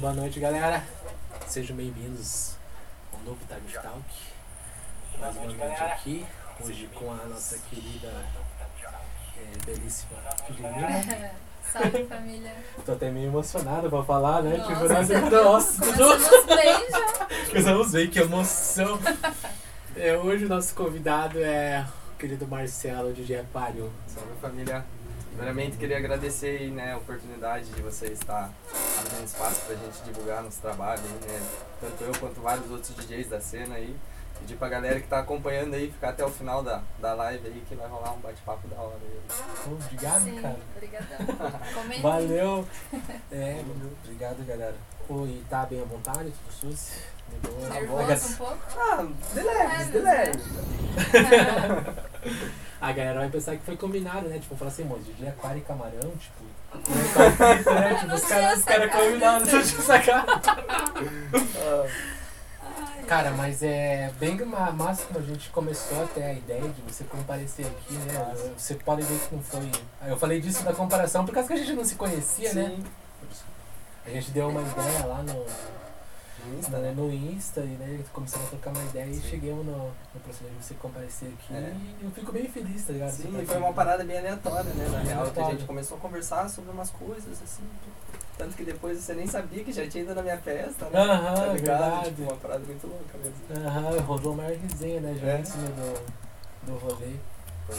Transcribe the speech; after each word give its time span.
Boa 0.00 0.14
noite, 0.14 0.40
galera. 0.40 0.82
Sejam 1.46 1.76
bem-vindos 1.76 2.54
ao 3.12 3.20
novo 3.20 3.38
Time 3.46 3.70
Talk. 3.70 4.02
Mais 5.20 5.36
uma 5.36 5.44
noite 5.44 5.82
aqui, 5.82 6.26
hoje 6.64 6.88
com 6.94 7.12
a 7.12 7.26
nossa 7.26 7.58
querida, 7.68 8.08
é, 9.36 9.66
belíssima 9.66 10.18
Juliana. 10.48 11.32
Salve 11.70 12.06
família. 12.06 12.50
Tô 12.86 12.92
até 12.92 13.10
meio 13.10 13.26
emocionado 13.26 13.90
pra 13.90 14.02
falar, 14.02 14.42
né? 14.42 14.56
Nossa. 14.56 14.72
Tipo, 14.72 15.28
nossa, 15.30 15.84
nossa, 15.84 16.30
Começamos 16.30 16.46
bem 16.46 16.90
já. 16.90 17.46
Começamos 17.48 17.92
bem, 17.92 18.08
que 18.08 18.18
emoção. 18.20 18.98
É, 19.94 20.16
hoje 20.16 20.46
o 20.46 20.48
nosso 20.48 20.74
convidado 20.74 21.38
é 21.40 21.86
o 22.14 22.16
querido 22.16 22.46
Marcelo 22.46 23.12
de 23.12 23.36
Aquário. 23.36 23.92
Salve 24.06 24.32
família. 24.40 24.82
Primeiramente 25.30 25.76
queria 25.76 25.96
agradecer 25.96 26.58
aí, 26.60 26.70
né, 26.70 26.92
a 26.92 26.96
oportunidade 26.98 27.64
de 27.66 27.80
você 27.80 28.06
estar 28.08 28.50
abrindo 28.98 29.24
espaço 29.24 29.62
pra 29.66 29.74
gente 29.76 30.02
divulgar 30.04 30.42
nosso 30.42 30.60
trabalho 30.60 31.00
aí, 31.02 31.30
né? 31.30 31.40
Tanto 31.80 32.04
eu 32.04 32.12
quanto 32.18 32.40
vários 32.40 32.70
outros 32.70 32.94
DJs 32.96 33.28
da 33.28 33.40
cena 33.40 33.76
aí. 33.76 33.96
Pedir 34.40 34.56
pra 34.56 34.68
galera 34.70 34.98
que 34.98 35.06
tá 35.06 35.18
acompanhando 35.20 35.74
aí 35.74 35.90
ficar 35.90 36.10
até 36.10 36.24
o 36.24 36.30
final 36.30 36.62
da, 36.62 36.82
da 36.98 37.12
live 37.12 37.46
aí 37.46 37.62
que 37.68 37.74
vai 37.74 37.86
rolar 37.86 38.12
um 38.12 38.20
bate-papo 38.20 38.66
da 38.68 38.76
hora 38.80 38.96
aí. 39.02 39.20
Pô, 39.64 39.70
Obrigado, 39.72 40.24
Sim, 40.24 40.40
cara. 40.40 40.56
obrigadão. 40.74 41.18
Valeu. 42.02 42.66
É, 43.30 43.62
obrigado, 44.02 44.44
galera. 44.46 44.74
Pô, 45.06 45.26
e 45.26 45.44
tá 45.48 45.66
bem 45.66 45.80
à 45.80 45.84
vontade, 45.84 46.32
tudo 46.32 46.52
sus? 46.72 46.92
De 47.28 47.48
boa? 47.48 47.68
Nervoso 47.68 48.32
um 48.32 48.36
pouco? 48.36 48.58
Ah, 48.76 49.06
de 49.34 49.40
leves, 49.40 49.86
de 49.92 49.98
Leves, 49.98 50.44
leves. 51.12 52.69
A 52.80 52.92
galera 52.92 53.20
vai 53.20 53.28
pensar 53.28 53.56
que 53.56 53.62
foi 53.64 53.76
combinado, 53.76 54.26
né? 54.28 54.38
Tipo, 54.38 54.56
falar 54.56 54.70
assim, 54.70 54.84
moço, 54.84 55.02
de 55.12 55.26
aquário 55.26 55.58
e 55.58 55.62
camarão, 55.62 56.10
tipo. 56.16 56.42
né, 56.90 57.62
tá 57.64 57.74
né? 57.74 57.94
Tipo, 57.94 58.14
os 58.14 58.24
caras 58.24 58.64
cara 58.64 58.88
combinaram, 58.88 59.40
não 59.44 59.46
tinha 59.46 59.62
sacar. 59.64 60.24
Ai, 62.64 63.02
Cara, 63.06 63.32
mas 63.32 63.62
é 63.62 64.10
bem 64.18 64.36
ma- 64.44 64.70
massa 64.70 65.04
como 65.06 65.18
a 65.18 65.22
gente 65.22 65.50
começou 65.50 66.02
até 66.04 66.30
a 66.30 66.32
ideia 66.32 66.68
de 66.68 66.80
você 66.82 67.04
comparecer 67.04 67.66
aqui, 67.66 67.94
né? 67.94 68.34
Você 68.56 68.74
pode 68.76 69.02
ver 69.02 69.18
que 69.18 69.34
não 69.34 69.42
foi. 69.42 69.70
Eu 70.06 70.16
falei 70.16 70.40
disso 70.40 70.62
da 70.64 70.72
comparação 70.72 71.26
por 71.26 71.34
causa 71.34 71.48
que 71.48 71.54
a 71.54 71.58
gente 71.58 71.72
não 71.74 71.84
se 71.84 71.96
conhecia, 71.96 72.54
né? 72.54 72.76
Sim. 72.76 72.84
A 74.06 74.10
gente 74.10 74.30
deu 74.30 74.48
uma 74.48 74.62
ideia 74.62 75.06
lá 75.06 75.22
no, 75.22 75.44
No 76.46 76.58
Insta, 76.58 76.78
né, 76.78 76.88
né? 76.88 76.94
no 76.96 77.12
Insta 77.12 77.60
e 77.60 77.76
daí 77.78 78.04
começamos 78.12 78.46
a 78.46 78.50
trocar 78.50 78.70
uma 78.70 78.82
ideia 78.84 79.06
e 79.06 79.14
Sim. 79.14 79.28
chegamos 79.28 79.66
no, 79.66 79.76
no 80.14 80.20
processo 80.22 80.50
de 80.50 80.64
você 80.64 80.74
comparecer 80.74 81.28
aqui 81.28 81.54
É. 81.54 81.74
e 82.00 82.04
eu 82.04 82.10
fico 82.10 82.32
bem 82.32 82.48
feliz, 82.48 82.84
tá 82.84 82.92
ligado? 82.92 83.10
Sim, 83.12 83.40
e 83.40 83.46
foi 83.46 83.56
uma 83.58 83.72
parada 83.72 84.04
bem 84.04 84.18
aleatória, 84.18 84.72
né? 84.74 84.88
Na 84.88 84.98
real, 85.00 85.30
que 85.30 85.40
a 85.40 85.50
gente 85.50 85.64
começou 85.64 85.96
a 85.98 86.00
conversar 86.00 86.48
sobre 86.48 86.70
umas 86.70 86.90
coisas, 86.90 87.42
assim. 87.42 87.62
Tanto 88.38 88.56
que 88.56 88.64
depois 88.64 88.98
você 88.98 89.12
nem 89.12 89.26
sabia 89.26 89.62
que 89.62 89.70
já 89.72 89.86
tinha 89.86 90.02
ido 90.02 90.14
na 90.14 90.22
minha 90.22 90.38
festa, 90.38 90.86
né? 90.88 90.98
Aham, 90.98 91.34
tá 91.34 91.46
ligado? 91.46 91.80
verdade. 91.80 92.08
Tipo, 92.10 92.22
uma 92.22 92.36
parada 92.36 92.64
muito 92.64 92.86
louca 92.86 93.18
mesmo. 93.18 93.68
Aham, 93.68 94.00
rodou 94.00 94.32
uma 94.32 94.44
resenha, 94.44 95.00
né? 95.00 95.14
Já 95.20 95.26
É. 95.26 95.36
antes 95.36 95.54
né, 95.56 95.68
do, 95.68 96.66
do 96.72 96.78
rolê. 96.78 97.16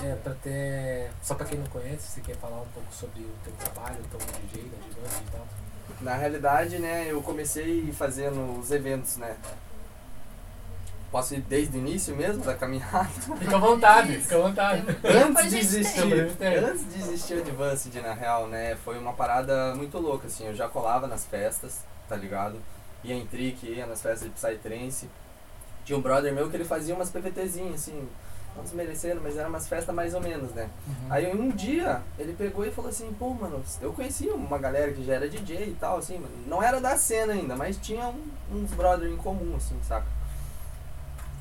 É, 0.04 0.16
pra 0.24 0.34
ter. 0.36 1.12
Só 1.22 1.36
pra 1.36 1.46
quem 1.46 1.58
não 1.60 1.66
conhece, 1.68 2.08
você 2.08 2.22
quer 2.22 2.38
falar 2.38 2.62
um 2.62 2.68
pouco 2.74 2.94
sobre 2.94 3.22
o 3.22 3.30
teu 3.44 3.52
trabalho, 3.54 3.98
o 4.00 4.08
teu 4.08 4.20
DJ, 4.20 4.70
da 4.70 4.78
Gigante 4.88 5.24
e 5.28 5.32
tal. 5.32 5.46
Na 6.00 6.16
realidade, 6.16 6.80
né, 6.80 7.08
eu 7.10 7.22
comecei 7.22 7.92
fazendo 7.92 8.60
os 8.60 8.72
eventos, 8.72 9.18
né? 9.18 9.36
Posso 11.12 11.36
ir 11.36 11.42
desde 11.42 11.78
o 11.78 11.80
início 11.80 12.16
mesmo 12.16 12.44
da 12.44 12.56
caminhada? 12.56 13.10
Fica 13.38 13.56
à 13.58 13.60
vontade, 13.60 14.18
fica 14.18 14.38
à 14.38 14.40
vontade. 14.40 14.84
Antes 15.04 15.50
de 15.50 15.58
existir, 15.58 16.02
antes 16.02 16.94
de 16.94 17.00
existir 17.02 17.34
o 17.34 17.42
Advanced, 17.42 17.94
na 18.02 18.14
real, 18.14 18.48
né, 18.48 18.78
foi 18.78 18.98
uma 18.98 19.12
parada 19.12 19.76
muito 19.76 19.98
louca, 20.00 20.28
assim, 20.28 20.48
eu 20.48 20.56
já 20.56 20.70
colava 20.70 21.08
nas 21.08 21.26
festas, 21.26 21.84
tá 22.08 22.16
ligado? 22.16 22.56
Ia 23.04 23.16
em 23.16 23.26
trick, 23.26 23.68
ia 23.68 23.86
nas 23.86 24.02
festas 24.02 24.30
de 24.30 24.34
Psytrance. 24.36 25.10
Tinha 25.84 25.98
um 25.98 26.02
brother 26.02 26.34
meu 26.34 26.50
que 26.50 26.56
ele 26.56 26.64
fazia 26.64 26.96
umas 26.96 27.10
PVTzinhas, 27.10 27.76
assim, 27.76 28.08
não 28.56 28.64
desmerecendo, 28.64 29.22
mas 29.24 29.38
eram 29.38 29.50
umas 29.50 29.68
festas 29.68 29.94
mais 29.96 30.14
ou 30.14 30.22
menos, 30.22 30.52
né? 30.52 30.70
Uhum. 30.88 30.94
Aí 31.10 31.34
um 31.36 31.50
dia 31.50 32.02
ele 32.20 32.34
pegou 32.34 32.66
e 32.66 32.72
falou 32.72 32.90
assim, 32.90 33.12
pô, 33.14 33.30
mano, 33.34 33.64
eu 33.82 33.94
conhecia 33.94 34.34
uma 34.34 34.58
galera 34.58 34.92
que 34.92 35.04
já 35.06 35.14
era 35.16 35.30
DJ 35.30 35.70
e 35.70 35.78
tal, 35.80 35.98
assim, 35.98 36.22
não 36.48 36.62
era 36.62 36.80
da 36.82 36.98
cena 36.98 37.34
ainda, 37.34 37.56
mas 37.56 37.78
tinha 37.78 38.08
um- 38.08 38.32
uns 38.58 38.72
brother 38.72 39.10
em 39.10 39.18
comum, 39.18 39.56
assim, 39.56 39.78
saca? 39.88 40.06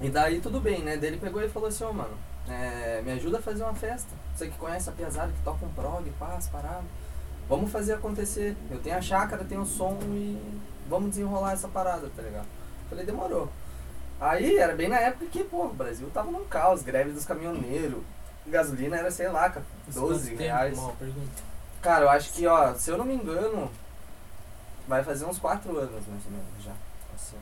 E 0.00 0.08
daí 0.08 0.40
tudo 0.40 0.60
bem, 0.60 0.82
né? 0.82 0.96
Daí 0.96 1.10
ele 1.10 1.18
pegou 1.18 1.42
e 1.42 1.48
falou 1.48 1.68
assim, 1.68 1.84
ô 1.84 1.92
mano, 1.92 2.14
é, 2.48 3.02
me 3.02 3.12
ajuda 3.12 3.38
a 3.38 3.42
fazer 3.42 3.62
uma 3.62 3.74
festa. 3.74 4.08
Você 4.34 4.46
que 4.48 4.56
conhece 4.56 4.88
a 4.88 4.92
pesada, 4.92 5.30
que 5.30 5.42
toca 5.44 5.64
um 5.64 5.68
prog, 5.70 6.08
paz, 6.18 6.46
parada. 6.48 6.84
Vamos 7.48 7.70
fazer 7.70 7.94
acontecer. 7.94 8.56
Eu 8.70 8.78
tenho 8.78 8.96
a 8.96 9.02
chácara, 9.02 9.44
tenho 9.44 9.60
o 9.62 9.66
som 9.66 9.98
e 10.04 10.38
vamos 10.88 11.10
desenrolar 11.10 11.52
essa 11.52 11.68
parada, 11.68 12.08
tá 12.16 12.22
ligado? 12.22 12.46
Falei, 12.88 13.04
demorou. 13.04 13.48
Aí 14.20 14.58
era 14.58 14.74
bem 14.74 14.88
na 14.88 14.98
época 14.98 15.26
que, 15.26 15.42
pô, 15.42 15.64
o 15.64 15.72
Brasil 15.72 16.10
tava 16.12 16.30
num 16.30 16.44
caos, 16.44 16.82
greve 16.82 17.10
dos 17.12 17.24
caminhoneiros. 17.24 18.02
Gasolina 18.46 18.96
era, 18.96 19.10
sei 19.10 19.28
lá, 19.28 19.48
cara, 19.48 19.64
Isso 19.88 20.00
12 20.00 20.20
quanto 20.20 20.28
tempo, 20.30 20.42
reais. 20.42 20.78
Cara, 21.80 22.04
eu 22.04 22.10
acho 22.10 22.32
que, 22.32 22.46
ó, 22.46 22.74
se 22.74 22.90
eu 22.90 22.98
não 22.98 23.04
me 23.04 23.14
engano, 23.14 23.70
vai 24.86 25.02
fazer 25.02 25.24
uns 25.24 25.38
4 25.38 25.70
anos 25.78 26.06
mais 26.06 26.24
ou 26.26 26.32
menos 26.32 26.64
já. 26.64 26.72
Assim? 27.14 27.36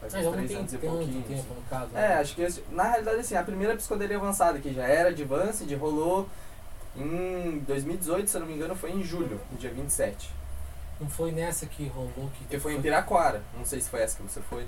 Vai 0.00 0.10
fazer 0.10 0.22
já 0.22 0.30
não 0.30 0.36
3 0.36 0.48
tem 0.48 0.58
anos 0.58 0.72
e 0.72 0.78
pouquinho. 0.78 1.22
tempo 1.22 1.40
assim. 1.40 1.54
no 1.54 1.62
caso. 1.68 1.90
É, 1.94 2.08
né? 2.08 2.14
acho 2.20 2.34
que 2.34 2.64
na 2.70 2.84
realidade 2.84 3.18
assim, 3.18 3.34
a 3.34 3.42
primeira 3.42 3.76
psicodelia 3.76 4.16
avançada 4.16 4.58
que 4.58 4.72
já 4.72 4.84
era 4.84 5.08
Advanced 5.08 5.72
rolou 5.74 6.28
em 6.94 7.58
2018, 7.66 8.30
se 8.30 8.36
eu 8.36 8.40
não 8.40 8.48
me 8.48 8.54
engano, 8.54 8.76
foi 8.76 8.92
em 8.92 9.02
julho, 9.02 9.40
no 9.50 9.58
dia 9.58 9.70
27. 9.70 10.30
Não 11.00 11.08
foi 11.10 11.32
nessa 11.32 11.66
que 11.66 11.88
rolou 11.88 12.30
que. 12.38 12.44
Que 12.44 12.58
foi 12.58 12.74
em 12.74 12.80
Piraquara. 12.80 13.42
Não 13.56 13.64
sei 13.64 13.80
se 13.80 13.90
foi 13.90 14.00
essa 14.00 14.16
que 14.16 14.22
você 14.22 14.40
foi. 14.40 14.66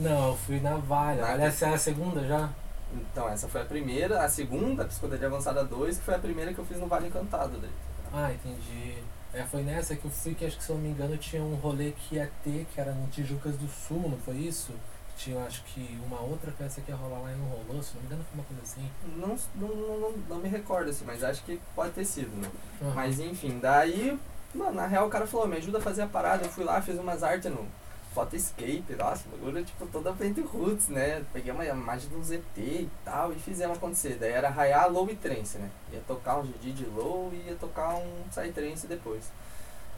Não, 0.00 0.28
eu 0.30 0.36
fui 0.36 0.60
na 0.60 0.76
Valha. 0.76 1.22
Na- 1.36 1.44
Essa 1.44 1.66
é 1.66 1.74
a 1.74 1.78
segunda 1.78 2.24
já? 2.26 2.48
Então, 2.92 3.28
essa 3.28 3.48
foi 3.48 3.60
a 3.62 3.64
primeira, 3.64 4.22
a 4.24 4.28
segunda, 4.28 4.82
a 4.82 4.86
psicodelia 4.86 5.28
avançada 5.28 5.62
2, 5.64 5.98
que 5.98 6.04
foi 6.04 6.14
a 6.14 6.18
primeira 6.18 6.52
que 6.52 6.58
eu 6.58 6.64
fiz 6.64 6.78
no 6.78 6.86
Vale 6.86 7.06
Encantado 7.08 7.56
daí. 7.58 7.70
Ah, 8.12 8.32
entendi. 8.32 8.98
É, 9.32 9.44
foi 9.44 9.62
nessa 9.62 9.94
que 9.94 10.04
eu 10.04 10.10
fui 10.10 10.34
que 10.34 10.44
acho 10.44 10.56
que 10.58 10.64
se 10.64 10.70
eu 10.70 10.76
não 10.76 10.82
me 10.82 10.88
engano 10.90 11.16
tinha 11.16 11.40
um 11.40 11.54
rolê 11.54 11.92
que 11.92 12.16
ia 12.16 12.28
ter, 12.42 12.66
que 12.74 12.80
era 12.80 12.90
no 12.92 13.06
Tijucas 13.08 13.54
do 13.56 13.68
Sul, 13.68 14.08
não 14.10 14.18
foi 14.18 14.34
isso? 14.38 14.72
Tinha 15.16 15.44
acho 15.44 15.62
que 15.64 16.00
uma 16.04 16.20
outra 16.20 16.50
festa 16.50 16.80
que 16.80 16.90
ia 16.90 16.96
rolar 16.96 17.20
lá 17.20 17.30
e 17.32 17.36
não 17.36 17.46
rolou, 17.46 17.80
se 17.80 17.94
não 17.94 18.00
me 18.00 18.06
engano 18.08 18.24
foi 18.28 18.40
uma 18.40 18.44
coisa 18.44 18.62
assim. 18.64 18.90
Não, 19.16 19.36
não, 19.54 19.76
não, 20.00 20.12
não 20.28 20.36
me 20.38 20.48
recordo 20.48 20.90
assim, 20.90 21.04
mas 21.06 21.22
acho 21.22 21.44
que 21.44 21.60
pode 21.76 21.92
ter 21.92 22.04
sido, 22.04 22.34
né? 22.40 22.50
Aham. 22.82 22.92
Mas 22.94 23.20
enfim, 23.20 23.60
daí, 23.60 24.18
mano, 24.52 24.72
na 24.72 24.86
real 24.88 25.06
o 25.06 25.10
cara 25.10 25.26
falou, 25.28 25.46
me 25.46 25.58
ajuda 25.58 25.78
a 25.78 25.82
fazer 25.82 26.02
a 26.02 26.06
parada. 26.08 26.44
Eu 26.44 26.50
fui 26.50 26.64
lá, 26.64 26.82
fiz 26.82 26.98
umas 26.98 27.22
artes 27.22 27.48
no 27.52 27.68
Photoscape, 28.14 28.96
nossa, 28.98 29.22
o 29.28 29.36
bagulho 29.36 29.64
tipo 29.64 29.86
toda 29.86 30.12
frente 30.14 30.40
roots, 30.40 30.88
né? 30.88 31.24
Peguei 31.32 31.52
uma 31.52 31.64
imagem 31.64 32.08
de 32.08 32.16
um 32.16 32.24
ZT 32.24 32.42
e 32.56 32.90
tal 33.04 33.32
e 33.32 33.36
fizemos 33.36 33.76
acontecer. 33.76 34.16
Daí 34.18 34.32
era 34.32 34.48
raiar 34.48 34.90
low 34.90 35.08
e 35.08 35.14
trance, 35.14 35.58
né? 35.58 35.70
Ia 35.92 36.00
tocar 36.06 36.38
um 36.38 36.42
GD 36.42 36.72
de 36.72 36.86
low 36.86 37.30
e 37.32 37.48
ia 37.48 37.54
tocar 37.54 37.94
um 37.94 38.24
psytrance 38.28 38.86
depois. 38.86 39.30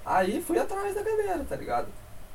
Aí 0.05 0.43
fui 0.43 0.59
atrás 0.59 0.95
da 0.95 1.03
galera, 1.03 1.45
tá 1.45 1.57
ligado? 1.57 1.89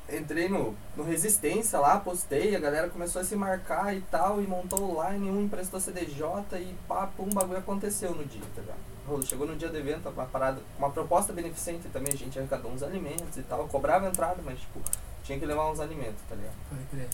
Entrei 0.09 0.47
no, 0.47 0.73
no 0.95 1.03
Resistência 1.03 1.77
lá, 1.79 1.99
postei, 1.99 2.55
a 2.55 2.59
galera 2.59 2.87
começou 2.87 3.21
a 3.21 3.25
se 3.25 3.35
marcar 3.35 3.93
e 3.93 3.99
tal, 4.09 4.41
e 4.41 4.47
montou 4.47 4.79
o 4.79 5.03
line, 5.03 5.29
um 5.29 5.43
emprestou 5.43 5.81
CDJ 5.81 6.23
e 6.59 6.73
pá, 6.87 7.07
pum, 7.07 7.29
bagulho 7.29 7.59
aconteceu 7.59 8.15
no 8.15 8.23
dia, 8.23 8.41
tá 8.55 8.61
ligado? 8.61 9.25
Chegou 9.25 9.45
no 9.45 9.55
dia 9.55 9.67
do 9.67 9.77
evento, 9.77 10.09
uma 10.09 10.25
parada, 10.25 10.61
uma 10.77 10.89
proposta 10.89 11.33
beneficente 11.33 11.89
também, 11.89 12.13
a 12.13 12.17
gente 12.17 12.39
arrecadou 12.39 12.71
uns 12.71 12.83
alimentos 12.83 13.35
e 13.37 13.43
tal, 13.43 13.67
cobrava 13.67 14.07
entrada, 14.07 14.41
mas 14.45 14.59
tipo, 14.59 14.79
tinha 15.27 15.37
que 15.37 15.45
levar 15.45 15.69
uns 15.69 15.79
alimentos, 15.79 16.21
tá 16.27 16.35
ligado? 16.35 16.55
Pode 16.69 16.83
crer. 16.85 17.09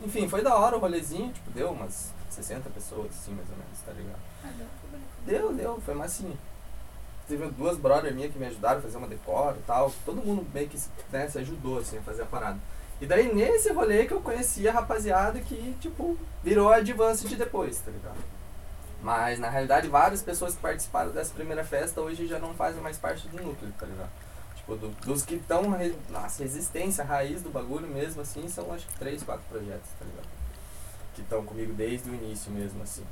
Enfim, 0.00 0.28
foi 0.28 0.42
da 0.42 0.54
hora 0.54 0.76
o 0.76 0.80
rolezinho, 0.80 1.32
tipo, 1.32 1.50
deu 1.50 1.72
umas 1.72 2.12
60 2.30 2.70
pessoas, 2.70 3.10
assim, 3.10 3.32
mais 3.32 3.50
ou 3.50 3.56
menos, 3.56 3.78
tá 3.84 3.92
ligado? 3.92 4.20
Ah, 4.44 4.50
deu. 4.56 5.40
Deu, 5.40 5.52
deu, 5.52 5.80
foi 5.80 5.94
massinha. 5.94 6.36
Teve 7.26 7.50
duas 7.50 7.76
brothers 7.76 8.14
minhas 8.14 8.32
que 8.32 8.38
me 8.38 8.46
ajudaram 8.46 8.78
a 8.78 8.82
fazer 8.82 8.96
uma 8.96 9.08
decora 9.08 9.56
e 9.58 9.62
tal. 9.66 9.92
Todo 10.06 10.24
mundo 10.24 10.46
meio 10.54 10.68
que 10.68 10.78
né, 11.12 11.28
se 11.28 11.38
ajudou 11.38 11.80
assim, 11.80 11.98
a 11.98 12.02
fazer 12.02 12.22
a 12.22 12.26
parada. 12.26 12.58
E 13.00 13.06
daí 13.06 13.34
nesse 13.34 13.70
rolê 13.72 14.06
que 14.06 14.14
eu 14.14 14.20
conheci 14.20 14.66
a 14.66 14.72
rapaziada 14.72 15.40
que, 15.40 15.76
tipo, 15.80 16.16
virou 16.42 16.72
Advanced 16.72 17.36
depois, 17.36 17.78
tá 17.80 17.90
ligado? 17.90 18.18
Mas 19.02 19.38
na 19.38 19.50
realidade 19.50 19.88
várias 19.88 20.22
pessoas 20.22 20.54
que 20.54 20.62
participaram 20.62 21.10
dessa 21.10 21.34
primeira 21.34 21.64
festa 21.64 22.00
hoje 22.00 22.26
já 22.26 22.38
não 22.38 22.54
fazem 22.54 22.80
mais 22.80 22.96
parte 22.96 23.28
do 23.28 23.42
núcleo, 23.42 23.72
tá 23.78 23.84
ligado? 23.84 24.10
Tipo, 24.68 24.76
do- 24.76 25.06
dos 25.06 25.22
que 25.24 25.36
estão, 25.36 25.62
nossa, 26.10 26.42
resistência, 26.42 27.02
raiz 27.02 27.40
do 27.40 27.48
bagulho 27.48 27.88
mesmo, 27.88 28.20
assim, 28.20 28.46
são 28.48 28.70
acho 28.74 28.86
que 28.86 28.98
três, 28.98 29.22
quatro 29.22 29.42
projetos, 29.48 29.88
tá 29.98 30.04
ligado? 30.04 30.28
Que 31.14 31.22
estão 31.22 31.42
comigo 31.42 31.72
desde 31.72 32.10
o 32.10 32.14
início 32.14 32.52
mesmo, 32.52 32.82
assim. 32.82 33.02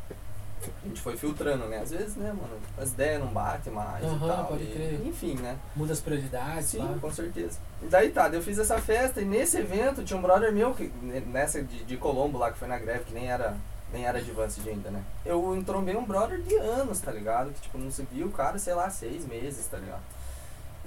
A 0.85 0.87
gente 0.89 1.01
foi 1.01 1.17
filtrando, 1.17 1.67
né? 1.67 1.79
Às 1.81 1.91
vezes, 1.91 2.15
né, 2.17 2.29
mano, 2.29 2.59
as 2.79 2.91
ideias 2.93 3.21
não 3.21 3.29
batem 3.29 3.73
mais 3.73 4.05
Aham, 4.05 4.17
e 4.27 4.29
tal. 4.29 4.47
pode 4.47 4.65
e- 4.65 4.73
crer. 4.73 5.07
enfim, 5.07 5.35
né? 5.37 5.57
Muda 5.75 5.93
as 5.95 6.01
prioridades, 6.01 6.69
Sim, 6.69 6.99
com 7.01 7.11
certeza. 7.13 7.59
E 7.83 7.87
daí 7.87 8.11
tá, 8.11 8.29
eu 8.29 8.43
fiz 8.43 8.59
essa 8.59 8.79
festa 8.79 9.21
e 9.23 9.25
nesse 9.25 9.57
evento 9.59 10.03
tinha 10.05 10.19
um 10.19 10.23
brother 10.23 10.53
meu, 10.53 10.75
que, 10.75 10.89
ne- 11.03 11.21
nessa 11.21 11.63
de, 11.63 11.85
de 11.85 11.97
Colombo 11.97 12.37
lá, 12.39 12.53
que 12.53 12.59
foi 12.59 12.69
na 12.69 12.79
greve, 12.79 13.05
que 13.05 13.15
nem 13.15 13.31
era, 13.31 13.57
nem 13.93 14.05
era 14.07 14.19
Advanced 14.19 14.67
ainda, 14.67 14.91
né? 14.91 15.03
Eu 15.25 15.55
entrombei 15.57 15.97
um 15.97 16.05
brother 16.05 16.41
de 16.41 16.55
anos, 16.57 17.01
tá 17.01 17.13
ligado? 17.13 17.51
Que 17.53 17.61
tipo, 17.63 17.79
não 17.79 17.91
se 17.91 18.03
viu 18.11 18.27
o 18.27 18.33
cara, 18.33 18.59
sei 18.59 18.75
lá, 18.75 18.89
seis 18.91 19.27
meses, 19.27 19.67
tá 19.67 19.79
ligado? 19.79 20.03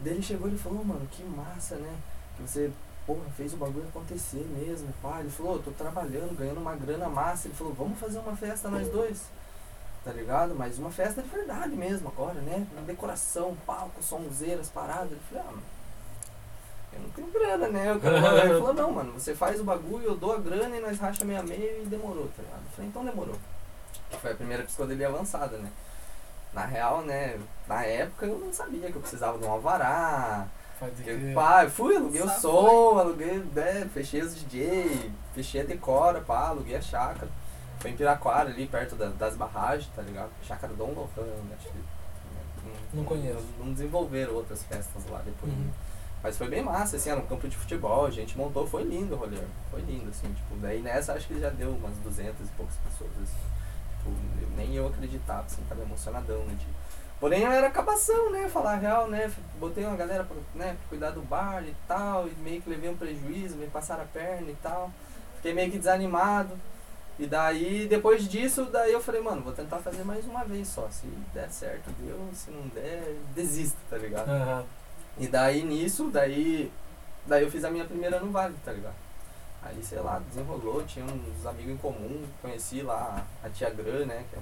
Daí 0.04 0.14
ele 0.14 0.22
chegou 0.22 0.48
e 0.48 0.52
ele 0.52 0.58
falou, 0.58 0.84
mano, 0.84 1.08
que 1.12 1.24
massa, 1.24 1.76
né? 1.76 1.94
Que 2.36 2.44
você, 2.44 2.72
porra, 3.06 3.26
fez 3.36 3.54
o 3.54 3.58
bagulho 3.58 3.88
acontecer 3.88 4.46
mesmo, 4.58 4.94
pá. 5.02 5.20
Ele 5.20 5.30
falou, 5.30 5.56
eu 5.56 5.64
tô 5.64 5.72
trabalhando, 5.72 6.38
ganhando 6.38 6.60
uma 6.60 6.76
grana 6.76 7.10
massa. 7.10 7.48
Ele 7.48 7.56
falou, 7.56 7.74
vamos 7.74 8.00
fazer 8.00 8.20
uma 8.20 8.36
festa 8.36 8.70
nós 8.70 8.88
dois. 8.90 9.24
Tá 10.04 10.14
ligado? 10.14 10.56
Mas 10.56 10.80
uma 10.80 10.90
festa 10.90 11.22
de 11.22 11.28
verdade 11.28 11.76
mesmo 11.76 12.08
agora, 12.08 12.40
né? 12.42 12.66
Uma 12.72 12.84
decoração, 12.84 13.58
palco, 13.66 14.02
sonzeiras, 14.02 14.70
paradas. 14.70 15.12
Eu 15.12 15.20
falei, 15.30 15.44
ah, 15.44 15.52
mano, 15.52 15.64
eu 16.94 17.00
não 17.02 17.10
tenho 17.10 17.28
grana, 17.28 17.68
né? 17.68 17.94
O 17.94 18.00
cara 18.00 18.46
ele 18.46 18.60
falou, 18.60 18.74
não, 18.74 18.92
mano, 18.92 19.14
você 19.14 19.36
faz 19.36 19.60
o 19.60 19.64
bagulho, 19.64 20.06
eu 20.06 20.16
dou 20.16 20.34
a 20.34 20.38
grana 20.38 20.76
e 20.78 20.80
nós 20.80 20.98
racha 20.98 21.26
meia 21.26 21.44
meia 21.44 21.82
e 21.82 21.86
demorou, 21.86 22.30
tá 22.36 22.42
ligado? 22.42 22.62
Eu 22.64 22.72
falei, 22.72 22.90
então 22.90 23.06
demorou. 23.06 23.36
Foi 24.22 24.32
a 24.32 24.36
primeira 24.36 24.64
psicodelia 24.64 25.08
avançada, 25.08 25.58
né? 25.58 25.70
Na 26.54 26.66
real, 26.66 27.02
né, 27.04 27.40
na 27.68 27.84
época 27.86 28.26
eu 28.26 28.40
não 28.40 28.52
sabia 28.52 28.90
que 28.92 28.96
eu 28.96 29.02
precisava 29.02 29.38
de 29.38 29.46
um 29.46 29.52
alvará. 29.52 30.48
Pode 30.80 30.96
Que, 31.04 31.04
crer. 31.04 31.34
pá, 31.36 31.64
eu 31.66 31.70
fui, 31.70 31.96
aluguei 31.96 32.22
o 32.22 32.28
Só 32.30 32.40
som, 32.40 32.98
aluguei, 33.00 33.38
né, 33.54 33.88
fechei 33.94 34.22
os 34.22 34.34
DJ, 34.34 35.12
fechei 35.36 35.62
a 35.62 35.66
decora, 35.66 36.22
pá, 36.22 36.48
aluguei 36.48 36.76
a 36.76 36.82
chácara. 36.82 37.28
Foi 37.80 37.92
em 37.92 37.96
Piraquara 37.96 38.50
ali, 38.50 38.66
perto 38.68 38.96
da- 38.96 39.08
das 39.10 39.36
barragens, 39.36 39.90
tá 39.96 40.02
ligado? 40.02 40.30
Chácara 40.44 40.74
Dom 40.74 40.92
Lohan, 40.94 41.28
acho 41.58 41.68
que. 41.70 41.78
né, 41.78 42.74
Não 42.94 43.04
conheço. 43.04 43.46
Não 43.58 43.72
desenvolveram 43.72 44.34
outras 44.34 44.64
festas 44.64 45.04
lá 45.10 45.22
depois. 45.24 45.52
Uhum. 45.54 45.70
Mas 46.22 46.38
foi 46.38 46.50
bem 46.50 46.62
massa, 46.62 46.98
assim, 46.98 47.10
era 47.10 47.20
um 47.20 47.26
campo 47.26 47.48
de 47.48 47.56
futebol, 47.56 48.06
a 48.06 48.12
gente 48.12 48.38
montou, 48.38 48.68
foi 48.68 48.84
lindo 48.84 49.16
o 49.16 49.18
rolê. 49.18 49.38
Foi 49.72 49.80
lindo, 49.82 50.10
assim, 50.10 50.28
tipo, 50.34 50.56
daí 50.58 50.82
nessa 50.82 51.14
acho 51.14 51.28
que 51.28 51.40
já 51.40 51.50
deu 51.50 51.70
umas 51.72 51.96
200 52.00 52.48
e 52.48 52.52
poucas 52.58 52.76
pessoas, 52.78 53.12
assim. 53.24 53.38
Tipo, 54.38 54.56
nem 54.56 54.76
eu 54.76 54.88
acreditava, 54.88 55.42
assim, 55.42 55.62
tava 55.68 55.82
emocionadão 55.82 56.40
no 56.40 56.56
dia. 56.56 56.74
Porém, 57.20 57.44
era 57.44 57.68
acabação, 57.68 58.32
né, 58.32 58.48
falar 58.48 58.74
a 58.74 58.78
real, 58.78 59.10
né, 59.10 59.30
botei 59.60 59.84
uma 59.86 59.96
galera 59.98 60.24
pra, 60.24 60.38
né, 60.56 60.78
pra 60.80 60.88
cuidar 60.88 61.12
do 61.12 61.22
bar 61.22 61.64
e 61.64 61.76
tal, 61.86 62.28
e 62.28 62.32
meio 62.42 62.62
que 62.62 62.70
levei 62.70 62.90
um 62.90 62.96
prejuízo, 62.96 63.58
me 63.58 63.68
passaram 63.68 64.04
a 64.04 64.06
perna 64.06 64.50
e 64.50 64.56
tal. 64.64 64.90
Fiquei 65.36 65.54
meio 65.54 65.72
que 65.72 65.78
desanimado. 65.78 66.58
E 67.18 67.28
daí, 67.28 67.86
depois 67.88 68.28
disso, 68.30 68.66
daí 68.66 68.94
eu 68.94 69.02
falei, 69.02 69.22
mano, 69.22 69.42
vou 69.42 69.52
tentar 69.52 69.80
fazer 69.80 70.06
mais 70.06 70.26
uma 70.26 70.46
vez 70.46 70.70
só. 70.70 70.88
Se 70.90 71.06
der 71.34 71.50
certo, 71.50 71.90
deu. 72.00 72.18
Se 72.34 72.50
não 72.50 72.68
der, 72.70 73.18
desisto, 73.36 73.78
tá 73.90 73.98
ligado? 73.98 74.30
Aham. 74.30 74.64
E 75.18 75.28
daí 75.28 75.64
nisso, 75.64 76.10
daí, 76.10 76.72
daí 77.26 77.44
eu 77.44 77.52
fiz 77.52 77.66
a 77.66 77.70
minha 77.70 77.84
primeira 77.84 78.22
no 78.22 78.32
Vale, 78.32 78.56
tá 78.64 78.72
ligado? 78.72 78.96
Aí, 79.62 79.84
sei 79.84 80.00
lá, 80.00 80.20
desenrolou, 80.20 80.84
tinha 80.86 81.06
uns 81.06 81.46
amigos 81.46 81.74
em 81.74 81.78
comum, 81.78 82.26
conheci 82.42 82.82
lá 82.82 83.26
a 83.44 83.50
tia 83.50 83.70
Gran, 83.70 84.06
né, 84.06 84.26
que 84.30 84.38
é, 84.38 84.40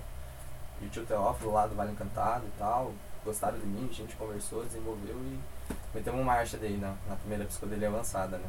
e 0.82 0.86
o 0.86 0.90
tio 0.90 1.06
Teófilo 1.06 1.52
lá 1.52 1.66
do 1.66 1.76
Vale 1.76 1.92
Encantado 1.92 2.46
e 2.46 2.60
tal, 2.60 2.94
gostaram 3.26 3.58
de 3.58 3.66
mim, 3.66 3.88
a 3.90 3.94
gente 3.94 4.16
conversou, 4.16 4.64
desenvolveu 4.64 5.16
e 5.16 5.40
metemos 5.94 6.20
uma 6.20 6.34
marcha 6.34 6.58
daí 6.58 6.78
na, 6.78 6.94
na 7.10 7.16
primeira 7.16 7.46
psicodelia 7.46 7.88
avançada, 7.88 8.38
né. 8.38 8.48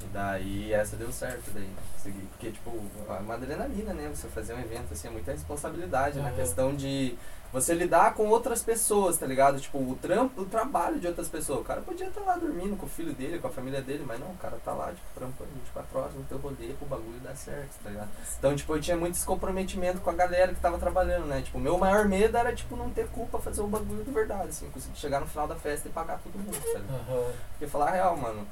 E 0.00 0.06
daí 0.12 0.72
essa 0.72 0.94
deu 0.94 1.10
certo 1.10 1.50
daí, 1.52 1.64
né, 1.64 1.82
consegui, 1.94 2.20
porque 2.30 2.52
tipo, 2.52 2.70
é 3.08 3.12
uma 3.20 3.34
adrenalina, 3.34 3.92
né, 3.92 4.08
você 4.08 4.28
fazer 4.28 4.54
um 4.54 4.60
evento 4.60 4.92
assim, 4.92 5.08
é 5.08 5.10
muita 5.10 5.32
responsabilidade 5.32 6.20
na 6.20 6.28
Aham. 6.28 6.36
questão 6.36 6.76
de 6.76 7.18
você 7.52 7.74
lidar 7.74 8.14
com 8.14 8.26
outras 8.28 8.62
pessoas, 8.62 9.16
tá 9.16 9.26
ligado? 9.26 9.60
Tipo, 9.60 9.78
o 9.78 9.96
trampo, 10.00 10.42
o 10.42 10.44
trabalho 10.44 10.98
de 10.98 11.06
outras 11.06 11.28
pessoas. 11.28 11.60
O 11.60 11.64
cara 11.64 11.80
podia 11.80 12.08
estar 12.08 12.20
lá 12.22 12.36
dormindo 12.36 12.76
com 12.76 12.86
o 12.86 12.88
filho 12.88 13.12
dele, 13.12 13.38
com 13.38 13.48
a 13.48 13.50
família 13.50 13.80
dele, 13.80 14.04
mas 14.06 14.20
não, 14.20 14.28
o 14.28 14.36
cara 14.36 14.58
tá 14.64 14.72
lá, 14.72 14.88
tipo, 14.88 15.06
trampando 15.14 15.50
24 15.54 15.98
horas 15.98 16.14
no 16.14 16.24
teu 16.24 16.38
rolê 16.38 16.74
pro 16.78 16.86
bagulho 16.86 17.18
dar 17.20 17.36
certo, 17.36 17.70
tá 17.82 17.90
ligado? 17.90 18.08
Então, 18.38 18.54
tipo, 18.54 18.74
eu 18.74 18.80
tinha 18.80 18.96
muito 18.96 19.14
esse 19.14 19.26
comprometimento 19.26 20.00
com 20.00 20.10
a 20.10 20.14
galera 20.14 20.54
que 20.54 20.60
tava 20.60 20.78
trabalhando, 20.78 21.26
né? 21.26 21.42
Tipo, 21.42 21.58
o 21.58 21.60
meu 21.60 21.78
maior 21.78 22.06
medo 22.06 22.36
era, 22.36 22.54
tipo, 22.54 22.76
não 22.76 22.90
ter 22.90 23.08
culpa, 23.08 23.38
fazer 23.38 23.62
o 23.62 23.66
bagulho 23.66 24.04
de 24.04 24.10
verdade, 24.10 24.48
assim, 24.48 24.68
conseguir 24.70 24.98
chegar 24.98 25.20
no 25.20 25.26
final 25.26 25.46
da 25.46 25.56
festa 25.56 25.88
e 25.88 25.92
pagar 25.92 26.18
todo 26.18 26.38
mundo, 26.38 26.56
tá 26.60 26.78
ligado? 26.78 27.00
Aham. 27.08 27.32
Porque 27.52 27.66
falar 27.66 27.88
a 27.88 27.92
real, 27.92 28.16
mano, 28.16 28.46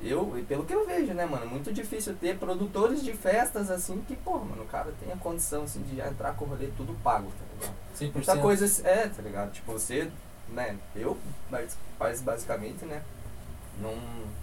eu, 0.00 0.38
e 0.38 0.42
pelo 0.42 0.64
que 0.64 0.72
eu 0.72 0.86
vejo, 0.86 1.12
né, 1.12 1.26
mano, 1.26 1.46
muito 1.46 1.72
difícil 1.72 2.14
ter 2.14 2.38
produtores 2.38 3.02
de 3.02 3.12
festas 3.12 3.70
assim 3.70 4.00
que, 4.06 4.14
pô, 4.14 4.38
mano, 4.38 4.62
o 4.62 4.66
cara 4.66 4.92
tem 5.00 5.12
a 5.12 5.16
condição 5.16 5.64
assim 5.64 5.82
de 5.82 6.00
entrar 6.00 6.34
com 6.34 6.44
o 6.44 6.48
rolê 6.48 6.68
tudo 6.76 6.94
pago, 7.02 7.26
tá 7.26 7.44
ligado? 7.54 7.76
100%. 8.00 8.12
Muita 8.14 8.38
coisa, 8.38 8.88
é, 8.88 9.08
tá 9.08 9.22
ligado? 9.22 9.52
Tipo, 9.52 9.72
você, 9.72 10.10
né, 10.48 10.76
eu, 10.94 11.16
basicamente, 12.24 12.84
né, 12.84 13.02
não, 13.80 13.94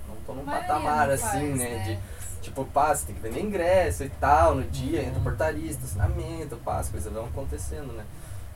não 0.07 0.15
tô 0.25 0.33
num 0.33 0.45
patamar 0.45 1.09
assim, 1.09 1.21
faz, 1.27 1.57
né, 1.57 1.83
de, 1.83 2.41
tipo, 2.41 2.63
você 2.63 3.05
tem 3.07 3.15
que 3.15 3.21
vender 3.21 3.41
ingresso 3.41 4.03
e 4.03 4.09
tal, 4.09 4.55
no 4.55 4.63
dia, 4.63 5.01
Uhum. 5.01 5.07
entra 5.07 5.21
portaria, 5.21 5.69
estacionamento, 5.71 6.59
as 6.65 6.89
coisas 6.89 7.11
vão 7.11 7.25
acontecendo, 7.25 7.91
né. 7.93 8.05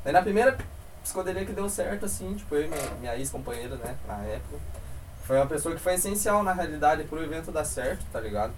Daí 0.04 0.14
na 0.14 0.22
primeira 0.22 0.58
psicodelia 1.04 1.46
que 1.46 1.54
deu 1.54 1.70
certo, 1.70 2.06
assim, 2.06 2.34
tipo, 2.36 2.56
eu 2.56 2.66
e 2.66 2.68
minha, 2.68 2.92
minha 3.00 3.18
ex-companheira, 3.18 3.76
né, 3.78 3.96
na 4.08 4.18
época, 4.24 4.58
foi 5.24 5.38
uma 5.38 5.46
pessoa 5.46 5.76
que 5.76 5.82
foi 5.82 5.94
essencial, 5.94 6.44
na 6.44 6.54
realidade, 6.54 7.04
pro 7.04 7.24
evento 7.24 7.52
dar 7.52 7.64
certo, 7.66 8.04
tá 8.12 8.20
ligado? 8.20 8.52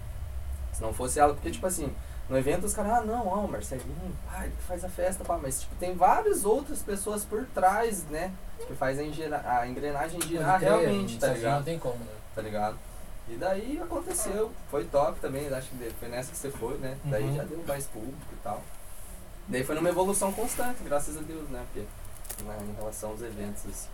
Se 0.72 0.80
não 0.80 0.92
fosse 0.92 1.20
ela, 1.20 1.34
porque, 1.34 1.50
tipo 1.50 1.66
assim, 1.66 1.92
no 2.32 2.38
evento 2.38 2.64
os 2.64 2.72
caras, 2.72 2.92
ah, 2.92 3.00
não, 3.02 3.28
ó, 3.28 3.44
o 3.44 3.48
Marcelinho, 3.48 4.16
que 4.56 4.62
faz 4.66 4.82
a 4.82 4.88
festa, 4.88 5.22
pá, 5.22 5.38
mas, 5.40 5.60
tipo, 5.60 5.74
tem 5.76 5.94
várias 5.94 6.46
outras 6.46 6.80
pessoas 6.80 7.24
por 7.26 7.44
trás, 7.54 8.04
né, 8.04 8.32
que 8.66 8.74
faz 8.74 8.98
a, 8.98 9.02
engena- 9.02 9.42
a 9.44 9.68
engrenagem 9.68 10.18
girar 10.22 10.58
crer, 10.58 10.70
realmente, 10.70 11.18
tá 11.18 11.26
sozinho 11.28 11.42
Não 11.44 11.50
ligado? 11.50 11.64
tem 11.64 11.78
como, 11.78 11.98
né? 11.98 12.10
Tá 12.34 12.40
ligado? 12.40 12.78
E 13.28 13.34
daí 13.36 13.78
aconteceu, 13.82 14.50
foi 14.70 14.84
top 14.86 15.20
também, 15.20 15.46
acho 15.52 15.68
que 15.68 15.90
foi 16.00 16.08
nessa 16.08 16.30
que 16.30 16.36
você 16.38 16.50
foi, 16.50 16.78
né? 16.78 16.96
Daí 17.04 17.22
Uhum. 17.22 17.36
já 17.36 17.44
deu 17.44 17.62
mais 17.68 17.84
público 17.86 18.16
e 18.32 18.36
tal. 18.42 18.62
Daí 19.48 19.62
foi 19.62 19.74
numa 19.74 19.88
evolução 19.90 20.32
constante, 20.32 20.82
graças 20.84 21.16
a 21.18 21.20
Deus, 21.20 21.48
né? 21.50 21.62
Porque, 21.72 21.86
né, 22.44 22.56
em 22.62 22.74
relação 22.74 23.10
aos 23.10 23.20
eventos, 23.20 23.62
assim. 23.66 23.88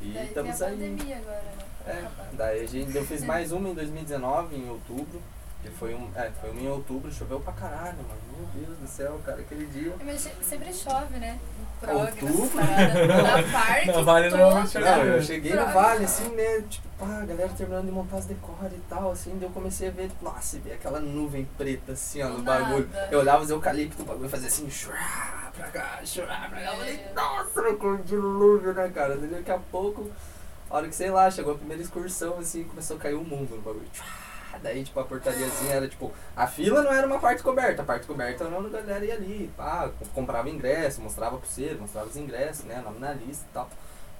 E 0.00 0.10
Daí 0.12 0.26
estamos 0.26 0.56
tem 0.58 0.66
a 0.66 0.70
aí. 0.70 0.76
pandemia 0.76 1.16
agora, 1.18 1.42
né? 1.42 1.64
É, 1.86 2.08
daí 2.34 2.64
a 2.64 2.66
gente, 2.66 2.96
eu 2.96 3.04
fiz 3.06 3.22
mais 3.24 3.52
uma 3.52 3.68
em 3.68 3.74
2019, 3.74 4.56
em 4.56 4.68
outubro. 4.68 5.22
Que 5.64 5.70
foi 5.70 5.94
um. 5.94 6.10
É, 6.14 6.30
foi 6.40 6.50
uma 6.50 6.60
em 6.60 6.68
outubro, 6.68 7.10
choveu 7.10 7.40
pra 7.40 7.52
caralho, 7.54 7.96
mano. 7.96 8.20
Meu 8.36 8.66
Deus 8.66 8.78
do 8.78 8.86
céu, 8.86 9.18
cara, 9.24 9.40
aquele 9.40 9.64
dia. 9.66 9.94
Mas 10.04 10.20
se- 10.20 10.32
sempre 10.42 10.70
chove, 10.74 11.16
né? 11.18 11.38
Em 11.58 11.86
Progress, 11.86 12.22
Outubro? 12.22 12.60
Na 12.60 13.42
parte 13.50 13.86
Na 13.86 14.02
Vale 14.02 14.30
chove. 14.30 14.78
Não, 14.80 15.04
eu 15.04 15.22
cheguei 15.22 15.50
no 15.52 15.56
Droga. 15.56 15.72
vale, 15.72 16.04
assim, 16.04 16.28
né? 16.34 16.60
Tipo, 16.68 16.86
pá, 16.98 17.06
a 17.22 17.24
galera 17.24 17.48
terminando 17.56 17.86
de 17.86 17.92
montar 17.92 18.18
as 18.18 18.26
decoras 18.26 18.72
e 18.72 18.80
tal, 18.90 19.10
assim, 19.10 19.32
daí 19.38 19.48
eu 19.48 19.52
comecei 19.52 19.88
a 19.88 19.90
ver, 19.90 20.10
nossa, 20.20 20.56
e 20.56 20.60
ver 20.60 20.72
aquela 20.74 21.00
nuvem 21.00 21.48
preta, 21.56 21.92
assim, 21.92 22.22
ó, 22.22 22.28
no 22.28 22.42
bagulho. 22.42 22.86
nada. 22.92 23.08
Eu 23.10 23.20
olhava 23.20 23.42
os 23.42 23.48
eucaliptos, 23.50 24.00
o 24.00 24.04
bagulho 24.04 24.28
fazia 24.28 24.48
assim, 24.48 24.68
churá, 24.70 25.50
pra 25.56 25.68
cá, 25.68 26.00
churá, 26.04 26.46
pra 26.50 26.60
cá. 26.60 26.72
Eu 26.72 26.76
falei, 26.76 27.00
nossa, 27.14 27.62
que 27.74 28.02
dilúvio, 28.04 28.74
né, 28.74 28.90
cara? 28.94 29.16
Daí 29.16 29.28
daqui 29.30 29.50
a 29.50 29.58
pouco, 29.58 30.10
a 30.70 30.76
hora 30.76 30.88
que, 30.88 30.94
sei 30.94 31.10
lá, 31.10 31.30
chegou 31.30 31.54
a 31.54 31.56
primeira 31.58 31.82
excursão, 31.82 32.38
assim, 32.38 32.64
começou 32.64 32.96
a 32.96 33.00
cair 33.00 33.14
o 33.14 33.24
mundo 33.24 33.56
no 33.56 33.62
bagulho. 33.62 33.86
Churá. 33.92 34.23
Daí, 34.62 34.84
tipo, 34.84 34.98
a 35.00 35.04
portariazinha 35.04 35.72
era, 35.74 35.88
tipo, 35.88 36.12
a 36.36 36.46
fila 36.46 36.82
não 36.82 36.92
era 36.92 37.06
uma 37.06 37.18
parte 37.18 37.42
coberta, 37.42 37.82
a 37.82 37.84
parte 37.84 38.06
coberta 38.06 38.44
era 38.44 38.56
onde 38.56 38.74
a 38.76 38.80
galera 38.80 39.04
ia 39.04 39.14
ali, 39.14 39.52
pá, 39.56 39.90
comprava 40.14 40.48
ingresso, 40.50 41.00
mostrava 41.00 41.36
pro 41.38 41.46
você, 41.48 41.76
mostrava 41.80 42.08
os 42.08 42.16
ingressos, 42.16 42.64
né, 42.64 42.80
nome 42.84 42.98
na 42.98 43.12
lista 43.12 43.44
e 43.50 43.54
tal. 43.54 43.68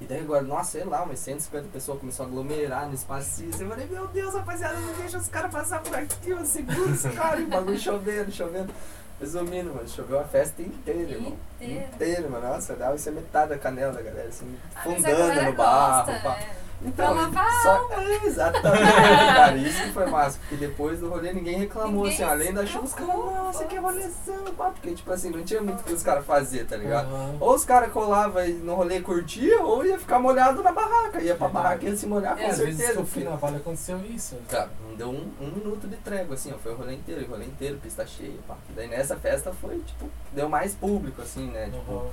E 0.00 0.04
daí 0.06 0.20
agora, 0.20 0.42
nossa, 0.42 0.72
sei 0.72 0.84
lá, 0.84 1.02
umas 1.04 1.20
150 1.20 1.68
pessoas 1.68 2.00
começou 2.00 2.24
a 2.24 2.28
aglomerar 2.28 2.88
no 2.88 2.94
espacinho. 2.94 3.50
Eu 3.58 3.68
falei, 3.68 3.86
meu 3.86 4.06
Deus, 4.08 4.34
rapaziada, 4.34 4.74
não 4.80 4.92
deixa 4.94 5.16
os 5.18 5.28
caras 5.28 5.52
passar 5.52 5.80
por 5.82 5.94
aqui, 5.94 6.30
eu 6.30 6.44
seguro 6.44 6.90
os 6.90 7.02
caras. 7.02 7.40
E 7.40 7.44
o 7.44 7.46
bagulho 7.48 7.78
chovendo, 7.78 8.32
chovendo. 8.32 8.74
Resumindo, 9.20 9.72
mano, 9.72 9.88
choveu 9.88 10.18
a 10.18 10.24
festa 10.24 10.60
inteira, 10.60 11.12
irmão. 11.12 11.36
Inteira. 11.60 12.28
Mano. 12.28 12.48
Nossa, 12.48 12.74
dava 12.74 12.96
isso 12.96 13.08
é 13.08 13.12
metade 13.12 13.50
da 13.50 13.58
canela 13.58 13.92
da 13.92 14.02
galera, 14.02 14.28
assim, 14.28 14.58
Ah, 14.74 14.82
fundando 14.82 15.42
no 15.44 15.52
barro. 15.52 16.06
gosta, 16.12 16.20
pá. 16.28 16.38
Então, 16.83 17.16
só, 17.62 17.88
é, 17.93 18.26
exatamente, 18.26 18.93
cara, 18.93 19.57
isso 19.57 19.83
que 19.85 19.93
foi 19.93 20.07
massa, 20.07 20.38
porque 20.38 20.57
depois 20.57 21.00
do 21.00 21.09
rolê 21.09 21.33
ninguém 21.33 21.59
reclamou, 21.59 22.04
Ninguém 22.04 22.12
assim, 22.12 22.23
além 22.23 22.52
da 22.52 22.66
chuva, 22.66 22.85
os 22.85 22.93
caras, 22.93 23.14
nossa, 23.16 23.64
que 23.64 23.76
rolezão, 23.76 24.45
pá, 24.57 24.71
porque, 24.71 24.93
tipo 24.93 25.11
assim, 25.11 25.31
não 25.31 25.43
tinha 25.45 25.62
muito 25.62 25.81
o 25.81 25.83
que 25.85 25.93
os 25.93 26.02
caras 26.02 26.26
faziam, 26.26 26.66
tá 26.66 26.76
ligado? 26.76 27.07
Aham. 27.07 27.37
Ou 27.40 27.54
os 27.54 27.64
caras 27.64 27.90
colavam 27.93 28.45
e 28.45 28.52
no 28.52 28.75
rolê 28.75 29.00
curtia, 29.00 29.62
ou 29.62 29.85
ia 29.87 29.99
ficar 29.99 30.19
molhado 30.19 30.62
na 30.62 30.73
barraca. 30.73 31.23
Ia 31.23 31.35
pra 31.35 31.49
barraca 31.49 31.85
e 31.87 31.88
ia 31.88 31.97
se 31.97 32.07
molhar 32.07 32.38
É, 32.38 32.45
com 32.45 32.50
às 32.50 32.59
vezes 32.59 32.76
que 32.76 32.93
certeza. 32.93 33.21
eu 33.21 33.31
na 33.31 33.37
Vale 33.37 33.57
aconteceu 33.57 34.00
isso. 34.04 34.37
Cara, 34.50 34.69
não 34.87 34.95
deu 34.97 35.09
um, 35.09 35.31
um 35.40 35.47
minuto 35.50 35.87
de 35.88 35.97
trégua, 35.97 36.35
assim, 36.35 36.52
ó. 36.54 36.59
Foi 36.59 36.73
o 36.73 36.76
rolê 36.76 36.95
inteiro, 36.95 37.25
o 37.26 37.31
rolê 37.31 37.47
inteiro, 37.47 37.78
pista 37.83 38.07
cheia, 38.07 38.38
pá. 38.47 38.57
Daí 38.76 38.88
nessa 38.88 39.16
festa 39.16 39.52
foi, 39.52 39.78
tipo, 39.78 40.09
deu 40.33 40.49
mais 40.49 40.75
público, 40.75 41.23
assim, 41.23 41.47
né? 41.50 41.66
Tipo, 41.66 41.93
Aham. 41.93 42.00
como 42.00 42.11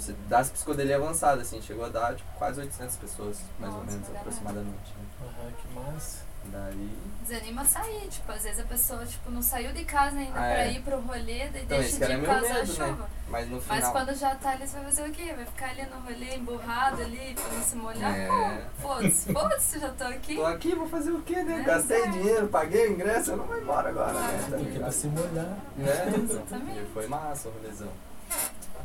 se 0.00 0.12
das 0.28 0.50
psicodelia 0.50 0.96
avançada, 0.96 1.42
assim, 1.42 1.60
chegou 1.62 1.84
a 1.84 1.88
dar, 1.88 2.14
tipo, 2.14 2.30
quase 2.38 2.60
800 2.60 2.96
pessoas, 2.96 3.40
mais 3.58 3.72
ou 3.72 3.80
Nossa, 3.80 3.90
menos, 3.92 4.06
caralho. 4.06 4.20
aproximadamente. 4.20 4.92
né? 4.96 5.04
Aham, 5.22 5.52
que 5.52 5.74
massa. 5.74 6.32
Daí. 6.44 6.90
Desanima 7.24 7.62
a 7.62 7.64
sair, 7.64 8.08
tipo, 8.08 8.32
às 8.32 8.42
vezes 8.42 8.58
a 8.58 8.64
pessoa, 8.64 9.06
tipo, 9.06 9.30
não 9.30 9.40
saiu 9.40 9.72
de 9.72 9.84
casa 9.84 10.16
ainda 10.18 10.32
Ah, 10.32 10.42
pra 10.42 10.64
é. 10.64 10.72
ir 10.72 10.82
pro 10.82 10.98
rolê, 11.00 11.48
daí 11.50 11.62
Então, 11.62 11.78
deixa 11.78 12.04
de 12.04 12.12
ir 12.12 12.18
por 12.18 12.26
causa 12.26 12.48
da 12.48 12.54
medo, 12.54 12.66
né? 12.66 12.74
chuva. 12.88 13.08
Mas 13.28 13.48
no 13.48 13.60
final. 13.60 13.78
Mas 13.80 13.88
quando 13.92 14.14
já 14.18 14.34
tá 14.34 14.50
ali, 14.50 14.66
você 14.66 14.74
vai 14.76 14.84
fazer 14.86 15.08
o 15.08 15.12
quê? 15.12 15.32
Vai 15.36 15.44
ficar 15.46 15.68
ali 15.70 15.86
no 15.86 16.00
rolê 16.00 16.34
emburrado 16.34 17.00
ali, 17.00 17.34
pra 17.34 17.52
não 17.56 17.62
se 17.62 17.76
molhar? 17.76 18.12
É. 18.12 18.66
Pô, 18.82 18.88
foda-se, 18.88 19.32
foda-se, 19.32 19.78
já 19.78 19.88
tô 19.90 20.02
aqui. 20.04 20.34
Tô 20.34 20.44
aqui, 20.46 20.74
vou 20.74 20.88
fazer 20.88 21.12
o 21.12 21.22
quê, 21.22 21.44
né? 21.44 21.60
É, 21.60 21.62
Gastei 21.62 22.10
dinheiro, 22.10 22.48
paguei 22.48 22.88
o 22.88 22.92
ingresso, 22.94 23.30
eu 23.30 23.36
não 23.36 23.44
vou 23.46 23.60
embora 23.60 23.90
agora, 23.90 24.12
né? 24.12 24.46
Tá 24.50 24.56
Tem 24.56 24.64
que 24.66 24.74
ir 24.74 24.78
pra 24.80 24.90
se 24.90 25.06
molhar. 25.06 25.44
né? 25.76 26.12
Exatamente. 26.28 26.80
E 26.80 26.86
foi 26.92 27.06
massa 27.06 27.48
o 27.48 27.52
rolezão. 27.52 27.88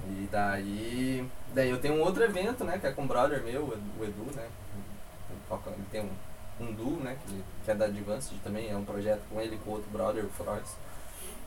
E 0.05 0.27
daí. 0.31 1.27
Daí 1.53 1.69
eu 1.69 1.79
tenho 1.79 1.95
um 1.95 2.01
outro 2.01 2.23
evento, 2.23 2.63
né? 2.63 2.77
Que 2.77 2.87
é 2.87 2.91
com 2.91 3.03
um 3.03 3.07
brother 3.07 3.41
meu, 3.43 3.63
o 3.63 4.03
Edu, 4.03 4.35
né? 4.35 4.47
ele 5.67 5.85
tem 5.91 6.01
um, 6.01 6.65
um 6.65 6.73
duo, 6.73 6.99
né? 6.99 7.17
Que, 7.25 7.43
que 7.65 7.71
é 7.71 7.75
da 7.75 7.85
Advanced 7.85 8.37
também, 8.43 8.69
é 8.69 8.75
um 8.75 8.83
projeto 8.83 9.21
com 9.29 9.39
ele 9.39 9.55
e 9.55 9.59
com 9.59 9.71
outro 9.71 9.89
brother, 9.91 10.25
o 10.25 10.29
Frois. 10.29 10.75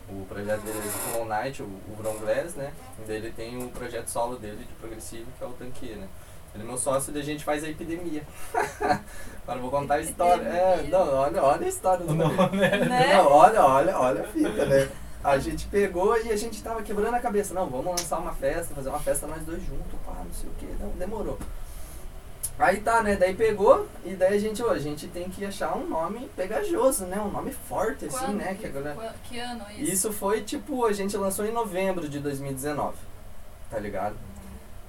O 0.09 0.27
projeto 0.27 0.63
dele 0.63 0.79
é 0.79 1.19
Long 1.19 1.27
Night, 1.27 1.63
o, 1.63 1.67
o 1.67 1.97
Bron 1.97 2.17
Glass, 2.19 2.55
né? 2.55 2.73
E 2.99 3.07
daí 3.07 3.17
ele 3.17 3.31
tem 3.31 3.63
o 3.63 3.69
projeto 3.69 4.09
solo 4.09 4.37
dele 4.37 4.65
de 4.65 4.75
progressivo, 4.75 5.27
que 5.39 5.45
é 5.45 5.47
o 5.47 5.53
Tanque, 5.53 5.95
né? 5.95 6.09
Ele 6.53 6.65
é 6.65 6.67
meu 6.67 6.77
sócio 6.77 7.15
e 7.15 7.21
a 7.21 7.23
gente 7.23 7.45
faz 7.45 7.63
a 7.63 7.69
epidemia. 7.69 8.25
Agora 8.83 9.59
eu 9.59 9.61
vou 9.61 9.71
contar 9.71 9.95
a 9.95 10.01
história. 10.01 10.43
É, 10.43 10.89
não, 10.91 11.15
olha, 11.15 11.43
olha 11.43 11.65
a 11.65 11.69
história 11.69 12.05
do 12.05 12.13
Não, 12.13 12.51
né? 12.51 12.77
Né? 12.77 13.15
Não, 13.15 13.27
olha, 13.27 13.65
olha, 13.65 13.99
olha 13.99 14.23
a 14.23 14.25
fita, 14.25 14.67
né? 14.67 14.89
A 15.23 15.39
gente 15.39 15.67
pegou 15.67 16.17
e 16.17 16.31
a 16.31 16.37
gente 16.37 16.63
tava 16.63 16.83
quebrando 16.83 17.15
a 17.15 17.21
cabeça. 17.21 17.53
Não, 17.53 17.69
vamos 17.69 17.87
lançar 17.87 18.19
uma 18.19 18.33
festa, 18.33 18.75
fazer 18.75 18.89
uma 18.89 19.01
festa 19.01 19.27
nós 19.27 19.43
dois 19.43 19.63
juntos, 19.65 19.99
pá, 20.05 20.15
não 20.25 20.33
sei 20.33 20.49
o 20.49 20.53
que. 20.55 20.83
Não, 20.83 20.91
demorou. 20.91 21.39
Aí 22.59 22.81
tá, 22.81 23.03
né? 23.03 23.17
Daí 23.17 23.35
pegou 23.35 23.87
e 24.05 24.15
daí 24.15 24.37
a 24.37 24.39
gente, 24.39 24.63
ó, 24.63 24.71
a 24.71 24.79
gente 24.79 25.09
tem 25.09 25.31
que 25.31 25.45
achar 25.45 25.77
um 25.77 25.87
nome 25.89 26.31
pegajoso, 26.37 27.07
né? 27.07 27.19
Um 27.19 27.31
nome 27.31 27.53
forte, 27.53 28.05
assim, 28.05 28.19
Quando? 28.19 28.37
né? 28.37 28.55
Que 28.55 28.67
agora... 28.67 29.15
Que 29.25 29.39
ano 29.39 29.65
isso? 29.79 29.93
Isso 29.93 30.13
foi 30.13 30.43
tipo, 30.43 30.85
a 30.85 30.93
gente 30.93 31.17
lançou 31.17 31.47
em 31.47 31.53
novembro 31.53 32.07
de 32.07 32.19
2019, 32.19 32.97
tá 33.71 33.79
ligado? 33.79 34.15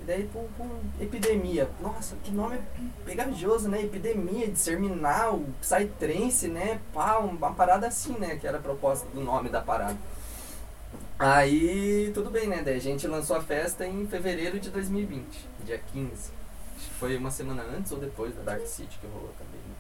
E 0.02 0.04
daí, 0.04 0.24
pum, 0.34 0.48
pum, 0.58 0.70
epidemia. 1.00 1.70
Nossa, 1.80 2.16
que 2.24 2.32
nome 2.32 2.60
pegajoso, 3.06 3.70
né? 3.70 3.82
Epidemia, 3.82 4.48
disserminal, 4.48 5.42
psytrance, 5.62 6.48
né? 6.48 6.80
Pá, 6.94 7.20
uma 7.20 7.54
parada 7.54 7.88
assim, 7.88 8.18
né? 8.18 8.36
Que 8.36 8.48
era 8.48 8.58
a 8.58 8.62
proposta 8.62 9.08
do 9.14 9.22
nome 9.22 9.48
da 9.48 9.62
parada. 9.62 9.98
Aí, 11.24 12.10
tudo 12.16 12.32
bem, 12.32 12.48
né? 12.48 12.64
Daí 12.66 12.78
a 12.78 12.82
gente 12.82 13.08
lançou 13.08 13.36
a 13.36 13.42
festa 13.42 13.86
em 13.86 14.08
fevereiro 14.08 14.60
de 14.60 14.72
2020, 14.72 15.24
dia 15.64 15.80
15. 15.94 16.12
Acho 16.76 16.88
que 16.88 16.94
foi 16.96 17.16
uma 17.16 17.30
semana 17.30 17.62
antes 17.78 17.92
ou 17.92 18.00
depois 18.00 18.34
da 18.36 18.42
Dark 18.42 18.66
City 18.66 18.98
que 19.00 19.06
rolou 19.06 19.30
também, 19.38 19.62
né? 19.68 19.76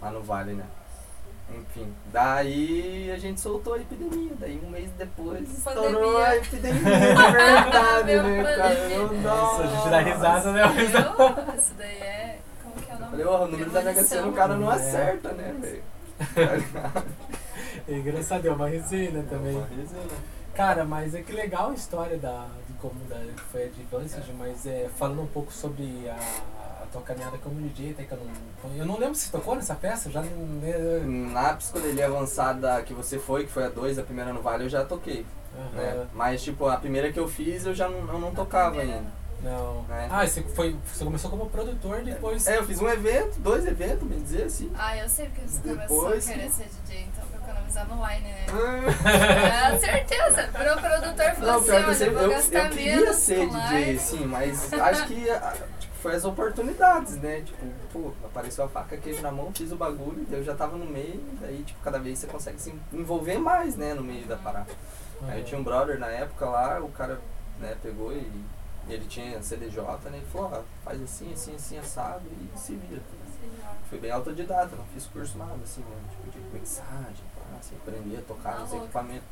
Lá 0.00 0.10
no 0.10 0.22
Vale, 0.22 0.54
né? 0.54 0.64
Enfim, 1.54 1.92
daí 2.10 3.10
a 3.12 3.18
gente 3.18 3.38
soltou 3.38 3.74
a 3.74 3.78
epidemia. 3.80 4.32
Daí 4.40 4.58
um 4.64 4.70
mês 4.70 4.88
depois 4.96 5.46
estourou 5.58 6.16
a 6.16 6.36
epidemia, 6.36 6.78
de 6.80 6.84
verdade, 6.88 8.16
né, 8.16 8.42
cara? 8.44 8.62
pandemia. 8.74 8.96
Eu, 8.96 9.12
Nossa, 9.20 9.62
a 9.62 9.66
gente 9.66 9.90
dá 9.90 10.00
risada, 10.00 10.52
né? 10.52 10.62
Eu? 10.64 11.54
Isso 11.58 11.74
daí 11.76 11.96
é. 11.98 12.38
Como 12.62 12.74
que 12.76 12.90
é 12.90 12.94
o 12.94 12.96
Eu 12.96 13.00
nome? 13.00 13.10
falei, 13.10 13.26
ó, 13.26 13.44
o 13.44 13.48
número 13.48 13.70
da 13.70 13.82
Mega 13.82 14.02
Sena 14.04 14.26
o 14.26 14.32
cara 14.32 14.56
não 14.56 14.72
É. 14.72 14.74
acerta, 14.76 15.32
né, 15.32 15.54
velho? 15.60 15.82
É 17.88 17.94
engraçado, 17.94 18.46
é 18.46 18.50
uma 18.52 18.68
resenha 18.68 19.22
também. 19.28 19.56
Uma 19.56 19.66
resenha. 19.66 20.41
Cara, 20.54 20.84
mas 20.84 21.14
é 21.14 21.22
que 21.22 21.32
legal 21.32 21.70
a 21.70 21.74
história 21.74 22.18
da, 22.18 22.46
de 22.66 22.74
como 22.74 22.94
da, 23.08 23.16
que 23.16 23.40
foi 23.50 23.62
a 23.62 23.66
Advanced, 23.66 24.34
mas 24.38 24.66
é, 24.66 24.88
falando 24.98 25.22
um 25.22 25.26
pouco 25.26 25.50
sobre 25.52 26.08
a, 26.10 26.14
a 26.82 26.86
tua 26.92 27.00
caminhada 27.02 27.38
como 27.38 27.54
DJ, 27.68 27.92
até 27.92 28.04
que 28.04 28.12
eu 28.12 28.18
não. 28.18 28.76
Eu 28.76 28.84
não 28.84 28.98
lembro 28.98 29.14
se 29.14 29.30
tocou 29.30 29.54
nessa 29.54 29.74
peça, 29.74 30.10
já 30.10 30.20
não. 30.20 30.30
né? 30.46 30.72
Na 31.32 31.54
psicodelia 31.54 32.06
avançada 32.06 32.82
que 32.82 32.92
você 32.92 33.18
foi, 33.18 33.44
que 33.46 33.50
foi 33.50 33.64
a 33.64 33.68
2, 33.70 33.98
a 33.98 34.02
primeira 34.02 34.32
no 34.32 34.42
Vale, 34.42 34.64
eu 34.64 34.68
já 34.68 34.84
toquei, 34.84 35.24
né? 35.74 35.94
Aham. 35.96 36.06
Mas, 36.12 36.42
tipo, 36.42 36.66
a 36.66 36.76
primeira 36.76 37.10
que 37.10 37.18
eu 37.18 37.28
fiz, 37.28 37.64
eu 37.64 37.74
já 37.74 37.88
não, 37.88 38.00
eu 38.12 38.18
não 38.18 38.34
tocava 38.34 38.80
ainda. 38.80 39.22
Não. 39.42 39.84
É. 39.90 40.06
Ah, 40.08 40.24
você, 40.26 40.40
foi, 40.42 40.76
você 40.86 41.04
começou 41.04 41.28
como 41.30 41.48
produtor 41.50 42.02
depois. 42.02 42.46
É, 42.46 42.58
eu 42.58 42.64
fiz 42.64 42.80
um 42.80 42.88
evento, 42.88 43.40
dois 43.40 43.66
eventos, 43.66 44.06
bem 44.06 44.20
dizer 44.22 44.44
assim. 44.44 44.70
Ah, 44.78 44.96
eu 44.96 45.08
sei 45.08 45.26
porque 45.26 45.48
você 45.48 45.60
começou 45.62 46.02
Depois- 46.04 46.28
a 46.28 46.32
querer 46.32 46.50
ser 46.50 46.68
DJ, 46.84 47.08
então 47.12 47.24
economizar 47.72 47.88
no 47.88 48.02
wine, 48.04 48.28
né? 48.28 48.46
Ah, 49.04 49.72
É, 49.72 49.78
certeza. 49.78 50.48
Pro 50.52 50.80
produtor 50.80 51.34
falou 51.34 51.56
assim, 51.56 51.68
eu, 51.70 51.74
olha, 51.76 51.94
sempre, 51.94 52.14
vou 52.14 52.22
eu, 52.22 52.32
eu 52.32 52.70
queria 52.70 53.12
ser 53.12 53.48
com 53.48 53.58
DJ, 53.58 53.98
sim, 53.98 54.24
mas 54.26 54.72
acho 54.74 55.06
que 55.06 55.30
ah, 55.30 55.56
tipo, 55.78 55.94
foi 55.94 56.14
as 56.14 56.24
oportunidades, 56.24 57.16
né? 57.16 57.40
Tipo, 57.40 57.66
pô, 57.92 58.12
apareceu 58.24 58.64
a 58.64 58.68
faca, 58.68 58.96
queijo 58.96 59.22
na 59.22 59.32
mão, 59.32 59.52
fiz 59.52 59.72
o 59.72 59.76
bagulho, 59.76 60.26
eu 60.30 60.42
já 60.44 60.54
tava 60.54 60.76
no 60.76 60.84
meio, 60.86 61.22
daí, 61.40 61.62
tipo, 61.62 61.80
cada 61.82 61.98
vez 61.98 62.18
você 62.18 62.26
consegue 62.26 62.60
se 62.60 62.74
envolver 62.92 63.38
mais, 63.38 63.76
né, 63.76 63.94
no 63.94 64.02
meio 64.02 64.26
da 64.26 64.36
parada. 64.36 64.70
Aí 65.28 65.40
eu 65.40 65.44
tinha 65.44 65.60
um 65.60 65.64
brother 65.64 65.98
na 65.98 66.08
época 66.08 66.46
lá, 66.46 66.80
o 66.80 66.88
cara, 66.88 67.20
né, 67.60 67.76
pegou 67.80 68.12
e 68.12 68.28
ele 68.88 69.06
tinha 69.06 69.40
CDJ, 69.40 69.80
né, 70.10 70.20
e 70.20 70.30
falou, 70.32 70.50
ó, 70.52 70.62
faz 70.84 71.00
assim, 71.00 71.32
assim, 71.32 71.54
assim, 71.54 71.78
assado 71.78 72.22
e 72.28 72.58
se 72.58 72.74
vira. 72.74 73.00
Fui 73.88 73.98
bem 74.00 74.10
autodidata, 74.10 74.74
não 74.74 74.84
fiz 74.86 75.06
curso 75.06 75.38
nada, 75.38 75.54
assim, 75.62 75.82
né, 75.82 75.96
tipo, 76.10 76.30
de 76.30 76.38
mixagem, 76.52 77.24
pá, 77.31 77.31
assim, 77.60 77.76
aprendi 77.76 78.16
a 78.16 78.20
tocar 78.22 78.58
nos 78.60 78.68
Ah, 78.70 78.72
louco. 78.72 78.84
equipamentos. 78.84 79.28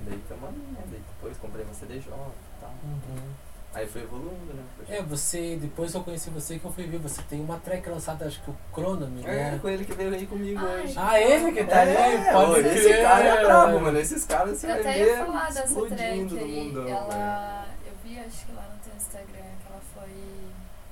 E 0.00 0.10
daí 0.10 0.22
tamo 0.28 0.46
ali, 0.46 0.56
né, 0.58 0.80
daí 0.90 1.00
depois 1.14 1.36
comprei 1.38 1.64
uma 1.64 1.74
CDJ 1.74 1.98
e 2.00 2.60
tal. 2.60 2.70
Uhum. 2.84 3.30
Aí 3.74 3.86
foi 3.86 4.02
evoluindo, 4.04 4.54
né? 4.54 4.62
É, 4.88 5.02
você, 5.02 5.56
depois 5.60 5.92
eu 5.94 6.02
conheci 6.02 6.30
você 6.30 6.58
que 6.58 6.64
eu 6.64 6.72
fui 6.72 6.84
ver, 6.86 6.98
você 6.98 7.20
tem 7.28 7.42
uma 7.42 7.58
track 7.58 7.86
lançada, 7.90 8.24
acho 8.26 8.40
que 8.42 8.50
o 8.50 8.56
Chronome, 8.72 9.22
É, 9.26 9.50
né? 9.50 9.58
com 9.60 9.68
ele 9.68 9.84
que 9.84 9.92
veio 9.92 10.14
aí 10.14 10.26
comigo 10.26 10.58
Ai. 10.64 10.84
hoje. 10.84 10.94
Ah, 10.96 11.20
ele 11.20 11.52
que 11.52 11.64
tá 11.64 11.84
é, 11.84 12.14
ali, 12.16 12.32
pode 12.32 12.60
crer. 12.62 12.76
esse 12.76 13.02
cara 13.02 13.24
é 13.24 13.44
brabo, 13.44 13.80
mano. 13.80 13.98
Esses 13.98 14.24
caras 14.24 14.56
você 14.58 14.66
Eu 14.66 14.70
vai 14.70 14.80
até 14.80 14.92
ver 14.92 15.06
ia 15.18 15.26
falar 15.26 15.46
dessa 15.46 15.64
explodindo 15.66 15.96
track 15.96 16.34
no 16.34 16.38
aí. 16.40 16.64
mundão. 16.68 16.88
ela. 16.88 17.66
Eu 17.86 17.92
vi, 18.02 18.18
acho 18.18 18.46
que 18.46 18.52
lá 18.52 18.62
no 18.62 18.78
teu 18.82 18.96
Instagram, 18.96 19.26
que 19.60 19.66
ela 19.72 19.80
foi. 19.94 20.10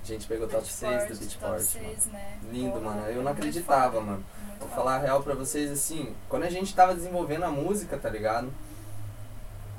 A 0.02 0.06
gente 0.06 0.26
pegou 0.26 0.46
top 0.48 0.66
6 0.70 1.02
do 1.08 1.16
Beatport, 1.20 1.50
mano. 1.52 1.60
6, 1.62 2.06
né? 2.06 2.38
Lindo, 2.52 2.72
Porra, 2.72 2.84
mano. 2.96 3.06
Eu 3.08 3.22
não 3.22 3.32
acreditava, 3.32 4.00
mano. 4.02 4.24
Vou 4.64 4.70
falar 4.74 4.96
a 4.96 4.98
real 4.98 5.22
pra 5.22 5.34
vocês 5.34 5.70
assim, 5.70 6.14
quando 6.28 6.44
a 6.44 6.50
gente 6.50 6.74
tava 6.74 6.94
desenvolvendo 6.94 7.44
a 7.44 7.50
música, 7.50 7.98
tá 7.98 8.08
ligado? 8.08 8.50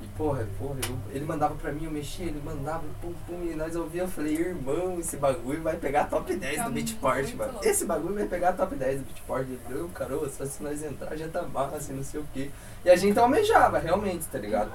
E 0.02 0.08
porra, 0.18 0.46
porra, 0.60 0.76
eu- 0.88 1.16
ele 1.16 1.26
mandava 1.26 1.56
pra 1.56 1.72
mim, 1.72 1.86
eu 1.86 1.92
mexia, 1.92 2.26
ele 2.28 2.40
mandava, 2.44 2.84
pum, 3.02 3.14
pum, 3.26 3.42
e 3.44 3.56
nós 3.56 3.76
ouvia, 3.76 4.04
eu 4.04 4.08
falei, 4.08 4.36
irmão, 4.36 5.00
esse 5.00 5.18
bagulho 5.18 5.64
vai 5.64 5.78
pegar 5.78 6.04
top 6.06 6.36
10 6.36 6.58
Tá 6.58 6.64
do 6.66 6.72
Beatport, 6.72 7.24
muito 7.24 7.38
mano. 7.38 7.52
louco. 7.54 7.68
Esse 7.68 7.86
bagulho 7.86 8.14
vai 8.14 8.26
pegar 8.28 8.54
top 8.54 8.76
10 8.76 9.00
do 9.00 9.06
Beatport. 9.06 9.42
Ele 9.48 9.60
falou, 9.68 9.90
caramba, 9.90 10.30
só 10.30 10.46
se 10.46 10.62
nós 10.62 10.84
entrar 10.84 11.16
já 11.16 11.28
tá 11.30 11.42
massa, 11.44 11.92
não 11.94 12.04
sei 12.04 12.20
o 12.20 12.28
quê. 12.34 12.52
E 12.84 12.90
a 12.90 12.96
gente 12.96 13.18
almejava, 13.18 13.80
realmente, 13.80 14.26
tá 14.26 14.38
ligado? 14.38 14.72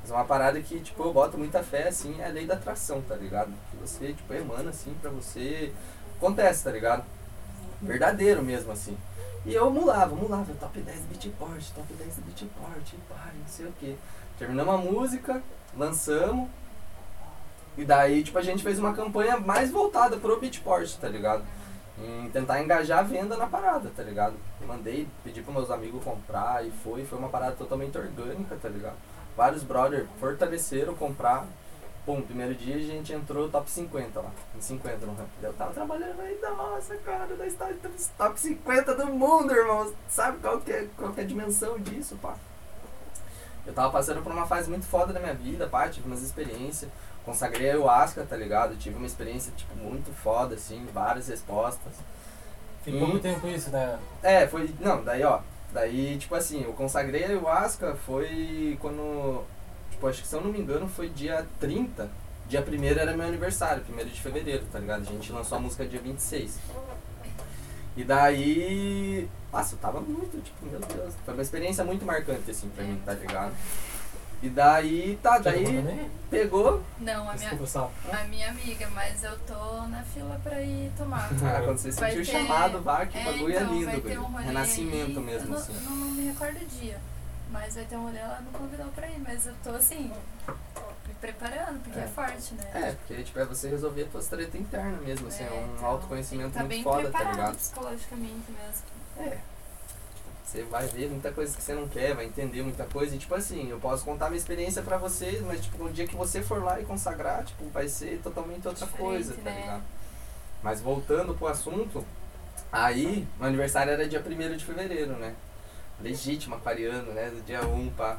Mas 0.00 0.10
uma 0.10 0.24
parada 0.24 0.60
que, 0.60 0.80
tipo, 0.80 1.00
eu 1.04 1.12
boto 1.12 1.38
muita 1.38 1.62
fé, 1.62 1.86
assim, 1.86 2.20
é 2.20 2.24
a 2.26 2.28
lei 2.28 2.46
da 2.46 2.54
atração, 2.54 3.00
tá 3.02 3.14
ligado? 3.14 3.52
Que 3.70 3.76
você, 3.76 4.12
tipo, 4.12 4.34
emana, 4.34 4.70
assim, 4.70 4.92
pra 5.00 5.10
você. 5.10 5.72
Acontece, 6.16 6.64
tá 6.64 6.72
ligado? 6.72 7.04
Verdadeiro 7.80 8.42
mesmo, 8.42 8.72
assim. 8.72 8.96
E 9.44 9.54
eu 9.54 9.70
mulava, 9.70 10.14
mulava, 10.14 10.52
top 10.54 10.80
10 10.80 11.00
do 11.00 11.08
Beatport, 11.08 11.70
top 11.74 11.92
10 11.94 12.16
do 12.16 12.22
Beatport, 12.22 12.94
pá, 13.08 13.30
não 13.36 13.48
sei 13.48 13.66
o 13.66 13.72
quê. 13.78 13.96
Terminamos 14.38 14.74
a 14.74 14.76
música, 14.78 15.42
lançamos. 15.76 16.48
E 17.76 17.84
daí, 17.84 18.22
tipo, 18.22 18.38
a 18.38 18.42
gente 18.42 18.62
fez 18.62 18.78
uma 18.78 18.94
campanha 18.94 19.38
mais 19.40 19.70
voltada 19.70 20.16
pro 20.16 20.38
Beatport, 20.38 20.94
tá 20.96 21.08
ligado? 21.08 21.42
Em 21.98 22.30
tentar 22.30 22.62
engajar 22.62 23.00
a 23.00 23.02
venda 23.02 23.36
na 23.36 23.46
parada, 23.46 23.90
tá 23.96 24.02
ligado? 24.02 24.36
Mandei, 24.66 25.08
pedi 25.24 25.42
pros 25.42 25.54
meus 25.54 25.70
amigos 25.70 26.04
comprar 26.04 26.64
e 26.64 26.70
foi, 26.70 27.04
foi 27.04 27.18
uma 27.18 27.28
parada 27.28 27.56
totalmente 27.56 27.98
orgânica, 27.98 28.56
tá 28.60 28.68
ligado? 28.68 28.96
Vários 29.36 29.64
brothers 29.64 30.06
fortaleceram, 30.20 30.94
comprar. 30.94 31.46
Pum, 32.04 32.20
primeiro 32.20 32.52
dia 32.54 32.74
a 32.76 32.80
gente 32.80 33.12
entrou 33.12 33.48
top 33.48 33.70
50 33.70 34.20
lá, 34.20 34.30
em 34.56 34.60
50 34.60 35.06
no 35.06 35.12
ranking. 35.12 35.30
Eu 35.40 35.52
tava 35.54 35.72
trabalhando 35.72 36.20
aí, 36.20 36.36
nossa, 36.40 36.96
cara, 36.96 37.28
nós 37.36 37.52
estamos 37.52 38.06
top 38.18 38.40
50 38.40 38.94
do 38.96 39.06
mundo, 39.06 39.52
irmão. 39.54 39.92
Sabe 40.08 40.38
qual 40.38 40.58
que, 40.60 40.72
é, 40.72 40.88
qual 40.96 41.12
que 41.12 41.20
é 41.20 41.24
a 41.24 41.26
dimensão 41.26 41.78
disso, 41.78 42.16
pá? 42.20 42.34
Eu 43.64 43.72
tava 43.72 43.92
passando 43.92 44.20
por 44.20 44.32
uma 44.32 44.46
fase 44.46 44.68
muito 44.68 44.84
foda 44.84 45.12
da 45.12 45.20
minha 45.20 45.34
vida, 45.34 45.68
pá, 45.68 45.88
tive 45.88 46.08
umas 46.08 46.22
experiências. 46.22 46.90
Consagrei 47.24 47.70
a 47.70 47.74
ayahuasca, 47.74 48.26
tá 48.28 48.36
ligado? 48.36 48.76
Tive 48.76 48.96
uma 48.96 49.06
experiência, 49.06 49.52
tipo, 49.56 49.76
muito 49.76 50.12
foda, 50.12 50.56
assim, 50.56 50.84
várias 50.92 51.28
respostas. 51.28 51.92
Ficou 52.82 53.02
Hum. 53.02 53.06
muito 53.10 53.22
tempo 53.22 53.46
isso, 53.46 53.70
né? 53.70 53.96
É, 54.24 54.48
foi. 54.48 54.74
Não, 54.80 55.04
daí 55.04 55.22
ó. 55.22 55.38
Daí, 55.72 56.18
tipo 56.18 56.34
assim, 56.34 56.64
eu 56.64 56.72
consagrei 56.72 57.22
a 57.24 57.28
ayahuasca 57.28 57.94
foi 58.04 58.76
quando. 58.80 59.44
Tipo, 60.02 60.08
acho 60.08 60.22
que 60.22 60.26
se 60.26 60.34
eu 60.34 60.40
não 60.40 60.50
me 60.50 60.58
engano 60.58 60.88
foi 60.88 61.08
dia 61.08 61.46
30. 61.60 62.10
Dia 62.48 62.60
1 62.60 62.84
era 62.98 63.16
meu 63.16 63.24
aniversário, 63.24 63.84
1 63.88 64.04
de 64.04 64.20
fevereiro, 64.20 64.64
tá 64.72 64.80
ligado? 64.80 65.02
A 65.02 65.04
gente 65.04 65.30
lançou 65.30 65.58
a 65.58 65.60
música 65.60 65.86
dia 65.86 66.00
26. 66.00 66.58
E 67.96 68.02
daí. 68.02 69.28
Nossa, 69.52 69.74
eu 69.74 69.78
tava 69.78 70.00
muito, 70.00 70.42
tipo, 70.42 70.66
meu 70.66 70.80
Deus. 70.80 71.14
Foi 71.24 71.34
uma 71.34 71.42
experiência 71.42 71.84
muito 71.84 72.04
marcante, 72.04 72.50
assim, 72.50 72.68
pra 72.70 72.82
mim, 72.82 73.00
tá 73.06 73.12
ligado? 73.14 73.54
E 74.42 74.48
daí, 74.48 75.20
tá, 75.22 75.38
daí 75.38 76.10
pegou. 76.28 76.82
Não, 76.98 77.30
a 77.30 77.34
minha, 77.34 77.50
Desculpa, 77.50 77.92
a 78.12 78.24
minha 78.24 78.48
amiga, 78.48 78.88
mas 78.92 79.22
eu 79.22 79.38
tô 79.46 79.86
na 79.86 80.02
fila 80.02 80.40
pra 80.42 80.60
ir 80.60 80.90
tomar. 80.98 81.30
Ah, 81.44 81.62
quando 81.64 81.78
você 81.78 81.92
Vai 81.92 82.10
sentiu 82.10 82.22
o 82.22 82.24
chamado, 82.24 82.82
vá, 82.82 83.06
que 83.06 83.16
É, 83.16 83.24
bagulho 83.24 83.54
então, 83.54 83.68
é 83.68 83.72
lindo, 83.72 83.84
vai 83.84 84.00
ter 84.00 84.08
velho. 84.08 84.22
um 84.22 84.34
Renascimento 84.34 85.20
aí, 85.20 85.24
mesmo, 85.24 85.46
eu 85.46 85.50
não, 85.50 85.58
assim. 85.58 85.72
Não, 85.84 85.94
não 85.94 86.10
me 86.10 86.26
recordo 86.26 86.56
o 86.56 86.66
dia, 86.66 86.98
mas 87.52 87.74
vai 87.74 87.84
ter 87.84 87.96
um 87.96 88.04
rolê, 88.04 88.18
ela 88.18 88.40
não 88.40 88.52
convidou 88.52 88.86
pra 88.88 89.06
ir, 89.08 89.18
mas 89.20 89.46
eu 89.46 89.54
tô 89.62 89.70
assim, 89.70 90.12
me 91.06 91.14
preparando, 91.20 91.80
porque 91.82 91.98
é, 91.98 92.02
É. 92.02 92.06
forte, 92.08 92.54
né? 92.54 92.70
É, 92.74 92.92
porque 92.92 93.22
tipo, 93.22 93.38
é 93.38 93.44
você 93.44 93.68
resolver 93.68 94.02
a 94.02 94.06
tua 94.06 94.22
treta 94.22 94.56
interna 94.58 94.98
mesmo, 94.98 95.28
assim, 95.28 95.44
é, 95.44 95.50
um 95.50 95.74
então, 95.76 95.86
autoconhecimento 95.86 96.54
tá 96.54 96.60
muito 96.60 96.70
bem 96.70 96.82
foda, 96.82 97.10
tá 97.10 97.30
ligado? 97.30 97.56
psicologicamente 97.56 98.50
mesmo. 98.50 98.82
É. 99.18 99.38
Você 100.44 100.62
vai 100.64 100.86
ver 100.86 101.08
muita 101.08 101.32
coisa 101.32 101.56
que 101.56 101.62
você 101.62 101.72
não 101.74 101.88
quer, 101.88 102.14
vai 102.14 102.26
entender 102.26 102.62
muita 102.62 102.84
coisa. 102.84 103.14
E 103.14 103.18
tipo 103.18 103.34
assim, 103.34 103.70
eu 103.70 103.80
posso 103.80 104.04
contar 104.04 104.26
minha 104.28 104.36
experiência 104.38 104.82
pra 104.82 104.98
vocês, 104.98 105.40
mas 105.40 105.62
tipo, 105.62 105.82
no 105.82 105.90
dia 105.90 106.06
que 106.06 106.14
você 106.14 106.42
for 106.42 106.62
lá 106.62 106.78
e 106.78 106.84
consagrar, 106.84 107.42
tipo, 107.44 107.66
vai 107.70 107.88
ser 107.88 108.20
totalmente 108.22 108.68
outra 108.68 108.84
Diferente, 108.84 109.08
coisa, 109.08 109.34
tá 109.34 109.50
né? 109.50 109.60
ligado? 109.60 109.82
Mas 110.62 110.80
voltando 110.80 111.34
pro 111.34 111.46
assunto, 111.46 112.04
Aí, 112.70 113.28
meu 113.38 113.48
aniversário 113.48 113.92
era 113.92 114.08
dia 114.08 114.18
1 114.24 114.56
de 114.56 114.64
fevereiro, 114.64 115.12
né? 115.18 115.34
Legítimo, 116.02 116.56
aquariano, 116.56 117.12
né? 117.12 117.30
Do 117.30 117.40
dia 117.42 117.60
1, 117.62 117.90
pá. 117.90 118.18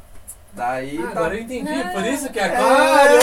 Daí. 0.56 1.00
Ah, 1.00 1.06
tá- 1.08 1.10
agora 1.20 1.36
eu 1.36 1.42
entendi, 1.42 1.84
por 1.94 2.06
isso 2.06 2.30
que 2.32 2.40
é 2.40 2.44
É, 2.44 2.46
aquário! 2.46 3.20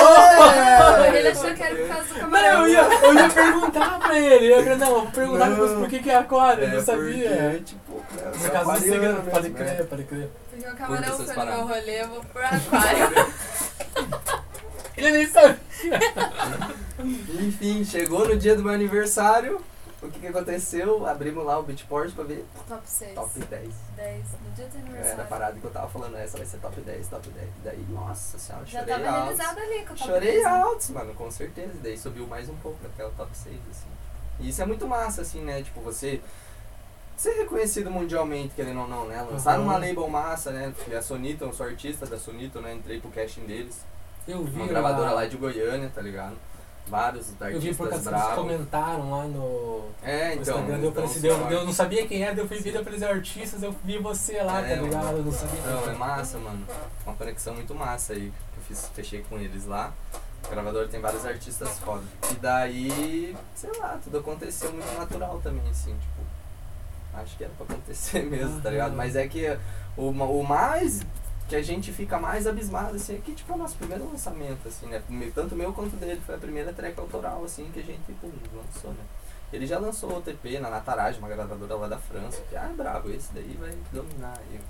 Ele 1.16 1.28
achou 1.28 1.54
que 1.54 1.62
era 1.62 1.76
por 1.76 1.88
causa 1.88 2.04
do 2.08 2.12
Não, 2.14 2.20
camarão. 2.20 2.62
eu 2.62 2.68
ia, 2.68 2.80
eu 2.80 3.14
ia 3.14 3.28
perguntar 3.30 3.98
pra 4.00 4.18
ele. 4.18 4.52
Eu 4.52 4.64
ia, 4.64 4.76
não, 4.76 4.86
vou 4.88 5.06
perguntar 5.12 5.48
Não. 5.50 5.80
por 5.80 5.88
que, 5.88 5.98
que 6.00 6.10
é 6.10 6.16
aquário, 6.16 6.64
eu 6.64 6.68
É, 6.70 6.72
não 6.74 6.82
sabia. 6.84 7.28
porque, 7.30 7.60
tipo, 7.60 7.92
né, 8.16 8.22
No 8.34 8.40
sou 8.40 8.50
caso 8.50 8.72
do 8.80 8.86
mesmo, 8.98 9.22
pode 9.30 9.48
né? 9.48 9.58
crer, 9.64 9.86
pode 9.86 10.04
crer. 10.04 10.28
Porque 10.50 10.68
o 10.68 10.74
camarão 10.76 11.16
foi 11.16 11.36
no 11.36 11.44
meu 11.46 11.66
rolê, 11.68 12.02
eu 12.02 12.08
vou 12.08 12.20
pro 12.24 12.42
aquário. 12.44 13.32
Ele 14.96 15.10
nem 15.12 15.26
sabe. 15.28 15.56
Enfim, 17.40 17.84
chegou 17.84 18.26
no 18.28 18.36
dia 18.36 18.54
do 18.56 18.62
meu 18.62 18.72
aniversário. 18.72 19.60
O 20.02 20.08
que 20.10 20.18
que 20.18 20.26
aconteceu? 20.28 21.06
Abrimos 21.06 21.44
lá 21.44 21.58
o 21.58 21.62
Beatport 21.62 22.12
pra 22.14 22.24
ver 22.24 22.46
Top 22.66 22.80
6. 22.84 23.14
top 23.14 23.38
10. 23.38 23.70
10. 23.96 24.24
No 24.46 24.50
dia 24.56 24.66
do 24.66 24.76
Era 24.78 24.86
a 24.86 24.88
aniversário. 24.88 25.26
parada 25.26 25.60
que 25.60 25.64
eu 25.64 25.70
tava 25.70 25.88
falando, 25.88 26.16
essa 26.16 26.38
vai 26.38 26.46
ser 26.46 26.56
top 26.58 26.80
10, 26.80 27.08
top 27.08 27.28
10. 27.28 27.48
Daí, 27.62 27.86
nossa 27.90 28.38
senhora, 28.38 28.64
Já 28.64 28.80
chorei 28.80 28.94
tava 28.94 29.08
altos. 29.18 29.38
realizado 29.38 29.58
ali 29.58 29.78
com 29.86 29.92
o 29.92 29.96
top 29.96 30.04
Chorei 30.10 30.32
10. 30.32 30.44
né? 30.44 30.50
altos, 30.50 30.90
mano, 30.90 31.14
com 31.14 31.30
certeza. 31.30 31.72
Daí 31.82 31.98
subiu 31.98 32.26
mais 32.26 32.48
um 32.48 32.56
pouco 32.56 32.78
até 32.86 33.04
o 33.04 33.10
top 33.10 33.30
6, 33.36 33.54
assim. 33.70 33.88
E 34.40 34.48
isso 34.48 34.62
é 34.62 34.64
muito 34.66 34.86
massa, 34.88 35.20
assim, 35.20 35.42
né? 35.42 35.62
Tipo, 35.62 35.80
você 35.82 36.18
ser 37.14 37.32
reconhecido 37.34 37.90
mundialmente, 37.90 38.54
querendo 38.54 38.80
ou 38.80 38.88
não, 38.88 39.04
né? 39.06 39.20
Lançar 39.30 39.58
Uhum. 39.58 39.64
uma 39.66 39.74
label 39.76 40.08
massa, 40.08 40.50
né? 40.50 40.72
Porque 40.74 40.94
a 40.94 41.02
Sonito, 41.02 41.44
eu 41.44 41.52
sou 41.52 41.66
artista 41.66 42.06
da 42.06 42.18
Sonito, 42.18 42.58
né? 42.62 42.72
Entrei 42.72 42.98
pro 42.98 43.10
casting 43.10 43.44
deles. 43.44 43.84
Eu 44.26 44.42
vi 44.44 44.56
Uma 44.56 44.66
gravadora 44.66 45.10
lá 45.10 45.26
de 45.26 45.36
Goiânia, 45.36 45.90
tá 45.94 46.00
ligado? 46.00 46.36
Vários 46.90 47.28
Eu 47.40 47.60
vi 47.60 47.74
porque 47.74 47.94
artistas 47.94 48.12
vocês 48.22 48.34
comentaram 48.34 49.10
lá 49.10 49.24
no, 49.24 49.84
É, 50.02 50.34
no 50.34 50.42
então. 50.42 50.54
Instagram, 50.58 50.78
então, 50.78 51.06
deu- 51.20 51.34
sorte. 51.38 51.54
eu 51.54 51.64
não 51.64 51.72
sabia 51.72 52.06
quem 52.06 52.22
era, 52.22 52.38
eu 52.38 52.48
fui 52.48 52.60
pra 52.60 52.92
eles 52.92 53.02
artistas, 53.02 53.62
eu 53.62 53.74
vi 53.84 53.98
você 53.98 54.42
lá, 54.42 54.60
É, 54.66 54.76
tá 54.76 54.82
ligado? 54.82 55.16
Eu 55.18 55.22
não 55.24 55.32
sabia. 55.32 55.60
Não, 55.62 55.90
é 55.90 55.94
massa, 55.94 56.38
mano. 56.38 56.66
Uma 57.06 57.14
conexão 57.16 57.54
muito 57.54 57.74
massa 57.74 58.12
aí. 58.14 58.32
Que 58.52 58.58
eu 58.58 58.62
fiz, 58.76 58.90
fechei 58.94 59.22
com 59.22 59.38
eles 59.38 59.66
lá. 59.66 59.92
O 60.46 60.50
gravador 60.50 60.88
tem 60.88 61.00
vários 61.00 61.24
artistas 61.24 61.78
foda. 61.78 62.02
E 62.30 62.34
daí, 62.34 63.36
sei 63.54 63.70
lá, 63.78 63.98
tudo 64.02 64.18
aconteceu 64.18 64.72
muito 64.72 64.98
natural 64.98 65.40
também, 65.42 65.62
assim, 65.70 65.92
tipo. 65.92 66.20
Acho 67.12 67.36
que 67.36 67.44
era 67.44 67.52
pra 67.56 67.66
acontecer 67.66 68.22
mesmo, 68.30 68.60
tá 68.60 68.70
ligado? 68.70 68.94
Mas 68.96 69.16
é 69.16 69.26
que 69.28 69.56
o, 69.96 70.08
o 70.10 70.44
mais 70.46 71.02
que 71.50 71.56
a 71.56 71.62
gente 71.62 71.92
fica 71.92 72.16
mais 72.16 72.46
abismado, 72.46 72.94
assim, 72.94 73.16
é 73.16 73.18
que, 73.18 73.34
tipo, 73.34 73.52
é 73.52 73.56
o 73.56 73.58
nosso 73.58 73.76
primeiro 73.76 74.08
lançamento, 74.08 74.68
assim, 74.68 74.86
né? 74.86 75.02
Tanto 75.34 75.56
meu 75.56 75.72
quanto 75.72 75.96
dele, 75.96 76.20
foi 76.24 76.36
a 76.36 76.38
primeira 76.38 76.72
track 76.72 76.98
autoral, 77.00 77.44
assim, 77.44 77.68
que 77.74 77.80
a 77.80 77.82
gente, 77.82 78.12
pum, 78.20 78.30
lançou, 78.54 78.92
né? 78.92 79.04
Ele 79.52 79.66
já 79.66 79.80
lançou 79.80 80.16
o 80.16 80.22
TP 80.22 80.60
na 80.60 80.70
Natarage, 80.70 81.18
uma 81.18 81.28
gravadora 81.28 81.74
lá 81.74 81.88
da 81.88 81.98
França, 81.98 82.40
que, 82.48 82.54
ah, 82.54 82.70
é 82.70 82.72
brabo, 82.72 83.10
esse 83.10 83.34
daí 83.34 83.56
vai 83.58 83.76
dominar 83.92 84.38
aí. 84.38 84.60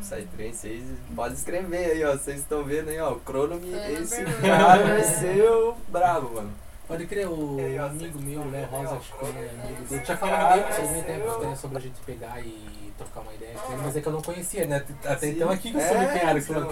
Psytrance, 0.00 0.56
vocês 0.56 0.84
podem 1.14 1.34
escrever 1.34 1.90
aí, 1.90 2.02
ó. 2.02 2.16
Vocês 2.16 2.40
estão 2.40 2.64
vendo 2.64 2.88
aí, 2.88 2.98
ó. 2.98 3.12
O 3.12 3.20
Cronome, 3.20 3.70
esse 4.00 4.24
cara 4.40 4.82
vai 4.82 5.04
ser 5.04 5.42
o 5.50 5.76
brabo, 5.88 6.34
mano. 6.36 6.50
Pode 6.88 7.06
crer, 7.06 7.28
o 7.28 7.58
amigo 7.86 8.20
meu, 8.20 8.50
Léo 8.50 8.64
aí, 8.64 8.70
Rosa, 8.70 8.96
acho 8.96 9.12
que 9.16 9.24
é 9.24 9.28
amigo 9.64 9.82
dele. 9.88 10.02
Tinha 10.04 10.16
falado 10.16 10.62
pra 10.64 10.76
alguém 10.76 10.86
ser 11.02 11.04
tempo 11.04 11.28
o- 11.30 11.38
né, 11.38 11.56
sobre 11.56 11.78
a 11.78 11.80
gente 11.80 12.00
pegar 12.04 12.40
e 12.40 12.92
trocar 12.98 13.20
uma 13.20 13.32
ideia 13.34 13.54
com 13.54 13.72
ele, 13.72 13.82
mas 13.82 13.96
é 13.96 14.00
que 14.00 14.06
eu 14.08 14.12
não 14.12 14.22
conhecia, 14.22 14.66
né? 14.66 14.84
Até 15.04 15.28
então 15.28 15.50
aqui 15.50 15.70
que 15.70 15.76
eu 15.76 15.80
É, 15.80 15.88
soube 15.88 16.06
quem 16.06 16.20
era, 16.28 16.40
que 16.40 16.52
então, 16.52 16.70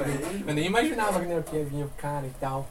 eu, 0.49 0.55
nem 0.55 0.67
imaginava 0.67 1.21
que 1.21 1.27
nem 1.27 1.37
ia 1.37 1.65
vir 1.65 1.85
o 1.85 1.91
cara 1.97 2.27
e 2.27 2.33
tal. 2.41 2.67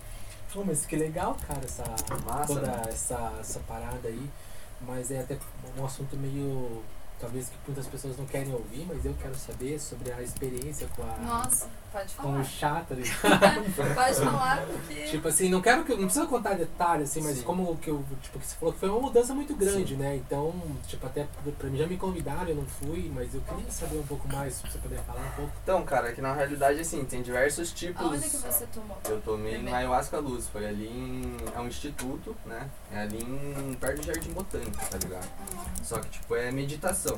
Pô, 0.53 0.63
mas 0.65 0.85
que 0.85 0.95
legal, 0.95 1.35
cara, 1.47 1.61
essa, 1.63 1.83
Massa, 2.25 2.47
toda 2.53 2.67
né? 2.67 2.81
essa, 2.89 3.33
essa 3.39 3.59
parada 3.67 4.07
aí. 4.07 4.29
Mas 4.81 5.11
é 5.11 5.19
até 5.19 5.37
um 5.77 5.85
assunto 5.85 6.15
meio. 6.17 6.81
Talvez 7.19 7.49
que 7.49 7.55
muitas 7.67 7.85
pessoas 7.85 8.17
não 8.17 8.25
querem 8.25 8.53
ouvir, 8.53 8.85
mas 8.87 9.03
eu 9.05 9.13
quero 9.21 9.35
saber 9.35 9.77
sobre 9.79 10.11
a 10.11 10.21
experiência 10.21 10.87
com 10.95 11.03
a. 11.03 11.17
Nossa, 11.17 11.67
pode 11.91 12.13
com 12.15 12.23
falar. 12.23 12.39
o 12.39 12.43
chá, 12.45 12.85
tá 12.87 12.95
ligado? 12.95 13.95
Pode 13.95 14.15
falar, 14.15 14.65
porque. 14.65 15.03
Tipo 15.05 15.27
assim, 15.27 15.49
não 15.49 15.61
quero 15.61 15.83
que. 15.83 15.91
Não 15.95 16.05
precisa 16.05 16.25
contar 16.25 16.53
detalhes, 16.53 17.09
assim, 17.09 17.21
mas 17.21 17.37
Sim. 17.37 17.43
como 17.43 17.77
que 17.77 17.89
eu. 17.89 18.03
Tipo, 18.21 18.39
que 18.39 18.45
você 18.45 18.55
falou 18.55 18.73
que 18.73 18.79
foi 18.79 18.89
uma 18.89 18.99
mudança 18.99 19.33
muito 19.33 19.55
grande, 19.55 19.95
né? 19.95 20.15
Então, 20.15 20.53
tipo, 20.87 21.05
até 21.05 21.27
pra 21.57 21.69
mim 21.69 21.77
já 21.77 21.87
me 21.87 21.97
convidaram, 21.97 22.49
eu 22.49 22.55
não 22.55 22.65
fui, 22.65 23.11
mas 23.13 23.33
eu 23.33 23.41
queria 23.41 23.71
saber 23.71 23.97
um 23.97 24.03
pouco 24.07 24.27
mais, 24.27 24.55
se 24.55 24.61
você 24.63 24.77
puder 24.77 24.99
falar 25.03 25.21
um 25.21 25.31
pouco. 25.35 25.51
Então, 25.63 25.83
cara, 25.83 26.11
que 26.13 26.21
na 26.21 26.33
realidade, 26.33 26.79
assim, 26.79 27.03
tem 27.05 27.21
diversos 27.21 27.71
tipos. 27.71 28.05
Aonde 28.05 28.29
que 28.29 28.37
você 28.37 28.65
tomou? 28.67 28.97
Eu 29.07 29.21
tomei 29.21 29.53
Primeiro. 29.53 29.69
no 29.69 29.75
Ayahuasca 29.75 30.19
Luz, 30.19 30.47
foi 30.47 30.65
ali 30.67 30.87
em. 30.87 31.37
É 31.55 31.59
um 31.59 31.67
instituto, 31.67 32.35
né? 32.45 32.69
É 32.91 33.01
ali 33.01 33.21
em. 33.21 33.73
perto 33.75 34.01
do 34.01 34.05
Jardim 34.05 34.31
Botânico, 34.31 34.77
tá 34.89 34.97
ligado? 34.97 35.27
Só 35.83 35.99
que, 35.99 36.09
tipo, 36.09 36.35
é 36.35 36.51
meditação. 36.51 37.15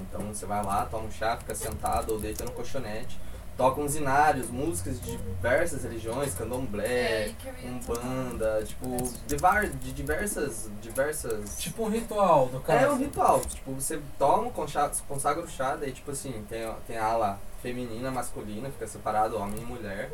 Então 0.00 0.22
você 0.32 0.46
vai 0.46 0.64
lá, 0.64 0.86
toma 0.86 1.04
um 1.04 1.10
chá, 1.10 1.36
fica 1.36 1.54
sentado 1.54 2.12
ou 2.12 2.20
deita 2.20 2.44
no 2.44 2.52
colchonete, 2.52 3.18
toca 3.60 3.78
uns 3.82 3.94
inários, 3.94 4.48
músicas 4.48 4.98
de 5.02 5.18
diversas 5.18 5.82
religiões, 5.82 6.34
É 6.34 6.38
candomblé, 6.38 7.34
ia 7.62 7.70
umbanda, 7.70 8.62
tipo, 8.64 8.96
de, 9.26 9.36
var- 9.36 9.68
de 9.68 9.92
diversas. 9.92 10.70
diversas. 10.80 11.58
Tipo 11.58 11.84
um 11.84 11.90
ritual, 11.90 12.48
no 12.50 12.60
caso. 12.60 12.84
É 12.84 12.90
um 12.90 12.96
ritual, 12.96 13.40
tipo, 13.40 13.72
você 13.74 14.00
toma, 14.18 14.50
consagra 14.50 15.44
o 15.44 15.48
chá, 15.48 15.76
daí 15.76 15.92
tipo 15.92 16.10
assim, 16.10 16.42
tem, 16.48 16.74
tem 16.86 16.96
a 16.96 17.04
ala 17.04 17.38
feminina, 17.62 18.10
masculina, 18.10 18.70
fica 18.70 18.86
separado 18.88 19.36
homem 19.36 19.60
e 19.60 19.64
mulher. 19.66 20.10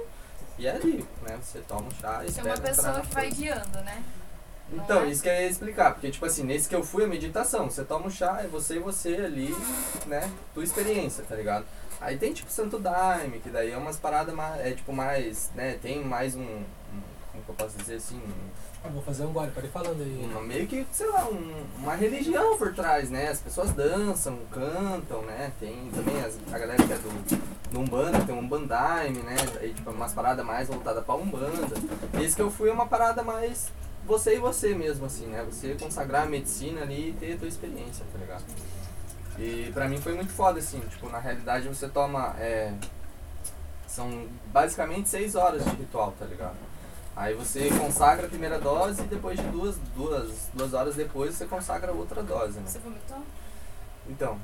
E 0.58 0.66
é 0.66 0.72
ali, 0.72 1.06
né? 1.22 1.38
Você 1.40 1.60
toma 1.60 1.82
um 1.82 1.90
chá 1.92 2.22
e 2.22 2.26
Tem 2.26 2.26
espera 2.30 2.48
uma 2.48 2.60
pessoa 2.60 3.00
que 3.00 3.14
vai 3.14 3.30
guiando, 3.30 3.78
né? 3.82 4.02
Então, 4.72 5.02
é? 5.02 5.06
isso 5.06 5.22
que 5.22 5.28
eu 5.28 5.32
ia 5.32 5.46
explicar, 5.48 5.92
porque 5.92 6.10
tipo 6.10 6.26
assim, 6.26 6.42
nesse 6.42 6.68
que 6.68 6.74
eu 6.74 6.82
fui, 6.82 7.04
a 7.04 7.06
meditação, 7.06 7.70
você 7.70 7.84
toma 7.84 8.06
um 8.06 8.10
chá, 8.10 8.40
é 8.42 8.48
você 8.48 8.76
e 8.76 8.78
você 8.80 9.14
ali, 9.14 9.54
né? 10.06 10.28
Tua 10.52 10.64
experiência, 10.64 11.22
tá 11.28 11.36
ligado? 11.36 11.64
Aí 12.00 12.16
tem 12.18 12.32
tipo 12.32 12.50
Santo 12.50 12.78
Daime, 12.78 13.38
que 13.40 13.48
daí 13.50 13.70
é 13.72 13.76
umas 13.76 13.96
paradas 13.96 14.34
mais, 14.34 14.60
é 14.66 14.72
tipo 14.72 14.92
mais, 14.92 15.50
né? 15.54 15.78
Tem 15.80 16.04
mais 16.04 16.34
um, 16.34 16.40
um- 16.42 16.62
como 17.32 17.44
que 17.44 17.48
eu 17.50 17.54
posso 17.54 17.76
dizer 17.78 17.96
assim, 17.96 18.16
um- 18.16 18.66
Ah, 18.84 18.88
vou 18.88 19.02
fazer 19.02 19.24
um 19.24 19.32
gole, 19.32 19.50
pode 19.50 19.66
ir 19.66 19.70
falando 19.70 20.00
aí. 20.00 20.28
uma, 20.30 20.40
meio 20.42 20.66
que, 20.66 20.86
sei 20.92 21.06
lá, 21.08 21.24
um- 21.28 21.64
uma 21.78 21.94
religião 21.96 22.56
por 22.56 22.72
trás, 22.74 23.10
né? 23.10 23.28
As 23.30 23.40
pessoas 23.40 23.72
dançam, 23.72 24.38
cantam, 24.52 25.22
né? 25.22 25.50
Tem 25.58 25.90
também 25.94 26.22
as, 26.22 26.38
a 26.52 26.58
galera 26.58 26.76
que 26.86 26.92
é 26.92 26.96
do, 26.96 27.70
do 27.72 27.80
Umbanda, 27.80 28.20
tem 28.20 28.34
um 28.34 28.38
Umbandaime, 28.40 29.18
né? 29.20 29.34
Aí, 29.60 29.72
tipo, 29.74 29.90
umas 29.90 30.12
paradas 30.12 30.44
mais 30.46 30.68
voltadas 30.68 31.04
pra 31.04 31.14
Umbanda. 31.16 31.74
Esse 32.22 32.36
que 32.36 32.42
eu 32.42 32.50
fui 32.50 32.68
é 32.68 32.72
uma 32.72 32.86
parada 32.86 33.22
mais 33.24 33.72
você 34.06 34.36
e 34.36 34.38
você 34.38 34.72
mesmo, 34.74 35.06
assim, 35.06 35.26
né? 35.26 35.44
Você 35.50 35.74
consagrar 35.80 36.22
a 36.22 36.26
medicina 36.26 36.82
ali 36.82 37.08
e 37.10 37.12
ter 37.14 37.32
a 37.32 37.38
tua 37.38 37.48
experiência, 37.48 38.04
tá 38.12 38.18
ligado? 38.20 38.44
E 39.38 39.70
pra 39.72 39.88
mim 39.88 40.00
foi 40.00 40.14
muito 40.14 40.32
foda, 40.32 40.58
assim, 40.58 40.80
tipo, 40.80 41.08
na 41.10 41.18
realidade 41.18 41.68
você 41.68 41.88
toma, 41.88 42.34
é, 42.38 42.72
são 43.86 44.26
basicamente 44.52 45.08
seis 45.08 45.34
horas 45.34 45.64
de 45.64 45.70
ritual, 45.70 46.14
tá 46.18 46.24
ligado? 46.24 46.56
Aí 47.14 47.34
você 47.34 47.70
consagra 47.70 48.26
a 48.26 48.28
primeira 48.28 48.58
dose 48.58 49.02
e 49.02 49.06
depois 49.06 49.38
de 49.38 49.46
duas, 49.48 49.76
duas, 49.94 50.50
duas 50.52 50.74
horas 50.74 50.96
depois 50.96 51.34
você 51.34 51.46
consagra 51.46 51.92
outra 51.92 52.22
dose, 52.22 52.58
né? 52.58 52.64
Você 52.66 52.78
vomitou? 52.78 53.22
Então, 54.06 54.38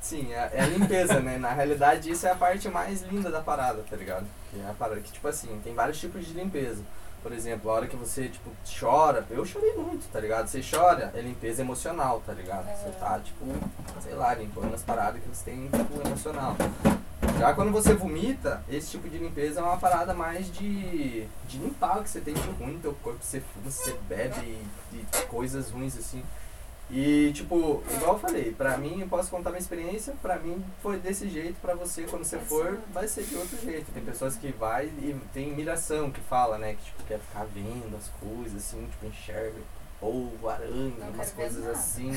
sim, 0.00 0.32
é, 0.32 0.50
é 0.54 0.60
a 0.62 0.66
limpeza, 0.66 1.20
né? 1.20 1.36
Na 1.36 1.52
realidade 1.52 2.10
isso 2.10 2.26
é 2.26 2.30
a 2.30 2.34
parte 2.34 2.68
mais 2.68 3.02
linda 3.02 3.30
da 3.30 3.42
parada, 3.42 3.84
tá 3.88 3.94
ligado? 3.94 4.26
Que 4.50 4.60
é 4.60 4.70
a 4.70 4.72
parada 4.72 5.00
que, 5.02 5.12
tipo 5.12 5.28
assim, 5.28 5.60
tem 5.62 5.74
vários 5.74 6.00
tipos 6.00 6.26
de 6.26 6.32
limpeza. 6.32 6.82
Por 7.24 7.32
exemplo, 7.32 7.70
a 7.70 7.74
hora 7.74 7.86
que 7.86 7.96
você, 7.96 8.28
tipo, 8.28 8.50
chora, 8.78 9.26
eu 9.30 9.46
chorei 9.46 9.72
muito, 9.72 10.06
tá 10.12 10.20
ligado? 10.20 10.46
Você 10.46 10.60
chora, 10.60 11.10
é 11.14 11.22
limpeza 11.22 11.62
emocional, 11.62 12.22
tá 12.26 12.34
ligado? 12.34 12.66
Você 12.66 12.90
tá, 13.00 13.18
tipo, 13.18 13.46
sei 14.02 14.12
lá, 14.12 14.34
limpando 14.34 14.74
as 14.74 14.82
paradas 14.82 15.22
que 15.22 15.28
você 15.30 15.50
tem, 15.50 15.70
tipo, 15.70 16.06
emocional. 16.06 16.54
Já 17.38 17.54
quando 17.54 17.72
você 17.72 17.94
vomita, 17.94 18.62
esse 18.68 18.90
tipo 18.90 19.08
de 19.08 19.16
limpeza 19.16 19.60
é 19.60 19.62
uma 19.62 19.78
parada 19.78 20.12
mais 20.12 20.52
de, 20.52 21.26
de 21.48 21.56
limpar 21.56 22.00
o 22.00 22.02
que 22.02 22.10
você 22.10 22.20
tem 22.20 22.34
de 22.34 22.46
ruim 22.62 22.74
no 22.74 22.80
teu 22.80 22.92
corpo, 23.02 23.20
você 23.22 23.40
fuma, 23.40 23.70
você 23.70 23.96
bebe 24.06 24.60
e, 24.92 24.96
e 24.98 25.26
coisas 25.26 25.70
ruins 25.70 25.96
assim. 25.96 26.22
E 26.90 27.32
tipo, 27.32 27.82
igual 27.90 28.14
eu 28.14 28.18
falei, 28.18 28.52
pra 28.52 28.76
mim, 28.76 29.00
eu 29.00 29.08
posso 29.08 29.30
contar 29.30 29.50
minha 29.50 29.60
experiência, 29.60 30.14
pra 30.20 30.38
mim 30.38 30.62
foi 30.82 30.98
desse 30.98 31.28
jeito, 31.28 31.60
pra 31.60 31.74
você 31.74 32.02
quando 32.02 32.24
você 32.24 32.38
for, 32.38 32.78
vai 32.92 33.08
ser 33.08 33.24
de 33.24 33.36
outro 33.36 33.58
jeito. 33.58 33.90
Tem 33.92 34.04
pessoas 34.04 34.36
que 34.36 34.52
vai 34.52 34.86
e 34.86 35.18
tem 35.32 35.54
miração 35.54 36.10
que 36.10 36.20
fala, 36.20 36.58
né, 36.58 36.74
que 36.74 36.84
tipo, 36.84 37.02
quer 37.04 37.18
ficar 37.18 37.44
vendo 37.46 37.96
as 37.96 38.08
coisas 38.20 38.56
assim, 38.56 38.86
tipo, 38.86 39.06
enxerga 39.06 39.58
polvo, 40.04 40.48
aranha, 40.48 40.92
Não 40.98 41.08
umas 41.08 41.32
coisas 41.32 41.66
assim. 41.66 42.12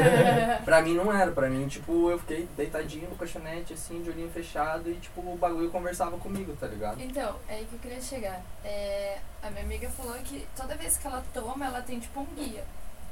Pra 0.64 0.82
mim 0.82 0.94
não 0.94 1.10
era, 1.10 1.32
pra 1.32 1.48
mim, 1.48 1.66
tipo, 1.66 2.10
eu 2.10 2.18
fiquei 2.18 2.46
deitadinho 2.56 3.08
no 3.08 3.16
colchonete, 3.16 3.72
assim, 3.72 4.02
de 4.02 4.10
olhinho 4.10 4.30
fechado 4.30 4.90
e, 4.90 4.94
tipo, 4.94 5.20
o 5.20 5.36
bagulho 5.36 5.70
conversava 5.70 6.18
comigo, 6.18 6.54
tá 6.60 6.66
ligado? 6.66 7.00
Então, 7.00 7.36
é 7.48 7.54
aí 7.54 7.64
que 7.64 7.74
eu 7.74 7.78
queria 7.78 8.00
chegar. 8.00 8.42
É, 8.62 9.18
a 9.42 9.50
minha 9.50 9.64
amiga 9.64 9.88
falou 9.90 10.14
que 10.18 10.46
toda 10.54 10.76
vez 10.76 10.98
que 10.98 11.06
ela 11.06 11.24
toma, 11.32 11.64
ela 11.64 11.80
tem 11.80 11.98
tipo 11.98 12.20
um 12.20 12.26
guia. 12.36 12.64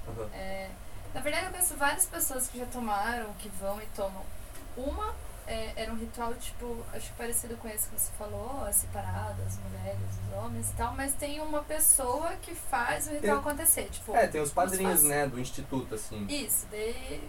Aham. 0.08 0.28
É, 0.34 0.68
na 1.14 1.20
verdade, 1.20 1.46
eu 1.46 1.50
conheço 1.50 1.74
várias 1.76 2.06
pessoas 2.06 2.46
que 2.48 2.58
já 2.58 2.66
tomaram, 2.66 3.32
que 3.38 3.48
vão 3.60 3.80
e 3.80 3.86
tomam. 3.96 4.22
Uma 4.76 5.14
é, 5.46 5.72
era 5.74 5.92
um 5.92 5.96
ritual, 5.96 6.32
tipo, 6.34 6.78
acho 6.92 7.08
que 7.08 7.12
parecido 7.14 7.56
com 7.56 7.66
esse 7.68 7.88
que 7.88 7.98
você 7.98 8.10
falou, 8.16 8.62
as 8.64 8.76
separadas, 8.76 9.44
as 9.46 9.58
mulheres, 9.58 9.98
os 10.28 10.38
homens 10.38 10.70
e 10.70 10.72
tal, 10.74 10.94
mas 10.94 11.12
tem 11.14 11.40
uma 11.40 11.60
pessoa 11.62 12.32
que 12.40 12.54
faz 12.54 13.08
o 13.08 13.10
ritual 13.10 13.20
Tem- 13.42 13.50
acontecer, 13.50 13.88
tipo, 13.90 14.14
É, 14.14 14.28
tem 14.28 14.40
os 14.40 14.52
padrinhos, 14.52 15.02
né, 15.02 15.26
do 15.26 15.40
instituto, 15.40 15.96
assim. 15.96 16.24
isso, 16.28 16.66
daí, 16.70 17.20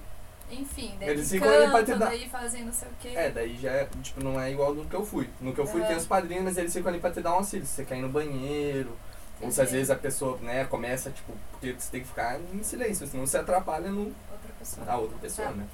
enfim, 0.52 0.96
daí 1.00 1.10
Eles 1.10 1.32
ficam 1.32 1.50
ali 1.50 1.72
pra 1.72 1.80
te 1.80 1.86
cantam, 1.88 2.00
dar- 2.00 2.06
daí 2.10 2.30
fazem 2.30 2.64
não 2.66 2.74
sei 2.74 2.88
o 2.90 2.92
quê. 3.00 3.08
É, 3.16 3.32
daí 3.32 3.58
já 3.58 3.72
é, 3.72 3.90
tipo, 4.04 4.24
não 4.24 4.40
é 4.40 4.52
igual 4.52 4.76
no 4.76 4.86
que 4.86 4.96
eu 4.96 5.04
fui. 5.06 5.28
No 5.40 5.52
que 5.56 5.60
eu 5.62 5.66
fui 5.66 5.80
Aham. 5.80 5.88
tem 5.88 5.98
os 5.98 6.06
padrinhos, 6.06 6.44
mas 6.44 6.58
eles 6.60 6.72
ficam 6.72 6.90
ali 6.92 7.00
pra 7.00 7.10
te 7.12 7.22
dar 7.22 7.32
um 7.32 7.38
auxílio. 7.38 7.66
Se 7.66 7.74
você 7.74 7.86
quer 7.86 7.98
ir 7.98 8.02
no 8.02 8.10
banheiro, 8.10 8.96
ou 9.42 9.52
se 9.52 9.62
às 9.62 9.72
vezes 9.72 9.90
a 9.90 9.96
pessoa, 9.96 10.38
né, 10.40 10.66
começa, 10.66 11.10
tipo, 11.12 11.34
porque 11.52 11.74
você 11.74 11.92
tem 11.92 12.02
que 12.02 12.08
ficar 12.08 12.40
em 12.40 12.64
silêncio, 12.64 13.08
senão 13.08 13.26
você 13.26 13.38
atrapalha 13.38 13.90
no, 13.92 14.06
Outra 14.32 14.52
pessoa. 14.60 14.86
a 14.92 14.98
outra 14.98 15.18
pessoa, 15.18 15.48
Tá. 15.50 15.54
né? 15.54 15.68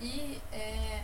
E 0.00 0.40
é, 0.52 1.02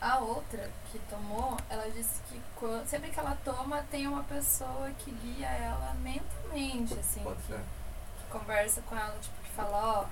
a 0.00 0.18
outra 0.18 0.70
que 0.90 0.98
tomou, 1.10 1.56
ela 1.68 1.90
disse 1.90 2.20
que 2.28 2.40
quan- 2.54 2.84
sempre 2.86 3.10
que 3.10 3.18
ela 3.18 3.36
toma, 3.44 3.82
tem 3.90 4.06
uma 4.06 4.22
pessoa 4.24 4.90
que 4.98 5.10
guia 5.10 5.48
ela 5.48 5.94
mentalmente, 6.02 6.94
assim, 6.98 7.20
Pode 7.20 7.40
que, 7.42 7.46
ser. 7.48 7.58
que 7.58 8.24
conversa 8.30 8.80
com 8.82 8.96
ela, 8.96 9.16
tipo, 9.20 9.34
que 9.42 9.50
fala, 9.50 10.08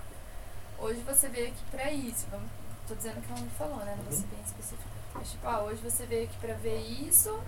ó, 0.79 0.85
hoje 0.85 1.01
você 1.01 1.29
veio 1.29 1.49
aqui 1.49 1.65
pra 1.71 1.91
isso. 1.93 2.27
Vamos, 2.31 2.49
tô 2.89 2.95
dizendo 2.95 3.21
que 3.23 3.31
ela 3.33 3.41
me 3.41 3.51
falou, 3.51 3.77
né? 3.79 3.95
Não 3.97 4.05
vou 4.05 4.13
ser 4.13 4.27
bem 4.27 4.41
específica. 4.45 4.89
Mas 5.15 5.31
tipo, 5.31 5.47
ó, 5.47 5.63
hoje 5.65 5.81
você 5.81 6.05
veio 6.07 6.25
aqui 6.25 6.37
pra 6.39 6.55
ver 6.55 6.79
isso, 6.81 7.39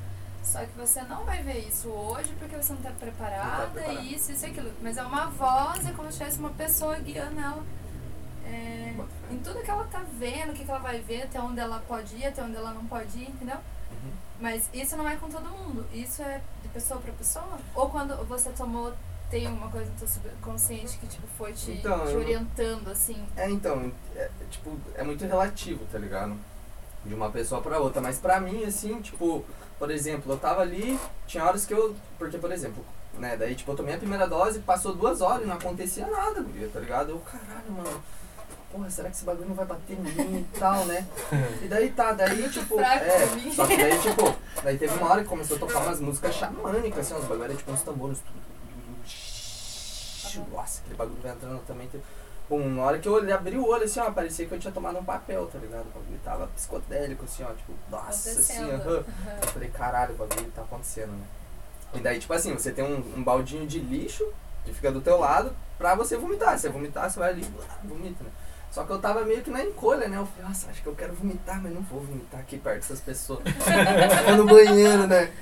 só 0.47 0.61
que 0.61 0.79
você 0.79 1.03
não 1.03 1.25
vai 1.25 1.43
ver 1.43 1.67
isso 1.69 1.89
hoje 1.89 2.33
porque 2.39 2.57
você 2.57 2.73
não 2.73 2.81
tá 2.81 2.93
preparada, 2.93 3.67
preparada. 3.67 4.01
e 4.01 4.15
isso, 4.15 4.31
isso 4.31 4.47
e 4.47 4.51
aquilo. 4.51 4.71
Mas 4.81 4.97
é 4.97 5.03
uma 5.03 5.27
voz, 5.27 5.85
é 5.87 5.93
como 5.93 6.11
se 6.11 6.19
tivesse 6.19 6.39
uma 6.39 6.51
pessoa 6.51 6.97
guiando 6.99 7.41
ela. 7.41 7.63
é, 8.47 8.95
em 9.31 9.39
tudo 9.39 9.61
que 9.63 9.71
ela 9.71 9.85
tá 9.85 10.05
vendo, 10.19 10.51
o 10.51 10.55
que, 10.55 10.65
que 10.65 10.71
ela 10.71 10.79
vai 10.79 11.01
ver, 11.01 11.23
até 11.25 11.41
onde 11.41 11.59
ela 11.59 11.83
pode 11.89 12.15
ir, 12.17 12.27
até 12.27 12.43
onde 12.43 12.55
ela 12.57 12.73
não 12.73 12.87
pode 12.87 13.19
ir, 13.19 13.29
entendeu? 13.29 13.57
Uhum. 13.57 14.13
Mas 14.41 14.71
isso 14.73 14.97
não 14.97 15.09
é 15.09 15.17
com 15.17 15.29
todo 15.29 15.49
mundo. 15.51 15.85
Isso 15.93 16.23
é 16.23 16.41
de 16.63 16.69
pessoa 16.69 17.01
pra 17.01 17.13
pessoa? 17.13 17.59
Ou 17.75 17.91
quando 17.91 18.17
você 18.27 18.51
tomou, 18.51 18.93
tem 19.29 19.47
alguma 19.49 19.69
coisa 19.69 19.91
no 19.91 19.99
teu 19.99 20.07
subconsciente 20.07 20.97
que 20.99 21.09
tipo, 21.09 21.27
foi 21.37 21.53
te, 21.53 21.73
Então, 21.73 22.07
te 22.07 22.15
orientando, 22.15 22.89
assim? 22.89 23.27
É, 23.37 23.51
então, 23.51 23.93
é, 24.15 24.31
tipo, 24.49 24.79
é 24.95 25.03
muito 25.03 25.27
relativo, 25.27 25.85
tá 25.91 25.99
ligado? 25.99 26.37
De 27.05 27.15
uma 27.15 27.31
pessoa 27.31 27.61
pra 27.61 27.79
outra. 27.81 28.01
Mas 28.01 28.19
pra 28.21 28.39
mim, 28.41 28.65
assim, 28.65 29.01
tipo, 29.01 29.45
por 29.79 29.91
exemplo, 29.91 30.33
eu 30.33 30.39
tava 30.39 30.63
ali, 30.63 30.99
tinha 31.27 31.45
horas 31.45 31.67
que 31.67 31.75
eu. 31.75 31.95
Porque, 32.19 32.39
por 32.39 32.51
exemplo, 32.51 32.85
né, 33.15 33.37
daí, 33.37 33.55
tipo, 33.55 33.71
eu 33.71 33.77
tomei 33.77 33.95
a 33.95 33.99
primeira 33.99 34.27
dose, 34.27 34.61
passou 34.61 34.95
duas 34.95 35.21
horas 35.21 35.45
e 35.45 35.47
não 35.47 35.57
acontecia 35.57 36.07
nada, 36.07 36.41
guria, 36.41 36.69
tá 36.69 36.81
ligado? 36.81 37.11
Eu, 37.11 37.19
caralho, 37.21 37.71
mano. 37.71 38.03
Porra, 38.73 38.91
será 38.91 39.09
que 39.09 39.17
esse 39.17 39.25
bagulho 39.25 39.49
não 39.49 39.55
vai 39.55 39.65
bater 39.65 39.95
em 39.95 40.01
mim 40.01 40.39
e 40.41 40.59
tal, 40.59 40.85
né? 40.87 41.07
E 41.63 41.69
daí 41.69 41.91
tá, 41.91 42.13
daí 42.13 42.49
tipo. 42.51 42.81
É, 42.81 43.27
só 43.55 43.67
que 43.67 43.77
daí, 43.77 43.99
tipo, 43.99 44.37
daí 44.63 44.79
teve 44.79 44.95
uma 44.95 45.11
hora 45.11 45.23
que 45.23 45.29
começou 45.29 45.57
a 45.57 45.61
tocar 45.61 45.81
umas 45.81 46.01
músicas 46.01 46.35
xamânicas, 46.35 46.99
assim, 47.01 47.15
uns 47.15 47.29
bagulho, 47.29 47.45
era 47.45 47.55
tipo 47.55 47.73
uns 47.73 47.83
tambores. 47.83 48.19
Nossa, 50.53 50.81
aquele 50.81 50.97
bagulho 50.97 51.19
vai 51.23 51.33
entrando 51.33 51.61
também. 51.67 51.89
Teve... 51.89 52.05
Bom, 52.49 52.69
na 52.69 52.83
hora 52.83 52.99
que 52.99 53.09
eu 53.09 53.13
olhei, 53.13 53.33
abri 53.33 53.57
o 53.57 53.67
olho, 53.67 53.85
assim, 53.85 53.99
ó, 53.99 54.11
parecia 54.13 54.47
que 54.47 54.55
eu 54.55 54.59
tinha 54.59 54.73
tomado 54.73 54.99
um 54.99 55.05
papel, 55.05 55.47
tá 55.47 55.59
ligado? 55.59 55.87
O 55.87 55.99
bagulho 55.99 56.21
tava 56.25 56.47
psicodélico, 56.49 57.25
assim, 57.25 57.43
ó, 57.43 57.53
tipo, 57.53 57.73
nossa, 57.91 58.31
assim, 58.31 58.71
aham. 58.71 59.05
Eu 59.43 59.49
falei, 59.49 59.69
caralho, 59.71 60.15
o 60.15 60.17
bagulho 60.17 60.51
tá 60.55 60.63
acontecendo, 60.63 61.11
né? 61.11 61.25
E 61.95 62.01
daí, 62.01 62.19
tipo 62.21 62.33
assim, 62.33 62.53
você 62.55 62.71
tem 62.71 62.85
um, 62.85 62.99
um 63.17 63.23
baldinho 63.23 63.67
de 63.67 63.81
lixo 63.81 64.25
que 64.65 64.73
fica 64.73 64.93
do 64.93 65.01
teu 65.01 65.19
lado 65.19 65.53
pra 65.79 65.95
você 65.95 66.17
vomitar. 66.17 66.57
Se 66.57 66.63
você 66.63 66.69
vomitar, 66.69 67.11
você 67.11 67.19
vai 67.19 67.31
ali 67.31 67.47
vomita, 67.85 68.23
né? 68.23 68.31
Só 68.71 68.85
que 68.85 68.91
eu 68.91 68.99
tava 68.99 69.25
meio 69.25 69.43
que 69.43 69.51
na 69.51 69.65
encolha, 69.65 70.07
né? 70.07 70.19
Eu 70.19 70.27
falei, 70.27 70.49
nossa, 70.49 70.71
acho 70.71 70.83
que 70.83 70.87
eu 70.87 70.95
quero 70.95 71.15
vomitar, 71.15 71.63
mas 71.63 71.73
não 71.73 71.81
vou 71.83 72.01
vomitar 72.01 72.41
aqui 72.41 72.59
perto 72.59 72.83
dessas 72.83 73.01
pessoas. 73.01 73.41
Vou 74.27 74.37
no 74.37 74.45
banheiro, 74.45 75.07
né? 75.07 75.33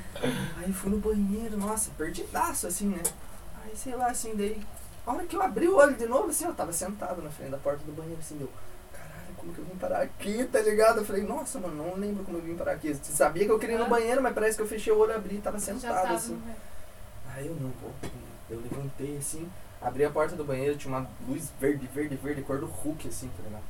Aí 0.57 0.73
fui 0.73 0.91
no 0.91 0.99
banheiro, 0.99 1.57
nossa, 1.57 1.91
perdidaço, 1.99 2.67
assim, 2.67 2.87
né? 2.87 3.03
Aí, 3.65 3.77
sei 3.77 3.97
lá, 3.97 4.07
assim, 4.07 4.37
daí... 4.37 4.61
A 5.07 5.13
hora 5.13 5.27
que 5.27 5.37
eu 5.37 5.43
abri 5.43 5.69
o 5.69 5.77
olho 5.77 5.95
de 5.97 6.07
novo, 6.07 6.29
assim, 6.31 6.45
eu 6.47 6.55
tava 6.55 6.73
sentado 6.73 7.21
na 7.23 7.31
frente 7.31 7.51
da 7.51 7.59
porta 7.59 7.85
do 7.85 7.93
banheiro, 7.93 8.19
assim, 8.21 8.37
deu... 8.39 8.49
Caralho, 8.93 9.35
como 9.37 9.53
que 9.53 9.59
eu 9.59 9.65
vim 9.65 9.77
parar 9.77 10.01
aqui, 10.03 10.45
tá 10.51 10.61
ligado? 10.61 10.99
Eu 11.01 11.05
falei, 11.05 11.23
nossa, 11.23 11.59
mano, 11.61 11.75
não 11.77 11.97
lembro 11.97 12.25
como 12.25 12.39
eu 12.39 12.43
vim 12.43 12.57
parar 12.57 12.73
aqui. 12.73 12.89
Eu 12.89 12.97
sabia 13.03 13.45
que 13.45 13.51
eu 13.51 13.59
queria 13.59 13.75
ir 13.77 13.79
no 13.79 13.85
Ah. 13.85 13.89
banheiro, 13.89 14.23
mas 14.23 14.33
parece 14.35 14.57
que 14.57 14.63
eu 14.63 14.67
fechei 14.67 14.93
o 14.93 14.99
olho, 14.99 15.15
abri 15.15 15.37
e 15.37 15.41
tava 15.41 15.59
Já 15.59 15.67
sentado, 15.75 16.03
tava. 16.03 16.15
assim. 16.15 16.35
né? 16.37 16.57
Aí 17.35 17.47
eu 17.47 17.55
não, 17.57 17.71
pô, 17.73 17.89
eu 18.49 18.61
levantei 18.61 19.17
assim, 19.19 19.51
abri 19.83 20.05
a 20.05 20.11
porta 20.11 20.37
do 20.37 20.45
banheiro, 20.45 20.77
tinha 20.79 20.97
uma 20.97 21.07
luz 21.29 21.51
verde, 21.61 21.87
verde, 21.93 22.15
verde, 22.17 22.43
cor 22.43 22.59
do 22.59 22.67
Hulk, 22.67 23.09
assim, 23.09 23.29
tá 23.37 23.43
ligado? 23.43 23.63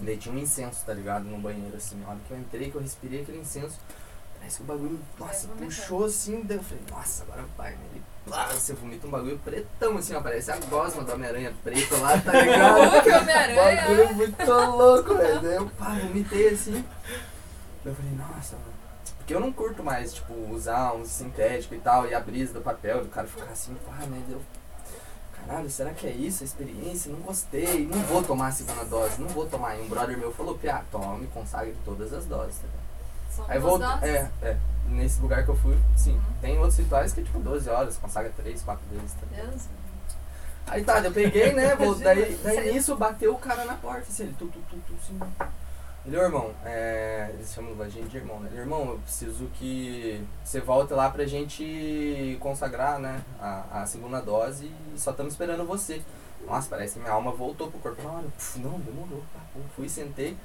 E 0.00 0.04
daí 0.04 0.16
tinha 0.16 0.34
um 0.34 0.38
incenso, 0.38 0.84
tá 0.84 0.92
ligado, 0.92 1.24
no 1.24 1.38
banheiro, 1.38 1.76
assim, 1.76 1.96
na 2.00 2.08
hora 2.08 2.18
que 2.26 2.32
eu 2.32 2.38
entrei, 2.38 2.70
que 2.70 2.74
eu 2.76 2.80
respirei 2.82 3.22
aquele 3.22 3.38
incenso, 3.38 3.78
parece 4.36 4.56
que 4.56 4.62
o 4.64 4.66
bagulho, 4.66 4.98
nossa, 5.18 5.46
puxou 5.48 6.04
assim, 6.06 6.42
daí 6.42 6.56
eu 6.56 6.62
falei, 6.64 6.82
nossa, 6.90 7.22
agora 7.22 7.44
vai, 7.56 7.70
né? 7.70 7.78
Ele, 7.92 8.02
lá, 8.26 8.46
você 8.48 8.72
vomita 8.74 9.06
um 9.06 9.10
bagulho 9.10 9.38
pretão, 9.38 9.96
assim, 9.96 10.14
ó, 10.14 10.20
parece 10.20 10.50
a 10.50 10.56
gosma 10.56 11.02
do 11.04 11.12
Homem-Aranha 11.12 11.52
preta 11.62 11.96
lá, 11.96 12.18
tá 12.18 12.32
ligado? 12.40 12.80
Hulk, 12.80 13.10
bagulho 13.10 13.20
Homem-Aranha. 13.20 14.12
muito 14.12 14.52
louco, 14.52 15.14
velho. 15.14 15.40
Daí 15.40 15.54
eu, 15.56 15.66
pá, 15.78 15.96
vomitei 16.00 16.48
assim. 16.48 16.84
Daí 17.84 17.92
eu 17.92 17.94
falei, 17.94 18.12
nossa, 18.12 18.56
mano. 18.56 18.72
Porque 19.18 19.34
eu 19.34 19.40
não 19.40 19.52
curto 19.52 19.84
mais, 19.84 20.14
tipo, 20.14 20.34
usar 20.52 20.94
um 20.94 21.04
sintético 21.04 21.74
e 21.74 21.78
tal, 21.78 22.06
e 22.06 22.14
a 22.14 22.20
brisa 22.20 22.54
do 22.54 22.60
papel, 22.60 23.02
do 23.04 23.08
cara 23.08 23.26
ficar 23.26 23.52
assim, 23.52 23.74
pá, 23.86 24.04
né? 24.06 24.22
Deu. 24.28 24.40
Caralho, 25.46 25.68
será 25.70 25.90
que 25.90 26.06
é 26.06 26.10
isso 26.10 26.44
a 26.44 26.46
experiência? 26.46 27.10
Não 27.10 27.20
gostei, 27.20 27.86
não 27.86 28.00
vou 28.02 28.22
tomar 28.22 28.48
a 28.48 28.52
segunda 28.52 28.84
dose, 28.84 29.20
não 29.20 29.28
vou 29.28 29.46
tomar. 29.46 29.76
E 29.76 29.82
um 29.82 29.88
brother 29.88 30.16
meu 30.16 30.32
falou, 30.32 30.56
Pia, 30.56 30.82
tome, 30.90 31.26
consagre 31.28 31.74
todas 31.84 32.12
as 32.12 32.24
doses, 32.26 32.56
tá 32.56 32.66
ligado? 32.66 32.82
São 33.30 33.44
Aí 33.48 33.58
voltei, 33.58 34.10
é, 34.10 34.30
é, 34.42 34.56
nesse 34.86 35.20
lugar 35.20 35.44
que 35.44 35.50
eu 35.50 35.56
fui, 35.56 35.76
sim. 35.96 36.12
Uhum. 36.12 36.22
Tem 36.40 36.58
outros 36.58 36.78
rituais 36.78 37.12
que 37.12 37.20
é 37.20 37.24
tipo 37.24 37.38
12 37.38 37.68
horas, 37.68 37.96
consagra 37.96 38.32
3, 38.36 38.62
4 38.62 38.84
vezes, 38.90 39.12
tá? 39.14 39.26
Deus. 39.30 39.62
Aí 40.66 40.84
tá, 40.84 41.00
eu 41.00 41.12
peguei, 41.12 41.52
né? 41.52 41.74
Vou, 41.76 41.94
daí, 41.94 42.38
daí 42.42 42.72
nisso 42.72 42.96
bateu 42.96 43.34
o 43.34 43.38
cara 43.38 43.64
na 43.64 43.74
porta, 43.74 44.06
assim, 44.08 44.24
ele 44.24 44.34
tu, 44.38 44.46
tu, 44.46 44.60
tu, 44.70 44.76
tu, 44.86 44.94
assim. 44.94 45.18
Ele, 46.04 46.16
irmão, 46.16 46.52
é, 46.64 47.30
eles 47.32 47.52
chamam 47.52 47.80
a 47.80 47.88
gente 47.88 48.08
de 48.08 48.16
irmão, 48.16 48.40
né? 48.40 48.48
Ele, 48.50 48.60
irmão, 48.60 48.90
eu 48.90 48.98
preciso 48.98 49.46
que 49.54 50.26
você 50.44 50.60
volte 50.60 50.92
lá 50.92 51.08
pra 51.08 51.24
gente 51.24 52.36
consagrar, 52.40 52.98
né? 52.98 53.22
A, 53.40 53.82
a 53.82 53.86
segunda 53.86 54.20
dose 54.20 54.66
e 54.66 54.98
só 54.98 55.12
estamos 55.12 55.32
esperando 55.34 55.64
você. 55.64 56.02
Nossa, 56.44 56.68
parece 56.68 56.94
que 56.94 57.00
minha 57.00 57.12
alma 57.12 57.30
voltou 57.30 57.70
pro 57.70 57.78
corpo 57.78 58.02
na 58.02 58.10
hora. 58.14 58.26
Não, 58.56 58.80
demorou. 58.80 59.22
Tá, 59.32 59.40
fui, 59.76 59.88
sentei. 59.88 60.36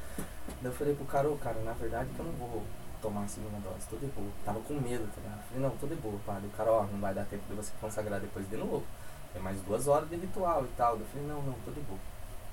Daí 0.62 0.72
eu 0.72 0.72
falei 0.72 0.94
pro 0.94 1.06
cara, 1.06 1.28
ô 1.28 1.36
cara, 1.38 1.60
na 1.62 1.74
verdade 1.74 2.10
que 2.16 2.20
eu 2.20 2.26
não 2.26 2.34
vou 2.34 2.64
tomar 3.02 3.24
a 3.24 3.28
segunda 3.28 3.58
dose, 3.60 3.88
tô 3.90 3.96
de 3.98 4.08
boa. 4.08 4.30
Tava 4.44 4.60
com 4.62 4.74
medo, 4.74 5.08
tá 5.14 5.22
ligado? 5.22 5.44
Falei, 5.48 5.64
não, 5.64 5.70
tô 5.78 5.88
de 5.88 5.96
boa. 5.96 6.20
Daí 6.26 6.46
o 6.46 6.50
cara, 6.50 6.72
ó, 6.72 6.84
não 6.84 7.00
vai 7.00 7.14
dar 7.14 7.26
tempo 7.26 7.44
de 7.50 7.56
você 7.56 7.72
consagrar 7.80 8.20
depois 8.20 8.50
de 8.50 8.58
novo. 8.58 8.84
Tem 9.34 9.42
mais 9.42 9.60
duas 9.62 9.88
horas 9.88 10.10
de 10.10 10.16
ritual 10.16 10.64
e 10.64 10.70
tal. 10.78 10.98
Eu 10.98 11.06
falei, 11.06 11.28
não, 11.28 11.42
não, 11.42 11.54
tô 11.66 11.72
de 11.72 11.82
boa. 11.82 12.00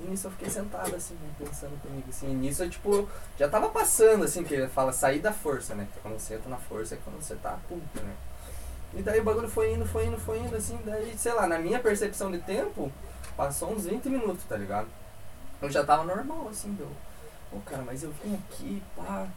E 0.01 0.05
nisso 0.05 0.27
eu 0.27 0.31
fiquei 0.33 0.51
sentado 0.51 0.95
assim, 0.95 1.15
né, 1.15 1.31
pensando 1.39 1.81
comigo, 1.81 2.07
assim. 2.09 2.31
E 2.31 2.35
nisso 2.35 2.65
eu, 2.65 2.71
tipo, 2.71 3.09
já 3.39 3.49
tava 3.49 3.69
passando, 3.69 4.25
assim, 4.25 4.43
que 4.43 4.55
ele 4.55 4.69
fala 4.69 4.93
sair 4.93 5.21
da 5.21 5.33
força, 5.33 5.75
né? 5.75 5.87
Que 5.93 6.01
quando 6.01 6.19
você 6.19 6.35
entra 6.35 6.51
na 6.51 6.57
força 6.57 6.95
é 6.95 6.99
quando 7.05 7.23
você 7.23 7.37
tá 7.37 7.59
puta, 7.69 8.01
né? 8.03 8.15
E 8.93 9.03
daí 9.03 9.21
o 9.21 9.25
bagulho 9.25 9.49
foi 9.49 9.73
indo, 9.73 9.87
foi 9.87 10.07
indo, 10.07 10.19
foi 10.19 10.39
indo, 10.41 10.55
assim. 10.57 10.79
Daí, 10.85 11.17
sei 11.17 11.33
lá, 11.33 11.47
na 11.47 11.59
minha 11.59 11.79
percepção 11.79 12.31
de 12.31 12.39
tempo, 12.39 12.93
passou 13.37 13.73
uns 13.73 13.87
20 13.87 14.09
minutos, 14.09 14.45
tá 14.45 14.57
ligado? 14.57 14.89
Eu 15.63 15.71
já 15.71 15.85
tava 15.85 16.05
normal, 16.05 16.49
assim, 16.49 16.73
deu. 16.75 16.91
Pô, 17.51 17.59
cara, 17.61 17.83
mas 17.83 18.03
eu 18.03 18.13
vim 18.23 18.35
aqui, 18.35 18.83
pá. 18.97 19.29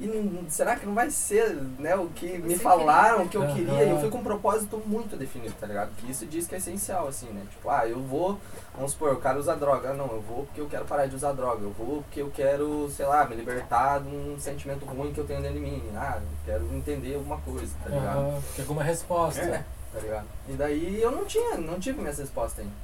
E 0.00 0.46
será 0.48 0.74
que 0.76 0.86
não 0.86 0.94
vai 0.94 1.10
ser, 1.10 1.54
né, 1.78 1.94
o 1.94 2.08
que 2.08 2.38
me 2.38 2.56
Você 2.56 2.62
falaram, 2.62 3.24
o 3.24 3.28
que 3.28 3.36
eu 3.36 3.42
Aham. 3.42 3.54
queria? 3.54 3.84
E 3.84 3.90
eu 3.90 4.00
fui 4.00 4.08
com 4.08 4.18
um 4.18 4.22
propósito 4.22 4.82
muito 4.86 5.16
definido, 5.16 5.54
tá 5.60 5.66
ligado? 5.66 5.94
Que 5.96 6.10
isso 6.10 6.26
diz 6.26 6.46
que 6.46 6.54
é 6.54 6.58
essencial, 6.58 7.06
assim, 7.06 7.26
né? 7.26 7.46
Tipo, 7.50 7.68
ah, 7.68 7.86
eu 7.86 8.00
vou, 8.00 8.40
vamos 8.74 8.92
supor, 8.92 9.12
o 9.12 9.20
cara 9.20 9.38
usa 9.38 9.54
droga. 9.54 9.90
Ah, 9.90 9.94
não, 9.94 10.06
eu 10.06 10.20
vou 10.20 10.46
porque 10.46 10.60
eu 10.60 10.68
quero 10.68 10.86
parar 10.86 11.06
de 11.06 11.14
usar 11.14 11.32
droga. 11.32 11.62
Eu 11.62 11.72
vou 11.72 12.02
porque 12.02 12.22
eu 12.22 12.30
quero, 12.30 12.90
sei 12.90 13.06
lá, 13.06 13.26
me 13.26 13.36
libertar 13.36 14.00
de 14.00 14.08
um 14.08 14.36
sentimento 14.40 14.84
ruim 14.86 15.12
que 15.12 15.20
eu 15.20 15.26
tenho 15.26 15.42
dentro 15.42 15.58
de 15.58 15.64
mim. 15.64 15.82
Ah, 15.94 16.18
eu 16.20 16.28
quero 16.46 16.74
entender 16.74 17.14
alguma 17.14 17.38
coisa, 17.38 17.72
tá 17.84 17.90
ligado? 17.90 18.42
Que 18.54 18.62
alguma 18.62 18.82
resposta. 18.82 19.40
É, 19.40 19.64
tá 19.92 20.00
ligado? 20.00 20.26
E 20.48 20.52
daí 20.54 21.02
eu 21.02 21.10
não 21.10 21.26
tinha, 21.26 21.58
não 21.58 21.78
tive 21.78 22.00
minhas 22.00 22.18
respostas 22.18 22.60
ainda. 22.60 22.74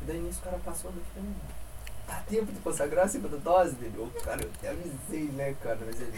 E 0.00 0.04
daí 0.06 0.20
nisso 0.20 0.38
o 0.40 0.44
cara 0.44 0.58
passou 0.64 0.90
daqui 0.92 1.06
falei, 1.14 1.30
dá 2.08 2.14
tempo 2.28 2.52
de 2.52 2.60
consagrar 2.60 3.04
a 3.04 3.08
segunda 3.08 3.36
dose 3.36 3.74
dele? 3.74 3.94
Ô, 3.98 4.20
cara, 4.20 4.42
eu 4.42 4.50
até 4.58 4.70
avisei, 4.70 5.24
né, 5.34 5.54
cara? 5.62 5.78
Mas 5.84 6.00
ele 6.00 6.12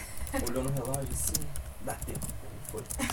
olhou 0.49 0.65
no 0.65 0.71
relógio 0.71 1.09
assim, 1.13 1.47
dá 1.83 1.95
tempo. 1.95 2.27
Foi. 2.71 2.83
Aí 2.99 3.07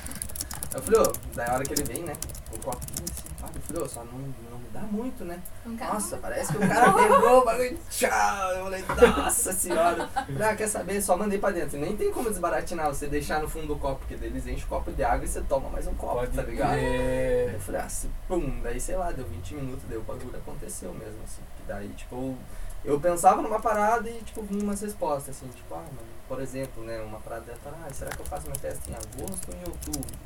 Eu 0.74 0.82
falei, 0.82 1.00
ô, 1.02 1.14
daí 1.36 1.50
a 1.50 1.54
hora 1.54 1.64
que 1.64 1.74
ele 1.74 1.84
vem, 1.84 2.04
né? 2.04 2.14
O 2.54 2.60
copinho 2.60 3.06
assim, 3.12 3.30
pá, 3.40 3.50
eu 3.54 3.62
falei, 3.62 3.84
ô, 3.84 3.90
só 3.90 4.04
não, 4.06 4.14
não 4.14 4.58
me 4.60 4.70
dá 4.72 4.82
muito, 4.82 5.26
né? 5.26 5.42
Nossa, 5.66 6.18
parece 6.18 6.52
que 6.52 6.58
o 6.58 6.68
cara 6.68 6.94
pegou 6.94 7.42
o 7.42 7.46
bagulho. 7.46 7.78
Tchau! 7.90 8.52
Eu 8.54 8.64
falei, 8.64 8.84
nossa 9.18 9.54
senhora. 9.54 10.10
Ah, 10.16 10.56
quer 10.56 10.68
saber? 10.68 11.02
Só 11.02 11.18
mandei 11.18 11.40
pra 11.40 11.52
dentro. 11.52 11.78
Nem 11.78 11.96
tem 11.96 12.12
como 12.12 12.30
desbaratinar 12.30 12.88
você 12.88 13.08
deixar 13.08 13.42
no 13.42 13.50
fundo 13.50 13.68
do 13.68 13.76
copo, 13.76 14.00
porque 14.06 14.14
eles 14.26 14.48
enchem 14.48 14.64
o 14.64 14.68
copo 14.68 14.92
de 14.92 15.04
água 15.04 15.26
e 15.26 15.28
você 15.28 15.42
toma 15.42 15.70
mais 15.70 15.88
um 15.88 15.94
copo, 15.96 16.16
Pode 16.16 16.32
tá 16.36 16.44
ligado? 16.44 16.78
Eu 16.78 17.60
falei, 17.60 17.82
ah, 17.82 17.90
se, 17.90 18.10
pum, 18.28 18.62
daí 18.62 18.80
sei 18.80 18.96
lá, 18.96 19.12
deu 19.12 19.26
20 19.26 19.56
minutos, 19.56 19.84
daí 19.88 19.98
o 19.98 20.02
bagulho 20.02 20.36
aconteceu 20.38 20.94
mesmo, 20.94 21.22
assim. 21.24 21.42
Que 21.58 21.64
daí, 21.68 21.90
tipo, 21.90 22.16
eu 22.16 22.38
eu 22.84 23.00
pensava 23.00 23.42
numa 23.42 23.60
parada 23.60 24.10
e, 24.10 24.22
tipo, 24.22 24.42
vinha 24.44 24.64
umas 24.64 24.82
respostas, 24.82 25.36
assim, 25.38 25.48
tipo, 25.50 25.74
ah, 25.74 25.78
mano, 25.78 26.11
por 26.32 26.42
exemplo, 26.42 26.82
né, 26.86 26.98
uma 27.02 27.20
parada 27.20 27.54
ah, 27.66 27.94
será 27.94 28.10
que 28.10 28.22
eu 28.22 28.26
faço 28.26 28.44
minha 28.44 28.56
festa 28.56 28.90
em 28.90 28.94
agosto 28.94 29.50
ou 29.50 29.54
em 29.54 29.64
outubro? 29.66 30.18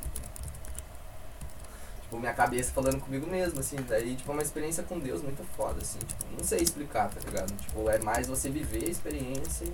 Tipo, 2.02 2.20
minha 2.20 2.32
cabeça 2.32 2.70
falando 2.72 3.00
comigo 3.00 3.26
mesmo, 3.26 3.58
assim, 3.58 3.74
daí, 3.88 4.14
tipo, 4.14 4.30
é 4.30 4.34
uma 4.34 4.42
experiência 4.42 4.84
com 4.84 5.00
Deus 5.00 5.20
muito 5.20 5.42
foda, 5.56 5.82
assim, 5.82 5.98
tipo, 5.98 6.24
não 6.30 6.44
sei 6.44 6.60
explicar, 6.60 7.10
tá 7.10 7.18
ligado? 7.18 7.52
Tipo, 7.56 7.90
é 7.90 7.98
mais 7.98 8.28
você 8.28 8.48
viver 8.48 8.84
a 8.84 8.88
experiência 8.88 9.64
e, 9.64 9.72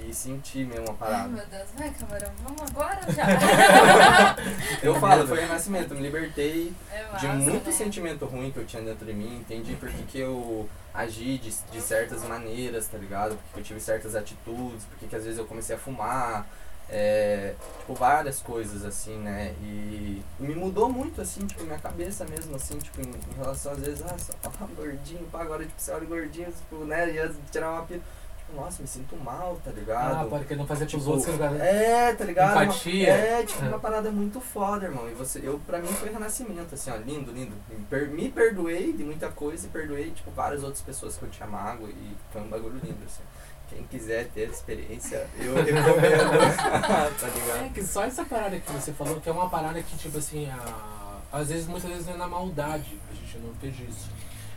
e 0.00 0.14
sentir 0.14 0.66
mesmo 0.66 0.86
a 0.88 0.90
Ai, 0.90 0.96
parada. 0.96 1.28
meu 1.28 1.46
Deus, 1.46 1.68
vai, 1.76 1.90
camarão, 1.90 2.30
vamos 2.42 2.62
agora 2.62 3.00
já. 3.12 4.36
Eu 4.82 4.94
falo, 4.98 5.26
foi 5.26 5.40
renascimento, 5.40 5.92
eu 5.94 5.96
me 5.96 6.02
libertei 6.02 6.72
É 6.90 7.16
de 7.18 7.26
muito 7.28 7.66
né? 7.66 7.72
sentimento 7.72 8.24
ruim 8.26 8.50
que 8.50 8.58
eu 8.58 8.66
tinha 8.66 8.82
dentro 8.82 9.04
de 9.06 9.12
mim, 9.12 9.36
entendi 9.38 9.74
por 9.76 9.88
que, 9.90 10.18
eu 10.18 10.68
agi 10.94 11.38
de, 11.38 11.50
de 11.70 11.80
certas 11.80 12.22
maneiras, 12.24 12.86
tá 12.88 12.98
ligado? 12.98 13.36
Porque 13.36 13.60
eu 13.60 13.64
tive 13.64 13.80
certas 13.80 14.14
atitudes, 14.14 14.84
porque 14.84 15.06
que 15.06 15.16
às 15.16 15.24
vezes 15.24 15.38
eu 15.38 15.46
comecei 15.46 15.76
a 15.76 15.78
fumar, 15.78 16.46
é, 16.90 17.54
tipo, 17.80 17.94
várias 17.94 18.40
coisas 18.40 18.84
assim, 18.84 19.16
né? 19.18 19.54
E, 19.62 20.22
me 20.38 20.54
mudou 20.54 20.88
muito, 20.90 21.20
assim, 21.22 21.46
tipo, 21.46 21.62
minha 21.64 21.78
cabeça 21.78 22.24
mesmo, 22.26 22.56
assim, 22.56 22.76
tipo, 22.78 23.00
em, 23.00 23.04
em 23.08 23.36
relação 23.36 23.72
às 23.72 23.78
vezes, 23.78 24.02
ah, 24.02 24.16
só 24.18 24.50
falar 24.50 24.70
gordinho, 24.74 25.26
pá, 25.30 25.42
agora, 25.42 25.64
tipo, 25.64 25.80
você 25.80 25.92
olha 25.92 26.04
gordinho, 26.06 26.52
tipo, 26.52 26.84
né, 26.84 27.10
ia 27.12 27.32
tirar 27.50 27.70
uma 27.72 27.82
pira. 27.84 28.00
Tipo, 28.52 28.60
nossa, 28.60 28.82
me 28.82 28.88
sinto 28.88 29.16
mal, 29.16 29.58
tá 29.64 29.70
ligado? 29.70 30.22
Ah, 30.22 30.26
pode 30.28 30.44
que 30.44 30.54
não 30.54 30.66
fazer 30.66 30.86
pros 30.86 31.02
Tipo, 31.02 31.14
outros. 31.14 31.34
Você 31.36 31.42
não... 31.42 31.56
É, 31.56 32.14
tá 32.14 32.24
ligado? 32.24 32.52
Uma- 32.52 32.64
Empatia. 32.64 33.08
É, 33.12 33.42
tipo, 33.44 33.64
É. 33.64 33.68
uma 33.68 33.78
parada 33.78 34.10
muito 34.10 34.40
foda, 34.40 34.84
irmão. 34.86 35.08
E 35.08 35.14
você, 35.14 35.40
eu, 35.42 35.58
pra 35.66 35.78
mim 35.78 35.88
foi 35.88 36.10
renascimento, 36.12 36.74
assim, 36.74 36.90
ó, 36.90 36.96
lindo, 36.96 37.32
lindo. 37.32 37.54
Me, 37.68 37.84
per- 37.86 38.08
me 38.10 38.28
perdoei 38.30 38.92
de 38.92 39.02
muita 39.04 39.28
coisa 39.30 39.66
e 39.66 39.70
perdoei, 39.70 40.10
tipo, 40.10 40.30
várias 40.32 40.62
outras 40.62 40.82
pessoas 40.82 41.16
que 41.16 41.22
eu 41.24 41.30
tinha 41.30 41.46
mágoa 41.48 41.88
e 41.88 42.16
foi 42.30 42.42
um 42.42 42.48
bagulho 42.48 42.78
lindo, 42.82 42.98
assim. 43.06 43.22
Quem 43.70 43.84
quiser 43.84 44.28
ter 44.28 44.50
experiência, 44.50 45.26
eu 45.38 45.54
recomendo. 45.54 45.80
tá 47.18 47.28
ligado? 47.28 47.64
É 47.64 47.70
que 47.72 47.82
só 47.82 48.04
essa 48.04 48.24
parada 48.24 48.58
que 48.60 48.70
você 48.70 48.92
falou, 48.92 49.18
que 49.20 49.28
é 49.28 49.32
uma 49.32 49.48
parada 49.48 49.80
que, 49.82 49.96
tipo 49.96 50.18
assim, 50.18 50.46
a... 50.50 51.18
às 51.32 51.48
vezes, 51.48 51.66
muitas 51.66 51.88
vezes 51.90 52.06
é 52.08 52.14
na 52.14 52.28
maldade, 52.28 53.00
a 53.10 53.14
gente 53.14 53.38
não 53.38 53.50
esteja 53.52 53.82
isso. 53.84 54.10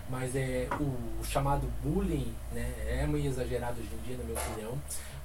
Mas 0.10 0.36
é 0.36 0.68
o 0.80 1.24
chamado 1.24 1.68
bullying, 1.84 2.34
né? 2.54 2.72
É 2.88 3.08
meio 3.08 3.26
exagerado 3.28 3.80
hoje 3.80 3.90
em 3.94 4.08
dia, 4.08 4.18
na 4.18 4.24
minha 4.24 4.40
opinião. 4.40 4.78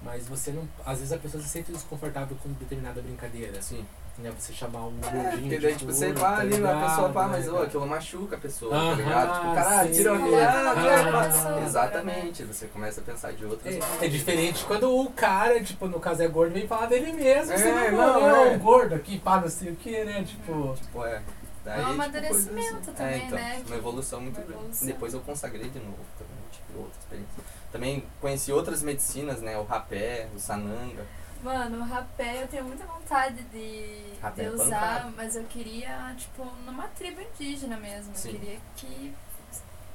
Mas 0.03 0.27
você 0.27 0.51
não. 0.53 0.67
Às 0.87 0.99
vezes 0.99 1.13
a 1.13 1.19
pessoa 1.19 1.43
se 1.43 1.49
sente 1.51 1.71
desconfortável 1.71 2.37
com 2.43 2.51
determinada 2.55 3.03
brincadeira. 3.03 3.59
Assim. 3.59 3.85
Né? 4.19 4.31
Você 4.39 4.53
chamar 4.53 4.87
um 4.87 4.95
É, 5.03 5.11
gordinho. 5.11 5.31
porque 5.43 5.57
de 5.57 5.59
daí, 5.59 5.75
tipo, 5.77 5.93
você 5.93 6.13
vai 6.13 6.23
tá 6.35 6.41
ali, 6.41 6.55
a 6.57 6.89
pessoa, 6.89 7.09
pá, 7.11 7.29
mas 7.29 7.45
né, 7.47 7.51
ô, 7.51 7.55
cara? 7.55 7.67
aquilo 7.67 7.87
machuca 7.87 8.37
a 8.37 8.39
pessoa, 8.39 8.75
Aham, 8.75 8.91
tá 8.91 8.97
ligado? 8.97 9.35
Tipo, 9.41 9.55
caralho, 9.55 9.93
tira 9.95 10.13
o 10.13 10.17
ah? 10.37 11.63
Exatamente, 11.65 12.45
você 12.45 12.67
começa 12.67 13.01
a 13.01 13.05
pensar 13.05 13.33
de 13.33 13.45
outras 13.47 13.75
É, 13.77 14.05
é 14.05 14.09
diferente 14.09 14.65
quando 14.65 14.95
o 14.95 15.11
cara, 15.11 15.63
tipo, 15.63 15.87
no 15.87 15.99
caso 16.01 16.23
é 16.23 16.29
gordo, 16.29 16.53
vem 16.53 16.67
falar 16.67 16.87
dele 16.87 17.13
mesmo. 17.13 17.57
você 17.57 17.69
É, 17.69 17.91
não, 17.91 17.97
não, 18.15 18.21
não, 18.21 18.37
é 18.45 18.49
é. 18.53 18.57
um 18.57 18.59
gordo 18.59 18.95
aqui, 18.95 19.19
pá, 19.19 19.41
não 19.41 19.49
sei 19.49 19.71
o 19.73 19.77
que, 19.77 20.05
né? 20.05 20.23
Tipo. 20.23 20.75
Tipo, 20.77 21.05
é. 21.07 21.23
Daí, 21.71 21.79
É 21.79 21.83
um 21.83 21.91
tipo, 21.91 22.03
amadurecimento 22.03 22.55
coisas 22.55 22.89
assim. 22.89 22.93
também, 22.95 23.15
é, 23.23 23.27
então, 23.27 23.39
né? 23.39 23.63
Uma 23.67 23.77
evolução 23.77 24.21
muito 24.21 24.37
Uma 24.37 24.45
grande. 24.47 24.61
evolução. 24.63 24.87
Depois 24.89 25.15
eu 25.15 25.21
consagrei 25.21 25.71
de 25.71 25.79
novo 25.79 25.99
também, 26.19 26.37
tive 26.51 26.79
outra 26.79 26.99
experiência. 27.01 27.45
Também 27.71 28.05
conheci 28.21 28.53
outras 28.53 28.83
medicinas, 28.83 29.41
né? 29.41 29.57
O 29.57 29.63
rapé, 29.63 30.29
o 30.35 30.39
sananga. 30.41 31.07
Mano, 31.45 31.79
o 31.79 31.85
rapé 31.85 32.43
eu 32.43 32.49
tenho 32.49 32.65
muita 32.65 32.85
vontade 32.85 33.43
de, 33.45 34.15
Rapé 34.21 34.43
de 34.43 34.49
é 34.49 34.51
usar, 34.51 35.11
mas 35.17 35.37
eu 35.37 35.45
queria, 35.45 36.13
tipo, 36.19 36.45
numa 36.67 36.89
tribo 36.89 37.21
indígena 37.21 37.77
mesmo. 37.77 38.15
Sim. 38.15 38.31
Eu 38.33 38.35
queria 38.41 38.59
que, 38.77 39.15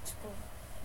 tipo, 0.06 0.28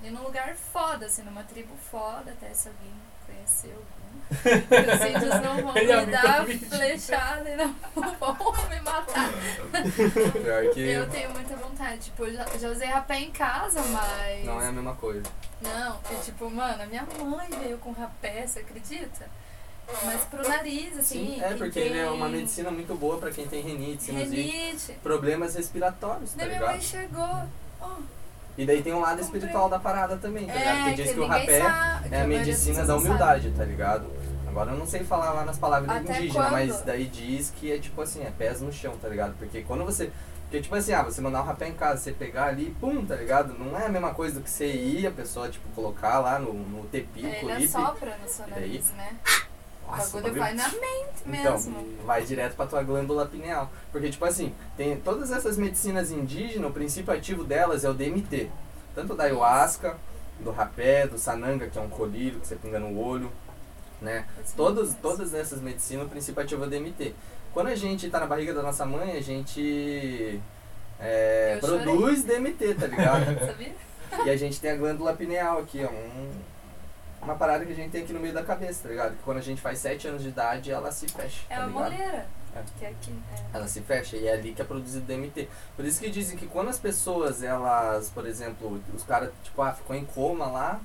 ir 0.02 0.10
num 0.10 0.22
lugar 0.24 0.54
foda, 0.56 1.06
assim, 1.06 1.22
numa 1.22 1.44
tribo 1.44 1.74
foda, 1.90 2.32
até 2.32 2.52
se 2.52 2.68
alguém 2.68 2.92
conhecer 3.24 3.68
algum. 3.72 3.99
Os 4.30 5.06
índios 5.06 5.42
não 5.42 5.56
vão 5.62 5.76
Ele 5.76 5.96
me 6.06 6.12
dar 6.12 6.46
flechada 6.46 7.50
e 7.50 7.56
não 7.56 7.74
vão 8.20 8.68
me 8.68 8.80
matar. 8.80 9.28
Pior 10.32 10.72
que 10.72 10.80
Eu 10.80 11.08
tenho 11.10 11.30
muita 11.30 11.56
vontade. 11.56 11.98
Tipo, 11.98 12.24
eu 12.26 12.34
já, 12.34 12.46
já 12.58 12.68
usei 12.70 12.88
rapé 12.88 13.18
em 13.20 13.30
casa, 13.30 13.82
mas. 13.82 14.44
não 14.44 14.60
é 14.60 14.68
a 14.68 14.72
mesma 14.72 14.94
coisa. 14.94 15.22
Não, 15.60 15.98
é 16.10 16.14
tipo, 16.24 16.48
mano, 16.50 16.82
a 16.82 16.86
minha 16.86 17.06
mãe 17.24 17.48
veio 17.62 17.78
com 17.78 17.92
rapé, 17.92 18.46
você 18.46 18.60
acredita? 18.60 19.28
Mas 20.04 20.22
pro 20.22 20.48
nariz, 20.48 20.96
assim. 20.96 21.34
Sim, 21.34 21.42
é 21.42 21.54
porque 21.54 21.78
ele 21.80 21.98
é 21.98 22.08
uma 22.08 22.26
tem 22.28 22.36
medicina 22.36 22.70
muito 22.70 22.94
boa 22.94 23.18
pra 23.18 23.30
quem 23.32 23.48
tem 23.48 23.60
renite, 23.60 24.04
sinusite, 24.04 24.40
Renite. 24.56 24.92
problemas 25.02 25.56
respiratórios, 25.56 26.30
tá 26.30 26.36
Daí 26.38 26.48
minha 26.50 26.60
mãe 26.60 26.78
ligado? 26.78 26.88
chegou. 26.88 27.48
ó, 27.80 27.96
E 28.58 28.66
daí 28.66 28.82
tem 28.82 28.92
um 28.92 29.00
lado 29.00 29.20
espiritual 29.20 29.68
da 29.68 29.78
parada 29.78 30.16
também, 30.16 30.46
tá 30.46 30.52
ligado? 30.54 30.76
é, 30.78 30.82
Porque 30.84 31.02
diz 31.02 31.12
que, 31.12 31.20
o 31.20 31.26
rapé 31.26 31.60
sabe, 31.60 32.08
é 32.14 32.20
a 32.20 32.26
medicina 32.26 32.84
da 32.84 32.96
humildade, 32.96 33.50
tá 33.56 33.64
ligado? 33.64 34.06
Agora 34.46 34.72
eu 34.72 34.78
não 34.78 34.86
sei 34.86 35.04
falar 35.04 35.32
lá 35.32 35.44
nas 35.44 35.58
palavras 35.58 35.88
Até 35.90 36.00
indígenas, 36.18 36.32
quando? 36.34 36.50
mas 36.52 36.82
daí 36.82 37.06
diz 37.06 37.50
que 37.56 37.70
é 37.72 37.78
tipo 37.78 38.02
assim, 38.02 38.22
é 38.24 38.30
pés 38.30 38.60
no 38.60 38.72
chão, 38.72 38.96
tá 39.00 39.08
ligado? 39.08 39.34
Porque 39.38 39.62
quando 39.62 39.84
você. 39.84 40.10
Porque 40.42 40.60
tipo 40.62 40.74
assim, 40.74 40.92
ah, 40.92 41.02
você 41.04 41.20
mandar 41.20 41.42
um 41.42 41.44
rapé 41.46 41.68
em 41.68 41.74
casa, 41.74 42.00
você 42.02 42.10
pegar 42.10 42.46
ali, 42.46 42.74
pum, 42.80 43.06
tá 43.06 43.14
ligado? 43.14 43.54
Não 43.56 43.78
é 43.78 43.86
a 43.86 43.88
mesma 43.88 44.12
coisa 44.12 44.34
do 44.34 44.40
que 44.42 44.50
você 44.50 44.66
ir, 44.66 45.06
a 45.06 45.10
pessoa, 45.12 45.48
tipo, 45.48 45.68
colocar 45.76 46.18
lá 46.18 46.40
no, 46.40 46.52
no 46.52 46.82
tepi, 46.88 47.20
sabe. 47.22 47.32
Ele 47.36 47.40
colipe. 47.40 47.64
assopra 47.76 48.18
no 48.20 48.28
seu 48.28 48.46
E 48.48 48.50
daí? 48.50 48.60
nariz, 48.68 48.90
né? 48.94 49.16
O 49.92 50.12
bagulho 50.12 50.34
vai 50.34 50.54
na 50.54 50.68
mente 50.68 51.22
Então, 51.26 51.52
mesmo. 51.52 51.86
vai 52.04 52.24
direto 52.24 52.54
pra 52.56 52.66
tua 52.66 52.82
glândula 52.82 53.26
pineal. 53.26 53.70
Porque, 53.92 54.10
tipo 54.10 54.24
assim, 54.24 54.54
tem 54.76 54.98
todas 55.00 55.30
essas 55.30 55.56
medicinas 55.56 56.10
indígenas, 56.10 56.70
o 56.70 56.72
princípio 56.72 57.12
ativo 57.12 57.44
delas 57.44 57.84
é 57.84 57.90
o 57.90 57.94
DMT. 57.94 58.50
Tanto 58.94 59.14
da 59.14 59.24
ayahuasca, 59.24 59.96
do 60.40 60.50
rapé, 60.50 61.06
do 61.06 61.18
sananga, 61.18 61.68
que 61.68 61.78
é 61.78 61.82
um 61.82 61.88
colírio 61.88 62.40
que 62.40 62.46
você 62.46 62.56
pinga 62.56 62.78
no 62.78 62.98
olho, 62.98 63.30
né? 64.00 64.26
Assim, 64.40 64.54
Todas, 64.56 65.34
essas 65.34 65.60
medicinas, 65.60 66.06
o 66.06 66.08
princípio 66.08 66.42
ativo 66.42 66.64
é 66.64 66.66
o 66.66 66.70
DMT. 66.70 67.14
Quando 67.52 67.66
a 67.68 67.74
gente 67.74 68.08
tá 68.08 68.20
na 68.20 68.26
barriga 68.26 68.54
da 68.54 68.62
nossa 68.62 68.86
mãe, 68.86 69.16
a 69.16 69.20
gente 69.20 70.40
é, 70.98 71.58
produz 71.60 72.22
DMT, 72.24 72.74
tá 72.74 72.86
ligado? 72.86 73.24
E 74.26 74.28
a 74.28 74.36
gente 74.36 74.60
tem 74.60 74.72
a 74.72 74.76
glândula 74.76 75.14
pineal 75.14 75.58
aqui, 75.60 75.84
ó. 75.84 75.88
Um, 75.88 76.30
uma 77.22 77.34
parada 77.34 77.64
que 77.64 77.72
a 77.72 77.74
gente 77.74 77.90
tem 77.90 78.02
aqui 78.02 78.12
no 78.12 78.20
meio 78.20 78.32
da 78.32 78.42
cabeça, 78.42 78.84
tá 78.84 78.88
ligado? 78.88 79.16
Que 79.16 79.22
quando 79.22 79.38
a 79.38 79.42
gente 79.42 79.60
faz 79.60 79.78
7 79.78 80.08
anos 80.08 80.22
de 80.22 80.28
idade, 80.28 80.70
ela 80.70 80.90
se 80.90 81.08
fecha. 81.08 81.42
É 81.48 81.56
tá 81.56 81.66
uma 81.66 81.82
moleira. 81.82 82.26
É. 82.54 82.62
Que 82.78 82.84
é 82.84 82.88
aqui. 82.88 83.14
É. 83.32 83.56
Ela 83.56 83.68
se 83.68 83.80
fecha 83.80 84.16
e 84.16 84.26
é 84.26 84.32
ali 84.32 84.52
que 84.52 84.62
é 84.62 84.64
produzido 84.64 85.06
DMT. 85.06 85.48
Por 85.76 85.84
isso 85.84 86.00
que 86.00 86.10
dizem 86.10 86.36
que 86.36 86.46
quando 86.46 86.68
as 86.68 86.78
pessoas, 86.78 87.42
elas, 87.42 88.10
por 88.10 88.26
exemplo, 88.26 88.82
os 88.94 89.04
caras, 89.04 89.30
tipo, 89.42 89.60
ah, 89.62 89.72
ficou 89.72 89.94
em 89.94 90.04
coma 90.04 90.46
lá 90.46 90.80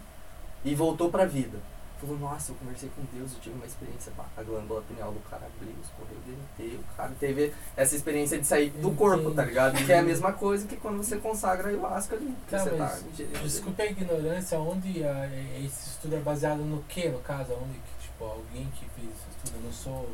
e 0.63 0.75
voltou 0.75 1.09
pra 1.09 1.25
vida. 1.25 1.57
Falou, 2.05 2.19
nossa, 2.19 2.51
eu 2.51 2.55
conversei 2.55 2.89
com 2.95 3.01
Deus, 3.17 3.33
eu 3.33 3.39
tive 3.39 3.55
uma 3.55 3.65
experiência, 3.65 4.11
pá, 4.15 4.25
a 4.37 4.43
glândula 4.43 4.81
pineal 4.87 5.11
do 5.11 5.19
cara 5.29 5.43
abriu, 5.45 5.73
escorreu 5.83 6.17
DMT, 6.25 6.75
o 6.77 6.95
cara 6.97 7.11
teve 7.19 7.53
essa 7.75 7.95
experiência 7.95 8.37
de 8.39 8.45
sair 8.45 8.69
do 8.69 8.91
corpo, 8.91 9.31
tá 9.31 9.43
ligado? 9.43 9.83
Que 9.83 9.91
é 9.91 9.99
a 9.99 10.03
mesma 10.03 10.31
coisa 10.33 10.67
que 10.67 10.75
quando 10.77 10.97
você 10.97 11.17
consagra 11.17 11.67
a 11.67 11.69
ayahuasca 11.71 12.15
ali, 12.15 12.25
que 12.45 12.51
Tá, 12.51 12.59
você 12.59 12.69
tá 12.71 12.97
ingerindo. 13.11 13.39
Desculpe 13.39 13.81
a 13.81 13.85
ignorância, 13.87 14.59
onde 14.59 15.03
ah, 15.03 15.29
é- 15.31 15.61
esse 15.65 15.89
estudo 15.89 16.15
é 16.15 16.19
baseado 16.19 16.59
no 16.59 16.81
que, 16.83 17.09
no 17.09 17.19
caso? 17.19 17.53
Onde 17.53 17.73
que, 17.79 18.05
tipo, 18.07 18.23
alguém 18.23 18.65
que 18.75 18.85
fez 18.95 19.07
esse 19.09 19.27
estudo, 19.37 19.57
eu 19.57 19.61
não 19.65 19.71
sou 19.71 20.09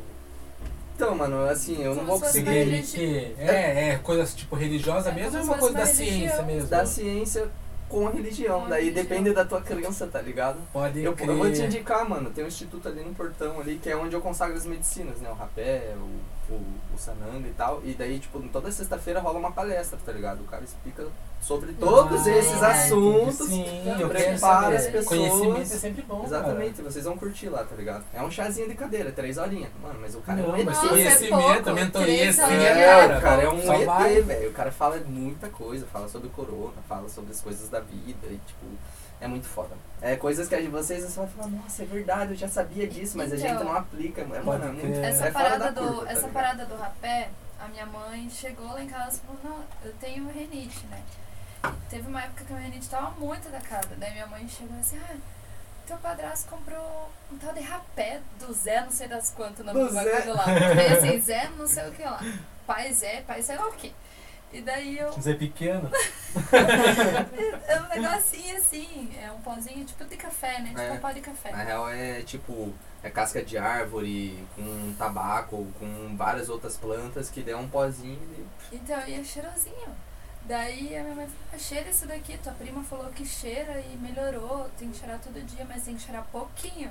Então, 0.94 1.14
mano, 1.16 1.44
assim, 1.48 1.82
eu 1.82 1.94
não 1.94 2.04
Como 2.04 2.06
vou 2.06 2.16
se 2.18 2.24
fosse 2.26 2.44
conseguir... 2.44 3.34
É, 3.38 3.88
é 3.90 3.98
coisa 3.98 4.24
tipo 4.36 4.54
religiosa 4.54 5.10
É 5.10 5.14
mesmo 5.14 5.38
ou 5.38 5.40
é 5.40 5.44
uma 5.44 5.58
coisa 5.58 5.74
da 5.74 5.80
uma 5.80 5.86
ciência 5.86 6.14
religião. 6.16 6.46
mesmo? 6.46 6.68
Da 6.68 6.86
ciência 6.86 7.50
com 7.92 8.08
a 8.08 8.10
religião, 8.10 8.60
Com 8.60 8.66
a 8.66 8.68
daí 8.70 8.84
religião. 8.86 9.04
depende 9.04 9.32
da 9.34 9.44
tua 9.44 9.60
crença, 9.60 10.06
tá 10.06 10.20
ligado? 10.22 10.58
Pode 10.72 11.00
Eu, 11.02 11.12
crer. 11.12 11.28
eu 11.28 11.36
vou 11.36 11.52
te 11.52 11.60
indicar, 11.62 12.08
mano, 12.08 12.30
tem 12.30 12.42
um 12.44 12.48
instituto 12.48 12.88
ali 12.88 13.04
no 13.04 13.14
portão 13.14 13.60
ali, 13.60 13.78
que 13.78 13.90
é 13.90 13.96
onde 13.96 14.14
eu 14.16 14.20
consagro 14.22 14.56
as 14.56 14.64
medicinas, 14.64 15.18
né? 15.18 15.30
O 15.30 15.34
rapé, 15.34 15.94
o, 15.96 16.08
o, 16.54 16.94
o 16.94 16.98
sananga 16.98 17.48
e 17.48 17.52
tal. 17.52 17.80
E 17.84 17.94
daí, 17.94 18.18
tipo, 18.18 18.40
toda 18.52 18.70
sexta-feira 18.70 19.20
rola 19.20 19.38
uma 19.38 19.52
palestra, 19.52 19.98
tá 20.04 20.12
ligado? 20.12 20.40
O 20.40 20.44
cara 20.44 20.62
explica 20.64 21.06
sobre 21.40 21.72
todos 21.72 22.26
Ah, 22.26 22.30
esses 22.30 22.62
é. 22.62 22.66
assuntos. 22.66 23.48
Sim, 23.48 23.64
eu 23.98 24.38
saber. 24.38 24.76
As 24.76 25.04
Conhecimento 25.06 25.56
é 25.56 25.60
pessoas- 25.60 25.80
sempre 25.80 26.02
bom, 26.02 26.22
Exatamente, 26.24 26.82
vocês 26.82 27.04
vão 27.04 27.16
curtir 27.16 27.48
lá, 27.48 27.64
tá 27.64 27.74
ligado? 27.74 28.04
É 28.14 28.22
um 28.22 28.30
chazinho 28.30 28.68
de 28.68 28.74
cadeira, 28.74 29.10
três 29.10 29.38
horinhas. 29.38 29.70
Mano, 29.82 29.98
mas 30.00 30.14
o 30.14 30.20
cara 30.20 30.40
Não, 30.40 30.54
é 30.56 30.60
um 30.60 30.64
mas 30.64 30.76
Nossa, 30.76 30.86
é 30.86 30.88
conhecimento, 30.90 31.62
pouco. 31.64 31.72
mentoria, 31.72 32.16
Três 32.16 32.38
assim, 32.38 32.52
é, 32.54 32.66
É, 32.66 32.86
cara. 32.86 33.18
o 33.18 33.20
cara 33.22 33.42
é 33.42 33.48
um 33.48 33.62
Só. 33.62 33.74
ET, 33.74 34.20
velho. 34.22 34.50
O 34.50 34.52
cara 34.52 34.70
fala 34.72 34.96
muita 35.06 35.48
coisa, 35.48 35.86
fala 35.86 36.08
sobre 36.08 36.28
corona, 36.30 36.74
fala 36.88 37.08
sobre 37.08 37.32
as 37.32 37.40
coisas 37.40 37.68
da 37.68 37.80
vida 37.80 38.26
e, 38.26 38.38
tipo, 38.46 38.66
é 39.22 39.28
muito 39.28 39.46
foda. 39.46 39.74
É 40.00 40.16
coisas 40.16 40.48
que 40.48 40.54
a 40.54 40.60
de 40.60 40.68
vocês 40.68 41.02
você 41.04 41.20
vai 41.20 41.28
falar, 41.28 41.48
nossa, 41.48 41.82
é 41.82 41.86
verdade, 41.86 42.32
eu 42.32 42.36
já 42.36 42.48
sabia 42.48 42.86
disso, 42.88 43.16
mas 43.16 43.32
a 43.32 43.36
Então. 43.36 43.48
gente 43.48 43.64
não 43.64 43.74
aplica. 43.76 44.22
É, 44.22 44.40
mano, 44.42 44.80
é. 44.80 45.08
Essa, 45.08 45.26
é 45.28 45.30
fora 45.32 45.44
parada, 45.44 45.64
da 45.72 45.80
do, 45.80 45.86
curva, 45.86 46.04
tá 46.06 46.10
essa 46.12 46.20
ligado? 46.26 46.32
parada 46.32 46.66
do 46.66 46.76
rapé, 46.76 47.28
a 47.60 47.68
minha 47.68 47.86
mãe 47.86 48.28
chegou 48.30 48.66
lá 48.66 48.82
em 48.82 48.88
casa 48.88 49.18
e 49.18 49.20
falou, 49.26 49.40
não, 49.44 49.64
eu 49.88 49.94
tenho 50.00 50.26
renite, 50.28 50.84
né? 50.86 51.00
Teve 51.88 52.08
uma 52.08 52.20
época 52.22 52.44
que 52.44 52.52
a 52.52 52.56
minha 52.56 52.68
renite 52.68 52.88
tava 52.88 53.10
muito 53.12 53.46
atacada. 53.48 53.88
Daí 53.96 54.12
minha 54.12 54.26
mãe 54.26 54.48
chegou 54.48 54.76
assim, 54.80 54.98
ah, 54.98 55.14
teu 55.86 55.96
padrasto 55.98 56.48
comprou 56.50 57.10
um 57.32 57.38
tal 57.38 57.52
de 57.54 57.60
rapé 57.60 58.20
do 58.40 58.52
Zé, 58.52 58.80
não 58.80 58.90
sei 58.90 59.06
das 59.06 59.30
quantas, 59.30 59.60
o 59.60 59.64
nome 59.64 59.78
Do 59.80 59.86
do 59.88 59.94
Zé. 59.94 60.04
bagulho 60.04 60.34
lá. 60.34 60.44
Daí 60.74 60.92
assim, 60.98 61.20
Zé 61.20 61.48
não 61.56 61.68
sei 61.68 61.88
o 61.88 61.92
que 61.92 62.02
lá. 62.02 62.20
Pai 62.66 62.92
Zé, 62.92 63.22
pai 63.26 63.40
sei 63.42 63.56
lá 63.56 63.68
o 63.68 63.72
que. 63.72 63.94
E 64.52 64.60
daí 64.60 64.98
eu. 64.98 65.12
Zé 65.20 65.34
pequeno? 65.34 65.90
é 67.66 67.80
um 67.80 67.88
negocinho 67.88 68.56
assim, 68.58 69.10
é 69.20 69.30
um 69.30 69.40
pãozinho 69.40 69.84
tipo 69.84 70.04
de 70.04 70.16
café, 70.16 70.60
né? 70.60 70.68
Tipo 70.70 70.80
É. 70.80 70.92
um 70.92 70.98
pó 70.98 71.10
de 71.12 71.20
café. 71.20 71.50
Na 71.52 71.62
real 71.62 71.88
é 71.88 72.20
tipo, 72.22 72.72
é 73.02 73.08
casca 73.10 73.42
de 73.42 73.56
árvore 73.56 74.46
com 74.54 74.94
tabaco, 74.98 75.66
com 75.78 76.14
várias 76.16 76.48
outras 76.48 76.76
plantas 76.76 77.30
que 77.30 77.42
dê 77.42 77.54
um 77.54 77.68
pozinho 77.68 78.18
e 78.70 78.76
Então, 78.76 79.00
e 79.06 79.14
é 79.14 79.24
cheirosinho. 79.24 79.88
Daí 80.44 80.96
a 80.96 81.02
minha 81.02 81.14
mãe 81.14 81.26
falou, 81.26 81.40
"Ah, 81.54 81.58
cheira 81.58 81.88
isso 81.88 82.06
daqui. 82.06 82.36
Tua 82.38 82.52
prima 82.52 82.82
falou 82.82 83.06
que 83.12 83.24
cheira 83.24 83.80
e 83.80 83.96
melhorou. 83.96 84.68
Tem 84.78 84.90
que 84.90 84.98
cheirar 84.98 85.18
todo 85.20 85.40
dia, 85.46 85.64
mas 85.68 85.84
tem 85.84 85.94
que 85.94 86.02
cheirar 86.02 86.24
pouquinho. 86.32 86.90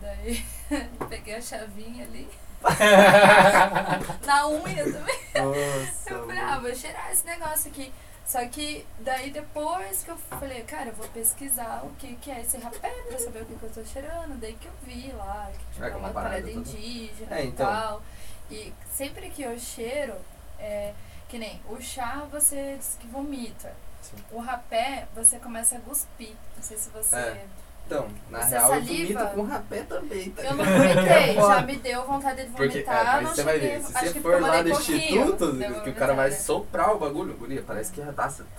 Daí 0.00 0.44
peguei 1.08 1.34
a 1.36 1.40
chavinha 1.40 2.04
ali. 2.04 2.26
Na 4.26 4.46
unha 4.48 4.84
também. 4.84 5.20
Nossa, 5.34 6.10
Eu 6.10 6.26
falei, 6.26 6.40
ah, 6.40 6.58
vou 6.58 6.74
cheirar 6.74 7.10
esse 7.12 7.24
negócio 7.26 7.70
aqui. 7.70 7.92
Só 8.26 8.46
que 8.46 8.86
daí 9.00 9.30
depois 9.30 10.04
que 10.04 10.10
eu 10.10 10.16
falei, 10.16 10.62
cara, 10.62 10.90
eu 10.90 10.94
vou 10.94 11.08
pesquisar 11.08 11.82
o 11.84 11.90
que, 11.96 12.14
que 12.16 12.30
é 12.30 12.42
esse 12.42 12.58
rapé 12.58 12.90
pra 13.08 13.18
saber 13.18 13.42
o 13.42 13.46
que, 13.46 13.56
que 13.56 13.62
eu 13.64 13.70
tô 13.72 13.84
cheirando. 13.84 14.38
Daí 14.38 14.54
que 14.54 14.66
eu 14.68 14.72
vi 14.84 15.10
lá, 15.12 15.50
que 15.52 15.74
tipo, 15.74 15.84
É, 15.84 15.88
uma 15.96 16.10
parada 16.10 16.36
parada 16.36 16.42
toda. 16.42 16.52
indígena 16.60 17.36
É, 17.38 17.44
e 17.44 17.48
então. 17.48 17.66
tal. 17.66 18.02
E 18.50 18.72
sempre 18.92 19.30
que 19.30 19.42
eu 19.42 19.58
cheiro, 19.58 20.14
é, 20.60 20.92
que 21.28 21.38
nem 21.38 21.60
o 21.68 21.80
chá 21.80 22.24
você 22.30 22.76
diz 22.78 22.96
que 23.00 23.06
vomita. 23.08 23.72
Sim. 24.02 24.16
O 24.30 24.38
rapé 24.38 25.06
você 25.14 25.38
começa 25.38 25.76
a 25.76 25.80
cuspir. 25.80 26.34
Não 26.56 26.62
sei 26.62 26.76
se 26.78 26.88
você. 26.90 27.16
É. 27.16 27.44
Então, 27.90 28.06
na 28.30 28.40
Você 28.40 28.50
real 28.50 28.68
saliva? 28.68 28.92
eu 28.92 29.18
vomito 29.18 29.34
com 29.34 29.42
rapé 29.42 29.82
também, 29.82 30.30
tá 30.30 30.42
Eu 30.44 30.54
não 30.54 30.64
vomitei, 30.64 31.34
já 31.34 31.62
me 31.62 31.76
deu 31.76 32.06
vontade 32.06 32.44
de 32.44 32.50
Porque, 32.50 32.68
vomitar. 32.68 33.00
é, 33.00 33.04
mas 33.04 33.22
não 33.24 33.34
você 33.34 33.42
vai 33.42 33.58
ver, 33.58 33.80
se 33.80 33.92
você 33.92 34.20
for 34.20 34.40
lá 34.40 34.62
pouquinho, 34.62 35.28
instituto, 35.28 35.82
que 35.82 35.90
o 35.90 35.94
cara 35.96 36.14
vai 36.14 36.30
soprar 36.30 36.94
o 36.94 36.98
bagulho, 37.00 37.34
guria, 37.34 37.64
parece 37.66 37.90
que 37.90 38.00
tá, 38.00 38.12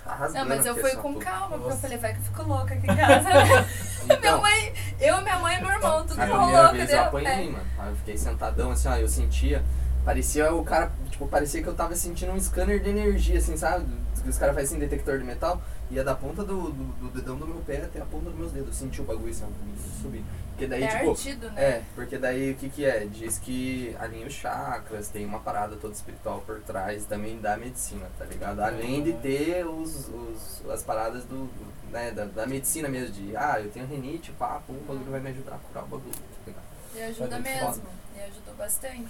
tá 0.03 0.13
rasgando 0.15 0.49
Não, 0.49 0.55
mas 0.57 0.65
eu 0.65 0.75
fui 0.75 0.89
essa 0.89 0.99
com 0.99 1.15
calma, 1.15 1.57
porque 1.57 1.71
eu 1.71 1.77
falei, 1.77 1.97
vai 1.97 2.13
que 2.13 2.19
eu 2.19 2.23
fico 2.23 2.43
louca 2.43 2.73
aqui 2.73 2.91
em 2.91 2.95
casa. 2.95 3.29
minha 4.03 4.17
Então, 4.17 4.41
mãe, 4.41 4.73
eu, 4.99 5.21
minha 5.21 5.39
mãe 5.39 5.57
e 5.57 5.61
meu 5.61 5.71
irmão, 5.71 6.05
tudo 6.05 6.21
a 6.21 6.25
louco, 6.25 6.43
primeira 6.43 6.71
vez 6.73 6.91
eu 6.91 6.99
apanhei, 6.99 7.51
mano. 7.51 7.65
Aí 7.79 7.89
eu 7.89 7.95
fiquei 7.95 8.17
sentadão 8.17 8.71
assim, 8.71 8.89
ó, 8.89 8.95
eu 8.97 9.07
sentia. 9.07 9.63
Parecia 10.03 10.51
o 10.53 10.61
cara, 10.65 10.91
tipo, 11.09 11.25
parecia 11.27 11.61
que 11.61 11.69
eu 11.69 11.75
tava 11.75 11.95
sentindo 11.95 12.33
um 12.33 12.39
scanner 12.39 12.81
de 12.81 12.89
energia, 12.89 13.37
assim, 13.37 13.55
sabe? 13.55 13.85
Os 14.27 14.37
caras 14.37 14.55
fazem 14.55 14.77
assim, 14.77 14.79
detector 14.79 15.17
de 15.19 15.23
metal. 15.23 15.61
Ia 15.91 16.03
da 16.03 16.15
ponta 16.15 16.43
do, 16.43 16.71
do, 16.71 16.83
do 16.93 17.09
dedão 17.09 17.35
do 17.37 17.45
meu 17.45 17.61
pé 17.61 17.77
até 17.83 18.01
a 18.01 18.05
ponta 18.05 18.29
dos 18.29 18.39
meus 18.39 18.51
dedos. 18.51 18.69
Eu 18.69 18.73
senti 18.73 19.01
o 19.01 19.03
bagulho 19.03 19.29
assim, 19.29 19.45
subir. 20.01 20.23
Porque 20.51 20.67
daí, 20.67 20.83
É 20.83 20.87
tipo. 20.87 21.09
ardido, 21.11 21.51
né? 21.51 21.63
É, 21.63 21.83
porque 21.95 22.17
daí 22.17 22.51
o 22.51 22.55
que 22.55 22.69
que 22.69 22.85
é? 22.85 23.05
Diz 23.05 23.37
que 23.39 23.95
alinha 23.99 24.25
os 24.27 24.33
chakras, 24.33 25.09
tem 25.09 25.25
uma 25.25 25.39
parada 25.39 25.75
toda 25.75 25.93
espiritual 25.93 26.41
por 26.45 26.61
trás 26.61 27.05
também 27.05 27.39
da 27.39 27.57
medicina, 27.57 28.07
tá 28.17 28.25
ligado? 28.25 28.59
Além 28.61 29.03
de 29.03 29.13
ter 29.13 29.65
os, 29.65 30.07
os, 30.07 30.69
as 30.69 30.81
paradas 30.83 31.23
do, 31.25 31.45
do- 31.47 31.91
né, 31.91 32.11
da, 32.11 32.23
da 32.25 32.45
medicina 32.47 32.87
mesmo, 32.87 33.13
de 33.13 33.35
ah, 33.35 33.59
eu 33.59 33.69
tenho 33.69 33.85
renite, 33.85 34.31
pá, 34.33 34.61
pum, 34.65 34.73
o 34.73 34.85
bagulho 34.87 35.11
vai 35.11 35.19
me 35.19 35.29
ajudar 35.31 35.55
a 35.55 35.57
curar 35.57 35.83
o 35.83 35.87
bagulho, 35.87 36.13
tá 36.13 36.19
ligado? 36.47 36.63
E 36.95 37.01
ajuda 37.01 37.39
mesmo. 37.39 37.83
E 38.15 38.21
ajudou 38.21 38.53
bastante. 38.55 39.07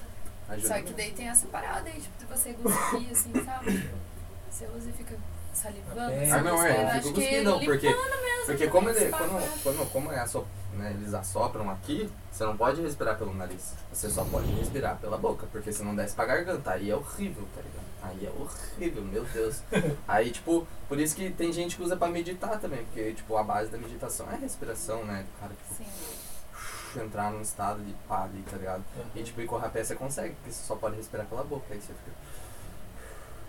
Ajuda 0.49 0.67
Só 0.67 0.81
que 0.81 0.93
daí 0.93 1.11
tem 1.11 1.27
essa 1.29 1.45
parada 1.47 1.87
aí, 1.89 1.99
tipo, 2.01 2.17
de 2.17 2.25
você 2.25 2.53
cuspir, 2.53 3.11
assim, 3.11 3.31
sabe? 3.45 3.89
Você 4.51 4.65
usa 4.65 4.89
e 4.89 4.91
fica 4.91 5.15
salivando. 5.53 6.11
É. 6.11 6.31
Ah, 6.31 6.41
não, 6.41 6.63
é, 6.63 6.97
eu 6.97 7.01
fico 7.01 7.13
cuspindo, 7.15 7.51
não, 7.51 7.59
porque, 7.59 7.87
mesmo 7.87 8.45
porque 8.45 8.67
também 8.67 8.69
como, 8.69 8.89
ele, 8.89 9.11
quando, 9.11 9.33
né? 9.33 9.49
quando, 9.63 9.91
como 9.91 10.11
é 10.11 10.19
assop, 10.19 10.47
né, 10.73 10.95
eles 10.97 11.13
assopram 11.13 11.69
aqui, 11.69 12.09
você 12.31 12.45
não 12.45 12.57
pode 12.57 12.81
respirar 12.81 13.17
pelo 13.17 13.33
nariz, 13.33 13.73
você 13.91 14.09
só 14.09 14.23
pode 14.25 14.51
respirar 14.53 14.97
pela 14.97 15.17
boca, 15.17 15.47
porque 15.51 15.71
se 15.71 15.83
não 15.83 15.95
desce 15.95 16.15
pra 16.15 16.25
garganta, 16.25 16.71
aí 16.71 16.89
é 16.89 16.95
horrível, 16.95 17.45
tá 17.55 17.61
ligado? 17.61 17.91
Aí 18.03 18.25
é 18.25 18.31
horrível, 18.31 19.03
meu 19.03 19.23
Deus. 19.25 19.61
Aí, 20.07 20.31
tipo, 20.31 20.67
por 20.89 20.99
isso 20.99 21.15
que 21.15 21.29
tem 21.29 21.53
gente 21.53 21.75
que 21.75 21.83
usa 21.83 21.95
pra 21.95 22.07
meditar 22.07 22.59
também, 22.59 22.83
porque, 22.85 23.13
tipo, 23.13 23.37
a 23.37 23.43
base 23.43 23.69
da 23.69 23.77
meditação 23.77 24.27
é 24.31 24.33
a 24.33 24.37
respiração, 24.37 25.05
né? 25.05 25.23
Cara, 25.39 25.53
tipo, 25.53 25.83
Sim. 25.83 26.99
entrar 26.99 27.31
num 27.31 27.41
estado 27.41 27.83
de 27.83 27.93
pá 28.07 28.23
ali, 28.23 28.43
tá 28.49 28.57
ligado? 28.57 28.83
E, 29.13 29.21
tipo, 29.21 29.39
e 29.39 29.45
com 29.45 29.55
o 29.55 29.59
rapé 29.59 29.83
você 29.83 29.95
consegue, 29.95 30.33
porque 30.33 30.51
você 30.51 30.65
só 30.65 30.75
pode 30.75 30.95
respirar 30.95 31.27
pela 31.27 31.43
boca, 31.43 31.65
aí 31.69 31.79
você 31.79 31.93
fica... 31.93 32.11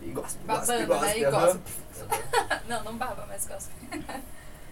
E 0.05 0.11
gospe, 0.11 0.39
gospe, 0.47 0.67
Babando, 0.87 1.01
né? 1.01 1.19
E 1.19 1.31
gospe. 1.31 1.61
Não, 2.69 2.83
não 2.85 2.97
baba, 2.97 3.25
mas 3.29 3.47
gosto. 3.47 3.71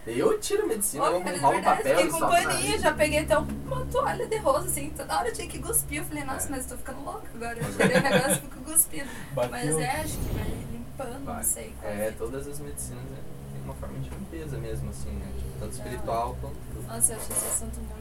Eu 0.05 0.39
tiro 0.39 0.67
medicina, 0.67 1.05
eu 1.05 1.17
um 1.19 1.23
verdade, 1.23 1.61
papel 1.63 1.97
fiquei 1.97 2.09
com 2.09 2.19
paninho, 2.19 2.79
já 2.79 2.91
peguei 2.93 3.19
até 3.19 3.37
uma 3.37 3.85
toalha 3.85 4.25
de 4.27 4.37
rosa, 4.37 4.65
assim, 4.67 4.89
toda 4.89 5.15
hora 5.17 5.27
eu 5.29 5.33
tinha 5.33 5.47
que 5.47 5.59
cuspir. 5.59 5.99
Eu 5.99 6.05
falei, 6.05 6.23
nossa, 6.23 6.47
É. 6.47 6.51
mas 6.51 6.63
eu 6.63 6.69
tô 6.71 6.77
ficando 6.77 7.03
louca 7.05 7.27
agora. 7.35 7.59
Eu 7.59 7.71
tirei 7.71 7.97
o 7.97 8.01
negócio 8.01 8.31
e 8.31 8.35
fico 8.41 8.59
cuspindo. 8.63 9.09
Mas 9.35 9.77
é, 9.77 9.89
acho 10.01 10.17
que 10.17 10.33
vai 10.33 10.43
limpando, 10.71 11.25
Vai. 11.25 11.35
não 11.35 11.43
sei. 11.43 11.73
qual 11.79 11.93
É, 11.93 12.11
todas 12.17 12.47
as 12.47 12.59
medicinas 12.59 13.03
né, 13.03 13.17
tem 13.53 13.61
uma 13.63 13.75
forma 13.75 13.99
de 13.99 14.09
limpeza 14.09 14.57
mesmo, 14.57 14.89
assim, 14.89 15.11
né? 15.11 15.31
Tipo, 15.37 15.59
tanto 15.59 15.73
espiritual 15.73 16.37
quanto. 16.41 16.55
Nossa, 16.87 17.13
eu 17.13 17.17
acho 17.17 17.31
esse 17.31 17.45
assunto 17.45 17.79
muito. 17.81 18.00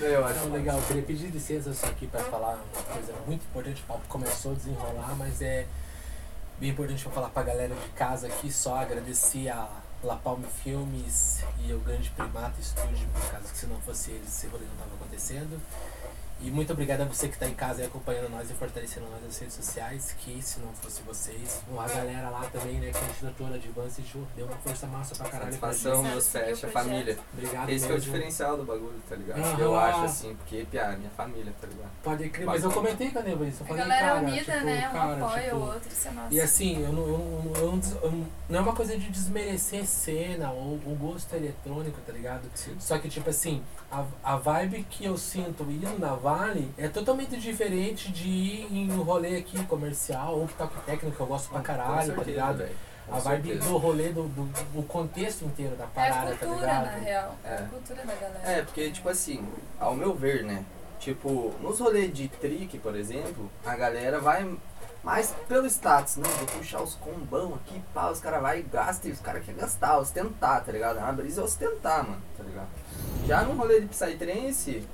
Eu 0.00 0.24
acho 0.24 0.38
Então, 0.40 0.52
legal, 0.52 0.76
eu 0.78 0.82
queria 0.82 1.02
pedir 1.02 1.26
licença 1.26 1.72
só 1.74 1.86
aqui 1.86 2.06
para 2.06 2.20
falar 2.24 2.58
uma 2.72 2.82
coisa 2.82 3.12
muito 3.26 3.42
importante. 3.42 3.82
O 3.82 3.86
papo 3.86 4.02
começou 4.08 4.52
a 4.52 4.54
desenrolar, 4.54 5.14
mas 5.16 5.42
é 5.42 5.66
bem 6.58 6.70
importante 6.70 7.02
para 7.04 7.12
falar 7.12 7.28
para 7.28 7.42
a 7.42 7.44
galera 7.44 7.74
de 7.74 7.88
casa 7.90 8.26
aqui. 8.26 8.52
Só 8.52 8.76
agradecer 8.76 9.48
a 9.48 9.68
La 10.02 10.16
Palme 10.16 10.46
Filmes 10.62 11.42
e 11.66 11.72
o 11.72 11.80
Grande 11.80 12.10
Primata 12.10 12.60
Studio, 12.62 13.08
por 13.12 13.30
causa 13.30 13.48
que 13.48 13.56
se 13.56 13.66
não 13.66 13.80
fosse 13.80 14.10
eles, 14.10 14.28
esse 14.28 14.46
rolê 14.46 14.64
não 14.64 14.72
estava 14.72 14.94
acontecendo. 14.94 15.60
E 16.44 16.50
muito 16.50 16.72
obrigado 16.72 17.00
a 17.00 17.04
você 17.06 17.26
que 17.26 17.34
está 17.34 17.46
em 17.46 17.54
casa 17.54 17.82
e 17.82 17.86
acompanhando 17.86 18.28
nós 18.30 18.50
e 18.50 18.54
fortalecendo 18.54 19.06
nós 19.10 19.22
nas 19.22 19.38
redes 19.38 19.54
sociais, 19.54 20.14
que 20.18 20.42
se 20.42 20.60
não 20.60 20.72
fosse 20.74 21.00
vocês, 21.02 21.62
a 21.78 21.88
galera 21.88 22.28
lá 22.28 22.42
também, 22.52 22.74
né, 22.80 22.90
que 22.92 22.98
a 22.98 23.08
diretora 23.18 23.58
de 23.58 23.68
Vance 23.68 24.02
Ju, 24.02 24.26
deu 24.36 24.46
uma 24.46 24.56
força 24.58 24.86
massa 24.86 25.14
pra 25.14 25.28
caralho 25.30 25.56
pra 25.56 25.68
Satisfação, 25.68 26.02
gente. 26.02 26.10
meus 26.12 26.28
fecha, 26.28 26.44
projeto. 26.68 26.72
família. 26.72 27.18
Obrigado 27.32 27.70
Esse 27.70 27.86
que 27.86 27.92
é 27.92 27.94
o 27.94 27.98
mesmo. 27.98 28.12
diferencial 28.12 28.56
do 28.58 28.64
bagulho, 28.64 29.02
tá 29.08 29.16
ligado? 29.16 29.38
Aham. 29.40 29.58
Eu 29.58 29.74
acho 29.78 30.04
assim, 30.04 30.34
porque, 30.36 30.66
piá, 30.70 30.94
minha 30.98 31.10
família, 31.10 31.52
tá 31.60 31.66
ligado? 31.66 31.90
Pode 32.02 32.28
crer, 32.28 32.46
mas 32.46 32.62
eu 32.62 32.70
comentei 32.70 33.10
com 33.10 33.18
a 33.18 33.22
Neva 33.22 33.46
isso. 33.46 33.62
Eu 33.62 33.64
A 33.64 33.68
falei, 33.68 33.82
galera 33.84 34.06
cara, 34.06 34.18
unida, 34.26 34.52
tipo, 34.52 34.64
né? 34.66 34.88
Um 34.88 34.92
cara, 34.92 35.24
apoia 35.26 35.42
tipo, 35.44 35.56
o 35.56 35.60
outro, 35.62 35.88
isso 35.90 36.08
é 36.08 36.10
massa. 36.10 36.34
E 36.34 36.40
assim, 36.40 36.82
eu 36.84 36.92
não, 36.92 37.08
eu, 37.08 37.18
não- 37.18 37.52
eu 37.56 37.80
eu 38.02 38.10
não- 38.50 38.58
é 38.58 38.60
uma 38.60 38.74
coisa 38.74 38.96
de 38.98 39.08
desmerecer 39.10 39.86
cena 39.86 40.50
ou 40.50 40.74
o 40.84 40.96
gosto 41.00 41.34
eletrônico, 41.34 41.98
tá 42.06 42.12
ligado? 42.12 42.42
Sim. 42.54 42.76
Só 42.78 42.98
que, 42.98 43.08
tipo 43.08 43.30
assim, 43.30 43.62
a, 43.90 44.04
a 44.22 44.36
vibe 44.36 44.84
que 44.90 45.04
eu 45.04 45.16
sinto 45.16 45.62
indo 45.64 45.98
na 45.98 46.14
É 46.78 46.88
totalmente 46.88 47.36
diferente 47.38 48.10
de 48.12 48.28
ir 48.28 48.68
em 48.70 48.90
um 48.92 49.02
rolê 49.02 49.36
aqui 49.36 49.64
comercial 49.66 50.38
ou 50.38 50.46
que 50.46 50.54
toque 50.54 50.76
técnico, 50.86 51.16
que 51.16 51.22
eu 51.22 51.26
gosto 51.26 51.48
pra 51.48 51.58
Com 51.58 51.64
caralho, 51.64 51.96
tá 51.96 52.02
certeza, 52.02 52.24
ligado? 52.30 52.58
velho. 52.58 52.76
Com 53.06 53.14
A 53.16 53.18
vibe 53.18 53.54
do 53.56 53.76
rolê, 53.76 54.08
do, 54.08 54.22
do, 54.28 54.44
do 54.72 54.82
contexto 54.84 55.44
inteiro 55.44 55.76
da 55.76 55.84
É 55.84 55.86
a 55.86 55.90
parada, 55.90 56.30
tá 56.30 56.36
cultura, 56.46 56.60
ligado? 56.60 56.84
na 56.86 56.90
real. 56.92 57.34
É. 57.44 57.48
É. 57.48 57.54
a 57.58 57.62
cultura 57.62 58.02
da 58.06 58.14
galera. 58.14 58.40
É, 58.50 58.62
porque, 58.62 58.90
tipo 58.90 59.08
assim, 59.10 59.46
ao 59.78 59.94
meu 59.94 60.14
ver, 60.14 60.42
né? 60.42 60.64
Tipo, 60.98 61.52
nos 61.60 61.78
rolês 61.80 62.12
de 62.14 62.28
trick, 62.28 62.78
por 62.78 62.96
exemplo, 62.96 63.50
a 63.66 63.76
galera 63.76 64.20
vai 64.20 64.56
mais 65.02 65.34
pelo 65.46 65.66
status, 65.66 66.16
né? 66.16 66.26
Vou 66.38 66.46
puxar 66.46 66.80
os 66.80 66.94
combão 66.94 67.54
aqui, 67.56 67.78
pá, 67.92 68.08
os 68.10 68.20
caras 68.20 68.40
vai 68.40 68.60
e 68.60 68.62
gastam, 68.62 69.10
e 69.10 69.12
os 69.12 69.20
caras 69.20 69.44
querem 69.44 69.60
gastar, 69.60 69.98
ostentar, 69.98 70.64
tá 70.64 70.72
ligado? 70.72 70.96
A 70.98 71.12
brisa 71.12 71.42
é 71.42 71.44
ostentar, 71.44 72.04
mano, 72.04 72.22
tá 72.38 72.42
ligado? 72.42 72.68
Já 73.26 73.42
no 73.42 73.52
rolê 73.52 73.80
de 73.82 73.86
Psytrance, 73.86 74.88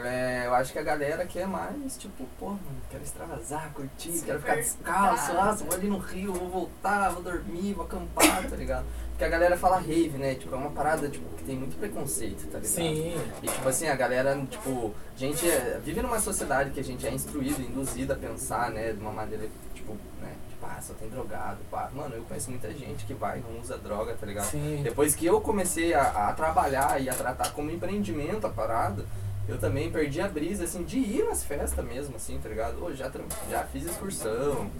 é, 0.00 0.46
eu 0.46 0.54
acho 0.54 0.72
que 0.72 0.78
a 0.78 0.82
galera 0.82 1.26
quer 1.26 1.46
mais, 1.46 1.98
tipo, 1.98 2.24
pô, 2.38 2.50
mano, 2.50 2.60
quero 2.90 3.02
extravasar, 3.02 3.70
curtir, 3.74 4.12
Se 4.12 4.24
quero 4.24 4.40
ficar 4.40 4.56
descalço, 4.56 5.32
nossa, 5.34 5.64
vou 5.64 5.74
ali 5.74 5.88
no 5.88 5.98
rio, 5.98 6.32
vou 6.32 6.48
voltar, 6.48 7.10
vou 7.10 7.22
dormir, 7.22 7.74
vou 7.74 7.84
acampar, 7.84 8.48
tá 8.48 8.56
ligado? 8.56 8.86
Porque 9.10 9.24
a 9.24 9.28
galera 9.28 9.56
fala 9.56 9.76
rave, 9.78 10.16
né? 10.16 10.34
Tipo, 10.34 10.54
é 10.54 10.58
uma 10.58 10.70
parada, 10.70 11.08
tipo, 11.08 11.24
que 11.36 11.44
tem 11.44 11.56
muito 11.56 11.76
preconceito, 11.78 12.46
tá 12.50 12.58
ligado? 12.58 12.64
Sim. 12.64 13.14
E 13.42 13.46
tipo 13.46 13.68
assim, 13.68 13.88
a 13.88 13.94
galera, 13.94 14.34
tipo, 14.50 14.94
a 15.14 15.18
gente 15.18 15.48
é- 15.48 15.80
vive 15.84 16.00
numa 16.00 16.18
sociedade 16.18 16.70
que 16.70 16.80
a 16.80 16.84
gente 16.84 17.06
é 17.06 17.12
instruído, 17.12 17.60
induzido 17.60 18.12
a 18.12 18.16
pensar, 18.16 18.70
né, 18.70 18.92
de 18.92 18.98
uma 19.00 19.12
maneira, 19.12 19.46
tipo, 19.74 19.92
né, 20.20 20.34
ah, 20.62 20.80
só 20.80 20.94
tem 20.94 21.08
drogado, 21.08 21.58
pá. 21.70 21.90
Mano, 21.94 22.14
eu 22.14 22.22
conheço 22.22 22.50
muita 22.50 22.72
gente 22.72 23.04
que 23.04 23.12
vai 23.12 23.38
e 23.38 23.42
não 23.42 23.60
usa 23.60 23.76
droga, 23.76 24.14
tá 24.14 24.24
ligado? 24.26 24.46
Sim. 24.46 24.80
Depois 24.82 25.14
que 25.14 25.26
eu 25.26 25.40
comecei 25.40 25.92
a, 25.92 26.28
a 26.28 26.32
trabalhar 26.32 27.00
e 27.00 27.10
a 27.10 27.14
tratar 27.14 27.52
como 27.52 27.70
empreendimento 27.70 28.46
a 28.46 28.50
parada, 28.50 29.04
eu 29.48 29.58
também 29.58 29.90
perdi 29.90 30.20
a 30.20 30.28
brisa, 30.28 30.64
assim, 30.64 30.84
de 30.84 30.98
ir 30.98 31.24
nas 31.24 31.44
festas 31.44 31.84
mesmo, 31.84 32.16
assim, 32.16 32.38
tá 32.40 32.48
ligado? 32.48 32.82
Ô, 32.84 32.94
já, 32.94 33.10
já 33.50 33.64
fiz 33.64 33.84
excursão, 33.84 34.70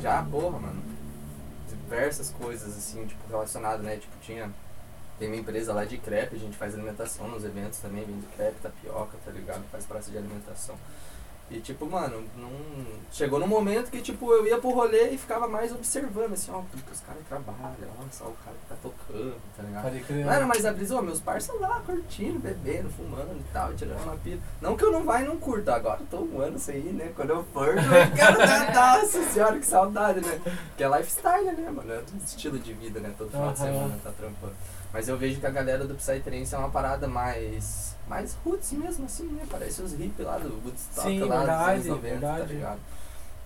já, 0.00 0.22
porra, 0.22 0.58
mano, 0.58 0.82
diversas 1.68 2.30
coisas, 2.30 2.76
assim, 2.76 3.04
tipo, 3.06 3.20
relacionadas, 3.28 3.84
né? 3.84 3.96
Tipo, 3.96 4.14
tinha, 4.20 4.50
tem 5.18 5.28
uma 5.28 5.36
empresa 5.36 5.74
lá 5.74 5.84
de 5.84 5.98
crepe, 5.98 6.36
a 6.36 6.38
gente 6.38 6.56
faz 6.56 6.74
alimentação 6.74 7.28
nos 7.28 7.44
eventos 7.44 7.78
também, 7.78 8.04
vende 8.04 8.26
crepe, 8.36 8.60
tapioca, 8.62 9.18
tá 9.24 9.30
ligado? 9.30 9.62
Faz 9.70 9.84
praça 9.84 10.10
de 10.10 10.16
alimentação. 10.18 10.76
E 11.52 11.60
tipo, 11.60 11.86
mano, 11.86 12.24
não... 12.36 12.50
chegou 13.12 13.38
num 13.38 13.46
momento 13.46 13.90
que 13.90 14.00
tipo, 14.00 14.32
eu 14.32 14.46
ia 14.46 14.58
pro 14.58 14.70
rolê 14.70 15.10
e 15.10 15.18
ficava 15.18 15.46
mais 15.46 15.70
observando, 15.70 16.32
assim, 16.32 16.50
ó, 16.50 16.62
porque 16.62 16.90
os 16.90 17.00
caras 17.00 17.22
trabalham, 17.28 17.90
olha 17.98 18.08
só 18.10 18.24
o 18.24 18.36
cara 18.44 18.56
que 18.56 18.68
tá 18.68 18.76
tocando, 18.82 19.36
tá 19.56 19.62
ligado? 19.62 19.82
Pode 19.82 20.00
crer. 20.00 20.24
Mano, 20.24 20.46
mas 20.46 20.64
a 20.64 20.72
brisa, 20.72 20.96
ó, 20.96 21.02
meus 21.02 21.20
parceiros 21.20 21.60
lá 21.60 21.80
curtindo, 21.84 22.38
bebendo, 22.38 22.88
fumando 22.90 23.36
e 23.38 23.52
tal, 23.52 23.74
tirando 23.74 24.02
uma 24.02 24.16
pira. 24.16 24.38
Não 24.60 24.76
que 24.76 24.84
eu 24.84 24.90
não 24.90 25.04
vá 25.04 25.20
e 25.20 25.26
não 25.26 25.36
curta, 25.36 25.74
agora 25.74 26.00
eu 26.00 26.06
tô 26.06 26.24
um 26.24 26.40
ano 26.40 26.58
sem 26.58 26.76
ir, 26.78 26.92
né? 26.94 27.12
Quando 27.14 27.30
eu 27.30 27.44
for, 27.52 27.68
eu 27.68 27.74
quero 28.16 28.38
dar, 28.38 28.72
nossa 28.74 29.22
senhora, 29.24 29.58
que 29.58 29.66
saudade, 29.66 30.20
né? 30.20 30.40
Que 30.76 30.84
é 30.84 30.88
lifestyle, 30.88 31.52
né, 31.52 31.70
mano? 31.70 31.92
É 31.92 31.98
um 31.98 32.24
estilo 32.24 32.58
de 32.58 32.72
vida, 32.72 32.98
né? 32.98 33.14
Todo 33.18 33.30
final 33.30 33.52
de 33.52 33.62
Aham. 33.62 33.72
semana 33.72 33.98
tá 34.02 34.10
trampando. 34.10 34.54
Mas 34.92 35.08
eu 35.08 35.16
vejo 35.16 35.40
que 35.40 35.46
a 35.46 35.50
galera 35.50 35.86
do 35.86 35.94
Psytrance 35.94 36.54
é 36.54 36.58
uma 36.58 36.68
parada 36.70 37.08
mais. 37.08 37.91
Mais 38.08 38.34
roots 38.44 38.72
mesmo, 38.72 39.04
assim, 39.04 39.26
né? 39.28 39.44
Parece 39.50 39.82
os 39.82 39.92
hippies 39.92 40.26
lá 40.26 40.38
do 40.38 40.54
Woodstock 40.64 41.08
Sim, 41.08 41.20
lá 41.20 41.38
verdade, 41.38 41.80
dos 41.80 41.90
anos 41.90 42.02
90, 42.02 42.20
tá 42.20 42.32
verdade. 42.32 42.52
ligado? 42.52 42.80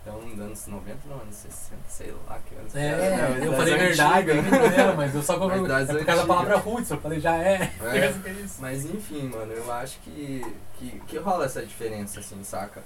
Então, 0.02 0.20
anos 0.44 0.66
90, 0.68 0.98
não, 1.06 1.20
anos 1.20 1.34
60, 1.34 1.76
sei 1.88 2.14
lá 2.28 2.38
que 2.48 2.54
anos 2.54 2.72
que 2.72 2.78
É, 2.78 2.82
era, 2.82 3.28
né? 3.28 3.46
eu 3.46 3.52
falei 3.54 3.76
verdade, 3.76 4.34
né? 4.34 4.94
mas 4.96 5.14
eu 5.14 5.22
só 5.22 5.36
das 5.66 5.90
É 5.90 5.94
por 5.94 6.06
causa 6.06 6.22
da 6.22 6.28
palavra 6.28 6.56
roots, 6.58 6.90
eu 6.90 7.00
falei, 7.00 7.18
já 7.18 7.36
é. 7.36 7.72
É. 7.82 7.98
é. 8.06 8.14
Mas 8.60 8.84
enfim, 8.84 9.28
mano, 9.28 9.52
eu 9.52 9.72
acho 9.72 9.98
que, 10.00 10.42
que, 10.78 11.00
que 11.08 11.18
rola 11.18 11.46
essa 11.46 11.64
diferença, 11.66 12.20
assim, 12.20 12.42
saca? 12.44 12.84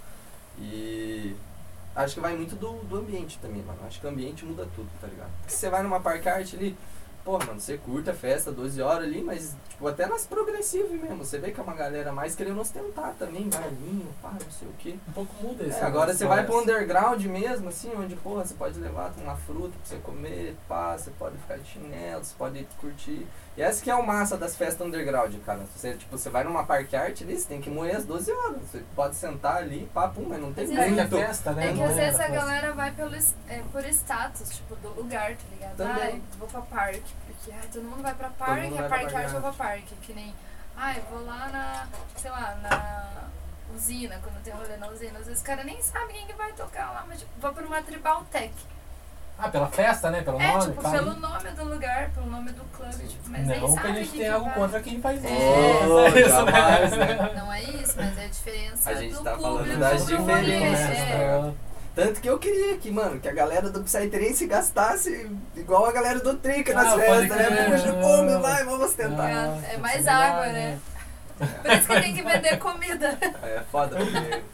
E 0.59 1.37
acho 1.95 2.15
que 2.15 2.21
vai 2.21 2.35
muito 2.35 2.57
do, 2.57 2.73
do 2.85 2.97
ambiente 2.97 3.39
também, 3.41 3.63
mano. 3.63 3.79
Acho 3.87 4.01
que 4.01 4.07
o 4.07 4.11
ambiente 4.11 4.45
muda 4.47 4.67
tudo, 4.75 4.89
tá 4.99 5.07
ligado? 5.07 5.31
Porque 5.41 5.53
você 5.53 5.69
vai 5.69 5.83
numa 5.83 6.01
park 6.01 6.27
art 6.27 6.55
ali, 6.55 6.75
pô, 7.31 7.39
mano, 7.39 7.61
você 7.61 7.79
curta 7.79 8.11
a 8.11 8.15
festa 8.15 8.51
12 8.51 8.83
horas 8.83 9.05
ali, 9.05 9.23
mas 9.23 9.55
tipo, 9.69 9.87
até 9.87 10.07
nas 10.07 10.27
progressivas 10.27 10.91
mesmo. 10.91 11.19
Você 11.19 11.39
vê 11.39 11.53
que 11.53 11.61
é 11.61 11.63
uma 11.63 11.75
galera 11.75 12.11
mais 12.11 12.35
querendo 12.35 12.61
ostentar 12.61 13.15
também, 13.19 13.49
bailinho, 13.49 14.09
pá, 14.21 14.33
não 14.33 14.51
sei 14.51 14.67
o 14.67 14.73
quê. 14.79 14.97
Um 15.09 15.13
pouco 15.13 15.33
muda 15.41 15.63
É, 15.63 15.69
esse 15.69 15.81
agora 15.81 16.13
você 16.13 16.27
vai 16.27 16.45
pro 16.45 16.61
underground 16.61 17.25
mesmo, 17.27 17.69
assim, 17.69 17.93
onde, 17.97 18.17
porra, 18.17 18.45
você 18.45 18.55
pode 18.55 18.81
levar 18.81 19.13
uma 19.23 19.37
fruta 19.37 19.69
pra 19.69 19.85
você 19.85 19.97
comer, 19.99 20.57
pá, 20.69 20.99
você 20.99 21.13
pode 21.13 21.37
ficar 21.39 21.59
de 21.59 21.69
chinelo, 21.69 22.25
você 22.25 22.35
pode 22.37 22.67
curtir. 22.81 23.25
E 23.57 23.63
essa 23.63 23.83
que 23.83 23.91
é 23.91 23.95
o 23.95 24.07
massa 24.07 24.37
das 24.39 24.57
festas 24.57 24.87
underground, 24.87 25.35
cara. 25.45 25.61
Você, 25.77 25.95
tipo, 25.95 26.17
você 26.17 26.31
vai 26.31 26.45
numa 26.45 26.65
parque 26.65 26.95
art 26.97 27.21
ali, 27.23 27.37
você 27.39 27.47
tem 27.49 27.61
que 27.61 27.69
moer 27.69 27.97
às 27.97 28.05
12 28.05 28.33
horas. 28.33 28.63
Você 28.63 28.83
pode 28.95 29.17
sentar 29.17 29.57
ali, 29.57 29.91
pum, 30.15 30.27
mas 30.29 30.41
não 30.41 30.53
tem 30.53 30.65
É 30.79 30.85
a 30.85 30.89
muito. 30.89 31.17
festa, 31.19 31.53
né? 31.53 31.71
É 31.71 31.75
que 31.75 31.83
às 31.83 31.95
vezes 31.97 32.21
a 32.21 32.29
galera 32.29 32.73
vai 32.73 32.93
pelo, 32.93 33.15
é, 33.49 33.63
por 33.73 33.85
status, 33.87 34.49
tipo, 34.57 34.77
do 34.77 34.89
lugar, 34.91 35.33
tá 35.35 35.45
ligado? 35.51 35.77
Também. 35.77 36.03
Ai, 36.03 36.23
vou 36.39 36.49
pra 36.49 36.61
parque, 36.63 37.03
porque 37.27 37.53
ai, 37.53 37.69
todo 37.73 37.83
mundo 37.83 38.03
vai 38.03 38.15
pra 38.15 38.31
parque, 38.31 38.79
a 38.79 38.89
parque 38.89 39.15
arte 39.17 39.35
eu 39.35 39.41
vou 39.41 39.53
pra 39.53 39.67
parque. 39.67 39.95
Que 39.97 40.13
nem, 40.15 40.35
ai, 40.77 41.03
vou 41.11 41.25
lá 41.27 41.49
na, 41.49 41.87
sei 42.17 42.31
lá, 42.31 42.57
na 42.63 43.11
usina, 43.75 44.19
quando 44.23 44.43
tem 44.43 44.55
rolê 44.55 44.77
na 44.77 44.89
usina. 44.89 45.19
Às 45.19 45.27
vezes 45.27 45.41
os 45.41 45.47
caras 45.47 45.67
nem 45.67 45.83
sabem 45.83 46.17
quem 46.17 46.27
que 46.29 46.33
vai 46.35 46.53
tocar 46.53 46.93
lá, 46.93 47.05
mas 47.07 47.19
tipo, 47.19 47.31
vou 47.41 47.53
pra 47.53 47.65
uma 47.67 47.83
tribal 47.83 48.25
tech. 48.31 48.55
Ah, 49.43 49.49
pela 49.49 49.69
festa, 49.69 50.11
né? 50.11 50.21
Pelo 50.23 50.41
É, 50.41 50.53
nome? 50.53 50.73
tipo, 50.73 50.91
pelo 50.91 51.15
nome 51.15 51.51
do 51.51 51.65
lugar, 51.65 52.11
pelo 52.11 52.27
nome 52.27 52.53
do 52.53 52.63
clube, 52.77 53.07
tipo, 53.09 53.31
mas 53.31 53.47
nem 53.47 53.61
Não 53.61 53.75
que 53.75 53.87
a 53.87 53.93
gente 53.93 54.11
tenha 54.11 54.35
algo 54.35 54.51
contra 54.51 54.81
quem 54.81 55.01
faz 55.01 55.19
isso. 55.25 55.33
É. 55.33 55.87
Oh, 55.87 56.09
Isso, 56.19 56.29
jamais, 56.29 56.91
né? 56.93 57.33
Não 57.37 57.53
é 57.53 57.63
isso, 57.63 57.95
mas 57.97 58.19
é 58.19 58.25
a 58.25 58.29
diferença 58.29 58.91
A 58.91 58.95
gente 58.95 59.15
do 59.15 59.23
tá 59.23 59.37
falando 59.37 59.59
público 59.59 59.79
das 59.81 60.07
diferenças, 60.07 60.99
é. 60.99 61.17
né? 61.43 61.55
Tanto 61.95 62.21
que 62.21 62.29
eu 62.31 62.39
queria 62.39 62.77
que, 62.77 62.91
mano, 62.91 63.19
que 63.19 63.29
a 63.29 63.33
galera 63.33 63.69
do 63.69 63.83
Psytrance 63.83 64.47
gastasse 64.47 65.31
igual 65.57 65.87
a 65.87 65.93
galera 65.93 66.21
do 66.21 66.35
Trica 66.37 66.73
nas 66.73 66.93
Ah, 66.95 66.99
festas, 66.99 67.29
né? 67.37 67.71
Puxa, 67.71 67.93
come, 67.95 68.39
vai, 68.39 68.65
vamos 68.65 68.93
tentar. 68.95 69.29
É, 69.29 69.75
é 69.75 69.77
mais 69.79 70.05
melhor, 70.05 70.23
água, 70.23 70.47
né? 70.47 70.79
Por 71.39 71.73
isso 71.73 71.89
que 71.89 72.01
tem 72.01 72.15
que 72.15 72.23
vender 72.23 72.59
comida. 72.59 73.19
É 73.43 73.63
foda, 73.73 73.97
porque. 73.97 74.43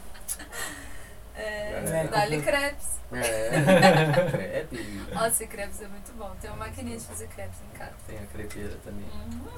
É, 1.38 1.82
É. 2.02 2.08
Dali 2.10 2.40
crepes. 2.40 2.95
É. 3.12 3.50
Crepe. 4.30 5.06
Nossa, 5.14 5.46
crepes 5.46 5.80
é 5.80 5.88
muito 5.88 6.12
bom. 6.16 6.34
Tem 6.40 6.50
uma 6.50 6.66
maquininha 6.66 6.98
de 6.98 7.04
fazer 7.04 7.28
crepes 7.28 7.58
em 7.62 7.78
casa. 7.78 7.92
Tem 8.06 8.18
a 8.18 8.26
crepeira 8.26 8.76
também. 8.84 9.04
Uhum. 9.04 9.48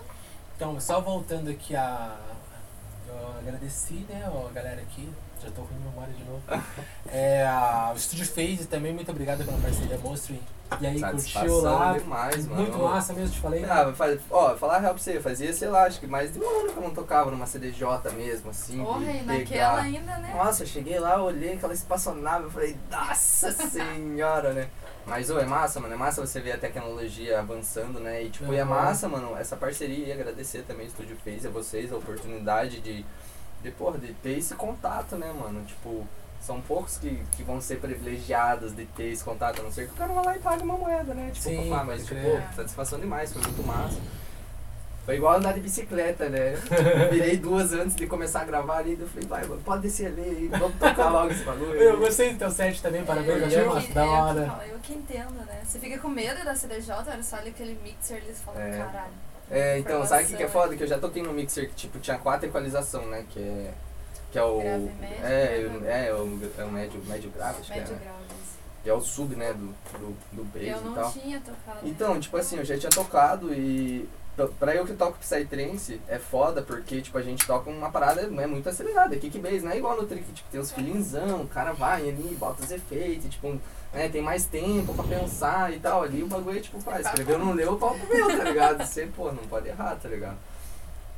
Então, 0.55 0.81
só 0.81 1.01
voltando 1.01 1.51
aqui 1.51 1.75
a. 1.75 2.19
Eu 3.09 3.39
agradeci, 3.39 4.07
né, 4.09 4.29
ó, 4.33 4.49
a 4.49 4.53
galera 4.53 4.81
aqui. 4.83 5.09
Já 5.43 5.51
tô 5.51 5.63
com 5.63 5.75
memória 5.75 6.13
de 6.13 6.25
novo. 6.25 6.43
É, 7.11 7.47
a, 7.47 7.93
o 7.95 7.97
Estúdio 7.97 8.27
Phase 8.27 8.67
também, 8.67 8.93
muito 8.93 9.11
obrigado 9.11 9.43
pela 9.43 9.57
parceria 9.59 9.97
Monstro. 9.97 10.37
E 10.79 10.87
aí, 10.87 11.01
curtiu 11.01 11.63
lá. 11.63 11.97
demais, 11.97 12.47
mano. 12.47 12.61
Muito 12.63 12.79
massa 12.79 13.15
mesmo, 13.15 13.35
te 13.35 13.41
falei. 13.41 13.65
Ah, 13.65 13.91
faz, 13.95 14.21
ó, 14.31 14.55
falar 14.57 14.79
real 14.81 14.93
pra 14.93 15.03
você, 15.03 15.17
eu 15.17 15.23
fazia, 15.23 15.51
sei 15.55 15.69
lá, 15.69 15.85
acho 15.85 15.99
que 16.01 16.07
mais 16.07 16.33
de 16.33 16.39
um 16.39 16.61
ano 16.61 16.71
que 16.71 16.77
eu 16.77 16.83
não 16.83 16.91
tocava 16.91 17.31
numa 17.31 17.47
CDJ 17.47 18.11
mesmo, 18.15 18.51
assim. 18.51 18.85
Porra, 18.85 19.11
e 19.11 19.23
naquela 19.23 19.81
ainda, 19.81 20.19
né? 20.19 20.35
Nossa, 20.37 20.65
eu 20.65 20.67
cheguei 20.67 21.01
lá, 21.01 21.23
olhei 21.23 21.55
aquela 21.55 21.73
espaçonave, 21.73 22.45
eu 22.45 22.51
falei, 22.51 22.77
nossa 22.91 23.51
senhora, 23.71 24.53
né? 24.53 24.69
Mas, 25.09 25.31
ô, 25.31 25.39
é 25.39 25.47
massa, 25.47 25.81
mano, 25.81 25.95
é 25.95 25.97
massa 25.97 26.25
você 26.25 26.39
ver 26.41 26.53
a 26.53 26.59
tecnologia 26.59 27.41
avançando, 27.41 27.99
né? 27.99 28.25
E, 28.25 28.31
tipo, 28.31 28.53
e 28.53 28.57
é 28.57 28.65
massa, 28.65 29.09
mano, 29.09 29.35
essa 29.37 29.57
parceria, 29.57 30.07
e 30.07 30.13
agradecer 30.13 30.63
também 30.63 30.87
o 30.87 30.89
Estúdio 30.89 31.17
fez 31.25 31.47
a 31.47 31.51
vocês 31.51 31.93
a 31.93 31.97
oportunidade 31.97 32.81
de, 32.81 33.05
de, 33.63 33.71
porra, 33.71 33.99
de 33.99 34.13
ter 34.15 34.39
esse 34.39 34.55
contato, 34.55 35.17
né, 35.17 35.33
mano? 35.33 35.65
Tipo, 35.65 36.07
são 36.41 36.61
poucos 36.61 36.99
que, 36.99 37.23
que 37.33 37.43
vão 37.43 37.61
ser 37.61 37.81
privilegiados 37.81 38.77
de 38.77 38.85
ter 38.85 39.13
esse 39.13 39.25
contato, 39.25 39.61
a 39.61 39.63
não 39.63 39.73
ser 39.73 39.87
que 39.87 39.95
o 39.95 39.97
cara 39.97 40.13
vá 40.13 40.23
lá 40.23 40.37
e 40.37 40.41
pague 40.41 40.63
uma 40.63 40.77
moeda, 40.77 41.15
né? 41.15 41.31
Tipo, 41.33 41.49
Sim, 41.49 41.71
papá, 41.71 41.85
mas, 41.85 42.07
tipo, 42.07 42.55
satisfação 42.55 43.01
demais, 43.01 43.33
foi 43.33 43.43
muito 43.43 43.67
massa. 43.67 43.99
Foi 45.09 45.17
igual 45.17 45.37
andar 45.39 45.55
de 45.55 45.61
bicicleta, 45.61 46.29
né? 46.29 46.53
Virei 47.11 47.39
duas 47.39 47.73
antes 47.73 47.97
de 47.97 48.07
começar 48.07 48.43
a 48.43 48.45
gravar 48.45 48.77
ali, 48.77 48.95
eu 49.01 49.09
falei, 49.09 49.27
vai, 49.27 49.47
mano, 49.47 49.63
pode 49.65 49.81
descer 49.81 50.09
ali, 50.09 50.21
aí, 50.21 50.49
vamos 50.49 50.77
tocar 50.79 51.09
logo 51.09 51.31
esse 51.33 51.43
bagulho. 51.45 51.73
Eu 51.77 51.97
gostei 51.99 52.35
do 52.35 52.39
teu 52.39 52.51
set 52.51 52.83
também, 52.83 53.03
parabéns, 53.07 53.41
eu, 53.41 53.47
achei 53.47 53.63
eu, 53.63 53.77
que, 53.81 53.93
da 53.95 54.05
eu, 54.05 54.11
hora. 54.11 54.43
que, 54.43 54.51
falo, 54.51 54.63
eu 54.65 54.79
que 54.81 54.93
entendo, 54.93 55.33
né? 55.47 55.61
Você 55.65 55.79
fica 55.79 55.99
com 55.99 56.09
medo 56.09 56.45
da 56.45 56.55
CDJ, 56.55 56.93
olha 57.11 57.23
só 57.23 57.37
ali 57.37 57.49
aquele 57.49 57.79
mixer 57.83 58.19
ali, 58.19 58.27
você 58.27 58.45
fala, 58.45 58.61
É. 58.63 58.77
caralho. 58.77 59.13
É, 59.51 59.79
então, 59.79 60.05
sabe 60.05 60.25
o 60.25 60.27
que, 60.27 60.37
que 60.37 60.43
é 60.43 60.49
foda? 60.49 60.77
Que 60.77 60.83
eu 60.83 60.87
já 60.87 60.99
toquei 60.99 61.23
no 61.23 61.33
mixer 61.33 61.71
que, 61.71 61.75
tipo, 61.75 61.99
tinha 62.01 62.19
quatro 62.19 62.47
equalização, 62.47 63.07
né? 63.07 63.25
Que 63.31 63.41
é... 63.41 63.73
Que 64.31 64.39
é 64.39 64.43
o... 64.43 64.61
Grave, 64.61 64.91
médio, 65.01 65.25
é, 65.27 65.59
grave. 65.63 65.65
o- 65.79 65.87
é, 65.89 66.13
o, 66.13 66.53
é 66.59 66.65
o 66.65 66.71
médio, 66.71 67.03
médio 67.07 67.31
grave, 67.31 67.61
acho 67.63 67.71
Médio 67.71 67.87
que 67.87 67.93
é, 67.93 67.97
né? 67.97 68.01
grau. 68.05 68.17
isso. 68.43 68.59
Que 68.85 68.91
é 68.91 68.93
o 68.93 69.01
sub, 69.01 69.35
né? 69.37 69.55
Do, 69.55 69.75
do, 69.99 70.17
do 70.33 70.45
bass 70.45 70.63
Eu 70.65 70.77
e 70.77 70.85
não 70.85 70.93
tal. 70.93 71.11
tinha 71.13 71.41
tocado. 71.41 71.79
Então, 71.89 72.21
tipo 72.21 72.37
assim, 72.37 72.59
eu 72.59 72.65
já 72.67 72.77
tinha 72.77 72.91
tocado 72.91 73.55
e 73.55 74.07
pra 74.47 74.75
eu 74.75 74.87
que 74.87 74.93
toco 74.93 75.19
Psytrance 75.19 76.01
é 76.07 76.19
foda 76.19 76.63
porque, 76.63 77.01
tipo, 77.01 77.19
a 77.19 77.23
gente 77.23 77.47
toca 77.47 77.69
uma 77.69 77.91
parada 77.91 78.21
é 78.21 78.47
muito 78.47 78.69
acelerada, 78.69 79.17
kick 79.17 79.39
bass, 79.39 79.63
não 79.63 79.73
é 79.73 79.79
igual 79.79 79.97
no 79.97 80.07
trick, 80.07 80.31
tipo, 80.33 80.49
tem 80.51 80.61
os 80.61 80.71
feelingzão, 80.71 81.43
o 81.43 81.49
cara 81.49 81.73
vai 81.73 82.09
ali, 82.09 82.37
bota 82.39 82.63
os 82.63 82.71
efeitos, 82.71 83.31
tipo, 83.31 83.59
né, 83.93 84.09
tem 84.09 84.23
mais 84.23 84.45
tempo 84.45 84.95
pra 84.95 85.05
pensar 85.05 85.73
e 85.73 85.81
tal, 85.81 86.03
ali 86.03 86.23
o 86.23 86.27
bagulho 86.27 86.59
é 86.59 86.61
tipo, 86.61 86.81
pá, 86.83 87.01
escreveu, 87.01 87.39
não 87.39 87.53
leu, 87.53 87.73
o 87.73 87.79
pau 87.79 87.97
meu, 87.97 88.37
tá 88.37 88.45
ligado? 88.45 88.87
Você, 88.87 89.07
pô, 89.07 89.33
não 89.33 89.43
pode 89.45 89.69
errar, 89.69 89.97
tá 89.97 90.09
ligado? 90.09 90.37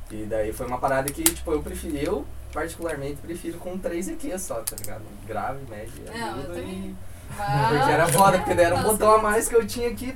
E 0.09 0.25
daí 0.25 0.51
foi 0.51 0.65
uma 0.65 0.79
parada 0.79 1.11
que, 1.11 1.23
tipo, 1.23 1.51
eu 1.51 1.61
preferi, 1.61 2.03
eu 2.03 2.25
particularmente 2.51 3.21
prefiro 3.21 3.57
com 3.59 3.77
três 3.77 4.07
EQ 4.07 4.39
só, 4.39 4.55
tá 4.55 4.75
ligado? 4.75 5.03
Grave, 5.27 5.59
médio, 5.69 5.93
e 6.05 6.21
agudo 6.21 6.59
e... 6.59 6.95
Porque 7.31 7.91
era 7.91 8.07
foda, 8.09 8.37
porque 8.39 8.53
daí 8.53 8.65
era 8.65 8.75
um 8.75 8.83
botão 8.83 9.13
a 9.13 9.17
mais 9.19 9.47
que 9.47 9.55
eu 9.55 9.65
tinha 9.65 9.95
que 9.95 10.13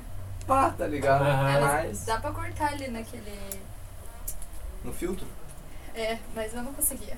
pá, 0.48 0.70
tá 0.72 0.88
ligado? 0.88 1.24
É, 1.26 1.60
mas 1.62 2.06
dá 2.06 2.20
pra 2.20 2.32
cortar 2.32 2.74
ali 2.74 2.88
naquele. 2.90 3.38
no 4.84 4.94
filtro. 4.94 5.26
É, 5.94 6.18
mas 6.36 6.54
eu 6.54 6.62
não 6.62 6.74
conseguia. 6.74 7.18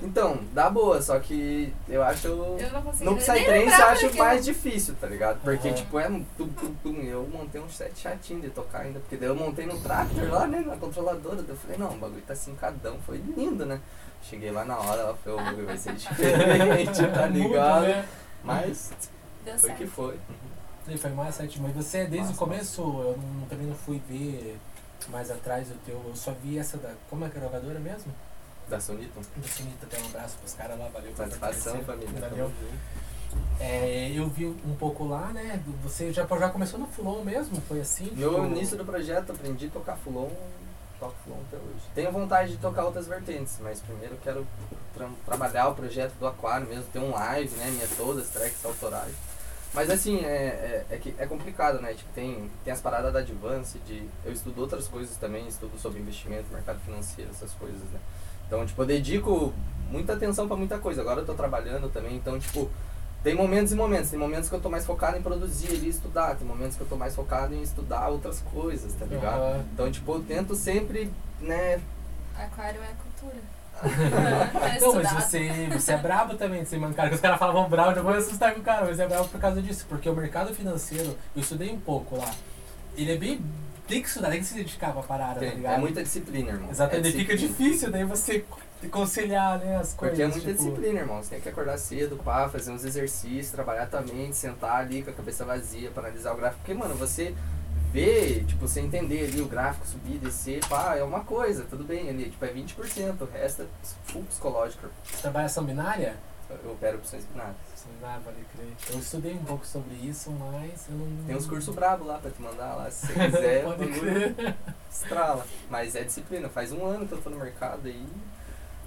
Então, 0.00 0.38
dá 0.52 0.70
boa, 0.70 1.02
só 1.02 1.18
que 1.18 1.74
eu 1.88 2.02
acho. 2.04 2.28
Eu 2.28 2.70
não 2.72 2.82
conseguia. 2.82 3.10
No 3.10 3.16
Psytrance 3.16 3.80
eu 3.80 3.86
acho 3.88 4.16
mais 4.16 4.44
difícil, 4.44 4.94
tá 5.00 5.08
ligado? 5.08 5.40
Porque, 5.42 5.68
Aham. 5.68 5.76
tipo, 5.76 5.98
é 5.98 6.08
um 6.08 6.22
tum, 6.36 6.46
tum, 6.50 6.74
tum. 6.82 7.02
Eu 7.02 7.26
montei 7.26 7.60
um 7.60 7.68
set 7.68 7.98
chatinho 7.98 8.40
de 8.40 8.50
tocar 8.50 8.82
ainda. 8.82 9.00
Porque 9.00 9.16
daí 9.16 9.28
eu 9.28 9.34
montei 9.34 9.66
no 9.66 9.76
tractor 9.80 10.30
lá, 10.30 10.46
né? 10.46 10.60
Na 10.64 10.76
controladora. 10.76 11.36
Daí 11.42 11.48
eu 11.48 11.56
falei, 11.56 11.78
não, 11.78 11.90
o 11.90 11.98
bagulho 11.98 12.22
tá 12.22 12.34
cincadão. 12.36 12.96
Foi 13.04 13.16
lindo, 13.16 13.66
né? 13.66 13.80
Cheguei 14.22 14.52
lá 14.52 14.64
na 14.64 14.78
hora, 14.78 15.00
ela 15.00 15.14
falou, 15.16 15.40
o 15.40 15.44
bagulho 15.44 15.66
vai 15.66 15.76
ser 15.76 15.94
diferente, 15.98 17.06
tá 17.12 17.26
ligado? 17.26 17.86
né? 17.86 18.08
Mas 18.44 18.92
Deu 19.44 19.58
foi 19.58 19.70
certo. 19.70 19.78
que 19.78 19.86
foi. 19.88 20.16
E 20.88 20.96
foi 20.96 21.10
massa, 21.10 21.42
set, 21.42 21.60
mas 21.60 21.74
você 21.74 21.98
desde 22.06 22.18
Massa, 22.18 22.32
o 22.32 22.36
começo, 22.36 22.80
eu 22.82 23.18
não- 23.22 23.46
também 23.46 23.66
não 23.66 23.74
fui 23.76 24.00
ver 24.08 24.58
mais 25.08 25.30
atrás 25.30 25.68
do 25.68 25.74
teu, 25.84 26.02
eu 26.06 26.16
só 26.16 26.32
vi 26.42 26.58
essa 26.58 26.76
da. 26.78 26.92
Como 27.10 27.24
é 27.24 27.28
que 27.28 27.36
é 27.36 27.38
a 27.38 27.42
gravadora 27.42 27.78
mesmo? 27.78 28.12
Da 28.68 28.78
Sonito. 28.80 29.20
Do 29.36 29.48
Sinita, 29.48 29.86
tem 29.86 30.02
um 30.02 30.06
abraço 30.06 30.36
pros 30.38 30.52
caras 30.54 30.78
lá, 30.78 30.88
valeu 30.88 31.14
Satisfação, 31.16 31.82
família. 31.84 32.20
Valeu. 32.20 32.50
É, 33.60 34.10
eu 34.14 34.28
vi 34.28 34.46
um 34.46 34.74
pouco 34.78 35.04
lá, 35.06 35.28
né? 35.32 35.62
Você 35.82 36.12
já, 36.12 36.26
já 36.26 36.48
começou 36.48 36.78
no 36.78 36.86
Flow 36.86 37.24
mesmo? 37.24 37.60
Foi 37.62 37.80
assim? 37.80 38.06
No 38.14 38.30
Tipo, 38.30 38.44
início 38.46 38.76
do 38.76 38.84
projeto 38.84 39.32
aprendi 39.32 39.66
a 39.66 39.70
tocar 39.70 39.96
Fulon, 39.96 40.28
toco 41.00 41.14
Fulon 41.24 41.38
até 41.48 41.56
hoje. 41.56 41.82
Tenho 41.94 42.12
vontade 42.12 42.52
de 42.52 42.56
tocar 42.58 42.84
outras 42.84 43.06
vertentes, 43.06 43.58
mas 43.60 43.80
primeiro 43.80 44.16
quero 44.22 44.46
tra- 44.94 45.08
trabalhar 45.26 45.68
o 45.68 45.74
projeto 45.74 46.12
do 46.14 46.26
Aquário 46.26 46.66
mesmo, 46.66 46.84
ter 46.92 46.98
um 47.00 47.10
live, 47.10 47.54
né, 47.56 47.70
minha 47.70 47.88
todas, 47.96 48.28
tracks 48.28 48.64
autorais. 48.64 49.14
Mas 49.74 49.90
assim, 49.90 50.24
é, 50.24 50.28
é, 50.28 50.86
é, 50.90 50.96
que 50.96 51.14
é 51.18 51.26
complicado, 51.26 51.80
né? 51.80 51.92
Tipo, 51.94 52.10
tem, 52.14 52.50
tem 52.64 52.72
as 52.72 52.80
paradas 52.80 53.12
da 53.12 53.18
Advance, 53.20 53.78
de. 53.80 54.08
Eu 54.24 54.32
estudo 54.32 54.60
outras 54.60 54.88
coisas 54.88 55.16
também, 55.16 55.46
estudo 55.46 55.78
sobre 55.78 56.00
investimento, 56.00 56.46
mercado 56.52 56.80
financeiro, 56.80 57.30
essas 57.30 57.52
coisas, 57.52 57.80
né? 57.90 58.00
Então, 58.46 58.64
tipo, 58.64 58.80
eu 58.80 58.86
dedico 58.86 59.52
muita 59.90 60.14
atenção 60.14 60.48
pra 60.48 60.56
muita 60.56 60.78
coisa. 60.78 61.02
Agora 61.02 61.20
eu 61.20 61.26
tô 61.26 61.34
trabalhando 61.34 61.90
também, 61.90 62.16
então, 62.16 62.38
tipo, 62.38 62.70
tem 63.22 63.34
momentos 63.34 63.72
e 63.72 63.76
momentos. 63.76 64.10
Tem 64.10 64.18
momentos 64.18 64.48
que 64.48 64.54
eu 64.54 64.60
tô 64.60 64.70
mais 64.70 64.86
focado 64.86 65.18
em 65.18 65.22
produzir 65.22 65.72
e 65.72 65.88
estudar. 65.88 66.34
Tem 66.36 66.46
momentos 66.46 66.76
que 66.76 66.82
eu 66.82 66.88
tô 66.88 66.96
mais 66.96 67.14
focado 67.14 67.54
em 67.54 67.62
estudar 67.62 68.08
outras 68.08 68.40
coisas, 68.40 68.94
tá 68.94 69.04
ligado? 69.04 69.40
Aham. 69.40 69.64
Então, 69.74 69.90
tipo, 69.90 70.14
eu 70.14 70.22
tento 70.22 70.54
sempre, 70.54 71.10
né? 71.40 71.80
Aquário 72.36 72.80
é 72.80 72.92
cultura. 73.02 73.42
Não, 74.80 74.94
mas 74.94 75.12
você, 75.12 75.68
você 75.72 75.92
é 75.92 75.96
brabo 75.98 76.34
também 76.34 76.62
de 76.62 76.68
ser 76.68 76.78
mancado. 76.78 77.14
Os 77.14 77.20
caras 77.20 77.38
falavam 77.38 77.68
brabo, 77.68 77.98
eu 77.98 78.02
vou 78.02 78.12
assustar 78.14 78.54
com 78.54 78.60
o 78.60 78.62
cara, 78.62 78.86
mas 78.86 78.98
é 78.98 79.06
brabo 79.06 79.28
por 79.28 79.40
causa 79.40 79.60
disso. 79.62 79.86
Porque 79.88 80.08
o 80.08 80.14
mercado 80.14 80.54
financeiro, 80.54 81.16
eu 81.34 81.42
estudei 81.42 81.70
um 81.70 81.80
pouco 81.80 82.16
lá. 82.16 82.30
Ele 82.96 83.12
é 83.12 83.16
bem. 83.16 83.40
Tem 83.86 84.02
que 84.02 84.08
estudar, 84.08 84.30
tem 84.30 84.40
que 84.40 84.46
se 84.46 84.54
dedicar 84.54 84.92
pra 84.92 85.02
parada, 85.02 85.34
tá 85.34 85.40
Tem- 85.40 85.54
ligado? 85.54 85.74
é 85.74 85.78
muita 85.78 86.02
disciplina, 86.02 86.50
irmão. 86.50 86.70
Exatamente, 86.70 87.08
é 87.08 87.12
fica 87.12 87.36
difícil 87.36 87.90
daí 87.90 88.04
você 88.04 88.44
conciliar 88.90 89.58
né, 89.58 89.76
as 89.76 89.94
coisas. 89.94 90.18
Porque 90.18 90.22
é 90.22 90.26
muita 90.26 90.40
tipo, 90.40 90.52
disciplina, 90.52 91.00
irmão. 91.00 91.22
Você 91.22 91.30
tem 91.30 91.40
que 91.40 91.48
acordar 91.48 91.78
cedo, 91.78 92.16
pá, 92.22 92.48
fazer 92.50 92.70
uns 92.70 92.84
exercícios, 92.84 93.50
trabalhar 93.50 93.86
tua 93.86 94.02
mente, 94.02 94.36
sentar 94.36 94.76
ali 94.76 95.02
com 95.02 95.10
a 95.10 95.14
cabeça 95.14 95.44
vazia 95.44 95.90
pra 95.90 96.02
analisar 96.02 96.32
o 96.34 96.36
gráfico. 96.36 96.60
Porque, 96.60 96.74
mano, 96.74 96.94
você 96.96 97.34
vê, 97.92 98.44
tipo, 98.46 98.66
você 98.66 98.80
entender 98.80 99.24
ali 99.24 99.40
o 99.40 99.46
gráfico 99.46 99.86
subir, 99.86 100.18
descer, 100.18 100.60
pá, 100.68 100.96
é 100.96 101.02
uma 101.02 101.20
coisa, 101.20 101.64
tudo 101.64 101.84
bem 101.84 102.08
ali, 102.08 102.30
tipo, 102.30 102.44
é 102.44 102.52
20%, 102.52 103.20
o 103.20 103.24
resto 103.24 103.62
é 103.62 103.66
full 104.04 104.22
psicológico. 104.24 104.88
Você 105.04 105.22
trabalha 105.22 105.46
ação 105.46 105.64
binária? 105.64 106.16
Eu 106.64 106.72
opero 106.72 106.96
opções 106.96 107.24
binárias. 107.26 107.56
Ação 107.74 107.90
binária, 107.98 108.20
pode 108.24 108.36
crer. 108.54 108.72
Eu 108.90 108.98
estudei 108.98 109.34
um 109.34 109.44
pouco 109.44 109.66
sobre 109.66 109.94
isso, 109.96 110.30
mas 110.30 110.86
eu 110.88 110.96
não. 110.96 111.24
Tem 111.26 111.36
uns 111.36 111.46
cursos 111.46 111.74
brabo 111.74 112.04
lá 112.04 112.18
pra 112.18 112.30
te 112.30 112.40
mandar 112.40 112.74
lá, 112.74 112.90
se 112.90 113.06
você 113.06 113.12
quiser, 113.12 113.64
Pode 113.68 113.86
crer. 113.86 114.56
estrala. 114.90 115.46
Mas 115.68 115.94
é 115.94 116.04
disciplina, 116.04 116.48
faz 116.48 116.72
um 116.72 116.86
ano 116.86 117.06
que 117.06 117.12
eu 117.12 117.20
tô 117.20 117.28
no 117.28 117.36
mercado 117.36 117.86
aí. 117.86 118.06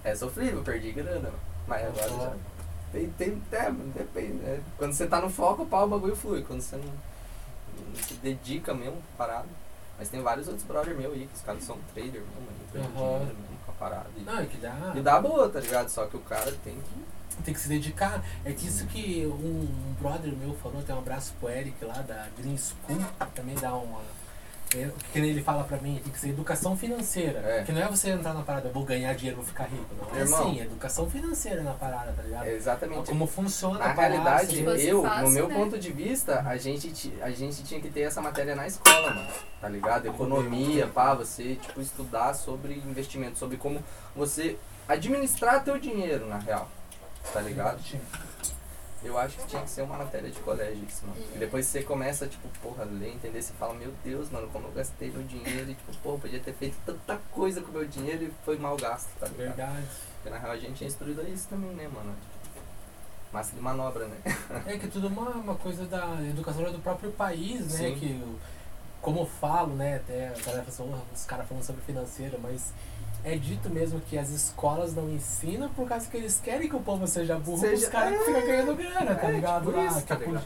É 0.04 0.16
sofrível, 0.16 0.64
perdi 0.64 0.92
grana, 0.92 1.30
mas 1.68 1.86
agora 1.86 2.10
já. 2.10 2.34
Tem, 2.92 3.10
tem, 3.12 3.42
é, 3.52 3.72
depende, 3.72 4.34
né? 4.34 4.60
Quando 4.78 4.94
você 4.94 5.06
tá 5.06 5.22
no 5.22 5.30
foco, 5.30 5.66
pá, 5.66 5.84
o 5.84 5.88
bagulho 5.88 6.16
flui. 6.16 6.42
Quando 6.42 6.62
você 6.62 6.76
não 6.78 7.11
se 7.96 8.14
dedica 8.16 8.74
mesmo, 8.74 9.02
parado. 9.18 9.48
Mas 9.98 10.10
tem 10.10 10.22
vários 10.22 10.48
outros 10.48 10.66
brother 10.66 10.96
meu 10.96 11.12
aí, 11.12 11.28
que 11.28 11.36
os 11.36 11.42
caras 11.42 11.64
são 11.64 11.78
trader 11.94 12.22
mesmo, 12.22 12.48
Aham. 12.76 13.20
dinheiro 13.20 13.26
mesmo 13.38 13.58
com 13.66 13.72
a 13.72 13.76
parada. 13.76 14.10
E, 14.18 14.22
Não, 14.22 14.40
é 14.40 14.46
que 14.46 14.58
dá. 14.58 14.94
e 14.96 15.00
dá 15.02 15.22
boa, 15.22 15.48
tá 15.50 15.60
ligado? 15.60 15.90
Só 15.90 16.06
que 16.08 16.18
o 16.18 16.22
cara 16.22 16.52
tem 16.64 16.76
que. 16.76 17.12
Tem 17.44 17.54
que 17.54 17.60
se 17.60 17.70
dedicar. 17.70 18.24
É 18.44 18.52
disso 18.52 18.86
que 18.88 19.26
um, 19.26 19.62
um 19.62 19.96
brother 20.00 20.34
meu 20.36 20.54
falou, 20.56 20.82
tem 20.84 20.94
um 20.94 21.00
abraço 21.00 21.34
pro 21.40 21.50
Eric 21.50 21.84
lá 21.86 22.02
da 22.02 22.28
Green 22.38 22.58
School, 22.58 23.00
também 23.34 23.56
dá 23.56 23.74
uma. 23.74 24.00
É, 24.74 24.90
que 25.12 25.20
nem 25.20 25.32
ele 25.32 25.42
fala 25.44 25.64
pra 25.66 25.78
mim, 25.78 26.00
tem 26.02 26.14
que 26.14 26.20
ser 26.20 26.30
educação 26.30 26.78
financeira. 26.78 27.40
É. 27.40 27.64
Que 27.64 27.72
não 27.74 27.82
é 27.82 27.88
você 27.90 28.10
entrar 28.12 28.34
na 28.34 28.42
parada, 28.42 28.70
eu 28.70 28.74
vou 28.74 28.86
ganhar 28.86 29.14
dinheiro, 29.14 29.38
vou 29.38 29.46
ficar 29.46 29.66
rico. 29.66 29.86
Não 30.00 30.16
é 30.18 30.22
Irmão. 30.22 30.40
assim, 30.48 30.60
é 30.62 30.64
educação 30.64 31.10
financeira 31.10 31.62
na 31.62 31.74
parada, 31.74 32.14
tá 32.14 32.24
ligado? 32.24 32.46
É 32.46 32.54
exatamente. 32.54 33.10
Como 33.10 33.28
funciona 33.28 33.80
Na 33.80 33.86
a 33.92 33.94
parada. 33.94 34.14
realidade, 34.14 34.56
Se 34.56 34.64
fosse 34.64 34.88
eu, 34.88 35.04
fácil, 35.04 35.24
no 35.24 35.30
meu 35.32 35.48
né? 35.50 35.56
ponto 35.56 35.78
de 35.78 35.92
vista, 35.92 36.40
a 36.42 36.56
gente, 36.56 37.14
a 37.22 37.32
gente 37.32 37.64
tinha 37.64 37.82
que 37.82 37.90
ter 37.90 38.02
essa 38.02 38.22
matéria 38.22 38.56
na 38.56 38.66
escola, 38.66 39.14
mano. 39.14 39.28
Tá 39.60 39.68
ligado? 39.68 40.08
Economia, 40.08 40.88
pá, 40.88 41.14
você, 41.14 41.56
tipo, 41.56 41.82
estudar 41.82 42.34
sobre 42.34 42.74
investimento, 42.76 43.38
sobre 43.38 43.58
como 43.58 43.84
você 44.16 44.58
administrar 44.88 45.64
teu 45.64 45.78
dinheiro, 45.78 46.28
na 46.28 46.38
real. 46.38 46.70
Tá 47.34 47.42
ligado? 47.42 47.80
Eu 49.04 49.18
acho 49.18 49.38
que 49.38 49.48
tinha 49.48 49.62
que 49.64 49.70
ser 49.70 49.82
uma 49.82 49.98
matéria 49.98 50.30
de 50.30 50.40
colégio 50.42 50.86
isso, 50.88 51.06
mano. 51.08 51.20
E 51.36 51.38
depois 51.40 51.66
você 51.66 51.82
começa, 51.82 52.28
tipo, 52.28 52.48
porra, 52.62 52.84
ler, 52.86 53.14
entender, 53.14 53.42
você 53.42 53.54
fala, 53.54 53.74
meu 53.74 53.92
Deus, 54.04 54.30
mano, 54.30 54.48
como 54.50 54.68
eu 54.68 54.72
gastei 54.72 55.10
meu 55.10 55.24
dinheiro 55.24 55.72
e, 55.72 55.74
tipo, 55.74 55.92
porra, 56.04 56.20
podia 56.20 56.40
ter 56.40 56.54
feito 56.54 56.76
tanta 56.86 57.18
coisa 57.32 57.62
com 57.62 57.70
o 57.70 57.74
meu 57.74 57.86
dinheiro 57.88 58.26
e 58.26 58.32
foi 58.46 58.58
mal 58.60 58.78
gasto, 58.78 59.10
tá 59.20 59.28
ligado? 59.28 59.56
Verdade. 59.56 59.88
Porque 60.16 60.30
na 60.30 60.38
real 60.38 60.52
a 60.54 60.58
gente 60.58 60.84
é 60.84 60.88
instruído 60.88 61.22
a 61.22 61.24
isso 61.24 61.48
também, 61.50 61.72
né, 61.72 61.90
mano? 61.92 62.16
Massa 63.34 63.56
de 63.56 63.62
manobra, 63.62 64.08
né? 64.08 64.18
É 64.68 64.78
que 64.78 64.88
tudo 64.88 65.08
uma, 65.08 65.30
uma 65.32 65.56
coisa 65.56 65.86
da 65.86 66.18
educação 66.30 66.64
do 66.72 66.80
próprio 66.80 67.12
país, 67.12 67.62
né? 67.80 67.90
Sim. 67.90 67.96
Que, 67.96 68.38
como 69.02 69.22
eu 69.22 69.26
falo, 69.26 69.74
né? 69.76 69.96
Até 69.96 70.28
a 70.28 70.32
galera 70.46 70.64
fala, 70.64 70.68
assim, 70.68 70.84
"Oh, 70.94 71.14
os 71.16 71.26
caras 71.26 71.48
falando 71.48 71.64
sobre 71.64 71.82
financeiro, 71.82 72.38
mas 72.40 72.72
é 73.24 73.36
dito 73.36 73.70
mesmo 73.70 74.00
que 74.02 74.18
as 74.18 74.30
escolas 74.30 74.94
não 74.96 75.10
ensinam 75.10 75.70
por 75.70 75.88
causa 75.88 76.10
que 76.10 76.18
eles 76.18 76.40
querem 76.44 76.68
que 76.68 76.76
o 76.76 76.80
povo 76.82 77.06
seja 77.08 77.38
burro, 77.38 77.60
Seja- 77.60 77.86
os 77.86 77.90
caras 77.92 78.18
que 78.20 78.26
ficam 78.26 78.42
ganhando 78.42 78.76
grana, 78.76 79.16
tá 79.16 79.28
É, 79.28 79.32
ligado? 79.32 79.66
tipo 79.72 79.80
isso, 79.86 80.02
que, 80.02 80.08
tá 80.08 80.16
a 80.16 80.18
ligado? 80.18 80.46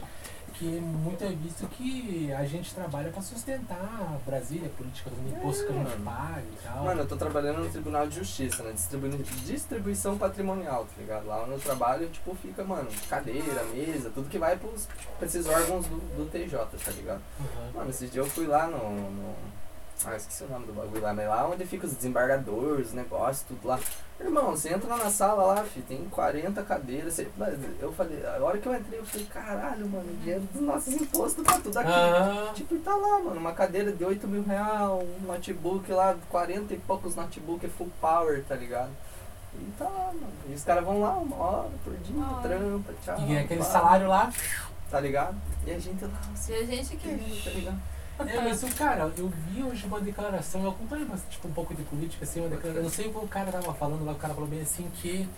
que 0.54 0.64
muito 0.64 1.22
é 1.22 1.28
visto 1.28 1.66
que 1.68 2.32
a 2.32 2.42
gente 2.46 2.74
trabalha 2.74 3.10
pra 3.10 3.20
sustentar 3.20 4.18
Brasília, 4.24 4.68
a 4.68 4.70
política 4.78 5.10
do 5.10 5.28
imposto 5.28 5.66
que 5.66 5.72
a 5.72 5.76
gente 5.84 6.00
paga 6.02 6.40
e 6.50 6.66
tal. 6.66 6.84
Mano, 6.84 7.00
eu 7.02 7.06
tô 7.06 7.14
trabalhando 7.16 7.58
no 7.64 7.68
Tribunal 7.68 8.06
de 8.06 8.16
Justiça, 8.16 8.62
né? 8.62 8.72
Distribu 8.72 9.06
distribuição 9.44 10.16
patrimonial, 10.16 10.84
tá 10.86 10.92
ligado? 10.98 11.26
Lá 11.26 11.46
eu 11.46 11.58
trabalho, 11.58 12.08
tipo, 12.08 12.34
fica, 12.36 12.64
mano, 12.64 12.88
cadeira, 13.08 13.64
mesa, 13.64 14.10
tudo 14.14 14.30
que 14.30 14.38
vai 14.38 14.56
pros, 14.56 14.88
pra 15.18 15.26
esses 15.26 15.46
órgãos 15.46 15.84
do, 15.86 15.96
do 16.16 16.30
TJ, 16.30 16.58
tá 16.82 16.90
ligado? 16.92 17.20
Uhum. 17.38 17.72
Mano, 17.74 17.90
esses 17.90 18.10
dias 18.10 18.24
eu 18.24 18.30
fui 18.32 18.46
lá 18.46 18.66
no, 18.66 18.78
no- 19.10 19.55
Ah, 20.04 20.14
esqueci 20.14 20.44
o 20.44 20.48
nome 20.48 20.66
do 20.66 20.72
bagulho 20.72 21.00
lá, 21.00 21.14
mas 21.14 21.26
lá 21.26 21.48
onde 21.48 21.64
fica 21.64 21.86
os 21.86 21.94
desembargadores, 21.94 22.88
os 22.88 22.92
negócios, 22.92 23.46
tudo 23.48 23.66
lá. 23.66 23.80
Irmão, 24.20 24.50
você 24.50 24.72
entra 24.72 24.88
lá 24.88 25.04
na 25.04 25.10
sala 25.10 25.42
lá, 25.44 25.64
fi, 25.64 25.80
tem 25.80 26.04
40 26.08 26.62
cadeiras. 26.62 27.14
Você... 27.14 27.28
mas 27.36 27.54
Eu 27.80 27.92
falei, 27.92 28.24
a 28.24 28.42
hora 28.42 28.58
que 28.58 28.66
eu 28.66 28.74
entrei, 28.74 28.98
eu 28.98 29.04
falei, 29.04 29.26
caralho, 29.26 29.88
mano, 29.88 30.16
dinheiro 30.20 30.42
dos 30.52 30.62
nossos 30.62 30.94
impostos 30.94 31.44
tá 31.44 31.58
tudo 31.58 31.78
aqui. 31.78 31.90
Aham. 31.90 32.52
Tipo, 32.54 32.74
e 32.74 32.78
tá 32.78 32.94
lá, 32.94 33.18
mano, 33.18 33.40
uma 33.40 33.52
cadeira 33.52 33.90
de 33.90 34.04
8 34.04 34.28
mil 34.28 34.42
real, 34.42 35.02
um 35.02 35.26
notebook 35.26 35.90
lá, 35.90 36.16
40 36.28 36.74
e 36.74 36.78
poucos 36.78 37.14
notebook 37.14 37.66
full 37.68 37.90
power, 38.00 38.44
tá 38.44 38.54
ligado? 38.54 38.90
E 39.54 39.64
tá 39.78 39.84
lá, 39.84 40.06
mano. 40.12 40.32
E 40.48 40.54
os 40.54 40.62
caras 40.64 40.84
vão 40.84 41.00
lá 41.00 41.14
uma 41.14 41.36
hora 41.36 41.70
por 41.82 41.94
dia, 41.94 42.24
trampa, 42.42 42.92
tchau. 43.02 43.26
E 43.26 43.38
aquele 43.38 43.60
pá, 43.60 43.66
salário 43.66 44.08
lá. 44.08 44.32
Tá 44.90 45.00
ligado? 45.00 45.36
E 45.66 45.72
a 45.72 45.78
gente 45.78 46.04
lá, 46.04 46.20
assim, 46.32 46.52
E 46.52 46.56
a 46.56 46.64
gente 46.64 46.96
que. 46.96 47.42
tá 47.44 47.50
ligado? 47.50 47.95
É, 48.18 48.40
mas 48.40 48.62
o 48.62 48.68
cara, 48.74 49.12
eu 49.16 49.28
vi 49.28 49.62
hoje 49.62 49.86
uma 49.86 50.00
declaração, 50.00 50.62
eu 50.62 50.70
acompanho 50.70 51.06
tipo, 51.28 51.48
um 51.48 51.52
pouco 51.52 51.74
de 51.74 51.82
política, 51.82 52.24
assim, 52.24 52.40
uma 52.40 52.48
declaração, 52.48 52.78
eu 52.78 52.82
não 52.82 52.90
sei 52.90 53.06
o 53.08 53.12
que 53.12 53.18
o 53.18 53.28
cara 53.28 53.52
tava 53.52 53.74
falando 53.74 54.04
lá, 54.04 54.12
o 54.12 54.16
cara 54.16 54.32
falou 54.32 54.48
bem 54.48 54.62
assim 54.62 54.90
que 54.96 55.28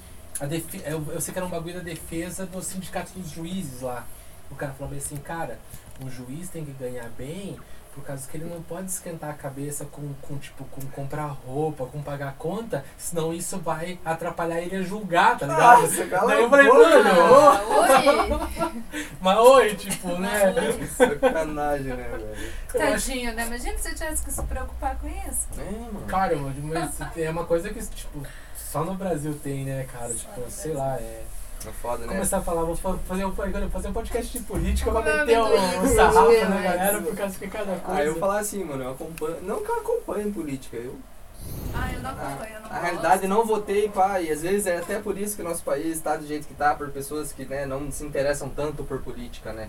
a 0.40 0.46
defe 0.46 0.80
eu, 0.84 1.04
eu 1.10 1.20
sei 1.20 1.32
que 1.32 1.38
era 1.38 1.46
um 1.46 1.50
bagulho 1.50 1.74
da 1.74 1.80
defesa 1.80 2.46
do 2.46 2.62
sindicato 2.62 3.12
dos 3.18 3.30
juízes 3.30 3.80
lá. 3.80 4.06
O 4.50 4.54
cara 4.54 4.72
falou 4.72 4.90
bem 4.90 4.98
assim, 4.98 5.16
cara, 5.16 5.58
um 6.00 6.08
juiz 6.08 6.48
tem 6.48 6.64
que 6.64 6.72
ganhar 6.72 7.10
bem 7.10 7.58
por 7.98 8.04
causa 8.04 8.28
que 8.28 8.36
ele 8.36 8.44
não 8.44 8.62
pode 8.62 8.86
esquentar 8.86 9.30
a 9.30 9.34
cabeça 9.34 9.84
com, 9.86 10.14
com 10.22 10.38
tipo, 10.38 10.64
com 10.66 10.80
comprar 10.92 11.26
roupa, 11.26 11.84
com 11.86 12.00
pagar 12.00 12.34
conta, 12.38 12.84
senão 12.96 13.34
isso 13.34 13.58
vai 13.58 13.98
atrapalhar 14.04 14.60
ele 14.60 14.76
a 14.76 14.82
julgar, 14.82 15.36
tá 15.36 15.46
ligado? 15.46 15.82
Nossa, 15.82 16.06
cala 16.06 16.28
Daí 16.28 16.40
eu 16.40 16.46
a 16.46 16.50
falei, 16.50 16.68
mano, 16.68 17.10
oi! 17.80 18.82
Mas 19.20 19.38
oi, 19.38 19.74
tipo, 19.74 20.08
né? 20.16 20.54
Sacanagem, 20.96 21.94
né, 21.94 22.08
velho? 22.08 22.28
Tadinho, 22.72 23.34
né? 23.34 23.46
Imagina 23.46 23.76
se 23.78 23.88
eu 23.88 23.94
tivesse 23.94 24.24
que 24.24 24.30
se 24.30 24.42
preocupar 24.44 24.96
com 24.98 25.08
isso. 25.08 25.48
É, 25.58 25.70
mano. 25.70 26.06
Cara, 26.06 26.36
mas 26.36 27.00
é 27.16 27.30
uma 27.30 27.44
coisa 27.44 27.70
que, 27.70 27.84
tipo, 27.84 28.22
só 28.54 28.84
no 28.84 28.94
Brasil 28.94 29.34
tem, 29.42 29.64
né, 29.64 29.86
cara? 29.92 30.14
Tipo, 30.14 30.48
sei 30.48 30.72
lá, 30.72 30.96
é. 30.96 31.24
É 31.66 31.70
foda, 31.72 32.06
né? 32.06 32.12
Começar 32.12 32.38
a 32.38 32.42
falar, 32.42 32.62
vou 32.62 32.76
fa- 32.76 32.96
fazer 33.06 33.24
um, 33.24 33.32
fazer 33.70 33.88
um 33.88 33.92
podcast 33.92 34.38
de 34.38 34.44
política, 34.44 34.90
o 34.90 34.94
meter 34.94 35.38
um, 35.38 35.82
um 35.82 35.88
sarrafo 35.94 36.20
na 36.20 36.28
Deus. 36.28 36.62
galera 36.62 37.02
por 37.02 37.16
causa 37.16 37.38
de 37.38 37.46
cada 37.48 37.76
coisa. 37.76 38.00
Aí 38.00 38.06
eu 38.06 38.12
vou 38.12 38.20
falar 38.20 38.38
assim, 38.38 38.64
mano, 38.64 38.84
eu 38.84 38.90
acompanho. 38.92 39.36
Não 39.42 39.62
que 39.62 39.68
eu 39.70 39.74
acompanhe 39.76 40.30
política, 40.32 40.76
eu. 40.76 40.96
Ah, 41.74 41.90
eu 41.92 42.00
não 42.00 42.10
acompanho, 42.10 42.54
eu 42.54 42.60
não 42.60 42.68
Na 42.68 42.78
realidade 42.78 43.26
não 43.26 43.44
votei, 43.44 43.88
pá, 43.88 44.20
e 44.20 44.30
às 44.30 44.42
vezes 44.42 44.66
é 44.66 44.76
até 44.78 44.98
por 45.00 45.18
isso 45.18 45.34
que 45.36 45.42
o 45.42 45.44
nosso 45.44 45.62
país 45.64 45.96
está 45.96 46.16
do 46.16 46.26
jeito 46.26 46.46
que 46.46 46.54
tá, 46.54 46.74
por 46.74 46.90
pessoas 46.90 47.32
que 47.32 47.44
né, 47.44 47.66
não 47.66 47.90
se 47.90 48.04
interessam 48.04 48.48
tanto 48.48 48.84
por 48.84 49.00
política, 49.00 49.52
né? 49.52 49.68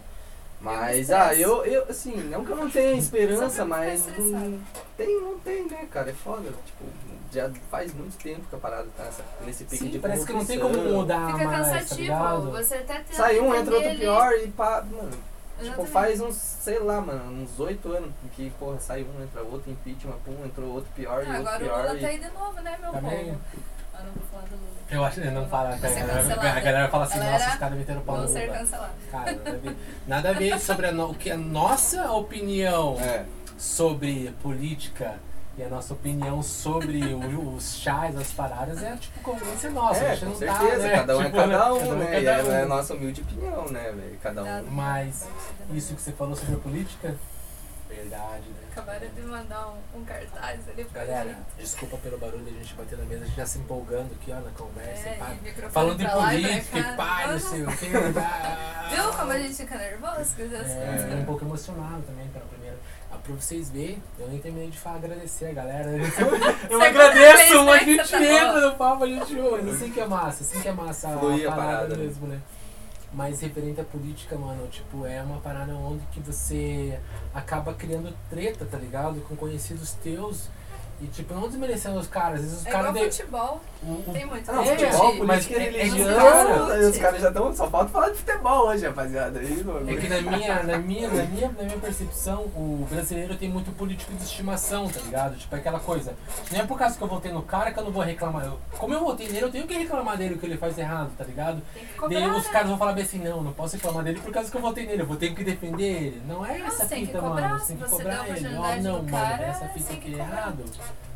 Mas, 0.62 1.10
Eu 1.10 1.18
ah, 1.18 1.34
eu, 1.36 1.66
eu, 1.66 1.86
assim, 1.90 2.16
não 2.30 2.44
que 2.44 2.52
eu 2.52 2.56
não 2.58 2.70
tenha 2.70 2.94
esperança, 2.94 3.66
pra 3.66 3.78
mas 3.78 4.06
estressado. 4.08 4.60
Tem, 5.06 5.22
não 5.22 5.40
tem, 5.40 5.68
né, 5.68 5.88
cara? 5.92 6.10
É 6.10 6.14
foda. 6.14 6.50
Tipo, 6.66 6.86
já 7.32 7.50
faz 7.70 7.94
muito 7.94 8.18
tempo 8.18 8.42
que 8.50 8.56
a 8.56 8.60
parada 8.60 8.88
tá 8.98 9.04
nessa, 9.04 9.24
nesse 9.46 9.64
pique 9.66 9.78
Sim, 9.84 9.90
de 9.90 10.00
parece 10.00 10.26
que 10.26 10.34
não 10.34 10.46
tem 10.46 10.60
como 10.60 10.78
mudar 10.82 11.34
Fica 11.34 11.46
mais, 11.46 11.68
tá 11.68 11.74
cansativo. 11.74 12.02
ligado? 12.02 12.52
você 12.52 12.76
até 12.76 12.94
tenta 12.96 13.14
Sai 13.14 13.40
um, 13.40 13.54
entra 13.56 13.76
outro 13.76 13.96
pior 13.98 14.32
e 14.34 14.48
pá, 14.48 14.84
mano. 14.90 15.12
Tipo, 15.12 15.62
Exatamente. 15.62 15.92
faz 15.92 16.22
uns, 16.22 16.36
sei 16.36 16.80
lá, 16.80 17.02
mano, 17.02 17.44
uns 17.44 17.60
oito 17.60 17.92
anos 17.92 18.12
que, 18.36 18.50
porra, 18.52 18.80
sai 18.80 19.04
um, 19.04 19.22
entra 19.24 19.42
outro, 19.44 19.70
impeachment, 19.70 20.16
pum, 20.26 20.46
entrou 20.46 20.70
outro 20.76 20.90
pior 20.96 21.22
e 21.24 21.28
Ah, 21.30 21.38
outro 21.40 21.48
agora 21.50 21.58
o 21.58 21.60
pior. 21.68 21.82
Lula 21.84 21.98
e... 21.98 22.02
tá 22.02 22.08
aí 22.08 22.18
de 22.20 22.30
novo, 22.30 22.62
né, 22.62 22.78
meu 22.82 22.92
Também. 22.94 23.26
povo? 23.26 23.40
Ah, 23.94 24.04
não 24.04 24.12
vou 24.14 24.24
falar 24.32 24.44
do 24.46 24.56
Lula. 24.56 24.70
Eu 24.90 25.04
acho 25.06 25.22
que 25.22 25.28
não 25.30 25.48
fala, 25.50 25.70
a 25.70 25.76
Vou 25.76 25.90
ser 25.90 26.00
galera, 26.00 26.14
cancelada. 26.24 26.50
a 26.50 26.60
galera 26.62 26.90
fala 26.90 27.04
assim, 27.04 27.20
Galera, 27.20 27.34
nossa, 27.38 27.50
os 27.50 27.56
caras 27.60 27.78
meteram 27.78 28.02
pau 28.02 28.18
no 28.18 28.28
Lula. 28.28 28.48
cancelado. 28.48 28.94
Cara, 29.12 29.32
nada 29.36 29.50
a 29.50 29.54
ver, 29.60 29.76
nada 30.08 30.30
a 30.30 30.34
ver 30.34 30.60
sobre 30.60 30.88
a, 30.88 30.92
no, 30.94 31.12
o 31.12 31.16
que 31.16 31.30
a 31.30 31.38
nossa 31.38 32.12
opinião 32.14 32.98
É, 33.02 33.26
sobre 33.60 34.34
política 34.42 35.20
e 35.58 35.64
a 35.64 35.68
nossa 35.68 35.94
opinião 35.94 36.42
sobre 36.42 37.04
o- 37.14 37.56
os 37.56 37.76
chás, 37.78 38.16
as 38.16 38.32
paradas, 38.32 38.82
é 38.82 38.96
tipo 38.96 39.20
convivência 39.20 39.70
nossa. 39.70 40.00
a 40.02 40.04
é 40.08 40.16
gente 40.16 40.20
com 40.26 40.32
não 40.32 40.38
certeza, 40.38 40.72
tá, 40.78 40.88
né? 40.88 40.92
cada 40.96 41.18
um 41.18 41.24
Tipo, 41.24 41.38
é 41.38 41.42
cada 41.48 41.74
um, 41.74 41.80
cada 41.80 41.96
né? 41.96 42.16
é 42.16 42.22
E 42.22 42.26
cada 42.26 42.50
é, 42.50 42.60
é 42.60 42.62
a 42.62 42.66
um. 42.66 42.70
nossa 42.70 42.94
humilde 42.94 43.22
opinião, 43.22 43.66
né, 43.70 43.92
velho? 43.92 44.18
Cada 44.24 44.44
um. 44.44 44.64
Mas 44.72 45.28
isso 45.74 45.94
que 45.96 46.02
você 46.02 46.12
falou 46.14 46.36
sobre 46.36 46.56
a 46.56 46.60
política, 46.60 47.16
Verdade, 47.90 48.44
né? 48.50 48.68
Acabaram 48.72 49.08
de 49.08 49.22
mandar 49.24 49.68
um, 49.70 50.00
um 50.00 50.06
cartaz 50.06 50.60
ali 50.70 50.86
pra 50.86 51.04
Galera, 51.04 51.30
gente. 51.30 51.40
desculpa 51.58 51.98
pelo 51.98 52.20
barulho 52.20 52.46
da 52.46 52.52
gente 52.52 52.76
bater 52.76 52.96
na 53.00 53.04
mesa, 53.06 53.24
a 53.24 53.26
gente 53.28 53.36
já 53.36 53.46
se 53.48 53.58
empolgando 53.58 54.12
aqui, 54.14 54.32
ó, 54.32 54.36
na 54.40 54.52
conversa. 54.52 55.10
É, 55.10 55.14
pá. 55.16 55.34
e 55.44 55.70
Falando 55.72 55.98
de 55.98 56.08
política 56.08 56.78
e 56.78 56.96
pá, 56.96 57.28
não 57.32 57.40
sei 57.40 57.64
o 57.64 57.68
que. 57.76 57.88
Viu 57.88 59.12
como 59.18 59.32
a 59.32 59.40
gente 59.40 59.56
fica 59.56 59.76
nervoso 59.76 60.36
com 60.36 60.44
essas 60.44 60.68
É, 60.70 60.86
coisas? 60.86 61.20
um 61.20 61.26
pouco 61.26 61.46
emocionado 61.46 62.04
também 62.04 62.28
pela 62.28 62.46
primeira. 62.46 62.78
Ah, 63.12 63.18
pra 63.18 63.34
vocês 63.36 63.70
verem, 63.72 64.02
eu 64.20 64.28
nem 64.28 64.40
terminei 64.40 64.70
de 64.70 64.78
falar, 64.78 64.98
agradecer 64.98 65.48
a 65.48 65.54
galera. 65.54 65.90
Eu 65.98 66.06
Segunda 66.12 66.86
agradeço, 66.86 67.38
vez, 67.38 67.54
mas 67.54 67.60
a 67.60 67.64
né, 67.66 67.80
que 67.80 67.96
gente 67.96 68.12
tá 68.12 68.24
entra 68.24 68.70
no 68.70 68.76
papo, 68.76 69.04
a 69.04 69.08
gente 69.08 69.40
ouve. 69.40 69.70
Assim 69.72 69.92
que 69.92 70.00
é 70.00 70.06
massa, 70.06 70.44
assim 70.44 70.62
que 70.62 70.68
é 70.68 70.72
massa 70.72 71.10
a, 71.10 71.18
Fluir 71.18 71.48
a 71.48 71.56
parada, 71.56 71.72
parada, 71.72 71.96
né? 71.98 72.04
mesmo, 72.04 72.28
né? 72.28 72.40
Mas 73.12 73.42
referente 73.42 73.82
à 73.82 73.84
política, 73.84 74.36
mano, 74.38 74.68
tipo, 74.68 75.06
é 75.06 75.22
uma 75.24 75.40
parada 75.40 75.74
onde 75.74 76.06
que 76.12 76.20
você 76.20 77.00
acaba 77.34 77.74
criando 77.74 78.14
treta, 78.30 78.66
tá 78.66 78.78
ligado? 78.78 79.20
Com 79.22 79.36
conhecidos 79.36 79.94
teus. 79.94 80.48
E 81.02 81.08
tipo, 81.08 81.34
não 81.34 81.48
desmerecendo 81.48 81.98
os 81.98 82.08
caras, 82.08 82.40
às 82.40 82.42
vezes 82.46 82.60
os 82.60 82.66
É 82.68 82.72
caras. 82.72 82.90
igual 82.90 83.06
de- 83.06 83.12
futebol. 83.18 83.62
o- 83.82 84.12
Tem 84.12 84.26
muito 84.26 84.50
Ah, 84.52 84.54
não, 84.56 84.64
É, 84.64 84.66
futebol, 84.78 85.12
gente. 85.14 85.24
mas 85.26 85.46
política 85.48 85.54
e 85.54 85.64
é- 85.64 85.80
é 85.80 85.84
religião. 85.86 86.72
aí 86.72 86.84
os 86.86 86.98
caras 86.98 87.22
já 87.22 87.28
estão. 87.30 87.56
Só 87.56 87.70
falta 87.70 87.90
falar 87.90 88.10
de 88.10 88.18
futebol 88.18 88.68
hoje, 88.68 88.86
rapaziada. 88.86 89.40
Aí, 89.40 89.64
mano. 89.64 89.90
É 89.90 89.96
que 89.96 90.10
na 90.10 90.22
minha, 90.22 90.64
na 90.64 90.78
minha, 90.78 91.08
na 91.08 91.24
minha, 91.24 91.48
na 91.48 91.64
minha 91.64 91.78
percepção, 91.78 92.42
o 92.54 92.86
brasileiro 92.92 93.36
tem 93.38 93.48
muito 93.50 93.72
político 93.72 94.12
de 94.14 94.24
estimação, 94.24 94.90
tá 94.90 95.00
ligado? 95.00 95.38
Tipo, 95.38 95.56
é 95.56 95.60
aquela 95.60 95.80
coisa. 95.80 96.14
Não 96.52 96.60
é 96.60 96.66
por 96.66 96.78
causa 96.78 96.98
que 96.98 97.02
eu 97.02 97.08
votei 97.08 97.32
no 97.32 97.42
cara 97.44 97.72
que 97.72 97.80
eu 97.80 97.84
não 97.86 97.92
vou 97.92 98.04
reclamar. 98.04 98.44
Eu, 98.46 98.60
como 98.78 98.94
eu 98.94 99.00
votei 99.00 99.28
nele, 99.30 99.46
eu 99.46 99.52
tenho 99.52 99.66
que 99.66 99.74
reclamar 99.78 100.18
dele 100.18 100.34
o 100.36 100.38
que 100.38 100.46
ele 100.46 100.58
faz 100.58 100.78
errado, 100.78 101.12
tá 101.18 101.24
ligado? 101.24 101.62
Tem 101.74 101.86
que 101.86 101.94
cobrar. 101.94 102.20
Daí 102.20 102.30
os 102.30 102.44
né? 102.46 102.52
caras 102.52 102.68
vão 102.68 102.78
falar 102.78 102.92
bem 102.92 103.04
assim, 103.06 103.20
não, 103.20 103.42
não 103.42 103.54
posso 103.54 103.78
reclamar 103.78 104.04
dele 104.04 104.20
por 104.20 104.34
causa 104.34 104.52
que 104.52 104.58
eu 104.58 104.62
votei 104.62 104.86
nele, 104.86 105.04
eu 105.04 105.08
vou 105.08 105.16
ter 105.16 105.34
que 105.34 105.42
defender 105.44 105.84
ele. 106.04 106.22
Não 106.28 106.46
é 106.46 106.58
Não, 106.58 106.68
essa 106.68 106.84
você 106.84 106.88
tem 106.90 107.00
que 107.02 107.06
fita, 107.08 107.20
cobrar, 107.20 107.48
mano. 107.48 107.60
Você 107.62 107.68
tem 107.74 107.78
que 107.78 107.90
cobrar 107.90 108.28
ele. 108.30 108.50
Não, 108.50 108.60
do 108.60 109.04
mano, 109.04 109.10
cara, 109.10 109.44
essa 109.46 109.66
fita 109.70 109.94
aqui 109.94 110.02
que 110.12 110.16
é 110.16 110.18
cobrar. 110.24 110.38
errado. 110.38 110.64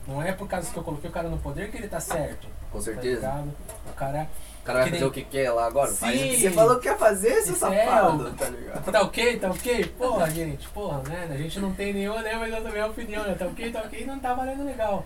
Não 0.08 0.22
é 0.22 0.32
por 0.34 0.48
causa 0.48 0.70
que 0.72 0.78
eu 0.78 0.84
coloquei 0.84 1.10
o 1.10 1.14
cara 1.14 1.30
no 1.30 1.38
poder 1.38 1.72
que 1.72 1.78
ele 1.78 1.88
tá 1.88 2.00
certo. 2.00 2.48
Com 2.72 2.78
Tá 2.80 2.84
certeza. 2.86 3.16
ligado? 3.22 3.54
O 3.90 3.94
cara 3.94 4.28
O 4.62 4.66
cara 4.66 4.80
vai 4.80 4.90
fazer 4.90 5.00
nem- 5.02 5.08
o 5.10 5.12
que 5.12 5.24
quer 5.24 5.52
lá 5.52 5.66
agora? 5.68 5.92
Faz 5.94 6.16
o 6.20 6.24
que 6.24 6.36
Sim. 6.36 6.42
você 6.42 6.52
falou 6.52 6.76
que 6.78 6.90
quer 6.90 6.98
fazer, 6.98 7.42
seu 7.44 7.54
Isso 7.54 7.66
é, 7.68 7.86
safado, 7.86 8.28
ó. 8.28 8.38
tá 8.38 8.50
ligado? 8.50 8.92
Tá 8.92 9.02
ok, 9.02 9.40
tá 9.40 9.50
ok? 9.52 9.86
Porra, 9.98 10.30
gente, 10.30 10.70
porra, 10.70 11.02
né? 11.04 11.28
A 11.32 11.38
gente 11.38 11.60
não 11.60 11.74
tem 11.74 11.94
nenhuma, 11.94 12.22
né? 12.22 12.36
Mas 12.36 12.54
eu 12.54 12.64
também 12.64 12.82
a 12.82 12.88
opinião, 12.88 13.24
né? 13.24 13.36
Tá 13.36 13.46
ok, 13.46 13.72
tá 13.72 13.82
ok, 13.82 14.06
não 14.06 14.20
tá 14.20 14.34
valendo 14.34 14.66
legal. 14.66 15.06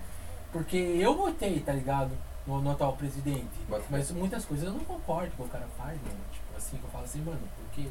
Porque 0.51 0.77
eu 0.77 1.15
votei, 1.15 1.59
tá 1.59 1.73
ligado? 1.73 2.11
No, 2.45 2.61
no 2.61 2.71
atual 2.71 2.93
presidente. 2.93 3.45
Fé. 3.69 3.79
Mas 3.89 4.09
muitas 4.11 4.45
coisas 4.45 4.65
eu 4.67 4.73
não 4.73 4.79
concordo 4.85 5.31
com 5.35 5.43
o 5.43 5.49
cara 5.49 5.67
faz, 5.77 5.97
mano. 6.01 6.19
Tipo 6.31 6.57
assim, 6.57 6.77
que 6.77 6.83
eu 6.85 6.89
falo 6.89 7.03
assim, 7.03 7.21
mano, 7.21 7.39
por 7.39 7.75
quê? 7.75 7.87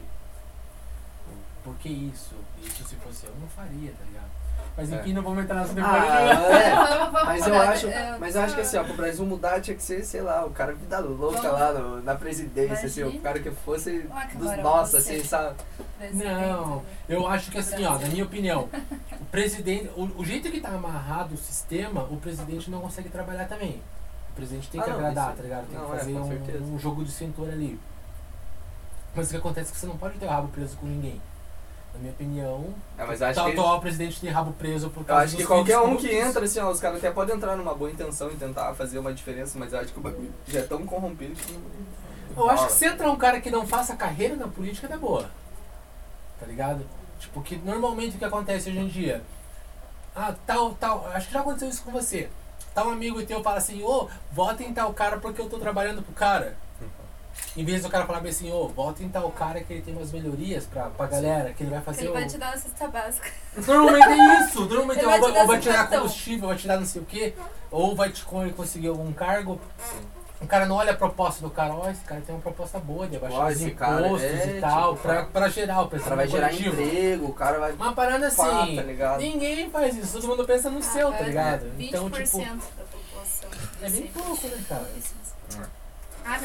Por 1.62 1.74
que 1.76 1.88
isso? 1.88 2.34
Isso 2.62 2.84
se 2.84 2.94
fosse 2.96 3.26
eu 3.26 3.34
não 3.40 3.48
faria, 3.48 3.90
tá 3.92 4.04
ligado? 4.06 4.30
Mas 4.76 4.92
É. 4.92 4.96
enfim, 5.00 5.12
não 5.14 5.22
vamos 5.22 5.42
entrar 5.44 5.56
nessa 5.62 5.72
depois. 5.72 5.94
Ah, 5.94 6.20
é. 6.20 7.06
Mas 7.26 7.46
eu 7.46 7.54
acho, 7.62 7.86
É, 7.88 8.18
mas 8.18 8.34
eu 8.36 8.42
acho 8.42 8.54
que 8.54 8.60
assim, 8.60 8.76
ó, 8.76 8.84
pro 8.84 8.94
Brasil 8.94 9.24
mudar 9.24 9.60
tinha 9.60 9.74
que 9.76 9.82
ser, 9.82 10.04
sei 10.04 10.20
lá, 10.20 10.44
o 10.44 10.50
cara 10.50 10.72
vida 10.74 10.98
louca 11.00 11.40
Vamos- 11.40 11.60
lá 11.60 11.72
no- 11.72 12.02
na 12.02 12.14
presidência, 12.14 12.86
assim, 12.86 13.00
o 13.00 13.04
Imagina. 13.04 13.22
cara 13.22 13.38
que 13.40 13.50
fosse 13.50 14.06
Ah, 14.12 14.26
dos 14.34 14.56
nossos, 14.58 14.94
assim, 14.96 15.24
sabe? 15.24 15.56
presidente, 15.98 16.28
Não, 16.28 16.82
eu 17.08 17.26
acho 17.26 17.50
que 17.50 17.58
assim, 17.58 17.84
ó, 17.86 17.98
na 17.98 18.06
minha 18.08 18.24
opinião, 18.24 18.68
o 19.20 19.24
presidente, 19.30 19.90
o, 19.96 20.04
o 20.20 20.24
jeito 20.24 20.50
que 20.50 20.60
tá 20.60 20.68
amarrado 20.68 21.34
o 21.34 21.38
sistema, 21.38 22.02
o 22.04 22.16
presidente 22.18 22.70
não 22.70 22.80
consegue 22.80 23.08
trabalhar 23.08 23.46
também. 23.48 23.82
O 24.30 24.36
presidente 24.36 24.68
tem 24.70 24.80
Ah, 24.80 24.84
que 24.84 24.90
não, 24.90 24.96
agradar, 24.98 25.28
isso- 25.28 25.36
tá 25.36 25.42
ligado? 25.42 25.66
Tem 25.68 25.78
não, 25.78 25.86
que 25.86 25.92
é, 25.94 25.98
fazer 25.98 26.12
certeza. 26.24 26.64
um, 26.64 26.74
um 26.74 26.78
jogo 26.78 27.02
de 27.04 27.10
cintura 27.12 27.52
ali. 27.52 27.80
Mas 29.14 29.28
o 29.28 29.30
que 29.30 29.36
acontece 29.38 29.70
é 29.70 29.72
que 29.72 29.80
você 29.80 29.86
não 29.86 29.96
pode 29.96 30.18
ter 30.18 30.26
o 30.26 30.28
rabo 30.28 30.48
preso 30.48 30.76
com 30.76 30.86
ninguém. 30.86 31.20
Na 31.96 32.02
minha 32.02 32.12
opinião, 32.12 32.74
É, 32.98 33.06
mas 33.06 33.20
eu 33.22 33.26
acho 33.28 33.40
o 33.40 33.44
que, 33.44 33.50
atual 33.52 33.80
presidente 33.80 34.20
tem 34.20 34.28
rabo 34.28 34.52
preso 34.52 34.90
por 34.90 35.00
eu 35.00 35.06
causa 35.06 35.24
acho 35.24 35.36
que 35.36 35.46
qualquer 35.46 35.78
um 35.78 35.96
que 35.96 36.14
entra, 36.14 36.44
assim, 36.44 36.60
ó, 36.60 36.70
os 36.70 36.78
caras 36.78 36.98
até 36.98 37.10
podem 37.10 37.34
entrar 37.34 37.56
numa 37.56 37.74
boa 37.74 37.90
intenção 37.90 38.30
e 38.30 38.36
tentar 38.36 38.74
fazer 38.74 38.98
uma 38.98 39.14
diferença, 39.14 39.58
mas 39.58 39.72
eu 39.72 39.80
acho 39.80 39.92
que 39.92 39.98
o 39.98 40.02
bagulho 40.02 40.30
já 40.46 40.60
é 40.60 40.62
tão 40.62 40.84
corrompido 40.84 41.34
que 41.34 41.52
não. 41.52 42.44
Eu 42.44 42.50
acho 42.50 42.66
que 42.66 42.72
se 42.74 42.84
entrar 42.84 43.10
um 43.10 43.16
cara 43.16 43.40
que 43.40 43.50
não 43.50 43.66
faça 43.66 43.96
carreira 43.96 44.36
na 44.36 44.46
política, 44.46 44.92
é 44.92 44.98
boa. 44.98 45.30
Tá 46.38 46.44
ligado? 46.44 46.86
Tipo, 47.18 47.40
que 47.40 47.56
normalmente 47.56 48.16
o 48.16 48.18
que 48.18 48.24
acontece 48.26 48.68
hoje 48.68 48.78
em 48.78 48.88
dia. 48.88 49.22
Ah, 50.14 50.34
tal, 50.46 50.74
tal. 50.74 51.06
Acho 51.14 51.28
que 51.28 51.32
já 51.32 51.40
aconteceu 51.40 51.68
isso 51.68 51.82
com 51.82 51.90
você. 51.90 52.28
Tal 52.74 52.90
amigo 52.90 53.24
teu 53.24 53.42
fala 53.42 53.56
assim, 53.56 53.82
ô, 53.82 54.06
vota 54.30 54.62
em 54.62 54.74
tal 54.74 54.92
cara 54.92 55.16
porque 55.16 55.40
eu 55.40 55.48
tô 55.48 55.58
trabalhando 55.58 56.02
pro 56.02 56.12
cara. 56.12 56.58
Em 57.56 57.64
vez 57.64 57.82
do 57.82 57.88
cara 57.88 58.04
falar 58.06 58.20
bem 58.20 58.30
assim, 58.30 58.52
ô, 58.52 58.68
vota 58.68 59.02
em 59.02 59.08
tal 59.08 59.30
cara 59.30 59.60
que 59.62 59.72
ele 59.72 59.80
tem 59.82 59.94
umas 59.94 60.12
melhorias 60.12 60.64
pra, 60.66 60.90
pra 60.90 61.06
galera, 61.06 61.52
que 61.54 61.62
ele 61.62 61.70
vai 61.70 61.80
fazer 61.80 62.02
Ele 62.02 62.10
o... 62.10 62.12
vai 62.12 62.26
te 62.26 62.36
dar 62.36 62.48
uma 62.48 62.56
cesta 62.58 62.88
básica. 62.88 63.30
Normalmente 63.56 64.08
é 64.08 64.40
isso. 64.44 64.60
Normalmente 64.66 64.98
Ele 64.98 65.06
ou 65.06 65.10
vai 65.20 65.32
dar 65.32 65.40
ou 65.40 65.46
vai 65.46 65.60
tirar 65.60 65.88
combustível, 65.88 66.48
vai 66.48 66.56
tirar 66.58 66.76
não 66.78 66.84
sei 66.86 67.00
o 67.00 67.04
quê, 67.06 67.34
ou 67.70 67.96
vai 67.96 68.10
te 68.10 68.22
con- 68.24 68.50
conseguir 68.50 68.88
algum 68.88 69.10
cargo. 69.12 69.58
O 70.38 70.46
cara 70.46 70.66
não 70.66 70.76
olha 70.76 70.92
a 70.92 70.94
proposta 70.94 71.40
do 71.40 71.48
cara, 71.48 71.72
ó, 71.74 71.88
esse 71.90 72.02
cara 72.04 72.20
tem 72.20 72.34
uma 72.34 72.42
proposta 72.42 72.78
boa 72.78 73.06
de 73.08 73.16
abaixar 73.16 73.46
os 73.46 73.62
impostos 73.62 74.22
é, 74.22 74.58
e 74.58 74.60
tal, 74.60 74.90
tipo, 74.92 75.02
pra, 75.08 75.24
pra 75.24 75.48
gerar 75.48 75.80
o 75.80 75.84
O 75.86 75.88
cara 75.98 76.14
vai 76.16 76.28
gerar 76.28 76.52
emprego, 76.52 77.26
o 77.26 77.32
cara 77.32 77.58
vai. 77.58 77.72
Uma 77.72 77.94
parada 77.94 78.30
pá, 78.30 78.62
assim, 78.64 78.76
tá 78.76 78.82
ligado? 78.82 79.18
ninguém 79.18 79.70
faz 79.70 79.96
isso, 79.96 80.12
todo 80.20 80.28
mundo 80.28 80.44
pensa 80.44 80.68
no 80.68 80.82
seu, 80.82 81.10
tá 81.10 81.16
Ah, 81.20 81.22
ligado? 81.22 81.64
20% 81.78 81.88
Então, 81.88 82.10
tipo, 82.10 82.38
da 82.38 82.84
população. 82.84 83.48
é 83.80 83.88
bem 83.88 84.06
pouco, 84.08 84.46
né, 84.46 84.64
cara? 84.68 84.86
Ah, 85.58 85.66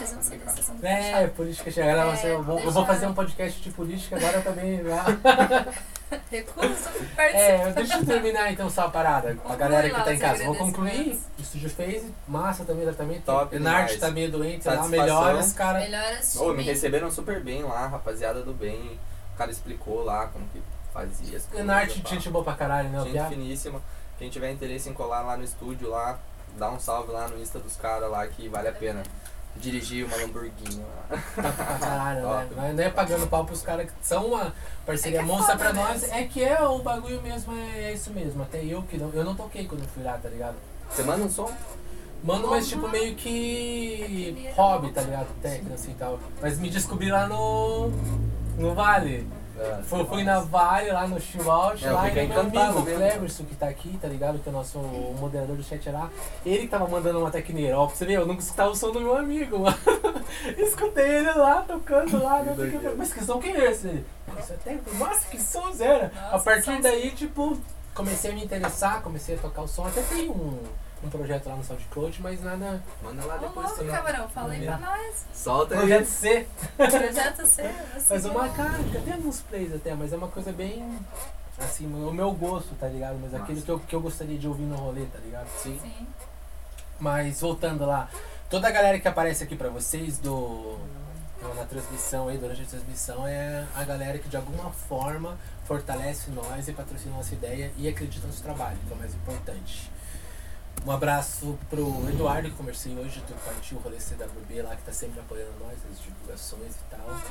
mas 0.01 0.09
eu 0.11 0.15
não 0.17 0.23
sei 0.23 0.37
dessa 0.39 0.55
sessão 0.57 0.75
do 0.75 0.85
É, 0.85 1.03
fechado. 1.03 1.29
política 1.31 1.71
chega. 1.71 1.91
Agora 1.93 2.09
É, 2.09 2.15
você- 2.17 2.31
eu, 2.33 2.43
vou, 2.43 2.59
eu 2.59 2.71
vou 2.71 2.85
fazer 2.85 3.05
um 3.07 3.13
podcast 3.13 3.61
de 3.61 3.69
política 3.71 4.15
agora 4.17 4.41
também. 4.41 4.83
já. 4.83 5.05
Recuso 6.29 6.89
É, 7.17 7.71
deixa 7.71 7.97
eu 7.97 8.05
terminar 8.05 8.51
então 8.51 8.69
só 8.69 8.81
a 8.87 8.89
parada. 8.89 9.29
Pra 9.29 9.35
Conclui 9.35 9.57
galera 9.57 9.89
que 9.89 9.95
tá 10.03 10.13
em 10.13 10.19
casa. 10.19 10.43
Vou 10.43 10.55
concluir. 10.55 11.17
O 11.37 11.41
estúdio 11.41 11.69
fez, 11.69 12.03
massa 12.27 12.65
também, 12.65 12.83
deve 12.85 12.97
também. 12.97 13.21
Top 13.21 13.55
Enarte 13.55 13.93
demais. 13.93 13.99
tá 14.01 14.11
meio 14.11 14.29
doente 14.29 14.67
lá, 14.67 14.87
melhoras, 14.89 15.53
cara. 15.53 15.79
Melhoras 15.79 16.35
Ô, 16.35 16.53
me 16.53 16.63
receberam 16.63 17.09
super 17.09 17.41
bem 17.41 17.63
lá, 17.63 17.87
rapaziada 17.87 18.41
do 18.41 18.53
bem. 18.53 18.99
O 19.33 19.37
cara 19.37 19.51
explicou 19.51 20.03
lá 20.03 20.27
como 20.27 20.45
que 20.49 20.61
fazia 20.93 21.37
as 21.37 21.45
coisas. 21.45 21.59
Enarte, 21.61 22.01
pá. 22.01 22.09
gente 22.09 22.29
boa 22.29 22.43
pra 22.43 22.53
caralho, 22.55 22.89
né? 22.89 22.99
o 22.99 23.03
Gente 23.03 23.13
Piá? 23.13 23.25
finíssima. 23.27 23.81
Quem 24.19 24.29
tiver 24.29 24.51
interesse 24.51 24.89
em 24.89 24.93
colar 24.93 25.21
lá 25.21 25.37
no 25.37 25.43
estúdio 25.45 25.89
lá, 25.89 26.19
dá 26.57 26.69
um 26.69 26.79
salve 26.79 27.11
lá 27.13 27.29
no 27.29 27.39
Insta 27.41 27.57
dos 27.57 27.77
caras 27.77 28.11
lá 28.11 28.27
que 28.27 28.49
vale 28.49 28.67
a 28.67 28.73
pena. 28.73 29.01
Dirigir 29.57 30.05
uma 30.05 30.15
Lamborghini 30.17 30.81
lá. 30.81 31.17
Pra 31.35 31.51
caralho, 31.77 32.21
né? 32.27 32.49
Mas 32.55 32.75
não 32.75 32.83
é 32.83 32.89
pagando 32.89 33.27
pau 33.27 33.45
pros 33.45 33.61
caras 33.61 33.85
que 33.87 33.93
são 34.01 34.27
uma 34.27 34.53
parceria 34.85 35.19
É 35.19 35.21
é 35.21 35.25
monstra 35.25 35.55
pra 35.57 35.73
nós. 35.73 36.01
mesmo. 36.01 36.15
É 36.15 36.23
que 36.23 36.43
é 36.43 36.61
o 36.63 36.79
bagulho 36.79 37.21
mesmo, 37.21 37.53
é, 37.55 37.83
é 37.83 37.93
isso 37.93 38.11
mesmo. 38.11 38.41
Até 38.41 38.63
eu 38.63 38.81
que 38.83 38.97
não. 38.97 39.09
Eu 39.13 39.23
não 39.23 39.35
toquei 39.35 39.65
quando 39.67 39.81
eu 39.81 39.87
fui 39.89 40.03
lá, 40.03 40.17
tá 40.17 40.29
ligado? 40.29 40.55
Você 40.89 41.03
manda 41.03 41.23
um 41.23 41.29
som? 41.29 41.51
Mano, 42.23 42.49
mas 42.49 42.67
tipo 42.69 42.87
meio 42.87 43.15
que 43.15 44.51
hobby, 44.55 44.91
tá 44.91 45.01
ligado? 45.01 45.27
Técnico 45.41 45.73
assim 45.73 45.91
e 45.91 45.95
tal. 45.95 46.19
Mas 46.41 46.57
me 46.59 46.69
descobri 46.69 47.09
lá 47.11 47.27
no. 47.27 47.89
no 48.57 48.73
Vale. 48.73 49.27
É, 49.61 49.83
Fui, 49.83 50.03
fui 50.05 50.23
na 50.23 50.39
Vale, 50.39 50.91
lá 50.91 51.07
no 51.07 51.15
Out, 51.51 51.85
É, 51.85 51.91
lá 51.91 52.09
e 52.09 52.27
meu 52.27 52.39
amigo, 52.39 52.79
o. 52.79 52.83
Cleverson, 52.83 53.43
que 53.45 53.55
tá 53.55 53.67
aqui, 53.69 53.95
tá 54.01 54.07
ligado? 54.07 54.39
Que 54.39 54.49
é 54.49 54.51
o 54.51 54.55
nosso 54.55 54.79
moderador 55.19 55.55
do 55.55 55.61
chat 55.63 55.87
lá. 55.91 56.09
Ele 56.43 56.63
que 56.63 56.67
tava 56.67 56.87
mandando 56.87 57.19
uma 57.19 57.29
tecneira. 57.29 57.77
Ó, 57.77 57.85
pra 57.85 57.95
você 57.95 58.05
ver, 58.05 58.13
eu 58.13 58.25
nunca 58.25 58.41
escutava 58.41 58.71
o 58.71 58.75
som 58.75 58.91
do 58.91 58.99
meu 58.99 59.15
amigo, 59.15 59.59
mano. 59.61 59.77
Escutei 60.57 61.07
ele 61.17 61.31
lá, 61.33 61.61
tocando 61.61 62.21
lá, 62.23 62.41
não 62.43 62.55
sei 62.55 62.69
o 62.75 62.79
que. 62.79 62.89
Mas 62.97 63.13
que 63.13 63.23
som 63.23 63.39
que 63.39 63.49
é 63.49 63.71
esse? 63.71 63.87
Ele, 63.87 64.05
"Pô, 64.25 64.39
Isso 64.39 64.53
é 64.53 64.55
técnico? 64.57 64.95
Nossa, 64.95 65.27
que 65.27 65.39
som. 65.41 65.61
Nossa, 65.67 66.11
a 66.31 66.39
partir 66.39 66.81
daí, 66.81 67.11
tipo, 67.11 67.57
comecei 67.93 68.31
a 68.31 68.33
me 68.33 68.43
interessar, 68.43 69.01
comecei 69.03 69.35
a 69.35 69.37
tocar 69.37 69.61
o 69.61 69.67
som. 69.67 69.85
Até 69.85 70.01
tem 70.01 70.29
um, 70.29 70.57
um 71.03 71.09
projeto 71.09 71.47
lá 71.47 71.55
no 71.55 71.63
SoundCloud, 71.63 72.21
mas 72.21 72.43
nada... 72.43 72.83
Manda 73.01 73.25
lá 73.25 73.35
Ô, 73.35 73.39
depois. 73.39 73.65
louco, 73.65 73.75
também. 73.77 73.95
camarão, 73.95 74.29
fala 74.29 74.53
aí 74.53 74.65
pra 74.65 74.77
nós. 74.77 75.25
Solta 75.33 75.73
aí. 75.73 75.79
Projeto 75.79 76.05
C. 76.05 76.47
Projeto 76.77 77.45
C. 77.45 77.63
você 77.97 78.13
Mas 78.13 78.25
uma 78.25 78.49
cara, 78.49 78.83
tem 79.03 79.13
alguns 79.13 79.41
plays 79.41 79.73
até, 79.73 79.93
mas 79.95 80.13
é 80.13 80.17
uma 80.17 80.27
coisa 80.27 80.51
bem. 80.51 80.99
Assim, 81.57 81.85
o 81.85 82.11
meu 82.11 82.31
gosto, 82.31 82.73
tá 82.75 82.87
ligado? 82.87 83.17
Mas 83.21 83.31
Massa. 83.31 83.43
aquilo 83.43 83.61
que 83.61 83.69
eu, 83.69 83.79
que 83.79 83.95
eu 83.95 84.01
gostaria 84.01 84.37
de 84.37 84.47
ouvir 84.47 84.63
no 84.63 84.75
rolê, 84.75 85.05
tá 85.05 85.19
ligado? 85.19 85.47
Sim. 85.57 85.79
Sim. 85.81 86.07
Mas 86.99 87.41
voltando 87.41 87.85
lá, 87.85 88.09
toda 88.49 88.67
a 88.67 88.71
galera 88.71 88.99
que 88.99 89.07
aparece 89.07 89.43
aqui 89.43 89.55
pra 89.55 89.69
vocês 89.69 90.17
do. 90.17 90.77
Na 91.55 91.65
transmissão 91.65 92.27
aí, 92.27 92.37
durante 92.37 92.61
a 92.61 92.65
transmissão, 92.65 93.25
é 93.27 93.65
a 93.73 93.83
galera 93.83 94.19
que 94.19 94.29
de 94.29 94.37
alguma 94.37 94.69
forma 94.69 95.39
fortalece 95.65 96.29
nós 96.29 96.67
e 96.67 96.73
patrocina 96.73 97.15
nossa 97.15 97.33
ideia 97.33 97.71
e 97.77 97.87
acredita 97.87 98.27
no 98.27 98.27
nosso 98.27 98.43
trabalho, 98.43 98.77
que 98.85 98.93
é 98.93 98.95
o 98.95 98.99
mais 98.99 99.15
importante. 99.15 99.91
Um 100.85 100.91
abraço 100.91 101.57
pro 101.69 102.09
Eduardo, 102.09 102.49
que 102.49 102.55
conversei 102.55 102.97
hoje 102.97 103.19
do 103.21 103.35
Partiu 103.45 103.77
Rolê 103.79 103.97
CWB 103.99 104.63
lá, 104.63 104.75
que 104.75 104.81
tá 104.81 104.91
sempre 104.91 105.19
apoiando 105.19 105.53
nós, 105.59 105.77
as 105.91 106.01
divulgações 106.01 106.73
e 106.75 106.83
tal. 106.89 107.21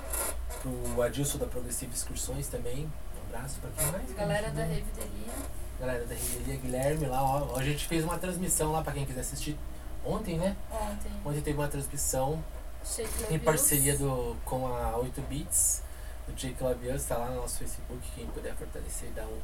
Pro 0.63 1.03
Adilson 1.03 1.39
da 1.39 1.47
Progressiva 1.47 1.93
Excursões 1.93 2.47
também. 2.47 2.85
Um 2.87 3.35
abraço 3.35 3.59
pra 3.61 3.71
quem 3.71 3.91
mais? 3.91 4.13
Galera 4.13 4.51
da 4.51 4.67
Gente? 4.67 4.85
Revideria. 4.85 5.33
Galera 5.81 6.07
da 6.07 6.15
Riveria 6.15 6.57
Guilherme 6.57 7.07
lá, 7.07 7.25
ó. 7.25 7.57
A 7.57 7.65
gente 7.65 7.89
fez 7.89 8.05
uma 8.05 8.19
transmissão 8.19 8.71
lá 8.71 8.83
pra 8.83 8.93
quem 8.93 9.05
quiser 9.05 9.23
assistir 9.23 9.59
ontem, 10.05 10.39
né? 10.39 10.57
Ontem. 10.71 11.13
Ontem 11.25 11.41
teve 11.41 11.59
uma 11.59 11.69
transmissão 11.69 12.43
Shake 12.85 13.35
em 13.35 13.39
parceria 13.39 13.97
do, 13.97 14.37
com 14.45 14.67
a 14.67 14.97
8 14.97 15.21
Bits, 15.23 15.83
do 16.27 16.35
Jake 16.35 16.63
Labias, 16.63 17.05
tá 17.05 17.17
lá 17.17 17.31
no 17.31 17.37
nosso 17.37 17.59
Facebook, 17.59 18.01
quem 18.15 18.27
puder 18.29 18.55
fortalecer 18.55 19.09
e 19.09 19.13
dar 19.13 19.27
um, 19.27 19.39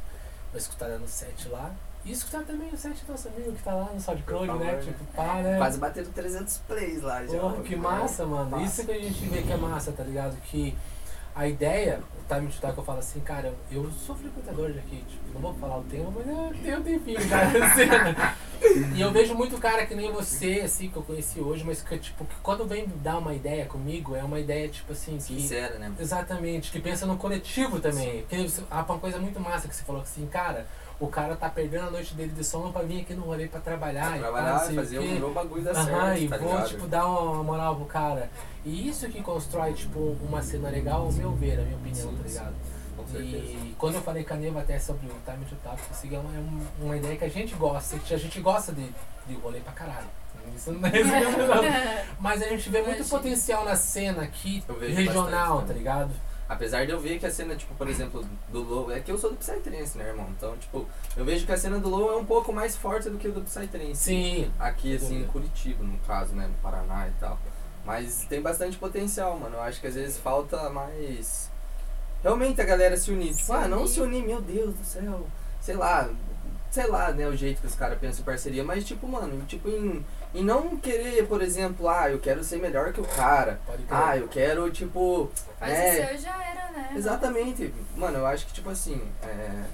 pra 0.50 0.60
escutar 0.60 0.88
no 0.90 1.08
set 1.08 1.48
lá. 1.48 1.74
E 2.06 2.12
escutar 2.12 2.42
também 2.44 2.68
o 2.72 2.76
set 2.76 3.04
do 3.04 3.10
nosso 3.12 3.26
amigo 3.28 3.52
que 3.52 3.62
tá 3.62 3.74
lá 3.74 3.90
no 3.92 4.00
SoundCloud, 4.00 4.46
né? 4.46 4.66
favor, 4.66 4.82
Tipo, 4.84 5.04
pá, 5.16 5.34
né? 5.42 5.58
Quase 5.58 5.78
bateram 5.78 6.10
300 6.12 6.58
plays 6.58 7.02
lá 7.02 7.26
já. 7.26 7.38
Porra, 7.38 7.62
que 7.62 7.74
massa, 7.74 8.24
mano. 8.24 8.50
Massa. 8.50 8.64
Isso 8.64 8.84
que 8.86 8.92
a 8.92 8.98
gente 8.98 9.24
vê 9.28 9.42
que 9.42 9.52
é 9.52 9.56
massa, 9.56 9.90
tá 9.90 10.04
ligado? 10.04 10.36
Que 10.42 10.76
a 11.34 11.46
ideia, 11.46 12.00
o 12.18 12.34
time 12.34 12.48
to 12.50 12.72
que 12.72 12.78
eu 12.78 12.84
falo 12.84 12.98
assim, 13.00 13.20
cara, 13.20 13.52
eu 13.70 13.90
sou 13.90 14.14
frequentador 14.16 14.72
daqui, 14.72 15.04
tipo, 15.06 15.34
não 15.34 15.40
vou 15.42 15.52
falar 15.54 15.78
o 15.78 15.82
tema, 15.82 16.10
mas 16.14 16.26
eu 16.26 16.54
tenho 16.62 16.78
um 16.78 16.82
tempinho, 16.82 17.28
cara. 17.28 17.46
assim. 17.66 18.94
e 18.94 19.00
eu 19.00 19.12
vejo 19.12 19.34
muito 19.34 19.58
cara 19.58 19.84
que 19.84 19.94
nem 19.94 20.10
você, 20.10 20.62
assim, 20.64 20.88
que 20.88 20.96
eu 20.96 21.02
conheci 21.02 21.38
hoje, 21.40 21.62
mas 21.62 21.82
que, 21.82 21.98
tipo, 21.98 22.24
que 22.24 22.36
quando 22.42 22.64
vem 22.66 22.86
dar 23.02 23.18
uma 23.18 23.34
ideia 23.34 23.66
comigo, 23.66 24.16
é 24.16 24.22
uma 24.22 24.40
ideia, 24.40 24.66
tipo 24.68 24.92
assim, 24.92 25.18
que. 25.18 25.22
Sincera, 25.40 25.78
né? 25.78 25.92
Exatamente, 26.00 26.70
que 26.70 26.80
pensa 26.80 27.04
no 27.04 27.18
coletivo 27.18 27.80
também. 27.80 28.24
Que 28.30 28.48
você- 28.48 28.62
há 28.70 28.82
uma 28.82 28.98
coisa 28.98 29.18
muito 29.18 29.38
massa 29.38 29.68
que 29.68 29.76
você 29.76 29.82
falou 29.82 30.00
assim, 30.00 30.26
cara, 30.28 30.66
o 30.98 31.08
cara 31.08 31.36
tá 31.36 31.48
perdendo 31.50 31.88
a 31.88 31.90
noite 31.90 32.14
dele 32.14 32.32
de 32.32 32.42
sono 32.42 32.72
pra 32.72 32.82
vir 32.82 33.02
aqui 33.02 33.12
no 33.14 33.22
rolê 33.24 33.46
pra 33.48 33.60
trabalhar. 33.60 34.08
e 34.16 34.20
não 34.20 34.30
Trabalhar, 34.30 34.56
o 34.70 34.74
fazer 34.74 34.98
o 34.98 35.02
meu 35.02 35.32
bagulho 35.32 35.62
dar 35.62 35.72
Aham, 35.72 35.84
certo, 35.84 36.18
e 36.22 36.28
tá 36.28 36.36
vou, 36.38 36.48
ligado? 36.52 36.68
tipo, 36.68 36.86
dar 36.86 37.06
uma 37.06 37.42
moral 37.42 37.76
pro 37.76 37.84
cara. 37.84 38.30
E 38.64 38.88
isso 38.88 39.06
que 39.08 39.22
constrói, 39.22 39.74
tipo, 39.74 40.16
uma 40.22 40.42
cena 40.42 40.68
legal, 40.70 41.02
ao 41.02 41.12
meu 41.12 41.32
ver, 41.32 41.58
a 41.60 41.62
minha 41.62 41.76
opinião, 41.76 42.08
Sim, 42.10 42.16
tá 42.16 42.28
ligado? 42.28 42.54
Com 42.96 43.06
certeza. 43.06 43.36
E 43.36 43.74
quando 43.78 43.94
eu 43.96 44.02
falei 44.02 44.24
com 44.24 44.34
a 44.34 44.36
Neva 44.38 44.60
até 44.60 44.78
sobre 44.78 45.06
o 45.06 45.14
Time 45.30 45.44
to 45.44 45.54
Top, 45.62 45.78
é 45.80 46.18
uma, 46.18 46.34
é 46.34 46.38
um- 46.38 46.84
uma 46.86 46.96
ideia 46.96 47.16
que 47.16 47.24
a 47.24 47.28
gente 47.28 47.54
gosta, 47.54 47.98
que 47.98 48.14
a 48.14 48.18
gente 48.18 48.40
gosta 48.40 48.72
de, 48.72 48.88
de 49.26 49.34
rolê 49.34 49.60
pra 49.60 49.72
caralho. 49.74 50.06
Isso 50.56 50.72
não 50.72 50.88
é 50.88 50.92
isso 51.00 51.10
não. 51.10 51.62
Mas 52.20 52.40
a 52.42 52.48
gente 52.48 52.70
vê 52.70 52.80
muito 52.80 53.04
potencial 53.08 53.64
na 53.64 53.76
cena 53.76 54.22
aqui, 54.22 54.64
regional, 54.94 55.56
bastante, 55.58 55.66
tá 55.66 55.72
né? 55.72 55.78
ligado? 55.78 56.10
Apesar 56.48 56.86
de 56.86 56.92
eu 56.92 57.00
ver 57.00 57.18
que 57.18 57.26
a 57.26 57.30
cena, 57.30 57.56
tipo, 57.56 57.74
por 57.74 57.88
exemplo, 57.88 58.24
do 58.50 58.62
Low, 58.62 58.92
é 58.92 59.00
que 59.00 59.10
eu 59.10 59.18
sou 59.18 59.30
do 59.30 59.36
Psytrance, 59.36 59.98
né, 59.98 60.08
irmão? 60.08 60.28
Então, 60.36 60.56
tipo, 60.56 60.86
eu 61.16 61.24
vejo 61.24 61.44
que 61.44 61.52
a 61.52 61.56
cena 61.56 61.78
do 61.78 61.88
Low 61.88 62.12
é 62.12 62.16
um 62.16 62.24
pouco 62.24 62.52
mais 62.52 62.76
forte 62.76 63.10
do 63.10 63.18
que 63.18 63.26
o 63.26 63.32
do 63.32 63.40
Psytrance. 63.40 63.96
Sim. 63.96 64.50
Aqui, 64.58 64.94
assim, 64.94 65.22
em. 65.22 65.26
Curitiba, 65.26 65.82
no 65.82 65.98
caso, 65.98 66.34
né, 66.34 66.46
no 66.46 66.54
Paraná 66.54 67.08
e 67.08 67.12
tal. 67.18 67.36
Mas 67.84 68.24
tem 68.28 68.40
bastante 68.40 68.76
potencial, 68.76 69.38
mano. 69.38 69.56
Eu 69.56 69.62
acho 69.62 69.80
que 69.80 69.88
às 69.88 69.94
vezes 69.94 70.18
falta 70.18 70.70
mais. 70.70 71.50
Realmente 72.22 72.60
a 72.60 72.64
galera 72.64 72.96
se 72.96 73.10
unir. 73.10 73.34
Tipo, 73.34 73.52
ah, 73.52 73.66
não 73.66 73.86
se 73.86 74.00
unir, 74.00 74.24
meu 74.24 74.40
Deus 74.40 74.74
do 74.74 74.84
céu. 74.84 75.26
Sei 75.60 75.74
lá. 75.74 76.08
Sei 76.70 76.86
lá, 76.86 77.12
né, 77.12 77.26
o 77.26 77.36
jeito 77.36 77.60
que 77.60 77.66
os 77.66 77.74
caras 77.74 77.98
pensam 77.98 78.22
em 78.22 78.24
parceria. 78.24 78.62
Mas, 78.62 78.84
tipo, 78.84 79.08
mano, 79.08 79.44
tipo, 79.46 79.68
em, 79.68 80.04
em 80.36 80.44
não 80.44 80.76
querer, 80.76 81.26
por 81.26 81.40
exemplo, 81.40 81.88
ah, 81.88 82.10
eu 82.10 82.18
quero 82.18 82.44
ser 82.44 82.58
melhor 82.58 82.92
que 82.92 83.00
o 83.00 83.04
cara. 83.04 83.58
Ah, 83.90 84.16
eu 84.16 84.28
quero, 84.28 84.70
tipo. 84.70 85.30
Faz 85.58 85.72
é, 85.72 85.90
o 85.90 86.08
seu 86.08 86.18
já 86.18 86.44
era, 86.44 86.70
né? 86.72 86.92
Exatamente. 86.94 87.72
Mano, 87.96 88.18
eu 88.18 88.26
acho 88.26 88.46
que, 88.46 88.52
tipo 88.52 88.68
assim, 88.68 89.00
é, 89.22 89.64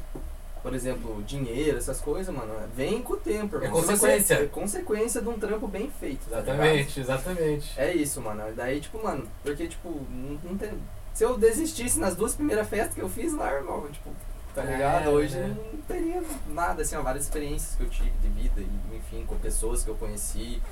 por 0.62 0.72
exemplo, 0.72 1.20
dinheiro, 1.24 1.76
essas 1.78 2.00
coisas, 2.00 2.32
mano, 2.32 2.54
vem 2.76 3.02
com 3.02 3.14
o 3.14 3.16
tempo, 3.16 3.56
irmão. 3.56 3.68
É 3.68 3.82
consequência. 3.82 4.34
É 4.34 4.46
consequência 4.46 5.20
de 5.20 5.28
um 5.28 5.38
trampo 5.38 5.66
bem 5.66 5.90
feito. 5.98 6.30
tá 6.30 6.40
ligado? 6.40 6.48
Exatamente, 6.60 7.00
exatamente. 7.00 7.80
É 7.80 7.92
isso, 7.92 8.20
mano. 8.20 8.44
Daí, 8.54 8.80
tipo, 8.80 9.02
mano, 9.02 9.26
porque, 9.42 9.66
tipo, 9.66 9.88
não, 10.10 10.38
não 10.44 10.56
tem. 10.56 10.70
Se 11.12 11.24
eu 11.24 11.36
desistisse 11.36 11.98
nas 11.98 12.14
duas 12.14 12.34
primeiras 12.34 12.68
festas 12.68 12.94
que 12.94 13.02
eu 13.02 13.08
fiz 13.08 13.34
lá, 13.34 13.52
irmão, 13.52 13.86
tipo, 13.90 14.10
tá 14.55 14.62
É, 14.62 14.72
ligado? 14.72 15.09
Hoje 15.11 15.36
né? 15.38 15.57
não 15.72 15.80
teria 15.82 16.22
nada, 16.48 16.82
assim, 16.82 16.96
ó, 16.96 17.03
várias 17.03 17.24
experiências 17.24 17.74
que 17.76 17.82
eu 17.82 17.88
tive 17.90 18.11
de 18.11 18.28
vida, 18.28 18.61
e, 18.61 18.96
enfim, 18.96 19.24
com 19.26 19.36
pessoas 19.38 19.82
que 19.82 19.88
eu 19.90 19.94
conheci. 19.96 20.62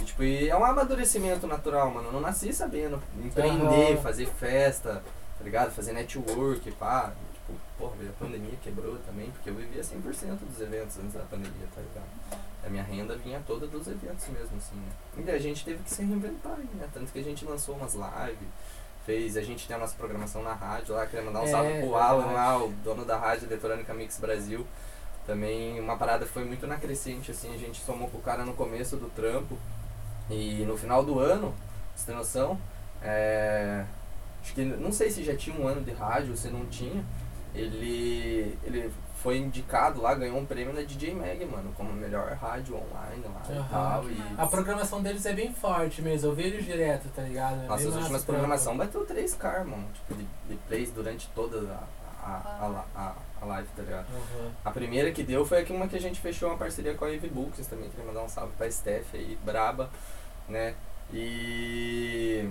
E, 0.00 0.04
tipo, 0.04 0.22
e 0.22 0.48
é 0.48 0.56
um 0.56 0.64
amadurecimento 0.64 1.46
natural, 1.46 1.90
mano. 1.90 2.08
Eu 2.08 2.12
não 2.12 2.20
nasci 2.20 2.52
sabendo 2.52 3.02
empreender, 3.24 3.92
Aham. 3.94 4.02
fazer 4.02 4.26
festa, 4.26 5.02
tá 5.38 5.44
ligado? 5.44 5.70
Fazer 5.72 5.92
network, 5.92 6.70
pá. 6.72 7.12
Tipo, 7.32 7.58
porra, 7.78 7.94
a 8.08 8.12
pandemia 8.24 8.54
quebrou 8.62 8.96
também, 9.06 9.30
porque 9.30 9.50
eu 9.50 9.54
vivia 9.54 9.82
100% 9.82 10.38
dos 10.50 10.60
eventos 10.60 10.98
antes 10.98 11.14
da 11.14 11.20
pandemia, 11.24 11.66
tá 11.74 11.80
ligado? 11.80 12.42
A 12.64 12.68
minha 12.68 12.82
renda 12.82 13.16
vinha 13.16 13.40
toda 13.46 13.66
dos 13.66 13.86
eventos 13.86 14.26
mesmo, 14.28 14.56
assim, 14.58 14.76
né? 14.76 15.24
E 15.26 15.30
a 15.30 15.38
gente 15.38 15.64
teve 15.64 15.82
que 15.82 15.90
se 15.90 16.02
reinventar, 16.02 16.58
né? 16.74 16.88
Tanto 16.92 17.10
que 17.12 17.18
a 17.20 17.22
gente 17.22 17.44
lançou 17.44 17.76
umas 17.76 17.94
lives, 17.94 18.48
fez, 19.08 19.38
a 19.38 19.42
gente 19.42 19.66
tem 19.66 19.74
a 19.74 19.78
nossa 19.78 19.96
programação 19.96 20.42
na 20.42 20.52
rádio 20.52 20.94
lá, 20.94 21.06
queria 21.06 21.24
mandar 21.24 21.40
um 21.40 21.44
É, 21.44 21.50
salve 21.50 21.80
pro 21.80 21.94
Alan 21.94 22.26
lá, 22.26 22.62
o 22.62 22.68
dono 22.84 23.06
da 23.06 23.16
rádio 23.16 23.48
Eletrônica 23.48 23.94
Mix 23.94 24.18
Brasil. 24.18 24.66
Também 25.26 25.80
uma 25.80 25.96
parada 25.96 26.26
foi 26.26 26.44
muito 26.44 26.66
na 26.66 26.76
crescente, 26.76 27.30
assim, 27.30 27.54
a 27.54 27.56
gente 27.56 27.80
somou 27.80 28.08
com 28.10 28.18
o 28.18 28.20
cara 28.20 28.44
no 28.44 28.52
começo 28.52 28.98
do 28.98 29.08
trampo. 29.08 29.56
E 30.28 30.62
no 30.66 30.76
final 30.76 31.02
do 31.02 31.18
ano, 31.18 31.54
você 31.96 32.04
tem 32.04 32.14
noção, 32.14 32.60
é, 33.02 33.86
acho 34.42 34.52
que 34.52 34.62
não 34.62 34.92
sei 34.92 35.10
se 35.10 35.24
já 35.24 35.34
tinha 35.34 35.58
um 35.58 35.66
ano 35.66 35.80
de 35.80 35.92
rádio, 35.92 36.36
se 36.36 36.48
não 36.48 36.66
tinha. 36.66 37.02
Ele, 37.54 38.58
ele 38.62 38.92
foi 39.22 39.38
indicado 39.38 40.00
lá, 40.00 40.14
ganhou 40.14 40.38
um 40.38 40.46
prêmio 40.46 40.72
na 40.72 40.82
DJ 40.82 41.12
Mag, 41.14 41.44
mano, 41.44 41.72
como 41.76 41.92
melhor 41.92 42.32
rádio 42.40 42.76
online 42.76 43.24
lá 43.24 43.42
e 43.48 43.52
Aham. 43.52 43.68
tal. 43.68 44.10
E 44.10 44.22
A 44.36 44.46
programação 44.46 45.02
deles 45.02 45.26
é 45.26 45.32
bem 45.32 45.52
forte 45.52 46.00
mesmo, 46.00 46.30
eu 46.30 46.34
vejo 46.34 46.62
direto, 46.62 47.08
tá 47.14 47.22
ligado? 47.22 47.54
É 47.54 47.58
bem 47.60 47.68
nossas 47.68 47.86
massa 47.86 47.98
últimas 48.00 48.24
programação 48.24 48.76
bateu 48.76 49.04
3K, 49.04 49.58
irmão, 49.60 49.84
tipo, 49.92 50.14
de, 50.14 50.26
de 50.48 50.54
plays 50.68 50.90
durante 50.92 51.28
toda 51.34 51.58
a, 51.72 51.84
a, 52.24 52.84
a, 52.94 53.00
a, 53.00 53.14
a 53.42 53.44
live, 53.44 53.68
tá 53.76 53.82
ligado? 53.82 54.06
Aham. 54.10 54.50
A 54.64 54.70
primeira 54.70 55.10
que 55.10 55.22
deu 55.24 55.44
foi 55.44 55.64
uma 55.70 55.88
que 55.88 55.96
a 55.96 56.00
gente 56.00 56.20
fechou 56.20 56.48
uma 56.50 56.58
parceria 56.58 56.94
com 56.94 57.04
a 57.04 57.12
Eve 57.12 57.28
Books, 57.28 57.66
também 57.66 57.90
queria 57.90 58.04
mandar 58.06 58.22
um 58.22 58.28
salve 58.28 58.52
pra 58.56 58.70
Steph 58.70 59.14
aí, 59.14 59.36
braba, 59.44 59.90
né? 60.48 60.74
E 61.12 62.48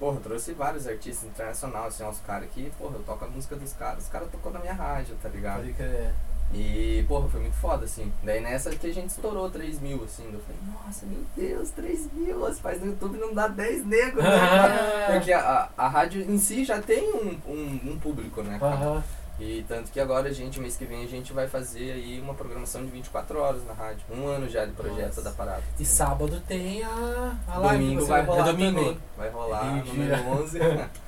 porra, 0.00 0.16
eu 0.16 0.22
trouxe 0.22 0.52
vários 0.54 0.88
artistas 0.88 1.28
internacionais, 1.28 1.94
assim, 1.94 2.04
uns 2.04 2.20
caras 2.20 2.48
que, 2.50 2.72
porra, 2.78 2.96
eu 2.96 3.02
toco 3.04 3.24
a 3.24 3.28
música 3.28 3.54
dos 3.54 3.74
caras, 3.74 4.04
os 4.04 4.08
caras 4.08 4.30
tocou 4.30 4.50
na 4.50 4.58
minha 4.58 4.72
rádio, 4.72 5.14
tá 5.22 5.28
ligado? 5.28 5.60
Pode 5.60 5.74
crer. 5.74 6.14
E, 6.52 7.04
porra, 7.06 7.28
foi 7.28 7.40
muito 7.42 7.56
foda, 7.56 7.84
assim. 7.84 8.12
Daí 8.24 8.40
nessa 8.40 8.70
que 8.70 8.88
a 8.88 8.92
gente 8.92 9.10
estourou 9.10 9.48
3 9.48 9.80
mil, 9.80 10.02
assim. 10.02 10.24
Eu 10.32 10.40
falei, 10.40 10.60
nossa, 10.66 11.06
meu 11.06 11.20
Deus, 11.36 11.70
3 11.70 12.12
mil, 12.12 12.44
as 12.44 12.58
faz 12.58 12.80
no 12.80 12.88
YouTube 12.88 13.18
não 13.18 13.32
dá 13.32 13.46
10 13.46 13.86
negros, 13.86 14.24
né? 14.24 15.06
Porque 15.14 15.32
a, 15.32 15.70
a, 15.76 15.84
a 15.84 15.88
rádio 15.88 16.22
em 16.22 16.38
si 16.38 16.64
já 16.64 16.82
tem 16.82 17.12
um, 17.12 17.38
um, 17.46 17.92
um 17.92 17.98
público, 18.00 18.42
né, 18.42 18.58
cara? 18.58 19.04
E 19.40 19.64
tanto 19.66 19.90
que 19.90 19.98
agora 19.98 20.28
a 20.28 20.32
gente, 20.32 20.60
mês 20.60 20.76
que 20.76 20.84
vem, 20.84 21.02
a 21.02 21.08
gente 21.08 21.32
vai 21.32 21.48
fazer 21.48 21.92
aí 21.92 22.20
uma 22.20 22.34
programação 22.34 22.84
de 22.84 22.90
24 22.90 23.38
horas 23.38 23.64
na 23.64 23.72
rádio. 23.72 24.04
Um 24.10 24.26
ano 24.28 24.46
já 24.46 24.66
de 24.66 24.72
projeto 24.72 25.06
Nossa. 25.06 25.22
da 25.22 25.30
parada. 25.30 25.62
E 25.78 25.84
sábado 25.84 26.42
tem 26.46 26.82
a, 26.84 27.38
a 27.48 27.58
live. 27.58 27.84
Domingo 27.84 28.04
vai 28.04 28.22
rolar 28.22 28.48
é 28.48 28.52
domingo. 28.52 28.78
também. 28.78 28.98
Vai 29.16 29.30
rolar 29.30 29.84
número 29.86 30.28
11. 30.42 30.58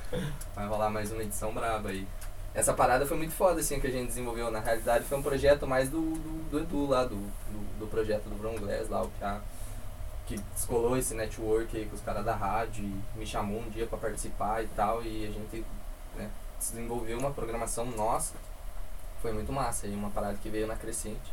vai 0.57 0.67
rolar 0.67 0.89
mais 0.89 1.13
uma 1.13 1.23
edição 1.23 1.53
braba 1.53 1.91
aí. 1.91 2.09
Essa 2.55 2.73
parada 2.73 3.05
foi 3.05 3.19
muito 3.19 3.35
foda, 3.35 3.61
assim, 3.61 3.79
que 3.79 3.87
a 3.87 3.91
gente 3.91 4.09
desenvolveu. 4.09 4.51
Na 4.51 4.61
realidade, 4.61 5.05
foi 5.05 5.19
um 5.19 5.23
projeto 5.23 5.67
mais 5.67 5.91
do, 5.91 6.01
do, 6.01 6.51
do 6.51 6.59
Edu 6.59 6.87
lá, 6.87 7.05
do, 7.05 7.17
do, 7.17 7.79
do 7.81 7.87
projeto 7.87 8.25
do 8.25 8.35
Brown 8.37 8.57
Glass 8.57 8.89
lá, 8.89 9.03
o 9.03 9.09
Piá, 9.09 9.41
que 10.27 10.39
descolou 10.55 10.97
esse 10.97 11.15
network 11.15 11.77
aí 11.77 11.85
com 11.85 11.97
os 11.97 12.01
caras 12.01 12.25
da 12.25 12.35
rádio 12.35 12.83
e 12.83 13.19
me 13.19 13.27
chamou 13.27 13.61
um 13.61 13.69
dia 13.69 13.87
pra 13.87 13.99
participar 13.99 14.63
e 14.63 14.69
tal. 14.69 15.03
E 15.03 15.27
a 15.27 15.31
gente 15.31 15.65
desenvolveu 16.71 17.19
uma 17.19 17.31
programação 17.31 17.85
nossa. 17.87 18.35
Foi 19.21 19.33
muito 19.33 19.53
massa 19.53 19.87
aí, 19.87 19.95
uma 19.95 20.11
parada 20.11 20.37
que 20.43 20.49
veio 20.49 20.67
na 20.67 20.77
crescente. 20.77 21.33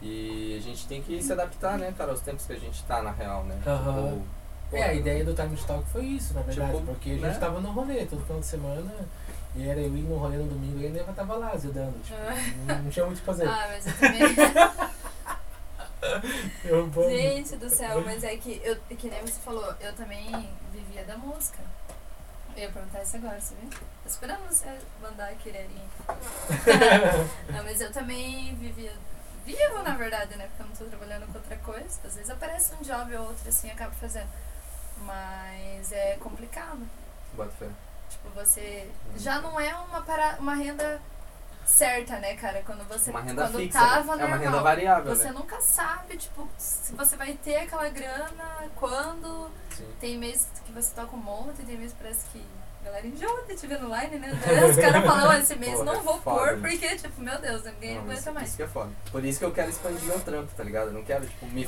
E 0.00 0.56
a 0.58 0.60
gente 0.62 0.86
tem 0.88 1.00
que 1.02 1.22
se 1.22 1.32
adaptar, 1.32 1.78
né, 1.78 1.94
cara, 1.96 2.10
aos 2.10 2.20
tempos 2.20 2.44
que 2.46 2.52
a 2.52 2.58
gente 2.58 2.82
tá, 2.84 3.02
na 3.02 3.12
real, 3.12 3.44
né? 3.44 3.60
Aham. 3.66 4.12
Tipo, 4.12 4.76
É, 4.76 4.82
a 4.84 4.94
ideia 4.94 5.24
do 5.24 5.34
Time 5.34 5.56
Talk 5.56 5.84
foi 5.90 6.04
isso, 6.04 6.32
na 6.34 6.40
verdade, 6.42 6.72
Tipo, 6.72 6.86
porque 6.86 7.10
a 7.10 7.14
gente 7.14 7.22
né? 7.22 7.34
tava 7.38 7.60
no 7.60 7.70
rolê 7.72 8.06
todo 8.06 8.24
final 8.24 8.40
de 8.40 8.46
semana, 8.46 8.90
e 9.54 9.68
era 9.68 9.78
eu 9.78 9.94
ir 9.96 10.02
no 10.02 10.16
rolê 10.16 10.38
no 10.38 10.48
domingo 10.48 10.78
e 10.80 10.86
a 10.86 10.90
Neva 10.90 11.12
tava 11.12 11.34
lá 11.36 11.50
ajudando, 11.52 12.02
tipo, 12.02 12.16
não, 12.66 12.82
não 12.82 12.90
tinha 12.90 13.04
muito 13.04 13.18
o 13.18 13.20
que 13.20 13.26
fazer. 13.26 13.46
Ah, 13.46 13.68
mas 13.68 13.86
eu 13.86 13.92
também. 13.98 14.22
Eu, 16.64 16.90
Gente 17.10 17.56
do 17.56 17.70
céu, 17.70 18.02
mas 18.04 18.24
é 18.24 18.36
que, 18.36 18.60
eu, 18.64 18.76
que 18.96 19.08
nem 19.08 19.20
você 19.20 19.40
falou, 19.40 19.72
eu 19.80 19.92
também 19.94 20.48
vivia 20.72 21.04
da 21.04 21.16
música. 21.16 21.58
Eu 22.56 22.62
ia 22.62 22.70
perguntar 22.70 23.02
isso 23.02 23.16
agora, 23.16 23.40
você 23.40 23.54
viu? 23.54 23.70
Esperando 24.04 24.46
você 24.46 24.78
mandar 25.00 25.28
aquele 25.30 25.58
não, 27.52 27.64
mas 27.64 27.80
eu 27.80 27.92
também 27.92 28.54
vivia. 28.56 28.92
Vivo, 29.44 29.82
na 29.82 29.96
verdade, 29.96 30.36
né? 30.36 30.46
Porque 30.48 30.62
eu 30.62 30.66
não 30.66 30.76
tô 30.76 30.84
trabalhando 30.84 31.26
com 31.32 31.38
outra 31.38 31.56
coisa. 31.56 32.00
Às 32.04 32.14
vezes 32.14 32.30
aparece 32.30 32.74
um 32.74 32.82
job 32.82 33.16
ou 33.16 33.26
outro 33.26 33.48
assim 33.48 33.68
e 33.68 33.70
acabo 33.70 33.94
fazendo. 33.94 34.28
Mas 34.98 35.90
é 35.92 36.16
complicado. 36.18 36.86
Bota 37.34 37.50
fé. 37.52 37.68
Tipo, 38.08 38.28
você. 38.30 38.90
Já 39.16 39.40
não 39.40 39.58
é 39.58 39.74
uma, 39.74 40.02
para, 40.02 40.36
uma 40.38 40.54
renda 40.54 41.00
certa, 41.66 42.18
né, 42.18 42.34
cara? 42.36 42.62
Quando 42.64 42.86
você. 42.88 43.10
Uma 43.10 43.20
renda 43.22 43.42
quando 43.44 43.56
fixa. 43.58 43.78
tava 43.78 44.16
né? 44.16 44.22
É 44.22 44.26
uma 44.26 44.36
renda 44.36 44.60
variável, 44.60 45.14
Você 45.16 45.24
né? 45.24 45.32
nunca 45.32 45.60
sabe, 45.60 46.16
tipo, 46.16 46.48
se 46.58 46.92
você 46.94 47.16
vai 47.16 47.34
ter 47.34 47.56
aquela 47.56 47.88
grana, 47.88 48.68
quando. 48.76 49.50
Sim. 49.76 49.88
Tem 50.00 50.18
mês 50.18 50.46
que 50.64 50.72
você 50.72 50.94
toca 50.94 51.14
um 51.16 51.20
monte, 51.20 51.62
tem 51.62 51.76
mês 51.78 51.92
que 51.92 51.98
parece 52.02 52.26
que 52.32 52.44
a 52.82 52.84
galera 52.86 53.06
enjoa 53.06 53.42
de 53.46 53.54
te 53.56 53.66
ver 53.66 53.78
no 53.80 53.88
line, 53.94 54.18
né? 54.18 54.32
Os 54.68 54.76
caras 54.76 55.04
falam, 55.04 55.28
"Ó, 55.28 55.32
esse 55.34 55.54
mês 55.56 55.78
não 55.80 55.94
é 55.94 56.00
vou 56.00 56.20
foda, 56.20 56.40
pôr, 56.40 56.56
né? 56.56 56.68
porque, 56.68 56.96
tipo, 56.96 57.20
meu 57.20 57.38
Deus, 57.40 57.62
ninguém 57.64 57.94
Não, 57.94 58.02
aguenta 58.02 58.20
isso, 58.20 58.32
mais. 58.32 58.48
isso 58.48 58.56
que 58.56 58.62
é 58.64 58.68
foda. 58.68 58.90
Por 59.10 59.24
isso 59.24 59.38
que 59.38 59.44
eu 59.44 59.52
quero 59.52 59.70
expandir 59.70 60.02
meu 60.04 60.18
trampo, 60.20 60.52
tá 60.56 60.64
ligado? 60.64 60.88
Eu 60.88 60.92
não 60.94 61.04
quero, 61.04 61.24
tipo, 61.26 61.46
me. 61.46 61.64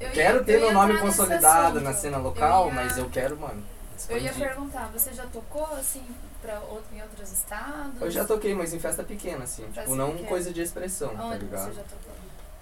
Eu 0.00 0.08
ia- 0.08 0.12
quero 0.12 0.38
eu 0.38 0.44
ter 0.44 0.52
ia 0.54 0.58
meu 0.60 0.72
nome 0.72 0.98
consolidado 0.98 1.66
assunto. 1.78 1.80
na 1.84 1.94
cena 1.94 2.18
local, 2.18 2.66
ia- 2.68 2.74
mas 2.74 2.98
eu 2.98 3.08
quero, 3.08 3.36
mano, 3.38 3.62
Eu 4.10 4.18
ia 4.18 4.32
perguntar, 4.32 4.90
você 4.92 5.12
já 5.14 5.24
tocou 5.26 5.64
assim 5.74 6.04
pra 6.46 6.60
outro, 6.60 6.94
em 6.94 7.02
outros 7.02 7.32
estados? 7.32 8.00
Eu 8.00 8.10
já 8.10 8.24
toquei, 8.24 8.54
mas 8.54 8.72
em 8.72 8.78
festa 8.78 9.02
pequena, 9.02 9.44
assim. 9.44 9.64
Festa 9.64 9.82
tipo, 9.82 9.94
não 9.96 10.10
pequena. 10.12 10.28
coisa 10.28 10.52
de 10.52 10.60
expressão, 10.62 11.08
tá 11.16 11.24
Onde 11.24 11.38
ligado? 11.44 11.66
você 11.68 11.72
já 11.74 11.82
tocou? 11.82 12.12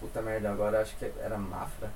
Puta 0.01 0.23
merda, 0.23 0.51
agora 0.51 0.81
acho 0.83 0.97
que 0.97 1.05
era 1.21 1.37
Mafra. 1.39 1.91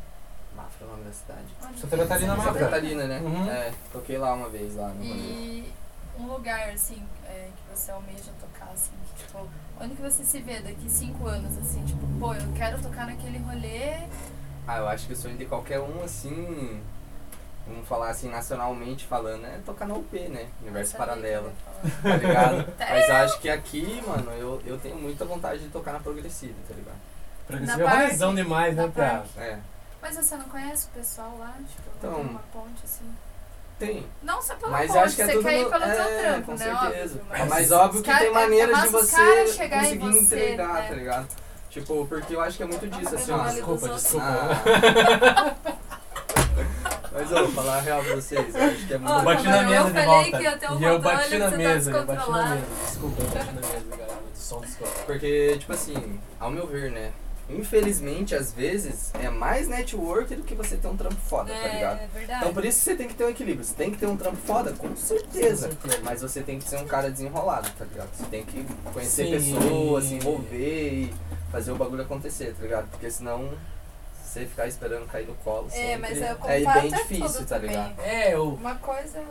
Mafra 0.56 0.78
é 0.80 0.84
o 0.84 0.90
nome 0.90 1.04
da 1.04 1.12
cidade. 1.12 1.46
Onde 1.64 1.80
Santa? 1.80 1.96
Catarina, 1.96 2.36
Santa 2.36 2.44
Mafra. 2.46 2.60
já- 2.60 2.66
Catarina, 2.66 3.04
né? 3.06 3.20
Uhum. 3.20 3.50
É, 3.50 3.72
toquei 3.92 4.18
lá 4.18 4.34
uma 4.34 4.48
vez 4.48 4.74
lá 4.76 4.88
no. 4.88 5.02
E 5.04 5.72
um 6.18 6.26
lugar, 6.26 6.70
assim, 6.70 7.02
é, 7.24 7.48
que 7.56 7.76
você 7.76 7.90
almeja 7.90 8.30
tocar, 8.40 8.70
assim, 8.72 8.90
que, 9.16 9.24
tipo, 9.24 9.48
onde 9.80 9.94
que 9.94 10.02
você 10.02 10.24
se 10.24 10.40
vê 10.40 10.60
daqui 10.60 10.90
cinco 10.90 11.26
anos, 11.26 11.56
assim, 11.58 11.84
tipo, 11.84 12.06
pô, 12.18 12.34
eu 12.34 12.52
quero 12.56 12.80
tocar 12.82 13.06
naquele 13.06 13.38
rolê. 13.38 14.06
Ah, 14.66 14.78
eu 14.78 14.88
acho 14.88 15.06
que 15.06 15.12
o 15.12 15.16
sonho 15.16 15.36
de 15.38 15.46
qualquer 15.46 15.80
um, 15.80 16.02
assim. 16.02 16.82
Vamos 17.68 17.86
falar 17.86 18.08
assim, 18.10 18.30
nacionalmente 18.30 19.04
falando, 19.06 19.44
é 19.44 19.58
tocar 19.64 19.86
na 19.86 19.94
UP, 19.94 20.18
né? 20.28 20.46
Universo 20.62 20.96
Paralelo. 20.96 21.52
Tá 22.02 22.16
ligado? 22.16 22.64
Tá. 22.78 22.86
Mas 22.90 23.08
eu 23.08 23.16
acho 23.16 23.38
que 23.40 23.48
aqui, 23.50 24.02
mano, 24.06 24.30
eu, 24.32 24.62
eu 24.64 24.78
tenho 24.78 24.96
muita 24.96 25.24
vontade 25.24 25.60
de 25.64 25.68
tocar 25.68 25.92
na 25.92 26.00
progressiva, 26.00 26.54
tá 26.66 26.74
ligado? 26.74 26.96
Progressivo 27.46 27.78
Na 27.84 27.84
é 28.04 28.06
razão 28.08 28.34
demais, 28.34 28.74
né, 28.74 28.90
pra... 28.92 29.22
É. 29.36 29.58
Mas 30.00 30.16
você 30.16 30.36
não 30.36 30.44
conhece 30.46 30.86
o 30.86 30.90
pessoal 30.90 31.36
lá? 31.38 31.54
Tipo, 31.68 31.82
Então, 31.98 32.14
tem 32.14 32.24
uma 32.24 32.42
ponte, 32.52 32.80
assim. 32.84 33.04
Tem. 33.78 34.06
Não 34.22 34.40
só 34.42 34.54
pela 34.56 34.72
Mas 34.72 34.86
ponte, 34.86 34.96
eu 34.98 35.04
acho 35.04 35.16
que 35.16 35.22
é 35.22 35.26
você 35.26 35.32
tudo 35.34 35.44
quer 35.44 35.60
ir 35.60 35.70
pelo 35.70 35.84
é, 35.84 35.94
teu 35.94 36.18
trampo, 36.20 36.46
com 36.46 36.52
né? 36.52 36.58
certeza. 36.58 37.18
Óbvio, 37.20 37.34
É, 37.34 37.38
mas 37.38 37.48
mas 37.48 37.72
óbvio 37.72 38.02
que 38.02 38.10
cara- 38.10 38.24
tem 38.24 38.32
maneiras 38.32 38.78
é 38.78 38.86
de 38.86 38.92
massa 38.92 38.98
os 38.98 39.10
você 39.10 39.68
conseguir 39.68 39.98
você, 39.98 40.18
entregar, 40.18 40.72
né? 40.72 40.88
tá 40.88 40.94
ligado? 40.94 41.28
Tipo, 41.70 42.06
porque 42.06 42.34
eu 42.34 42.40
acho 42.40 42.56
que 42.56 42.62
é 42.62 42.66
muito 42.66 42.86
disso, 42.88 43.14
assim, 43.14 43.30
ó. 43.32 43.44
Desculpa, 43.48 43.88
desculpa. 43.90 44.26
Ah. 44.26 45.54
Mas 47.18 47.32
eu 47.32 47.38
vou 47.38 47.48
falar 47.48 47.78
a 47.78 47.80
real 47.80 48.04
pra 48.04 48.14
vocês, 48.14 48.54
eu 48.54 48.62
acho 48.62 48.86
que 48.86 48.94
é 48.94 48.98
muito 48.98 49.12
Eu 49.12 49.22
bati 49.22 49.44
na 49.44 49.62
mesa 49.64 49.90
de 49.90 50.06
volta. 50.06 50.42
e 50.78 50.84
eu 50.84 50.98
bati 51.00 51.38
na 51.38 51.50
tá 51.50 51.56
mesa, 51.56 51.90
eu 51.90 52.06
bati 52.06 52.30
na 52.30 52.48
mesa. 52.48 52.66
Desculpa, 52.86 53.22
eu 53.22 53.28
bati 53.28 53.46
na 53.46 53.52
mesa, 53.52 53.96
galera. 53.96 54.14
Do 54.14 54.38
som, 54.38 54.60
desculpa. 54.60 54.92
Porque, 55.04 55.56
tipo 55.58 55.72
assim, 55.72 56.20
ao 56.38 56.50
meu 56.50 56.66
ver, 56.68 56.92
né? 56.92 57.10
Infelizmente, 57.50 58.34
às 58.36 58.52
vezes, 58.52 59.10
é 59.14 59.30
mais 59.30 59.66
network 59.66 60.36
do 60.36 60.42
que 60.42 60.54
você 60.54 60.76
ter 60.76 60.86
um 60.86 60.96
trampo 60.96 61.16
foda, 61.16 61.52
tá 61.52 61.68
ligado? 61.68 61.98
É, 61.98 62.04
é 62.04 62.06
verdade. 62.06 62.40
Então 62.40 62.54
por 62.54 62.64
isso 62.64 62.78
que 62.78 62.84
você 62.84 62.94
tem 62.94 63.08
que 63.08 63.14
ter 63.14 63.24
um 63.24 63.30
equilíbrio. 63.30 63.64
Você 63.64 63.74
tem 63.74 63.90
que 63.90 63.96
ter 63.96 64.06
um 64.06 64.16
trampo 64.16 64.36
foda, 64.36 64.72
com 64.74 64.94
certeza. 64.94 65.68
Com 65.68 65.80
certeza. 65.80 66.02
Mas 66.04 66.20
você 66.20 66.42
tem 66.42 66.58
que 66.58 66.68
ser 66.68 66.76
um 66.76 66.86
cara 66.86 67.10
desenrolado, 67.10 67.68
tá 67.76 67.84
ligado? 67.86 68.10
Você 68.12 68.26
tem 68.26 68.44
que 68.44 68.64
conhecer 68.92 69.40
Sim. 69.40 69.54
pessoas, 69.54 70.04
se 70.04 70.14
envolver 70.14 70.92
e 70.92 71.14
fazer 71.50 71.72
o 71.72 71.76
bagulho 71.76 72.02
acontecer, 72.02 72.54
tá 72.54 72.62
ligado? 72.62 72.88
Porque 72.90 73.10
senão 73.10 73.50
você 74.28 74.46
ficar 74.46 74.66
esperando 74.66 75.06
cair 75.06 75.26
no 75.26 75.34
colo. 75.36 75.66
É, 75.68 75.70
sempre, 75.70 75.96
mas 75.98 76.22
é, 76.22 76.36
é 76.44 76.60
bem 76.80 76.92
é 76.94 76.96
difícil, 76.96 77.46
tá 77.46 77.58
ligado? 77.58 78.00
É, 78.00 78.34
eu 78.34 78.54
Uma 78.54 78.74
coisa, 78.76 79.24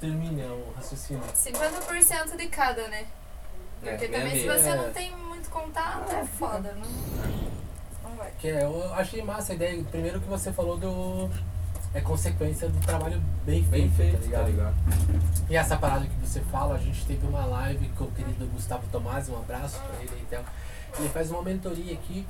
termine 0.00 0.42
o 0.42 0.72
raciocínio. 0.76 1.22
50% 1.34 2.36
de 2.36 2.46
cada, 2.48 2.86
né? 2.88 3.06
É, 3.84 3.90
Porque 3.90 4.08
meia 4.08 4.24
também 4.24 4.40
se 4.40 4.46
você 4.46 4.68
É. 4.70 4.76
não 4.76 4.92
tem 4.92 5.16
muito 5.16 5.48
contato, 5.50 6.12
é 6.12 6.24
foda. 6.24 6.72
Não, 6.74 8.10
não 8.10 8.16
vai. 8.16 8.30
Que 8.38 8.48
é, 8.48 8.64
eu 8.64 8.92
achei 8.94 9.22
massa 9.22 9.52
a 9.52 9.54
ideia. 9.54 9.82
Primeiro 9.84 10.20
que 10.20 10.28
você 10.28 10.52
falou 10.52 10.76
do. 10.76 11.30
É 11.94 12.02
consequência 12.02 12.68
do 12.68 12.78
trabalho 12.84 13.18
bem 13.46 13.64
feito, 13.64 13.70
Bem 13.70 13.90
feito, 13.90 14.18
tá 14.18 14.42
ligado? 14.42 14.42
tá 14.42 14.48
ligado? 14.50 14.74
E 15.48 15.56
essa 15.56 15.76
parada 15.78 16.04
que 16.04 16.26
você 16.26 16.40
fala, 16.42 16.74
a 16.74 16.78
gente 16.78 17.06
teve 17.06 17.26
uma 17.26 17.46
live 17.46 17.88
com 17.96 18.04
o 18.04 18.10
querido 18.10 18.46
Gustavo 18.48 18.86
Tomasi, 18.92 19.30
um 19.30 19.38
abraço 19.38 19.80
pra 19.80 19.98
ele 20.02 20.20
então. 20.20 20.44
Ele 20.98 21.08
faz 21.08 21.30
uma 21.30 21.42
mentoria 21.42 21.94
aqui, 21.94 22.26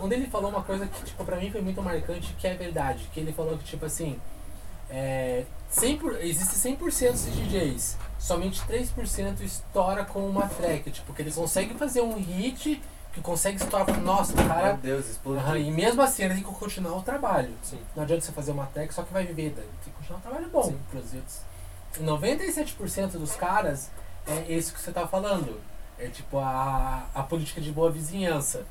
onde 0.00 0.14
ele 0.14 0.26
falou 0.26 0.50
uma 0.50 0.62
coisa 0.62 0.86
que, 0.86 1.04
tipo, 1.04 1.24
pra 1.24 1.36
mim 1.36 1.50
foi 1.50 1.60
muito 1.60 1.82
marcante, 1.82 2.34
que 2.38 2.46
é 2.46 2.54
verdade. 2.54 3.08
Que 3.12 3.20
ele 3.20 3.32
falou 3.32 3.56
que, 3.56 3.64
tipo 3.64 3.84
assim, 3.86 4.18
é, 4.90 5.44
100 5.70 5.98
por, 5.98 6.20
existe 6.22 6.54
100% 6.56 7.30
de 7.30 7.46
DJs, 7.46 7.96
somente 8.18 8.60
3% 8.62 9.40
estoura 9.40 10.04
com 10.04 10.28
uma 10.28 10.48
track. 10.48 10.90
Tipo, 10.90 11.14
que 11.14 11.22
eles 11.22 11.34
conseguem 11.34 11.76
fazer 11.76 12.00
um 12.00 12.14
hit, 12.14 12.82
que 13.12 13.20
consegue 13.20 13.56
estourar 13.56 13.86
com, 13.86 14.00
nossa, 14.00 14.32
o 14.32 14.36
Meu 14.36 14.46
cara... 14.46 14.72
Deus, 14.74 15.08
explodiu. 15.08 15.56
E 15.56 15.70
mesmo 15.70 16.02
assim, 16.02 16.24
ele 16.24 16.34
tem 16.34 16.42
que 16.42 16.50
continuar 16.50 16.96
o 16.96 17.02
trabalho. 17.02 17.54
Sim. 17.62 17.78
Não 17.94 18.02
adianta 18.02 18.24
você 18.24 18.32
fazer 18.32 18.52
uma 18.52 18.66
track 18.66 18.92
só 18.92 19.02
que 19.02 19.12
vai 19.12 19.24
viver, 19.24 19.54
daí 19.56 19.64
tem 19.84 19.92
que 19.92 19.98
continuar 19.98 20.18
um 20.18 20.22
trabalho 20.22 20.48
bom 20.48 20.64
Sim. 20.64 20.78
outros. 20.94 21.40
97% 21.98 23.12
dos 23.12 23.34
caras 23.34 23.90
é 24.26 24.52
isso 24.52 24.72
que 24.72 24.80
você 24.80 24.92
tá 24.92 25.06
falando. 25.06 25.60
É 26.00 26.08
tipo 26.08 26.38
a, 26.38 27.04
a 27.14 27.22
política 27.22 27.60
de 27.60 27.70
boa 27.70 27.90
vizinhança. 27.90 28.64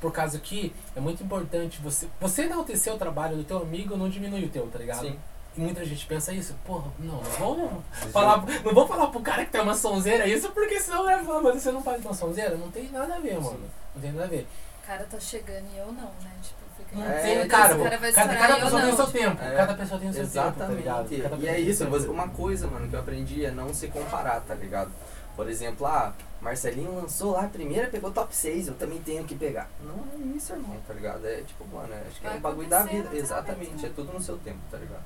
Por 0.00 0.12
causa 0.12 0.38
que 0.38 0.74
é 0.94 1.00
muito 1.00 1.22
importante 1.22 1.80
você. 1.80 2.08
Você 2.20 2.42
enaltecer 2.42 2.92
o 2.92 2.98
trabalho 2.98 3.36
do 3.36 3.44
teu 3.44 3.58
amigo 3.58 3.96
não 3.96 4.08
diminui 4.08 4.44
o 4.44 4.48
teu, 4.48 4.66
tá 4.66 4.78
ligado? 4.78 5.00
Sim. 5.00 5.18
E 5.56 5.60
muita 5.60 5.84
gente 5.84 6.04
pensa 6.06 6.32
isso, 6.32 6.52
porra, 6.66 6.90
não, 6.98 7.20
vamos 7.38 7.70
Vocês 7.92 8.12
falar, 8.12 8.44
não 8.64 8.74
vou 8.74 8.88
falar 8.88 9.06
pro 9.06 9.20
cara 9.20 9.44
que 9.44 9.52
tem 9.52 9.60
uma 9.60 9.76
sonzeira 9.76 10.26
isso, 10.26 10.50
porque 10.50 10.80
senão 10.80 11.04
vai 11.04 11.24
falar, 11.24 11.42
mas 11.42 11.62
você 11.62 11.70
não 11.70 11.80
faz 11.80 12.04
uma 12.04 12.12
sonzeira? 12.12 12.56
Não 12.56 12.72
tem 12.72 12.90
nada 12.90 13.14
a 13.14 13.20
ver, 13.20 13.40
mano. 13.40 13.60
Não 13.94 14.02
tem 14.02 14.10
nada 14.10 14.24
a 14.24 14.28
ver. 14.28 14.48
O 14.82 14.86
cara 14.86 15.04
tá 15.04 15.20
chegando 15.20 15.64
e 15.72 15.78
eu 15.78 15.86
não, 15.86 16.02
né? 16.02 16.32
Tipo, 16.42 16.58
fica. 16.76 16.96
Não 16.96 17.06
É, 17.08 17.20
tem, 17.20 17.48
cara, 17.48 17.76
o 17.76 17.84
cara 17.84 17.98
vai 17.98 18.12
cada, 18.12 18.36
cada 18.36 18.56
pessoa 18.56 18.82
tem 18.82 18.92
o 18.92 18.96
seu 18.96 19.06
tempo. 19.06 19.42
É. 19.42 19.54
Cada 19.54 19.74
pessoa 19.74 20.00
tem 20.00 20.08
o 20.10 20.12
seu 20.12 20.28
tempo, 20.28 20.58
tá 20.58 20.66
ligado? 20.66 21.12
Exatamente. 21.14 21.44
E 21.44 21.48
é 21.48 21.60
isso, 21.60 21.84
uma 22.10 22.28
coisa, 22.28 22.66
mano, 22.66 22.88
que 22.88 22.96
eu 22.96 23.00
aprendi 23.00 23.44
é 23.44 23.52
não 23.52 23.72
se 23.72 23.86
comparar, 23.88 24.40
tá 24.40 24.54
ligado? 24.54 24.90
Por 25.36 25.48
exemplo, 25.48 25.86
ah, 25.86 26.12
Marcelinho 26.44 26.94
lançou 26.94 27.32
lá 27.32 27.44
a 27.44 27.48
primeira, 27.48 27.88
pegou 27.88 28.12
top 28.12 28.34
6, 28.36 28.68
eu 28.68 28.74
também 28.74 29.00
tenho 29.00 29.24
que 29.24 29.34
pegar. 29.34 29.68
Não 29.80 29.94
é 30.12 30.36
isso, 30.36 30.52
irmão, 30.52 30.76
tá 30.86 30.92
ligado? 30.92 31.26
É 31.26 31.40
tipo, 31.40 31.66
mano, 31.66 31.92
é- 31.92 32.04
acho 32.06 32.20
que 32.20 32.26
é 32.26 32.30
um 32.32 32.40
bagulho 32.40 32.68
da 32.68 32.82
vida. 32.82 32.92
naturalmente, 32.98 33.22
Exatamente, 33.24 33.82
né? 33.82 33.88
é 33.88 33.92
tudo 33.96 34.12
no 34.12 34.20
seu 34.22 34.36
tempo, 34.38 34.58
tá 34.70 34.76
ligado? 34.76 35.02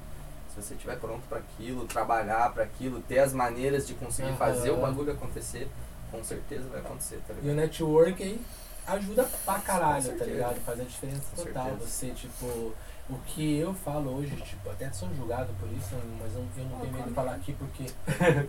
Se 0.53 0.61
você 0.63 0.75
estiver 0.75 0.99
pronto 0.99 1.23
pra 1.29 1.39
aquilo, 1.39 1.87
trabalhar 1.87 2.53
pra 2.53 2.65
aquilo, 2.65 3.01
ter 3.03 3.21
as 3.21 3.33
maneiras 3.33 3.87
de 3.87 3.95
conseguir 3.95 4.29
Aham. 4.31 4.37
fazer 4.37 4.71
o 4.71 4.79
bagulho 4.79 5.13
acontecer, 5.13 5.69
com 6.11 6.23
certeza 6.25 6.69
vai 6.69 6.81
acontecer, 6.81 7.21
tá 7.29 7.33
E 7.35 7.37
o 7.37 7.41
ligado? 7.43 7.57
network 7.57 8.23
aí 8.23 8.41
ajuda 8.89 9.31
pra 9.45 9.61
caralho, 9.61 10.19
tá 10.19 10.25
ligado? 10.25 10.61
Faz 10.65 10.81
a 10.81 10.85
diferença 10.85 11.23
Com 11.37 11.45
total. 11.45 11.65
certeza. 11.67 11.87
Você, 11.87 12.11
tipo, 12.11 12.47
o 12.47 13.19
que 13.27 13.59
eu 13.59 13.73
falo 13.75 14.17
hoje, 14.17 14.35
tipo, 14.37 14.69
até 14.71 14.91
sou 14.91 15.09
julgado 15.15 15.53
por 15.61 15.71
isso, 15.71 15.95
mas 16.21 16.35
eu, 16.35 16.45
eu 16.57 16.65
não 16.65 16.81
tenho 16.81 16.93
medo 16.93 17.09
de 17.09 17.15
falar 17.15 17.35
aqui 17.35 17.53
porque 17.53 17.87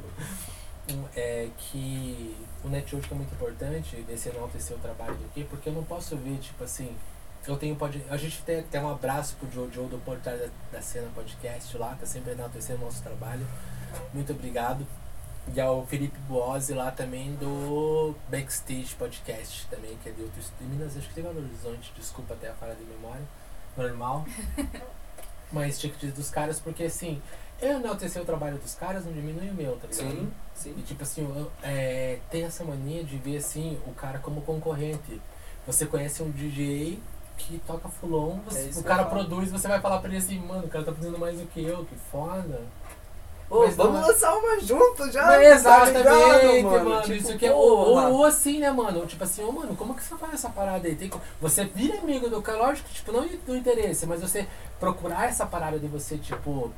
é 1.15 1.49
que 1.57 2.35
o 2.63 2.69
network 2.69 3.11
é 3.11 3.15
muito 3.15 3.33
importante, 3.33 3.95
desse 4.03 4.29
enaltecer 4.29 4.75
o 4.75 4.79
trabalho 4.79 5.15
do 5.15 5.29
que, 5.33 5.43
porque 5.43 5.69
eu 5.69 5.73
não 5.73 5.83
posso 5.83 6.15
ver, 6.17 6.37
tipo 6.39 6.63
assim, 6.63 6.95
eu 7.47 7.57
tenho 7.57 7.75
pode 7.75 8.03
A 8.09 8.17
gente 8.17 8.41
tem 8.43 8.59
até 8.59 8.81
um 8.81 8.89
abraço 8.89 9.35
pro 9.37 9.49
Jojo 9.51 9.87
do 9.87 9.97
Portal 10.03 10.37
da, 10.37 10.47
da 10.71 10.81
Cena 10.81 11.09
Podcast 11.15 11.75
lá, 11.77 11.95
tá 11.99 12.05
sempre 12.05 12.33
enaltecendo 12.33 12.81
o 12.81 12.85
nosso 12.85 13.01
trabalho. 13.01 13.45
Muito 14.13 14.33
obrigado. 14.33 14.85
E 15.55 15.59
ao 15.59 15.85
Felipe 15.87 16.17
Boazzi 16.27 16.73
lá 16.73 16.91
também 16.91 17.33
do 17.35 18.13
Backstage 18.29 18.93
Podcast 18.95 19.65
também, 19.67 19.97
que 20.03 20.09
é 20.09 20.11
de 20.11 20.21
outro 20.21 20.39
de 20.39 20.65
Minas, 20.65 20.95
acho 20.95 21.07
que 21.07 21.15
tem 21.15 21.23
Belo 21.23 21.39
Horizonte, 21.39 21.91
desculpa 21.95 22.35
até 22.35 22.49
a 22.49 22.53
falha 22.53 22.75
de 22.75 22.83
memória. 22.83 23.23
Normal. 23.75 24.25
Mas 25.51 25.79
tinha 25.79 25.91
que 25.91 25.97
dizer 25.97 26.13
dos 26.13 26.29
caras, 26.29 26.59
porque 26.59 26.83
assim, 26.83 27.19
enaltecer 27.67 28.21
o 28.21 28.25
trabalho 28.25 28.57
dos 28.57 28.73
caras 28.75 29.05
não 29.05 29.11
diminui 29.11 29.49
o 29.49 29.53
meu, 29.53 29.77
tá 29.77 29.87
ligado? 29.87 30.11
Sim, 30.11 30.31
sim. 30.55 30.73
E 30.77 30.81
tipo 30.81 31.03
assim, 31.03 31.21
eu- 31.23 31.51
é, 31.63 32.19
tem 32.31 32.43
essa 32.45 32.63
mania 32.63 33.03
de 33.03 33.17
ver 33.17 33.37
assim 33.37 33.77
o 33.85 33.91
cara 33.93 34.19
como 34.19 34.41
concorrente. 34.41 35.21
Você 35.67 35.85
conhece 35.85 36.23
um 36.23 36.31
DJ 36.31 36.99
que 37.37 37.59
toca 37.67 37.87
fulon, 37.89 38.39
você- 38.45 38.71
É 38.75 38.79
o 38.79 38.83
cara 38.83 39.03
produz, 39.05 39.51
você 39.51 39.67
vai 39.67 39.79
falar 39.79 39.99
pra 39.99 40.09
ele 40.09 40.17
assim, 40.17 40.39
mano, 40.39 40.65
o 40.65 40.69
cara 40.69 40.83
tá 40.83 40.93
fazendo 40.93 41.17
mais 41.17 41.37
do 41.39 41.45
que 41.47 41.63
eu, 41.63 41.85
que 41.85 41.95
foda. 42.11 42.61
Ô, 43.49 43.61
Mas 43.65 43.75
vamos 43.75 43.93
não 43.93 44.03
é- 44.03 44.07
lançar 44.11 44.37
uma 44.37 44.59
junto 44.59 45.11
já, 45.11 45.25
Mas 45.25 45.37
tá 45.63 45.89
exatamente, 45.89 45.97
ligado, 45.97 46.63
mano. 46.83 47.01
Tipo, 47.01 47.13
isso 47.13 47.31
aqui 47.31 47.45
é. 47.47 47.51
Ou, 47.51 47.97
ou, 48.13 48.25
assim, 48.25 48.59
né, 48.59 48.69
mano? 48.69 49.07
Tipo 49.07 49.23
assim, 49.23 49.43
ô, 49.43 49.51
mano, 49.51 49.75
como 49.75 49.95
que 49.95 50.03
você 50.03 50.15
faz 50.17 50.35
essa 50.35 50.49
parada 50.49 50.87
aí? 50.87 50.95
Tem, 50.95 51.09
você 51.41 51.65
vira 51.65 51.97
amigo 51.97 52.29
do 52.29 52.43
cara, 52.43 52.59
lógico 52.59 52.87
que, 52.87 52.95
tipo, 52.95 53.11
não 53.11 53.25
do 53.27 53.55
interesse, 53.57 54.05
mas 54.05 54.21
você 54.21 54.47
procurar 54.79 55.27
essa 55.27 55.47
parada 55.47 55.79
de 55.79 55.87
você, 55.87 56.17
tipo, 56.19 56.71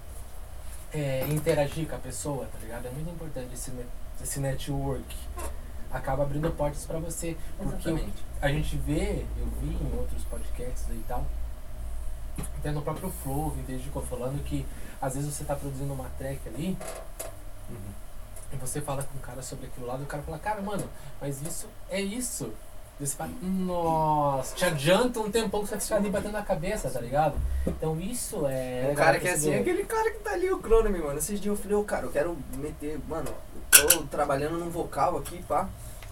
é, 0.94 1.26
interagir 1.28 1.88
com 1.88 1.96
a 1.96 2.00
pessoa, 2.00 2.46
tá 2.52 2.58
ligado? 2.60 2.86
É 2.88 2.92
muito 2.92 3.10
importante 3.10 3.54
esse, 3.54 3.72
esse 4.22 4.40
network. 4.40 5.16
Acaba 5.92 6.24
abrindo 6.24 6.50
portas 6.52 6.86
pra 6.86 7.00
você. 7.00 7.36
Porque 7.58 7.90
Exatamente. 7.90 8.24
a 8.42 8.48
gente 8.50 8.78
vê, 8.78 9.26
eu 9.38 9.46
vi 9.62 9.68
em 9.70 9.98
outros 9.98 10.24
podcasts 10.24 10.86
e 10.90 11.04
tal, 11.08 11.26
até 12.58 12.72
no 12.72 12.82
próprio 12.82 13.10
Flow, 13.24 13.50
Vintage 13.52 13.84
Ficou 13.84 14.02
falando 14.02 14.42
que 14.44 14.66
às 15.02 15.16
vezes 15.16 15.34
você 15.34 15.44
tá 15.44 15.56
produzindo 15.56 15.94
uma 15.94 16.10
track 16.18 16.40
ali 16.48 16.78
Uhum. 17.70 17.78
e 18.54 18.56
você 18.58 18.82
fala 18.82 19.02
com 19.04 19.18
o 19.18 19.22
cara 19.22 19.42
sobre 19.42 19.68
aquilo 19.68 19.86
lá, 19.88 19.98
e 19.98 20.04
o 20.04 20.06
cara 20.06 20.22
fala, 20.24 20.38
cara, 20.40 20.62
mano, 20.62 20.84
mas 21.22 21.42
isso 21.42 21.68
é 21.90 22.02
isso. 22.02 22.52
Você 23.00 23.16
fala, 23.16 23.32
nossa, 23.42 24.56
te 24.56 24.64
adianta 24.64 25.20
um 25.20 25.32
tempão 25.32 25.62
que 25.62 25.70
você 25.70 25.76
vai 25.76 25.82
ficar 25.82 25.96
ali 25.96 26.10
batendo 26.10 26.34
na 26.34 26.44
cabeça, 26.44 26.90
tá 26.90 27.02
ligado? 27.02 27.36
Então 27.66 28.00
isso 28.00 28.46
é. 28.46 28.90
O 28.92 28.96
cara 28.96 29.20
que 29.20 29.28
é 29.28 29.32
assim, 29.32 29.52
é 29.52 29.60
aquele 29.60 29.84
cara 29.86 30.12
que 30.12 30.20
tá 30.20 30.34
ali, 30.34 30.52
o 30.52 30.60
Cronome, 30.60 31.00
mano. 31.00 31.18
Esses 31.18 31.40
dias 31.40 31.58
eu 31.58 31.62
falei, 31.62 31.78
ô 31.78 31.84
cara, 31.84 32.06
eu 32.06 32.12
quero 32.12 32.38
meter, 32.58 33.00
mano, 33.10 33.34
eu 33.80 33.88
tô 33.88 34.04
trabalhando 34.04 34.60
num 34.60 34.70
vocal 34.70 35.18
aqui, 35.18 35.42
pá. 35.44 35.68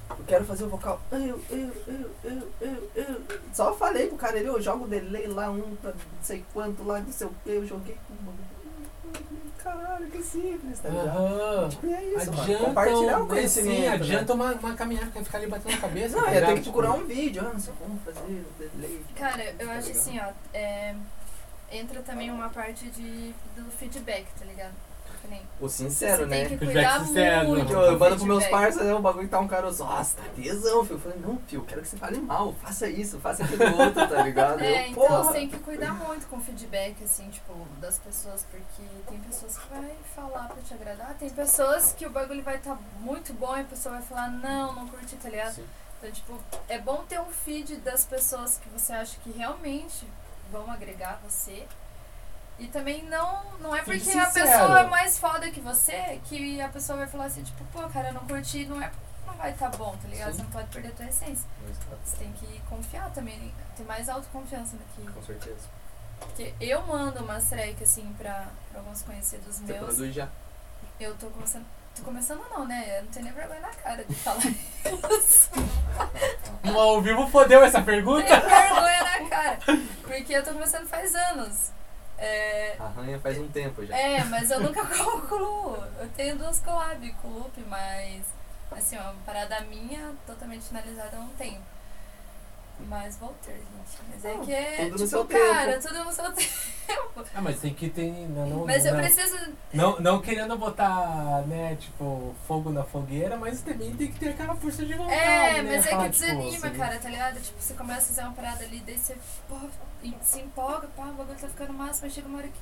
Eu 0.09 0.25
quero 0.25 0.45
fazer 0.45 0.63
o 0.63 0.69
vocal. 0.69 0.99
Eu, 1.11 1.19
eu, 1.19 1.71
eu, 1.87 2.11
eu, 2.23 2.47
eu, 2.61 2.91
eu. 2.95 3.21
Só 3.53 3.75
falei 3.75 4.07
pro 4.07 4.17
cara, 4.17 4.39
ele, 4.39 4.49
eu 4.49 4.59
jogo 4.59 4.87
delay 4.87 5.27
lá, 5.27 5.51
um 5.51 5.77
não 5.83 5.93
sei 6.23 6.43
quanto 6.51 6.83
lá, 6.83 6.99
não 6.99 7.11
sei 7.11 7.27
o 7.27 7.31
que, 7.43 7.51
eu 7.51 7.67
joguei. 7.67 7.95
Caralho, 9.63 10.07
que 10.09 10.23
simples, 10.23 10.79
tá 10.79 10.89
ligado? 10.89 11.07
Aham. 11.17 11.69
Tipo, 11.69 11.85
e 11.87 11.93
é 11.93 12.03
isso, 12.03 12.31
mano. 12.31 12.41
Adianta, 12.41 12.63
Compartilhar 12.65 13.17
o 13.17 13.21
né, 13.23 13.27
conhecimento. 13.29 13.75
sim, 13.75 13.81
né? 13.81 13.87
adianta 13.89 14.33
uma, 14.33 14.51
uma 14.53 14.73
caminhada 14.75 15.11
que 15.11 15.23
ficar 15.23 15.37
ali 15.37 15.47
batendo 15.47 15.71
na 15.75 15.81
cabeça. 15.81 16.15
Não, 16.17 16.23
tá 16.25 16.31
ia 16.31 16.35
ligado? 16.39 16.49
ter 16.49 16.55
que 16.55 16.61
Tipo, 16.63 16.73
procurar 16.81 16.93
um 16.99 17.05
vídeo, 17.05 17.41
ah, 17.45 17.53
não 17.53 17.59
sei 17.59 17.73
como 17.79 17.99
fazer 17.99 18.19
o 18.19 18.69
delay. 18.77 19.01
Cara, 19.15 19.43
eu 19.59 19.67
Tá 19.67 19.73
acho 19.73 19.87
ligado? 19.87 20.01
assim, 20.01 20.19
ó, 20.19 20.31
é, 20.53 20.95
entra 21.71 22.01
também 22.01 22.31
uma 22.31 22.49
parte 22.49 22.85
de, 22.89 23.33
do 23.55 23.69
feedback, 23.71 24.25
tá 24.39 24.45
ligado? 24.45 24.73
Nem, 25.29 25.41
O 25.59 25.69
sincero, 25.69 26.23
você 26.23 26.29
né? 26.29 26.35
tem 26.45 26.57
que 26.57 26.65
Feedback 26.65 26.73
cuidar 26.89 27.05
sincero, 27.05 27.47
muito. 27.49 27.65
né? 27.65 27.73
Eu, 27.73 27.81
eu 27.81 27.93
do 27.93 27.99
mando 27.99 28.15
pros 28.15 28.23
meus 28.27 28.45
parceiros, 28.47 28.91
o 28.97 28.99
bagulho 29.01 29.27
tá 29.29 29.39
um 29.39 29.47
cara, 29.47 29.71
nossa, 29.71 30.17
tá 30.17 30.23
tesão, 30.35 30.83
filho. 30.83 30.95
Eu 30.95 30.99
falei, 30.99 31.19
não, 31.19 31.37
filho, 31.47 31.61
eu 31.61 31.65
quero 31.65 31.81
que 31.81 31.87
você 31.87 31.97
fale 31.97 32.17
mal, 32.19 32.53
faça 32.53 32.87
isso, 32.89 33.19
faça 33.19 33.43
aquilo 33.43 33.63
outro, 33.77 34.07
tá 34.07 34.21
ligado? 34.23 34.59
É, 34.63 34.87
eu, 34.87 34.91
então 34.91 35.03
porra. 35.07 35.23
você 35.25 35.33
tem 35.33 35.49
que 35.49 35.59
cuidar 35.59 35.93
muito 35.93 36.27
com 36.27 36.37
o 36.37 36.41
feedback, 36.41 37.03
assim, 37.03 37.29
tipo, 37.29 37.53
das 37.79 37.99
pessoas, 37.99 38.45
porque 38.49 38.83
tem 39.07 39.19
pessoas 39.19 39.57
que 39.57 39.69
vai 39.69 39.95
falar 40.15 40.47
pra 40.47 40.61
te 40.61 40.73
agradar, 40.73 41.13
tem 41.19 41.29
pessoas 41.29 41.93
que 41.93 42.05
o 42.05 42.09
bagulho 42.09 42.41
vai 42.43 42.55
estar 42.57 42.77
muito 42.99 43.33
bom 43.33 43.55
e 43.57 43.61
a 43.61 43.65
pessoa 43.65 43.95
vai 43.95 44.03
falar, 44.03 44.29
não, 44.29 44.73
não 44.73 44.87
curti, 44.87 45.15
tá 45.17 45.29
ligado? 45.29 45.53
Sim. 45.55 45.65
Então, 45.99 46.11
tipo, 46.11 46.39
é 46.69 46.79
bom 46.79 47.03
ter 47.09 47.19
um 47.19 47.25
feed 47.25 47.75
das 47.77 48.05
pessoas 48.05 48.57
que 48.57 48.69
você 48.69 48.93
acha 48.93 49.17
que 49.21 49.31
realmente 49.31 50.07
vão 50.51 50.71
agregar 50.71 51.19
você. 51.23 51.67
E 52.59 52.67
também 52.67 53.03
não, 53.05 53.43
não 53.61 53.75
é 53.75 53.81
porque 53.81 54.11
a 54.11 54.25
pessoa 54.25 54.81
é 54.81 54.87
mais 54.87 55.17
foda 55.17 55.49
que 55.49 55.61
você 55.61 56.19
que 56.25 56.59
a 56.61 56.67
pessoa 56.69 56.97
vai 56.97 57.07
falar 57.07 57.25
assim, 57.25 57.41
tipo, 57.41 57.63
pô, 57.65 57.87
cara, 57.89 58.09
eu 58.09 58.13
não 58.13 58.27
curti, 58.27 58.65
não 58.65 58.81
é 58.81 58.91
não 59.25 59.33
vai 59.35 59.51
estar 59.51 59.69
bom, 59.69 59.95
tá 60.01 60.07
ligado? 60.07 60.31
Sim. 60.31 60.37
Você 60.37 60.43
não 60.43 60.49
pode 60.51 60.67
perder 60.67 60.89
a 60.89 60.91
tua 60.91 61.05
essência. 61.05 61.47
Você 62.03 62.17
tem 62.17 62.31
que 62.33 62.61
confiar 62.69 63.09
também, 63.11 63.53
ter 63.77 63.83
mais 63.83 64.09
autoconfiança 64.09 64.75
naquilo. 64.75 65.13
Com 65.13 65.23
certeza. 65.23 65.69
Porque 66.19 66.53
eu 66.59 66.81
mando 66.85 67.23
umas 67.23 67.47
track 67.47 67.81
assim 67.83 68.13
pra, 68.17 68.47
pra 68.71 68.79
alguns 68.79 69.01
conhecidos 69.03 69.57
Você 69.57 69.71
meus. 69.73 69.85
produz 69.85 70.13
já. 70.13 70.27
Eu 70.99 71.15
tô 71.15 71.27
começando. 71.27 71.65
Tô 71.95 72.03
começando 72.03 72.41
não, 72.49 72.65
né? 72.65 72.99
Eu 72.99 73.03
não 73.03 73.11
tenho 73.11 73.25
nem 73.25 73.33
vergonha 73.33 73.61
na 73.61 73.69
cara 73.69 74.03
de 74.03 74.15
falar 74.15 74.41
isso. 75.19 75.49
No 76.63 76.77
ao 76.77 77.01
vivo 77.01 77.25
fodeu 77.27 77.63
essa 77.63 77.81
pergunta? 77.81 78.27
tenho 78.27 78.41
vergonha 78.41 79.03
na 79.03 79.29
cara. 79.29 79.59
Porque 80.03 80.33
eu 80.33 80.43
tô 80.43 80.51
começando 80.51 80.87
faz 80.87 81.15
anos. 81.15 81.71
É, 82.21 82.75
Arranha 82.79 83.19
faz 83.19 83.37
um 83.37 83.47
tempo 83.47 83.85
já. 83.85 83.97
é, 83.97 84.23
mas 84.25 84.51
eu 84.51 84.59
nunca 84.59 84.83
calculo. 84.85 85.77
Eu 85.99 86.09
tenho 86.09 86.37
duas 86.37 86.59
collab 86.59 87.11
com 87.21 87.27
o 87.29 87.39
Loop, 87.39 87.59
mas 87.67 88.23
assim, 88.71 88.97
ó, 88.97 89.01
uma 89.11 89.13
parada 89.25 89.61
minha 89.61 90.13
totalmente 90.27 90.63
finalizada 90.65 91.15
eu 91.15 91.21
não 91.21 91.29
tenho. 91.29 91.61
Mas 92.87 93.17
vou 93.17 93.33
ter, 93.45 93.53
gente. 93.53 93.99
Mas 94.09 94.25
é 94.25 94.33
Não, 94.33 94.45
que 94.45 94.51
é. 94.53 94.75
tudo 94.77 94.89
no 94.89 94.95
tipo, 94.95 95.07
seu 95.07 95.25
cara, 95.25 95.73
tempo. 95.79 95.87
tudo 95.87 96.03
no 96.05 96.11
seu 96.11 96.31
tempo. 96.33 97.25
Ah, 97.35 97.41
mas 97.41 97.59
tem 97.59 97.73
que 97.73 97.89
ter. 97.89 98.11
Não, 98.29 98.47
não, 98.47 98.65
Mas 98.65 98.85
eu 98.85 98.93
não, 98.93 98.99
preciso. 99.01 99.37
não, 99.73 99.99
não 99.99 100.21
querendo 100.21 100.57
botar, 100.57 101.43
né, 101.47 101.75
tipo, 101.75 102.33
fogo 102.47 102.71
na 102.71 102.83
fogueira, 102.83 103.37
mas 103.37 103.61
também 103.61 103.93
tem 103.95 104.11
que 104.11 104.19
ter 104.19 104.29
aquela 104.29 104.55
força 104.55 104.83
de 104.85 104.93
vontade. 104.95 105.19
É, 105.19 105.61
né? 105.61 105.75
mas 105.77 105.85
é 105.85 105.89
que 105.89 105.95
tipo, 105.95 106.09
desanima, 106.09 106.67
assim, 106.67 106.77
cara, 106.77 106.99
tá 106.99 107.09
ligado? 107.09 107.39
Tipo, 107.41 107.61
você 107.61 107.73
começa 107.75 107.99
a 107.99 108.07
fazer 108.15 108.21
uma 108.21 108.33
parada 108.33 108.63
ali, 108.63 108.79
daí 108.85 108.97
você 108.97 109.15
pô, 109.47 109.55
em- 110.03 110.15
se 110.23 110.39
empolga, 110.39 110.87
pá, 110.95 111.03
o 111.03 111.13
bagulho 111.13 111.37
tá 111.37 111.47
ficando 111.47 111.73
massa, 111.73 111.99
mas 112.03 112.13
chega 112.13 112.27
uma 112.27 112.39
hora 112.39 112.47
que 112.47 112.59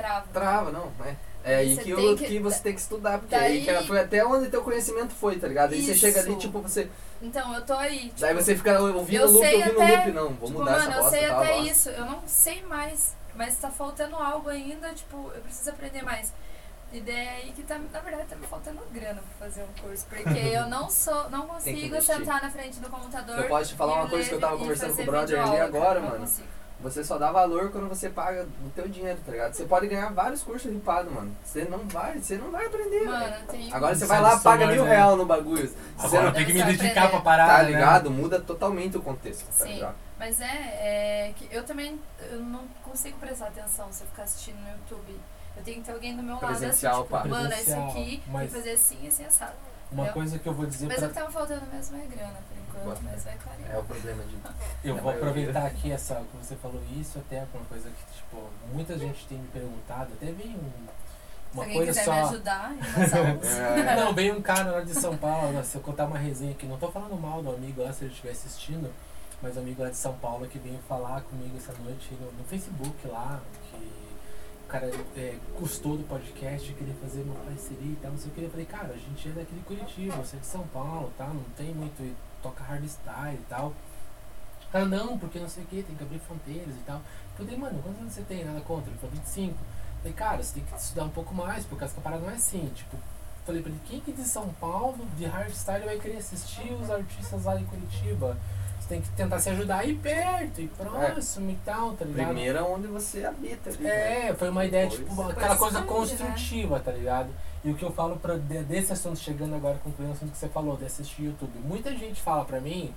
trava. 0.00 0.24
Trava, 0.32 0.70
não, 0.72 0.92
é. 1.04 1.14
É 1.44 1.54
aí 1.56 1.76
Você 1.76 1.82
que, 1.82 1.94
o- 1.94 2.16
que- 2.16 2.26
que 2.26 2.38
você 2.40 2.60
tem 2.60 2.74
que 2.74 2.80
estudar, 2.80 3.18
porque 3.18 3.34
Daí- 3.34 3.66
aí 3.68 3.80
que 3.80 3.86
foi 3.86 4.00
até 4.00 4.24
onde 4.26 4.50
teu 4.50 4.62
conhecimento 4.62 5.14
foi, 5.14 5.38
tá 5.38 5.46
ligado? 5.48 5.72
Aí 5.72 5.80
você 5.82 5.92
Isso. 5.92 6.00
chega 6.00 6.20
ali, 6.20 6.36
tipo, 6.36 6.60
você. 6.60 6.90
Então, 7.22 7.54
eu 7.54 7.64
tô 7.64 7.72
aí. 7.74 8.08
Tipo, 8.08 8.20
Daí 8.20 8.34
você 8.34 8.54
fica 8.56 8.78
ouvindo 8.80 9.22
eu 9.22 9.28
o 9.28 9.32
loop, 9.32 9.44
sei 9.46 9.56
ouvindo 9.56 9.78
o 9.78 9.86
loop, 9.86 10.10
não, 10.12 10.28
vou 10.34 10.48
tipo, 10.48 10.58
mudar 10.58 10.72
mano, 10.72 10.82
essa 10.82 10.90
eu 10.98 11.02
bosta 11.02 11.10
sei 11.16 11.24
e 11.24 11.28
tal. 11.28 11.42
até 11.42 11.52
ó. 11.54 11.62
isso, 11.62 11.88
eu 11.90 12.04
não 12.04 12.22
sei 12.26 12.62
mais, 12.64 13.16
mas 13.34 13.56
tá 13.56 13.70
faltando 13.70 14.16
algo 14.16 14.48
ainda, 14.50 14.88
tipo, 14.92 15.30
eu 15.34 15.40
preciso 15.40 15.70
aprender 15.70 16.02
mais. 16.02 16.32
E 16.92 17.00
daí 17.00 17.14
é 17.16 17.28
aí 17.44 17.52
que 17.54 17.62
tá, 17.62 17.78
na 17.92 18.00
verdade, 18.00 18.28
tá 18.28 18.36
me 18.36 18.46
faltando 18.46 18.80
grana 18.92 19.22
pra 19.38 19.46
fazer 19.48 19.62
um 19.62 19.82
curso, 19.82 20.06
porque 20.08 20.22
eu 20.54 20.66
não 20.68 20.90
sou, 20.90 21.30
não 21.30 21.46
consigo 21.46 22.00
sentar 22.02 22.42
na 22.42 22.50
frente 22.50 22.78
do 22.80 22.88
computador. 22.90 23.38
Eu 23.38 23.48
posso 23.48 23.70
te 23.70 23.74
falar 23.76 23.94
uma 23.94 24.08
coisa 24.08 24.28
que 24.28 24.34
eu 24.34 24.40
tava 24.40 24.58
conversando 24.58 24.94
com 24.96 25.02
o 25.02 25.06
brother 25.06 25.40
ali 25.40 25.50
cara, 25.50 25.64
agora, 25.64 26.00
mano. 26.00 26.18
consigo. 26.18 26.57
Você 26.80 27.02
só 27.02 27.18
dá 27.18 27.32
valor 27.32 27.72
quando 27.72 27.88
você 27.88 28.08
paga 28.08 28.46
o 28.64 28.70
teu 28.70 28.88
dinheiro, 28.88 29.18
tá 29.26 29.32
ligado? 29.32 29.52
Você 29.52 29.64
pode 29.64 29.88
ganhar 29.88 30.12
vários 30.12 30.42
cursos 30.44 30.70
ripados, 30.70 31.12
mano. 31.12 31.36
Você 31.44 31.64
não 31.64 31.78
vai, 31.88 32.18
você 32.18 32.36
não 32.36 32.52
vai 32.52 32.66
aprender. 32.66 33.04
Mano, 33.04 33.34
tem 33.50 33.72
Agora 33.72 33.94
você 33.96 34.06
vai 34.06 34.20
lá, 34.20 34.38
paga 34.38 34.66
mil 34.68 34.84
né? 34.84 34.90
real 34.90 35.16
no 35.16 35.26
bagulho. 35.26 35.68
Agora 35.98 36.24
não 36.26 36.32
tenho 36.32 36.46
que 36.46 36.52
me 36.52 36.62
dedicar 36.62 36.90
aprender. 37.06 37.10
pra 37.10 37.20
parada, 37.20 37.52
tá 37.52 37.62
né? 37.64 37.70
ligado, 37.70 38.10
muda 38.12 38.40
totalmente 38.40 38.96
o 38.96 39.02
contexto, 39.02 39.44
tá 39.46 39.64
Sim. 39.64 39.74
ligado? 39.74 39.96
Mas 40.16 40.40
é, 40.40 40.46
é 41.28 41.34
que 41.36 41.48
eu 41.50 41.64
também 41.64 41.98
eu 42.30 42.40
não 42.40 42.62
consigo 42.84 43.18
prestar 43.18 43.48
atenção 43.48 43.88
se 43.90 44.04
eu 44.04 44.06
ficar 44.08 44.22
assistindo 44.22 44.58
no 44.60 44.68
YouTube. 44.70 45.18
Eu 45.58 45.64
tenho 45.64 45.76
que 45.78 45.82
ter 45.84 45.92
alguém 45.92 46.16
do 46.16 46.22
meu 46.22 46.34
lado 46.34 46.44
assim, 46.46 46.58
Presencial, 46.60 47.02
tipo, 47.02 47.14
mano, 47.16 47.34
é 47.34 47.38
isso 47.40 47.48
Presencial, 47.48 47.90
aqui, 47.90 48.22
mas- 48.28 48.40
tem 48.40 48.48
que 48.48 48.54
fazer 48.56 48.70
assim 48.72 48.98
e 49.02 49.08
assim 49.08 49.24
assado. 49.24 49.52
Uma 49.90 50.02
Entendeu? 50.02 50.12
coisa 50.14 50.38
que 50.38 50.46
eu 50.46 50.52
vou 50.52 50.66
dizer 50.66 50.86
Mas 50.86 50.96
pra 50.98 51.06
o 51.06 51.08
que 51.08 51.14
tava 51.14 51.30
faltando 51.30 51.66
mesmo 51.72 51.96
é 51.96 52.06
grana, 52.06 52.34
por 52.46 52.78
enquanto, 52.80 53.02
mas 53.04 53.24
vai 53.24 53.36
clarear. 53.38 53.70
É 53.74 53.78
o 53.78 53.84
problema 53.84 54.22
de. 54.24 54.36
Eu 54.88 54.94
Na 54.96 55.02
vou 55.02 55.12
aproveitar 55.12 55.66
aqui 55.66 55.90
essa 55.90 56.14
que 56.16 56.36
você 56.36 56.54
falou 56.56 56.82
isso, 57.00 57.18
até 57.18 57.44
com 57.50 57.58
uma 57.58 57.66
coisa 57.66 57.88
que, 57.90 58.14
tipo, 58.16 58.36
muita 58.72 58.98
gente 58.98 59.26
tem 59.26 59.38
me 59.38 59.48
perguntado, 59.48 60.12
até 60.12 60.26
veio 60.30 60.50
um, 60.58 60.70
Se 60.70 61.54
uma 61.54 61.62
alguém 61.64 61.76
coisa 61.84 62.04
só. 62.04 62.12
me 62.12 62.20
ajudar. 62.20 62.72
É. 63.88 63.96
Não, 63.96 64.12
veio 64.14 64.36
um 64.36 64.42
cara 64.42 64.72
lá 64.72 64.80
de 64.82 64.92
São 64.94 65.16
Paulo, 65.16 65.64
se 65.64 65.76
eu 65.76 65.80
contar 65.80 66.04
uma 66.04 66.18
resenha 66.18 66.50
aqui, 66.52 66.66
não 66.66 66.76
tô 66.78 66.90
falando 66.90 67.16
mal 67.18 67.42
do 67.42 67.50
amigo 67.50 67.82
lá, 67.82 67.90
se 67.92 68.04
ele 68.04 68.12
estiver 68.12 68.32
assistindo, 68.32 68.92
mas 69.40 69.56
o 69.56 69.60
amigo 69.60 69.82
lá 69.82 69.88
de 69.88 69.96
São 69.96 70.12
Paulo 70.18 70.46
que 70.46 70.58
veio 70.58 70.78
falar 70.86 71.22
comigo 71.22 71.56
essa 71.56 71.72
noite 71.82 72.12
no, 72.20 72.30
no 72.32 72.44
Facebook 72.44 73.08
lá, 73.08 73.40
que 73.70 73.90
cara 74.68 74.86
é, 75.16 75.36
gostou 75.58 75.96
do 75.96 76.04
podcast, 76.04 76.72
queria 76.74 76.94
fazer 76.94 77.22
uma 77.22 77.34
parceria 77.36 77.92
e 77.92 77.98
tal, 78.00 78.10
não 78.12 78.18
sei 78.18 78.30
o 78.30 78.34
que. 78.34 78.42
Eu 78.42 78.50
falei, 78.50 78.66
cara, 78.66 78.94
a 78.94 78.96
gente 78.96 79.28
é 79.28 79.32
daqui 79.32 79.54
de 79.54 79.60
Curitiba, 79.62 80.16
você 80.16 80.36
é 80.36 80.40
de 80.40 80.46
São 80.46 80.66
Paulo, 80.68 81.10
tá? 81.16 81.26
Não 81.26 81.42
tem 81.56 81.74
muito, 81.74 82.16
toca 82.42 82.62
hardstyle 82.62 83.34
e 83.34 83.44
tal. 83.48 83.72
Cara, 84.70 84.84
não, 84.84 85.18
porque 85.18 85.38
não 85.38 85.48
sei 85.48 85.64
o 85.64 85.66
que, 85.66 85.82
tem 85.82 85.96
que 85.96 86.02
abrir 86.02 86.18
fronteiras 86.18 86.74
e 86.74 86.82
tal. 86.84 86.96
Eu 87.38 87.44
falei, 87.44 87.56
mano, 87.56 87.82
quantos 87.82 88.00
anos 88.00 88.12
você 88.12 88.22
tem? 88.22 88.44
Nada 88.44 88.60
contra. 88.60 88.90
Ele 88.90 88.98
falou, 88.98 89.16
25. 89.16 89.52
Eu 89.52 89.56
falei, 90.02 90.12
cara, 90.12 90.42
você 90.42 90.54
tem 90.54 90.64
que 90.64 90.76
estudar 90.76 91.04
um 91.04 91.10
pouco 91.10 91.34
mais, 91.34 91.64
porque 91.64 91.84
essa 91.84 92.00
parada 92.00 92.22
não 92.22 92.30
é 92.30 92.34
assim. 92.34 92.70
Tipo, 92.74 92.98
falei 93.46 93.62
pra 93.62 93.70
ele, 93.70 93.80
quem 93.86 94.00
que 94.00 94.12
de 94.12 94.24
São 94.24 94.50
Paulo, 94.60 95.06
de 95.16 95.24
hardstyle, 95.24 95.86
vai 95.86 95.98
querer 95.98 96.18
assistir 96.18 96.70
os 96.74 96.90
artistas 96.90 97.44
lá 97.44 97.56
de 97.56 97.64
Curitiba? 97.64 98.36
Você 98.88 98.94
tem 98.94 99.02
que 99.02 99.08
tentar 99.10 99.38
se 99.38 99.50
ajudar 99.50 99.80
aí 99.80 99.94
perto, 99.94 100.62
e 100.62 100.66
próximo 100.68 101.50
e 101.50 101.54
tal, 101.62 101.92
tá 101.92 102.06
ligado? 102.06 102.26
Primeiro 102.28 102.56
é 102.58 102.62
onde 102.62 102.86
você 102.86 103.22
habita 103.22 103.68
ali. 103.68 103.78
né? 103.82 104.28
É, 104.28 104.34
foi 104.34 104.48
uma 104.48 104.64
ideia, 104.64 104.84
Depois- 104.88 105.02
tipo, 105.10 105.14
Depois 105.16 105.36
aquela 105.36 105.56
coisa 105.58 105.80
né? 105.80 105.86
construtiva, 105.86 106.80
tá 106.80 106.90
ligado? 106.92 107.28
E 107.62 107.70
o 107.70 107.74
que 107.74 107.84
eu 107.84 107.92
falo 107.92 108.16
pra, 108.16 108.36
de- 108.38 108.62
desse 108.64 108.90
assunto, 108.92 109.18
chegando 109.18 109.54
agora, 109.54 109.78
concluindo 109.84 110.12
o 110.12 110.16
assunto 110.16 110.32
que 110.32 110.38
você 110.38 110.48
falou, 110.48 110.76
de 110.78 110.86
assistir 110.86 111.24
YouTube. 111.24 111.50
Muita 111.64 111.94
gente 111.94 112.22
fala 112.22 112.46
pra 112.46 112.60
mim 112.62 112.94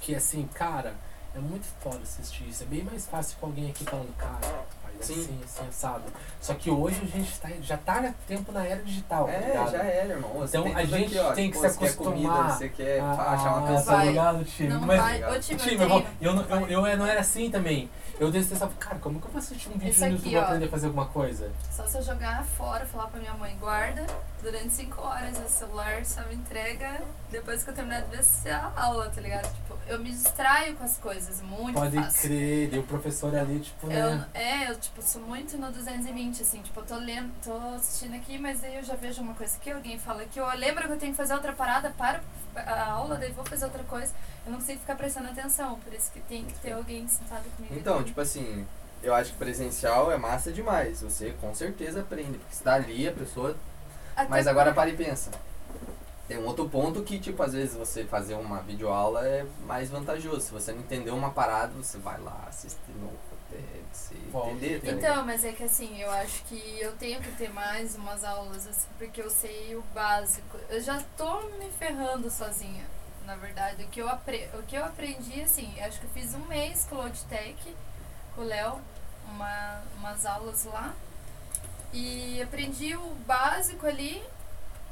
que, 0.00 0.12
assim, 0.12 0.48
cara, 0.54 0.92
é 1.36 1.38
muito 1.38 1.66
foda 1.80 1.98
assistir 2.02 2.48
isso. 2.48 2.64
É 2.64 2.66
bem 2.66 2.82
mais 2.82 3.06
fácil 3.06 3.36
com 3.40 3.46
alguém 3.46 3.70
aqui 3.70 3.84
falando, 3.84 4.12
cara, 4.16 4.64
Sim. 5.02 5.14
assim, 5.20 5.40
assim, 5.44 5.68
assado. 5.68 6.02
Só 6.40 6.54
que 6.54 6.70
hoje 6.70 7.00
a 7.02 7.06
gente 7.18 7.38
tá, 7.40 7.48
já 7.60 7.76
tá 7.76 8.00
no 8.00 8.12
tempo 8.26 8.52
na 8.52 8.64
era 8.66 8.82
digital, 8.82 9.26
tá 9.26 9.32
É, 9.32 9.46
ligado? 9.46 9.70
já 9.72 9.82
era, 9.82 10.08
irmão. 10.14 10.30
Você 10.34 10.58
Então, 10.58 10.76
a 10.76 10.84
gente 10.84 11.18
aqui, 11.18 11.18
ó. 11.18 11.32
tem 11.32 11.50
que 11.50 11.58
Pô, 11.58 11.68
se 11.68 11.74
você 11.74 11.78
quer 11.86 11.94
comida, 11.96 12.28
acostumar 12.28 12.58
Você 12.58 12.68
quer 12.68 13.00
Ah, 13.00 13.14
pá, 13.16 13.22
achar 13.32 13.56
uma 13.56 13.66
canção. 13.68 13.84
Tá 13.86 13.96
Vai. 13.96 14.08
ligado, 14.08 14.44
time? 14.44 14.68
Não 14.68 14.80
Mas, 14.80 15.00
vai. 15.00 15.36
Ô, 15.36 15.40
time, 15.40 15.60
time, 15.60 15.82
eu 15.82 16.04
eu, 16.20 16.66
eu, 16.68 16.86
eu 16.86 16.96
não 16.98 17.06
era 17.06 17.20
assim 17.20 17.50
também. 17.50 17.90
Eu 18.20 18.30
pensava, 18.30 18.72
cara, 18.78 18.98
como 18.98 19.20
que 19.20 19.26
eu 19.26 19.30
vou 19.32 19.38
assistir 19.38 19.68
um 19.68 19.72
vídeo 19.72 19.88
Esse 19.88 20.06
no 20.06 20.12
YouTube 20.12 20.36
ó. 20.36 20.42
aprender 20.42 20.66
a 20.66 20.68
fazer 20.68 20.86
alguma 20.86 21.06
coisa? 21.06 21.50
Só 21.70 21.86
se 21.86 21.98
eu 21.98 22.02
jogar 22.02 22.44
fora, 22.44 22.86
falar 22.86 23.08
pra 23.08 23.18
minha 23.18 23.34
mãe, 23.34 23.56
guarda 23.58 24.06
durante 24.42 24.70
5 24.70 25.00
horas 25.00 25.38
o 25.38 25.48
celular, 25.48 26.04
só 26.04 26.22
me 26.26 26.34
entrega 26.34 27.00
depois 27.30 27.62
que 27.62 27.70
eu 27.70 27.74
terminar 27.74 28.02
de 28.02 28.16
ver 28.16 28.50
a 28.50 28.72
aula, 28.76 29.08
tá 29.10 29.20
ligado? 29.20 29.52
Tipo, 29.54 29.76
eu 29.86 29.98
me 29.98 30.10
distraio 30.10 30.74
com 30.76 30.84
as 30.84 30.98
coisas, 30.98 31.40
muito 31.42 31.74
Pode 31.78 31.96
fácil. 31.96 32.28
crer, 32.28 32.74
e 32.74 32.78
o 32.78 32.82
professor 32.82 33.34
ali, 33.34 33.60
tipo, 33.60 33.90
Eu, 33.90 34.16
né? 34.16 34.26
é, 34.34 34.70
eu 34.70 34.76
tipo, 34.78 35.00
sou 35.02 35.22
muito 35.22 35.56
no 35.56 35.70
220, 35.70 36.42
assim, 36.42 36.60
tipo, 36.60 36.80
eu 36.80 36.84
tô 36.84 36.96
lendo, 36.96 37.32
tô 37.42 37.56
assistindo 37.76 38.14
aqui, 38.14 38.36
mas 38.38 38.62
aí 38.64 38.76
eu 38.76 38.82
já 38.84 38.94
vejo 38.94 39.22
uma 39.22 39.34
coisa 39.34 39.56
que 39.58 39.70
alguém 39.70 39.98
fala 39.98 40.24
que 40.24 40.38
eu 40.40 40.46
lembro 40.56 40.86
que 40.86 40.92
eu 40.92 40.98
tenho 40.98 41.12
que 41.12 41.16
fazer 41.16 41.34
outra 41.34 41.52
parada, 41.52 41.90
para 41.90 42.20
a 42.56 42.90
aula, 42.90 43.16
daí 43.16 43.32
vou 43.32 43.44
fazer 43.44 43.64
outra 43.64 43.82
coisa. 43.84 44.12
Eu 44.44 44.52
não 44.52 44.58
consigo 44.58 44.80
ficar 44.80 44.96
prestando 44.96 45.28
atenção, 45.28 45.78
por 45.80 45.92
isso 45.92 46.10
que 46.12 46.20
tem 46.20 46.44
que 46.44 46.54
ter 46.54 46.72
alguém 46.72 47.06
sentado 47.08 47.44
comigo. 47.56 47.74
Então, 47.74 48.02
tipo 48.02 48.20
assim, 48.20 48.66
eu 49.02 49.14
acho 49.14 49.32
que 49.32 49.38
presencial 49.38 50.12
é 50.12 50.16
massa 50.16 50.52
demais. 50.52 51.02
Você 51.02 51.34
com 51.40 51.54
certeza 51.54 52.00
aprende, 52.00 52.38
porque 52.38 52.54
você 52.54 52.64
tá 52.64 52.74
ali, 52.74 53.08
a 53.08 53.12
pessoa. 53.12 53.56
Até 54.16 54.28
Mas 54.28 54.46
agora 54.46 54.72
para 54.72 54.90
e 54.90 54.96
pensa. 54.96 55.30
Tem 56.28 56.38
um 56.38 56.46
outro 56.46 56.68
ponto 56.68 57.02
que, 57.02 57.18
tipo, 57.18 57.42
às 57.42 57.52
vezes 57.52 57.74
você 57.74 58.04
fazer 58.04 58.34
uma 58.34 58.60
videoaula 58.60 59.26
é 59.26 59.44
mais 59.66 59.90
vantajoso. 59.90 60.40
Se 60.40 60.52
você 60.52 60.72
não 60.72 60.80
entendeu 60.80 61.14
uma 61.14 61.30
parada, 61.30 61.72
você 61.74 61.98
vai 61.98 62.20
lá, 62.20 62.44
assiste 62.48 62.78
de 62.86 62.98
novo 62.98 63.18
até 63.48 63.58
entender, 64.34 64.80
tá? 64.80 64.92
Então, 64.92 65.24
mas 65.24 65.44
é 65.44 65.52
que 65.52 65.64
assim, 65.64 66.00
eu 66.00 66.10
acho 66.10 66.42
que 66.44 66.80
eu 66.80 66.92
tenho 66.96 67.20
que 67.20 67.30
ter 67.32 67.50
mais 67.50 67.96
umas 67.96 68.24
aulas, 68.24 68.66
assim, 68.66 68.88
porque 68.98 69.20
eu 69.20 69.30
sei 69.30 69.74
o 69.76 69.82
básico. 69.94 70.58
Eu 70.68 70.80
já 70.80 71.02
tô 71.16 71.40
me 71.58 71.70
ferrando 71.78 72.30
sozinha, 72.30 72.84
na 73.26 73.36
verdade. 73.36 73.84
O 73.84 73.88
que 73.88 74.00
eu, 74.00 74.08
apre 74.08 74.48
o 74.54 74.62
que 74.62 74.76
eu 74.76 74.84
aprendi, 74.84 75.40
assim, 75.42 75.80
acho 75.80 76.00
que 76.00 76.06
eu 76.06 76.10
fiz 76.10 76.34
um 76.34 76.44
mês 76.46 76.86
com 76.88 76.96
o 76.96 77.02
Logitech, 77.02 77.76
com 78.34 78.42
o 78.42 78.44
Léo, 78.44 78.80
uma, 79.26 79.82
umas 79.98 80.24
aulas 80.26 80.64
lá. 80.64 80.94
E 81.92 82.40
aprendi 82.40 82.96
o 82.96 83.14
básico 83.26 83.86
ali. 83.86 84.22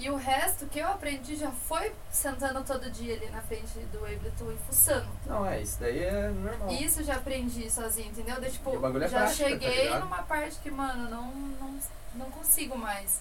E 0.01 0.09
o 0.09 0.16
resto 0.16 0.64
que 0.66 0.78
eu 0.78 0.88
aprendi 0.88 1.36
já 1.36 1.51
foi 1.51 1.92
sentando 2.11 2.64
todo 2.64 2.90
dia 2.90 3.14
ali 3.16 3.28
na 3.30 3.42
frente 3.42 3.78
do 3.92 3.98
Ableton 3.98 4.51
e 4.51 4.57
fuçando. 4.66 5.07
Não, 5.26 5.44
é, 5.44 5.61
isso 5.61 5.78
daí 5.78 5.98
é 6.03 6.28
normal. 6.30 6.70
Isso 6.72 7.05
já 7.05 7.16
aprendi 7.16 7.70
sozinho, 7.70 8.09
entendeu? 8.09 8.40
Daí, 8.40 8.51
tipo, 8.51 8.70
o 8.74 8.80
bagulho 8.80 9.05
é 9.05 9.09
já 9.09 9.18
prática, 9.18 9.44
tá 9.44 9.51
cheguei 9.51 9.82
ligado? 9.84 10.01
numa 10.01 10.22
parte 10.22 10.59
que, 10.61 10.70
mano, 10.70 11.11
não, 11.11 11.30
não, 11.34 11.78
não 12.14 12.30
consigo 12.30 12.78
mais 12.78 13.20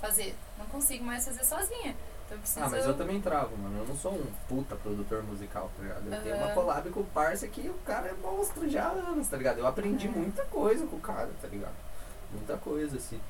fazer. 0.00 0.36
Não 0.56 0.66
consigo 0.66 1.02
mais 1.02 1.24
fazer 1.24 1.44
sozinha. 1.44 1.96
Então 2.26 2.36
eu 2.36 2.38
preciso. 2.38 2.64
Ah, 2.64 2.68
mas 2.68 2.86
eu 2.86 2.96
também 2.96 3.20
travo, 3.20 3.56
mano. 3.56 3.80
Eu 3.80 3.86
não 3.88 3.96
sou 3.96 4.12
um 4.12 4.26
puta 4.48 4.76
produtor 4.76 5.24
musical, 5.24 5.68
tá 5.76 5.82
ligado? 5.82 6.12
Eu 6.14 6.22
tenho 6.22 6.36
uma 6.36 6.50
collab 6.52 6.88
com 6.90 7.00
o 7.00 7.04
parça 7.06 7.48
que 7.48 7.68
o 7.68 7.74
cara 7.84 8.06
é 8.06 8.12
monstro 8.12 8.68
já 8.70 8.84
há 8.84 8.90
anos, 8.92 9.26
tá 9.26 9.36
ligado? 9.36 9.58
Eu 9.58 9.66
aprendi 9.66 10.06
Uhum. 10.06 10.12
muita 10.20 10.44
coisa 10.44 10.86
com 10.86 10.94
o 10.94 11.00
cara, 11.00 11.28
tá 11.42 11.48
ligado? 11.48 11.74
Muita 12.30 12.56
coisa, 12.56 12.98
assim. 12.98 13.20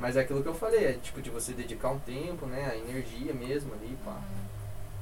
Mas 0.00 0.16
é 0.16 0.20
aquilo 0.20 0.42
que 0.42 0.48
eu 0.48 0.54
falei, 0.54 0.86
é 0.86 0.92
tipo 0.94 1.20
de 1.20 1.30
você 1.30 1.52
dedicar 1.52 1.90
um 1.90 1.98
tempo, 2.00 2.46
né? 2.46 2.70
A 2.72 2.76
energia 2.76 3.32
mesmo 3.34 3.72
ali, 3.74 3.96
pá. 4.04 4.16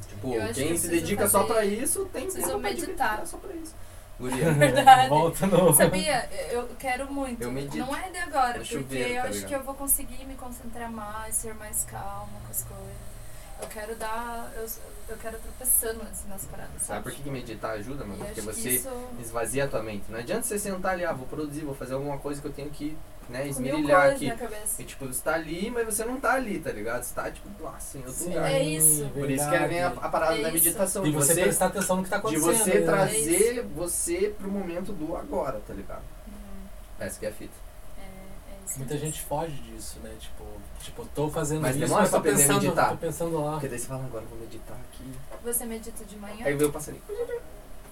Tipo, 0.08 0.32
que 0.32 0.54
quem 0.54 0.70
eu 0.70 0.78
se 0.78 0.88
dedica 0.88 1.28
só 1.28 1.44
pra 1.44 1.64
isso 1.64 2.04
tem 2.06 2.28
tempo 2.28 2.48
pra 2.48 2.58
meditar. 2.58 2.86
dedicar 3.18 3.26
só 3.26 3.36
pra 3.38 3.54
isso. 3.54 3.74
Guria, 4.18 4.50
Verdade. 4.54 5.08
Volta 5.08 5.46
no. 5.46 5.72
Sabia? 5.72 6.28
Eu 6.50 6.68
quero 6.78 7.12
muito. 7.12 7.40
Eu 7.40 7.52
medito 7.52 7.76
Não 7.76 7.94
é 7.96 8.10
de 8.10 8.18
agora, 8.18 8.48
no 8.58 8.64
porque 8.64 8.74
chuveiro, 8.74 9.10
eu 9.10 9.14
tá 9.22 9.28
acho 9.28 9.32
ligado? 9.34 9.48
que 9.48 9.54
eu 9.54 9.62
vou 9.62 9.74
conseguir 9.74 10.24
me 10.24 10.34
concentrar 10.34 10.90
mais, 10.90 11.36
ser 11.36 11.54
mais 11.54 11.84
calma 11.84 12.32
com 12.44 12.50
as 12.50 12.64
coisas. 12.64 13.08
Eu 13.60 13.68
quero 13.68 13.94
dar. 13.96 14.52
Eu, 14.56 14.66
eu 15.08 15.16
quero 15.18 15.38
tropeçando 15.38 16.02
assim, 16.02 16.28
nas 16.28 16.44
paradas, 16.46 16.72
sabe? 16.82 16.86
sabe 16.86 17.02
por 17.04 17.12
que 17.12 17.22
que 17.22 17.30
meditar 17.30 17.72
ajuda, 17.72 18.04
mano? 18.04 18.18
Porque 18.18 18.34
que 18.34 18.40
você 18.40 18.70
isso. 18.70 18.90
esvazia 19.20 19.64
a 19.64 19.68
tua 19.68 19.82
mente. 19.82 20.04
Não 20.08 20.18
adianta 20.18 20.42
você 20.42 20.58
sentar 20.58 20.92
ali, 20.94 21.04
ah, 21.04 21.12
vou 21.12 21.26
produzir, 21.26 21.60
vou 21.64 21.74
fazer 21.74 21.94
alguma 21.94 22.18
coisa 22.18 22.40
que 22.40 22.46
eu 22.48 22.52
tenho 22.52 22.70
que, 22.70 22.96
né, 23.28 23.46
esmerilhar 23.46 24.00
coisas 24.02 24.16
aqui. 24.16 24.26
na 24.28 24.36
cabeça. 24.36 24.82
E 24.82 24.84
tipo, 24.84 25.06
você 25.06 25.22
tá 25.22 25.34
ali, 25.34 25.70
mas 25.70 25.84
você 25.84 26.04
não 26.04 26.18
tá 26.18 26.32
ali, 26.34 26.58
tá 26.58 26.72
ligado? 26.72 27.02
Você 27.02 27.14
tá, 27.14 27.30
tipo, 27.30 27.48
lá, 27.62 27.74
assim, 27.76 27.98
em 27.98 28.06
outro 28.06 28.14
Sim, 28.14 28.28
lugar. 28.30 28.50
É 28.50 28.62
isso. 28.62 29.08
Por 29.12 29.30
isso 29.30 29.50
que 29.50 29.58
vem 29.58 29.82
a, 29.82 29.88
a 29.88 30.08
parada 30.08 30.36
É 30.38 30.42
da 30.42 30.50
meditação. 30.50 31.06
E 31.06 31.10
De 31.10 31.16
você 31.16 31.34
você, 31.34 31.42
prestar 31.42 31.66
atenção 31.66 31.96
no 31.96 32.04
que 32.04 32.10
tá 32.10 32.16
de 32.16 32.22
acontecendo. 32.22 32.56
você 32.64 32.74
né? 32.80 32.86
trazer 32.86 33.62
você 33.74 34.34
pro 34.38 34.50
momento 34.50 34.92
do 34.92 35.16
agora, 35.16 35.60
tá 35.66 35.74
ligado? 35.74 36.02
Uhum. 36.26 36.66
Essa 37.06 37.20
que 37.20 37.26
é 37.26 37.28
a 37.28 37.32
fita. 37.32 37.52
É, 37.98 38.02
é 38.02 38.64
isso 38.66 38.78
Muita 38.78 38.96
gente 38.96 39.20
foge 39.22 39.52
disso, 39.56 39.98
né? 40.02 40.14
Tipo, 40.18 40.44
tipo, 40.80 41.06
tô 41.14 41.28
fazendo 41.28 41.60
Mas 41.60 41.76
isso, 41.76 41.84
demora 41.84 42.02
mas 42.02 42.10
tô 42.10 42.20
pra 42.20 42.30
aprender 42.30 42.44
a 42.44 42.46
pensando, 42.46 42.62
meditar. 42.64 42.90
tô 42.90 42.96
pensando 42.96 43.44
lá. 43.44 43.52
Porque 43.52 43.68
daí 43.68 43.78
você 43.78 43.86
fala, 43.86 44.04
agora 44.04 44.24
eu 44.24 44.28
vou 44.28 44.38
meditar 44.38 44.76
aqui. 44.90 45.04
Você 45.44 45.64
medita 45.66 46.04
de 46.04 46.16
manhã? 46.16 46.46
Aí 46.46 46.54
veio 46.54 46.70
o 46.70 46.72
passarinho. 46.72 47.02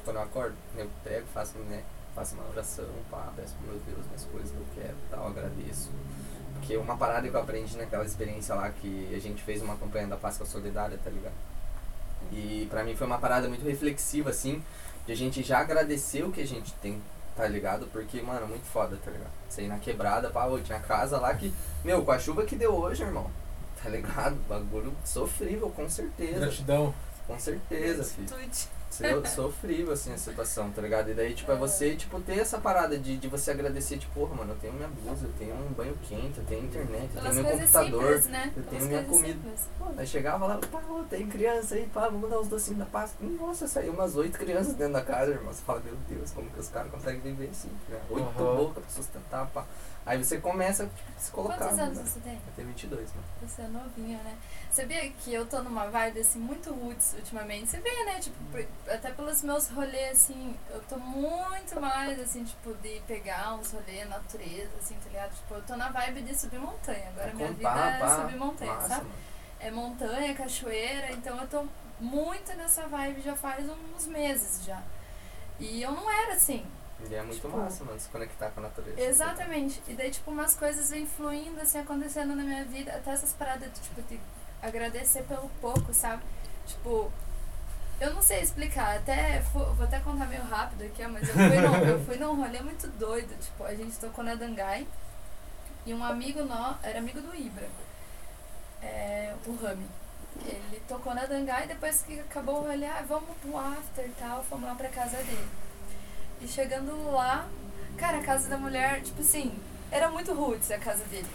Quando 0.05 0.16
eu 0.16 0.22
acordo, 0.22 0.55
eu 0.76 0.89
pego, 1.05 1.26
faço, 1.34 1.59
né, 1.59 1.82
faço 2.16 2.34
uma 2.34 2.48
oração, 2.48 2.86
pá, 3.10 3.30
peço 3.36 3.54
pro 3.56 3.68
meu 3.68 3.80
Deus 3.86 4.06
minhas 4.06 4.24
coisas 4.24 4.50
que 4.50 4.56
eu 4.56 4.66
quero 4.74 4.94
e 4.94 5.10
tal, 5.10 5.28
agradeço. 5.28 5.90
Porque 6.54 6.74
uma 6.78 6.96
parada 6.96 7.28
que 7.28 7.36
eu 7.36 7.40
aprendi 7.40 7.76
naquela 7.76 8.04
experiência 8.04 8.54
lá 8.54 8.70
que 8.70 9.14
a 9.14 9.20
gente 9.20 9.42
fez 9.42 9.60
uma 9.60 9.76
campanha 9.76 10.06
da 10.06 10.16
Páscoa 10.16 10.46
Solidária, 10.46 10.98
tá 11.04 11.10
ligado? 11.10 11.34
E 12.32 12.66
pra 12.70 12.82
mim 12.82 12.96
foi 12.96 13.06
uma 13.06 13.18
parada 13.18 13.48
muito 13.48 13.64
reflexiva, 13.64 14.30
assim, 14.30 14.64
de 15.06 15.12
a 15.12 15.14
gente 15.14 15.42
já 15.42 15.58
agradecer 15.58 16.24
o 16.24 16.32
que 16.32 16.40
a 16.40 16.46
gente 16.46 16.72
tem, 16.74 17.00
tá 17.36 17.46
ligado? 17.46 17.86
Porque, 17.92 18.22
mano, 18.22 18.48
muito 18.48 18.64
foda, 18.64 18.98
tá 19.04 19.10
ligado? 19.10 19.30
Você 19.48 19.62
ir 19.62 19.68
na 19.68 19.78
quebrada, 19.78 20.30
pá, 20.30 20.46
ô, 20.46 20.58
tinha 20.58 20.80
casa 20.80 21.20
lá 21.20 21.34
que, 21.34 21.52
meu, 21.84 22.02
com 22.02 22.10
a 22.12 22.18
chuva 22.18 22.44
que 22.44 22.56
deu 22.56 22.74
hoje, 22.74 23.02
irmão, 23.02 23.30
tá 23.80 23.90
ligado? 23.90 24.36
Bagulho 24.48 24.92
sofrível, 25.04 25.68
com 25.70 25.88
certeza. 25.88 26.40
Gratidão. 26.40 26.94
Com 27.26 27.38
certeza, 27.38 28.02
filho. 28.04 28.28
So- 28.91 29.26
Sofrível, 29.26 29.93
assim, 29.93 30.12
a 30.12 30.16
situação, 30.16 30.70
tá 30.70 30.80
ligado? 30.80 31.11
E 31.11 31.14
daí, 31.14 31.34
tipo, 31.34 31.51
é 31.53 31.57
você, 31.57 31.95
tipo, 31.97 32.18
ter 32.20 32.39
essa 32.39 32.57
parada 32.59 32.97
de, 32.99 33.16
de 33.18 33.28
você 33.28 33.51
agradecer, 33.51 33.99
tipo, 33.99 34.14
porra, 34.14 34.34
mano, 34.37 34.53
eu 34.53 34.57
tenho 34.57 34.72
minha 34.72 34.89
blusa, 34.89 35.26
eu 35.26 35.32
tenho 35.39 35.55
um 35.55 35.68
banho 35.72 35.95
quente, 36.03 36.39
eu 36.39 36.45
tenho 36.45 36.64
internet, 36.64 37.11
eu 37.14 37.20
tenho 37.22 37.34
meu 37.34 37.45
computador. 37.45 38.03
simples, 38.14 38.26
né? 38.28 38.53
eu 38.57 38.62
Pelas 38.62 38.70
tenho 38.78 38.84
minha 38.87 39.05
comida. 39.05 39.32
simples. 39.34 39.61
Pô, 39.78 39.84
Aí 39.97 40.07
chegava 40.07 40.47
lá, 40.47 40.59
pá, 40.59 40.78
ô, 40.89 41.03
tem 41.05 41.26
criança 41.28 41.74
aí, 41.74 41.87
pá, 41.93 42.09
vamos 42.09 42.30
dar 42.30 42.39
os 42.41 42.49
docinhos 42.49 42.78
da 42.78 42.87
Páscoa. 42.87 43.28
Nossa, 43.28 43.66
saiu 43.68 43.93
umas 43.93 44.16
oito 44.16 44.39
crianças 44.39 44.74
dentro 44.74 44.95
da 44.95 45.03
casa, 45.03 45.32
irmão. 45.32 45.53
Você 45.53 45.62
fala, 45.62 45.80
meu 45.84 45.95
Deus, 46.09 46.30
como 46.30 46.49
que 46.49 46.61
os 46.61 46.68
caras 46.68 46.91
conseguem 46.91 47.20
viver 47.20 47.51
assim, 47.51 47.70
né? 47.89 48.01
Oito 48.09 48.24
Aham. 48.41 48.57
bocas 48.57 48.82
pra 48.84 48.93
sustentar, 48.95 49.47
pá. 49.49 49.64
Aí 50.07 50.22
você 50.22 50.38
começa 50.38 50.84
a 50.84 51.20
se 51.20 51.32
colocar. 51.32 51.59
Quantos 51.59 51.78
anos 51.80 51.98
né? 51.98 52.04
você 52.04 52.20
tem? 52.20 52.34
Eu 52.34 52.52
tenho 52.54 52.68
22, 52.68 53.12
mano. 53.12 53.26
Você 53.42 53.62
é 53.62 53.66
novinha, 53.66 54.18
né? 54.18 54.38
Sabia 54.70 55.11
que 55.11 55.34
eu 55.34 55.44
tô 55.46 55.61
numa 55.64 55.86
vibe, 55.86 56.20
assim, 56.20 56.38
muito 56.38 56.72
roots 56.72 57.14
ultimamente? 57.14 57.70
Você 57.70 57.80
vê, 57.80 58.04
né? 58.04 58.20
Tipo, 58.20 58.36
até 58.88 59.11
pelos 59.11 59.42
meus 59.42 59.68
rolês, 59.68 60.12
assim, 60.12 60.57
eu 60.70 60.80
tô 60.82 60.96
muito 60.96 61.80
mais, 61.80 62.20
assim, 62.20 62.44
tipo, 62.44 62.72
de 62.74 63.00
pegar 63.09 63.54
uns 63.54 63.72
rolês, 63.72 64.09
natureza, 64.09 64.70
assim, 64.78 64.94
tá 64.94 65.09
ligado? 65.09 65.34
Tipo, 65.34 65.54
eu 65.54 65.62
tô 65.62 65.76
na 65.76 65.88
vibe 65.88 66.22
de 66.22 66.38
subir 66.38 66.61
montanha. 66.61 67.09
Agora 67.09 67.34
minha 67.34 67.48
vida 67.48 67.68
Contar, 67.68 67.88
é 67.88 67.98
pá, 67.98 68.16
subir 68.16 68.36
montanha, 68.36 68.72
massa, 68.74 68.88
sabe? 68.88 69.04
mano. 69.07 69.16
É 69.59 69.70
montanha, 69.72 70.34
cachoeira, 70.34 71.12
então 71.12 71.40
eu 71.40 71.48
tô 71.48 71.66
muito 71.98 72.54
nessa 72.54 72.86
vibe 72.86 73.22
já 73.22 73.34
faz 73.34 73.66
uns 73.68 74.07
meses 74.07 74.64
já. 74.64 74.80
E 75.59 75.82
eu 75.82 75.90
não 75.90 76.09
era 76.09 76.34
assim. 76.34 76.64
E 77.09 77.14
é 77.14 77.22
muito 77.22 77.36
Tipo, 77.36 77.57
massa, 77.57 77.84
mano, 77.84 78.01
se 78.01 78.09
conectar 78.09 78.51
com 78.51 78.61
a 78.61 78.64
natureza. 78.64 79.01
Exatamente. 79.01 79.82
E 79.86 79.94
daí, 79.94 80.11
tipo, 80.11 80.30
umas 80.30 80.57
coisas 80.57 80.90
vêm 80.90 81.07
fluindo, 81.07 81.61
assim, 81.61 81.78
acontecendo 81.78 82.34
na 82.34 82.42
minha 82.42 82.64
vida. 82.64 82.92
Até 82.92 83.11
essas 83.12 83.32
paradas, 83.32 83.70
de, 83.72 83.80
tipo, 83.80 84.03
de 84.03 84.18
agradecer 84.62 85.22
pelo 85.24 85.49
pouco, 85.61 85.92
sabe? 85.92 86.22
Tipo, 86.66 87.12
eu 88.01 88.14
não 88.14 88.22
sei 88.22 88.40
explicar. 88.40 88.97
Até, 88.97 89.40
vou 89.53 89.84
até 89.84 90.01
contar 90.01 90.26
meio 90.26 90.42
rápido 90.42 90.84
aqui, 90.84 91.07
mas 91.07 91.28
eu 91.28 91.34
fui, 91.34 91.61
num, 91.61 91.76
eu 91.86 92.05
fui 92.05 92.16
num 92.16 92.34
rolê 92.34 92.61
muito 92.61 92.88
doido. 92.99 93.38
Tipo, 93.38 93.64
a 93.64 93.74
gente 93.74 93.97
tocou 93.99 94.24
na 94.24 94.34
Dangai. 94.34 94.86
E 95.84 95.94
um 95.94 96.03
amigo 96.03 96.42
nosso, 96.44 96.80
era 96.82 96.99
amigo 96.99 97.20
do 97.20 97.32
Ibra, 97.32 97.68
é, 98.82 99.32
o 99.47 99.55
Rami. 99.55 99.86
Ele 100.44 100.82
tocou 100.88 101.14
na 101.14 101.26
Dangai, 101.26 101.68
depois 101.68 102.03
que 102.03 102.18
acabou 102.18 102.57
o 102.57 102.66
rolê, 102.66 102.86
ah, 102.86 103.05
vamos 103.07 103.36
pro 103.40 103.57
after 103.57 104.05
e 104.05 104.12
tal, 104.18 104.42
fomos 104.42 104.66
lá 104.68 104.74
pra 104.74 104.88
casa 104.88 105.16
dele. 105.18 105.49
E 106.41 106.47
chegando 106.49 107.11
lá, 107.11 107.47
cara, 107.97 108.18
a 108.18 108.22
casa 108.22 108.49
da 108.49 108.57
mulher, 108.59 109.03
tipo 109.03 109.20
assim, 109.20 109.59
era 109.91 110.09
muito 110.11 110.32
roots 110.34 110.70
a 110.70 110.78
casa 110.78 111.05
dele. 111.05 111.26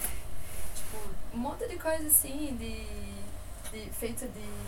Tipo, 0.75 0.97
um 1.33 1.37
monte 1.37 1.67
de 1.67 1.77
coisa 1.77 2.07
assim, 2.07 2.55
de. 2.57 3.71
de 3.71 3.89
feito 3.91 4.25
de. 4.27 4.61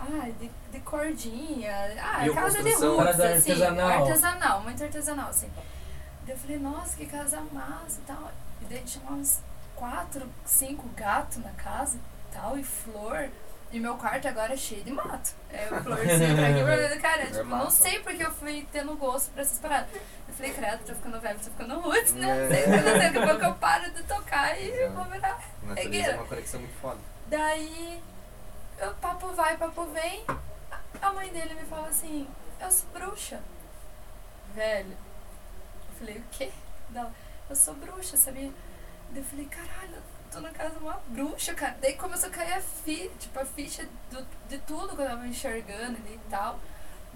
Ah, 0.00 0.28
de, 0.40 0.50
de 0.72 0.80
cordinha. 0.80 1.72
Ah, 2.02 2.22
Mil 2.22 2.34
casa 2.34 2.62
de 2.62 2.72
roots, 2.72 3.20
assim. 3.20 3.52
artesanal. 3.52 3.88
Artesanal, 4.02 4.60
muito 4.62 4.82
artesanal, 4.82 5.28
assim. 5.28 5.50
Daí 6.24 6.34
eu 6.34 6.38
falei, 6.38 6.58
nossa, 6.58 6.96
que 6.96 7.06
casa 7.06 7.40
massa 7.52 8.00
e 8.00 8.06
tal. 8.06 8.30
E 8.62 8.64
daí 8.64 8.82
tinha 8.84 9.04
uns 9.10 9.40
quatro, 9.76 10.26
cinco 10.44 10.88
gatos 10.96 11.38
na 11.38 11.50
casa 11.50 11.96
e 11.98 12.34
tal, 12.34 12.58
e 12.58 12.64
flor. 12.64 13.28
E 13.72 13.80
meu 13.80 13.96
quarto 13.96 14.28
agora 14.28 14.52
é 14.52 14.56
cheio 14.56 14.82
de 14.84 14.92
mato. 14.92 15.32
É 15.50 15.66
florzinha 15.66 16.34
pra 16.36 16.48
aqui, 16.48 16.62
pra 16.62 16.76
lá. 16.76 17.00
Cara, 17.00 17.22
É 17.22 17.26
tipo, 17.26 17.44
não 17.44 17.70
sei 17.70 18.00
porque 18.00 18.22
eu 18.22 18.30
fui 18.32 18.68
tendo 18.70 18.94
gosto 18.96 19.30
pra 19.32 19.40
essas 19.42 19.58
paradas. 19.58 19.88
Eu 20.28 20.34
falei, 20.34 20.52
credo, 20.52 20.84
tô 20.84 20.94
ficando 20.94 21.20
velho, 21.20 21.38
tô 21.38 21.44
ficando 21.50 21.80
roots, 21.80 22.12
né? 22.14 22.44
É. 22.44 22.48
Sei, 22.48 22.64
eu 22.64 22.82
sei, 22.82 23.00
daqui 23.00 23.18
a 23.18 23.26
pouco 23.26 23.44
eu 23.44 23.54
paro 23.54 23.90
de 23.90 24.02
tocar 24.02 24.60
e 24.60 24.68
Exato. 24.70 24.94
vou 24.94 25.04
virar. 25.06 25.40
Natureza 25.62 26.10
é 26.10 26.14
uma 26.16 26.26
conexão 26.26 26.60
muito 26.60 26.78
foda. 26.80 26.98
Daí, 27.28 28.02
o 28.82 28.94
papo 28.96 29.28
vai, 29.28 29.56
papo 29.56 29.86
vem. 29.86 30.24
A 31.00 31.12
mãe 31.12 31.30
dele 31.30 31.54
me 31.54 31.62
fala 31.64 31.88
assim: 31.88 32.28
Eu 32.60 32.70
sou 32.70 32.88
bruxa. 32.90 33.40
Velho. 34.54 34.90
Eu 34.90 35.94
falei: 35.98 36.16
O 36.18 36.24
quê? 36.30 36.50
Não, 36.90 37.10
eu 37.48 37.56
sou 37.56 37.72
bruxa, 37.74 38.16
sabia? 38.18 38.50
Daí 39.10 39.22
eu 39.22 39.24
falei: 39.24 39.46
Caralho, 39.46 40.02
tô 40.32 40.40
na 40.40 40.50
casa 40.50 40.70
de 40.70 40.78
uma 40.78 40.98
bruxa, 41.08 41.54
cara. 41.54 41.76
Daí 41.80 41.92
começou 41.94 42.28
a 42.28 42.32
cair 42.32 42.54
a, 42.54 42.60
fi, 42.60 43.10
tipo, 43.18 43.38
a 43.38 43.44
ficha 43.44 43.86
do, 44.10 44.26
de 44.48 44.58
tudo 44.58 44.96
que 44.96 45.02
eu 45.02 45.06
tava 45.06 45.26
enxergando 45.26 45.98
e 46.08 46.18
tal. 46.30 46.58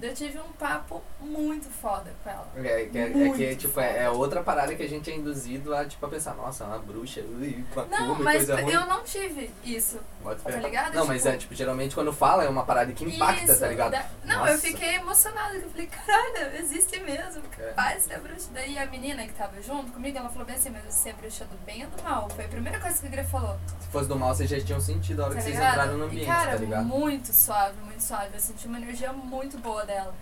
Eu 0.00 0.12
tive 0.14 0.38
um 0.38 0.52
papo 0.58 1.02
muito 1.20 1.68
foda 1.70 2.12
com 2.22 2.28
ela. 2.30 2.46
É, 2.56 2.84
que- 2.84 2.98
é, 2.98 3.28
é 3.28 3.30
que 3.30 3.56
tipo, 3.56 3.74
foda. 3.74 3.86
é, 3.86 4.04
é 4.04 4.10
outra 4.10 4.42
parada 4.42 4.74
que 4.74 4.82
a 4.82 4.88
gente 4.88 5.10
é 5.10 5.14
induzido 5.16 5.74
a 5.74 5.86
tipo, 5.86 6.04
a 6.04 6.08
pensar, 6.08 6.34
nossa, 6.34 6.64
uma 6.64 6.78
bruxa, 6.78 7.20
ui, 7.22 7.64
Não, 7.74 7.84
macumba 7.86 8.20
e 8.20 8.24
mas 8.24 8.36
coisa 8.46 8.60
ruim. 8.62 8.72
eu 8.74 8.86
não 8.86 9.02
tive 9.04 9.50
isso. 9.64 9.98
Bota 10.22 10.38
fé. 10.40 10.52
tá 10.52 10.58
ligado? 10.58 10.94
Não, 10.94 11.06
mas 11.06 11.22
Tipo- 11.22 11.34
é 11.34 11.38
tipo, 11.38 11.54
geralmente 11.54 11.94
quando 11.94 12.12
fala 12.12 12.44
é 12.44 12.48
uma 12.48 12.64
parada 12.64 12.92
que 12.92 13.04
impacta, 13.04 13.44
Isso, 13.52 13.60
tá 13.60 13.68
ligado? 13.68 13.92
da- 13.92 14.04
Não, 14.24 14.46
eu 14.46 14.52
Nossa. 14.52 14.66
fiquei 14.66 14.96
emocionada, 14.96 15.54
eu 15.54 15.70
falei, 15.70 15.86
caralho, 15.86 16.56
existe 16.58 17.00
mesmo. 17.00 17.42
É. 17.58 17.72
Paz 17.72 18.06
da 18.06 18.18
bruxa. 18.18 18.48
Daí 18.52 18.78
a 18.78 18.84
menina 18.86 19.26
que 19.26 19.32
tava 19.32 19.62
junto 19.62 19.92
comigo, 19.92 20.18
ela 20.18 20.28
falou 20.28 20.44
bem 20.44 20.56
assim, 20.56 20.68
mas 20.70 20.84
você 20.92 21.08
é 21.10 21.12
bruxa 21.14 21.44
do 21.46 21.56
bem 21.64 21.84
ou 21.84 21.90
do 21.90 22.02
mal? 22.02 22.28
Foi 22.28 22.44
a 22.44 22.48
primeira 22.48 22.78
coisa 22.78 23.00
que 23.00 23.06
a 23.06 23.10
Gre 23.10 23.24
falou. 23.24 23.56
Se 23.80 23.88
fosse 23.88 24.08
do 24.08 24.16
mal, 24.16 24.34
vocês 24.34 24.50
já 24.50 24.60
tinham 24.60 24.80
sentido 24.80 25.20
a 25.22 25.24
hora 25.26 25.34
tá 25.34 25.38
que 25.40 25.44
vocês 25.44 25.54
ligado? 25.56 25.72
entraram 25.72 25.96
no 25.96 26.04
e, 26.04 26.06
ambiente, 26.08 26.26
cara, 26.26 26.50
tá 26.50 26.56
ligado? 26.56 26.84
muito 26.84 27.32
suave, 27.32 27.80
muito 27.82 28.02
suave. 28.02 28.30
Eu 28.34 28.40
senti 28.40 28.66
uma 28.66 28.78
energia 28.78 29.12
muito 29.12 29.56
boa 29.58 29.85
dela. 29.86 30.14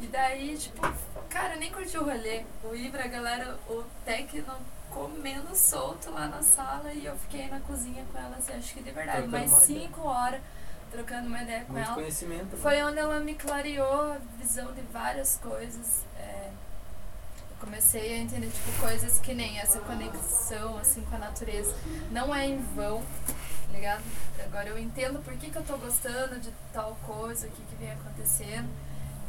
E 0.00 0.06
daí, 0.06 0.56
tipo, 0.56 0.80
cara, 1.28 1.54
eu 1.54 1.58
nem 1.60 1.72
curti 1.72 1.98
o 1.98 2.04
rolê. 2.04 2.44
O 2.62 2.74
Ibra, 2.74 3.04
a 3.04 3.08
galera, 3.08 3.58
o 3.68 3.82
Tecno 4.04 4.54
comendo 4.90 5.54
solto 5.56 6.10
lá 6.10 6.26
na 6.28 6.42
sala 6.42 6.92
e 6.92 7.04
eu 7.04 7.16
fiquei 7.16 7.48
na 7.48 7.60
cozinha 7.60 8.04
com 8.12 8.18
ela, 8.18 8.36
assim, 8.36 8.52
acho 8.52 8.74
que 8.74 8.82
de 8.82 8.90
verdade, 8.90 9.26
mais 9.26 9.50
ideia. 9.50 9.80
cinco 9.80 10.02
horas 10.02 10.40
trocando 10.90 11.26
uma 11.28 11.42
ideia 11.42 11.64
com 11.64 11.72
Muito 11.72 11.84
ela. 11.84 11.94
conhecimento. 11.94 12.56
Foi 12.56 12.82
onde 12.82 12.98
ela 12.98 13.20
me 13.20 13.34
clareou 13.34 14.12
a 14.12 14.18
visão 14.38 14.72
de 14.72 14.80
várias 14.92 15.36
coisas. 15.36 16.04
É, 16.18 16.50
comecei 17.60 18.14
a 18.14 18.18
entender, 18.18 18.48
tipo, 18.50 18.80
coisas 18.80 19.18
que 19.20 19.34
nem 19.34 19.58
essa 19.58 19.80
conexão, 19.80 20.78
assim, 20.78 21.02
com 21.02 21.16
a 21.16 21.18
natureza. 21.18 21.74
Não 22.10 22.34
é 22.34 22.46
em 22.46 22.58
vão, 22.74 23.02
tá 23.26 23.72
ligado? 23.72 24.02
Agora 24.44 24.68
eu 24.68 24.78
entendo 24.78 25.22
por 25.22 25.34
que, 25.34 25.50
que 25.50 25.56
eu 25.58 25.64
tô 25.64 25.76
gostando 25.76 26.40
de 26.40 26.50
tal 26.72 26.96
coisa, 27.06 27.46
o 27.46 27.50
que, 27.50 27.62
que 27.62 27.74
vem 27.76 27.92
acontecendo. 27.92 28.68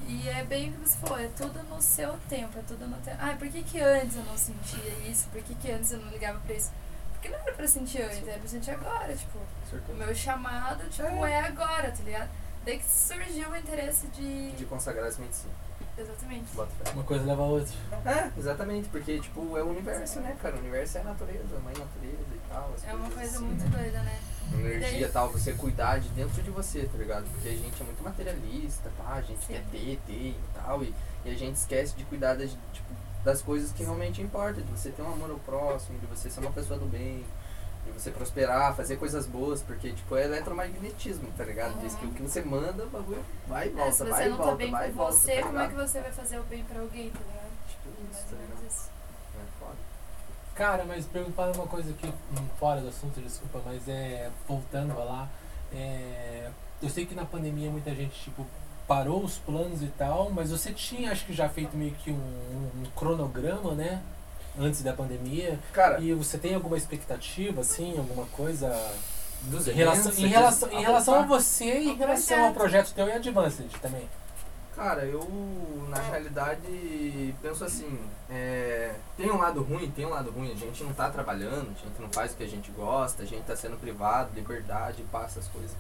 E 0.10 0.28
é 0.28 0.44
bem 0.44 0.70
o 0.70 0.74
que 0.74 0.90
você 0.90 0.98
falou, 0.98 1.20
é 1.20 1.28
tudo 1.28 1.62
no 1.70 1.80
seu 1.80 2.18
tempo, 2.28 2.58
é 2.58 2.64
tudo 2.68 2.88
no 2.88 2.98
tempo. 2.98 3.18
Ah, 3.22 3.36
por 3.38 3.48
que, 3.48 3.62
que 3.62 3.80
antes 3.80 4.16
eu 4.16 4.24
não 4.24 4.36
sentia 4.36 4.92
isso? 5.08 5.28
Por 5.28 5.40
que, 5.44 5.54
que 5.54 5.72
antes 5.72 5.92
eu 5.92 6.00
não 6.00 6.10
ligava 6.10 6.40
pra 6.40 6.56
isso? 6.56 6.72
Porque 7.14 7.30
não 7.30 7.38
era 7.38 7.54
pra 7.54 7.68
sentir 7.68 8.02
antes, 8.02 8.28
era 8.28 8.40
pra 8.40 8.48
sentir 8.48 8.72
agora, 8.72 9.16
tipo, 9.16 9.38
o 9.88 9.94
meu 9.94 10.16
chamado, 10.16 10.90
tipo, 10.90 11.26
é, 11.26 11.32
é 11.32 11.40
agora, 11.42 11.92
tá 11.92 12.04
ligado? 12.04 12.28
Daí 12.66 12.80
que 12.80 12.86
surgiu 12.86 13.52
o 13.52 13.56
interesse 13.56 14.08
de. 14.08 14.52
De 14.54 14.66
consagrar 14.66 15.06
as 15.06 15.20
medicinas. 15.20 15.56
Exatamente. 15.96 16.48
Uma 16.94 17.04
coisa 17.04 17.26
leva 17.26 17.44
a 17.44 17.46
outra. 17.46 17.74
É, 18.06 18.32
exatamente, 18.40 18.90
porque 18.90 19.20
tipo, 19.20 19.58
é 19.58 19.64
o 19.64 19.70
universo, 19.70 20.22
né, 20.22 20.36
cara? 20.42 20.56
O 20.56 20.60
universo 20.60 20.98
é 20.98 21.02
a 21.02 21.04
natureza, 21.04 21.56
a 21.56 21.60
mãe 21.60 21.74
natureza 21.78 22.34
e 22.34 22.40
tal. 22.50 22.74
É 22.84 22.94
uma 22.94 23.12
coisa 23.12 23.36
assim, 23.36 23.46
muito 23.46 23.64
né? 23.66 23.70
doida, 23.70 24.02
né? 24.02 24.20
Energia 24.54 25.08
e 25.08 25.12
tal, 25.12 25.30
você 25.30 25.54
cuidar 25.54 26.00
de 26.00 26.10
dentro 26.10 26.42
de 26.42 26.50
você, 26.52 26.84
tá 26.92 26.98
ligado? 26.98 27.26
Porque 27.32 27.50
a 27.50 27.52
gente 27.52 27.82
é 27.82 27.86
muito 27.86 28.04
materialista, 28.04 28.90
tá? 28.98 29.14
A 29.14 29.22
gente 29.22 29.40
Sim. 29.46 29.54
quer 29.54 29.64
ter, 29.72 30.00
ter 30.06 30.14
e 30.14 30.40
tal, 30.54 30.84
e, 30.84 30.94
e 31.26 31.30
a 31.32 31.36
gente 31.36 31.56
esquece 31.56 31.96
de 31.96 32.04
cuidar 32.06 32.36
das, 32.36 32.52
tipo, 32.74 32.88
das 33.24 33.42
coisas 33.42 33.72
que 33.72 33.84
realmente 33.84 34.22
importam, 34.22 34.64
de 34.64 34.72
você 34.72 34.90
ter 34.90 35.02
um 35.02 35.14
amor 35.14 35.32
ao 35.32 35.40
próximo, 35.40 36.00
de 36.00 36.06
você 36.08 36.30
ser 36.30 36.40
uma 36.40 36.52
pessoa 36.52 36.80
do 36.80 36.86
bem, 36.86 37.24
de 37.86 37.92
você 37.92 38.12
prosperar, 38.12 38.76
fazer 38.76 38.98
coisas 38.98 39.26
boas, 39.26 39.62
porque 39.62 39.92
tipo, 39.92 40.16
é 40.16 40.26
eletromagnetismo, 40.26 41.32
tá 41.38 41.44
ligado? 41.44 41.80
Diz 41.82 41.96
que 41.96 42.06
o 42.06 42.12
que 42.12 42.22
você 42.22 42.42
manda, 42.42 42.84
o 42.84 42.90
bagulho 42.90 43.24
vai 43.48 43.68
e 43.68 43.72
É, 43.72 43.74
volta, 43.74 43.92
se 43.92 44.04
vai 44.04 44.12
você 44.24 44.26
e 44.26 44.30
não 44.30 44.38
volta, 44.38 44.52
tá 44.52 44.58
bem 44.58 44.72
vai 44.72 44.88
e 44.88 44.92
com 44.92 44.98
volta, 44.98 45.14
você, 45.14 45.36
tá 45.36 45.48
como 45.48 45.60
é 45.60 45.68
que 45.68 45.76
você 45.76 46.02
vai 46.02 46.12
fazer 46.12 46.40
o 46.40 46.44
bem 46.44 46.64
pra 46.64 46.82
alguém, 46.82 47.10
tá 47.12 47.20
ligado? 47.20 47.50
Tipo 47.70 47.90
isso, 47.90 48.12
Mais 48.12 48.24
tá 48.26 48.36
ou 48.36 48.42
ligado? 48.42 48.60
menos 48.60 48.74
isso. 48.74 48.89
Cara, 50.60 50.84
mas 50.86 51.06
preocupado 51.06 51.58
uma 51.58 51.68
coisa 51.68 51.90
aqui, 51.92 52.06
hum, 52.08 52.46
fora 52.60 52.82
do 52.82 52.90
assunto, 52.90 53.20
desculpa, 53.22 53.62
mas 53.66 53.88
é. 53.88 54.30
Voltando 54.48 54.92
a 55.00 55.04
lá. 55.04 55.30
É, 55.74 56.50
eu 56.84 56.90
sei 56.90 57.06
que 57.06 57.16
na 57.16 57.26
pandemia 57.26 57.70
muita 57.72 57.96
gente, 57.96 58.14
tipo, 58.20 58.46
parou 58.88 59.24
os 59.24 59.38
planos 59.38 59.82
e 59.82 59.88
tal, 59.98 60.30
mas 60.32 60.52
você 60.52 60.74
tinha, 60.74 61.12
acho 61.12 61.26
que 61.26 61.34
já 61.34 61.48
feito 61.48 61.78
meio 61.78 61.92
que 61.94 62.12
um, 62.12 62.16
um- 62.16 62.82
um 62.82 62.86
cronograma, 62.96 63.74
né? 63.74 64.02
Antes 64.60 64.82
da 64.84 64.92
pandemia. 64.94 65.58
Cara, 65.72 66.00
E 66.02 66.14
você 66.14 66.38
tem 66.38 66.54
alguma 66.56 66.76
expectativa, 66.76 67.62
assim, 67.62 67.98
alguma 67.98 68.26
coisa. 68.26 68.68
dos 69.44 69.66
Em 69.70 69.72
relação, 69.72 70.12
em 70.12 70.28
relação, 70.28 70.70
em 70.74 70.82
relação 70.82 71.16
a 71.20 71.22
você 71.22 71.80
e 71.80 71.90
em 71.92 71.96
relação 71.96 72.46
ao 72.48 72.54
projeto 72.54 72.94
teu 72.94 73.08
e 73.08 73.12
Advanced 73.14 73.72
também. 73.82 74.10
Cara, 74.80 75.04
eu 75.04 75.28
na 75.90 76.00
realidade 76.00 77.36
penso 77.42 77.66
assim, 77.66 78.00
é, 78.30 78.96
tem 79.18 79.30
um 79.30 79.38
lado 79.38 79.62
ruim, 79.62 79.92
tem 79.92 80.06
um 80.06 80.12
lado 80.12 80.32
ruim, 80.32 80.54
a 80.54 80.56
gente 80.56 80.86
não 80.86 80.94
tá 80.94 81.10
trabalhando, 81.10 81.76
a 81.76 81.86
gente 81.86 82.00
não 82.02 82.08
faz 82.10 82.32
o 82.32 82.38
que 82.38 82.46
a 82.46 82.48
gente 82.48 82.72
gosta, 82.72 83.24
a 83.24 83.26
gente 83.26 83.44
tá 83.44 83.58
sendo 83.58 83.76
privado, 83.76 84.34
liberdade, 84.34 85.04
passa 85.12 85.42
as 85.42 85.50
coisas. 85.50 85.76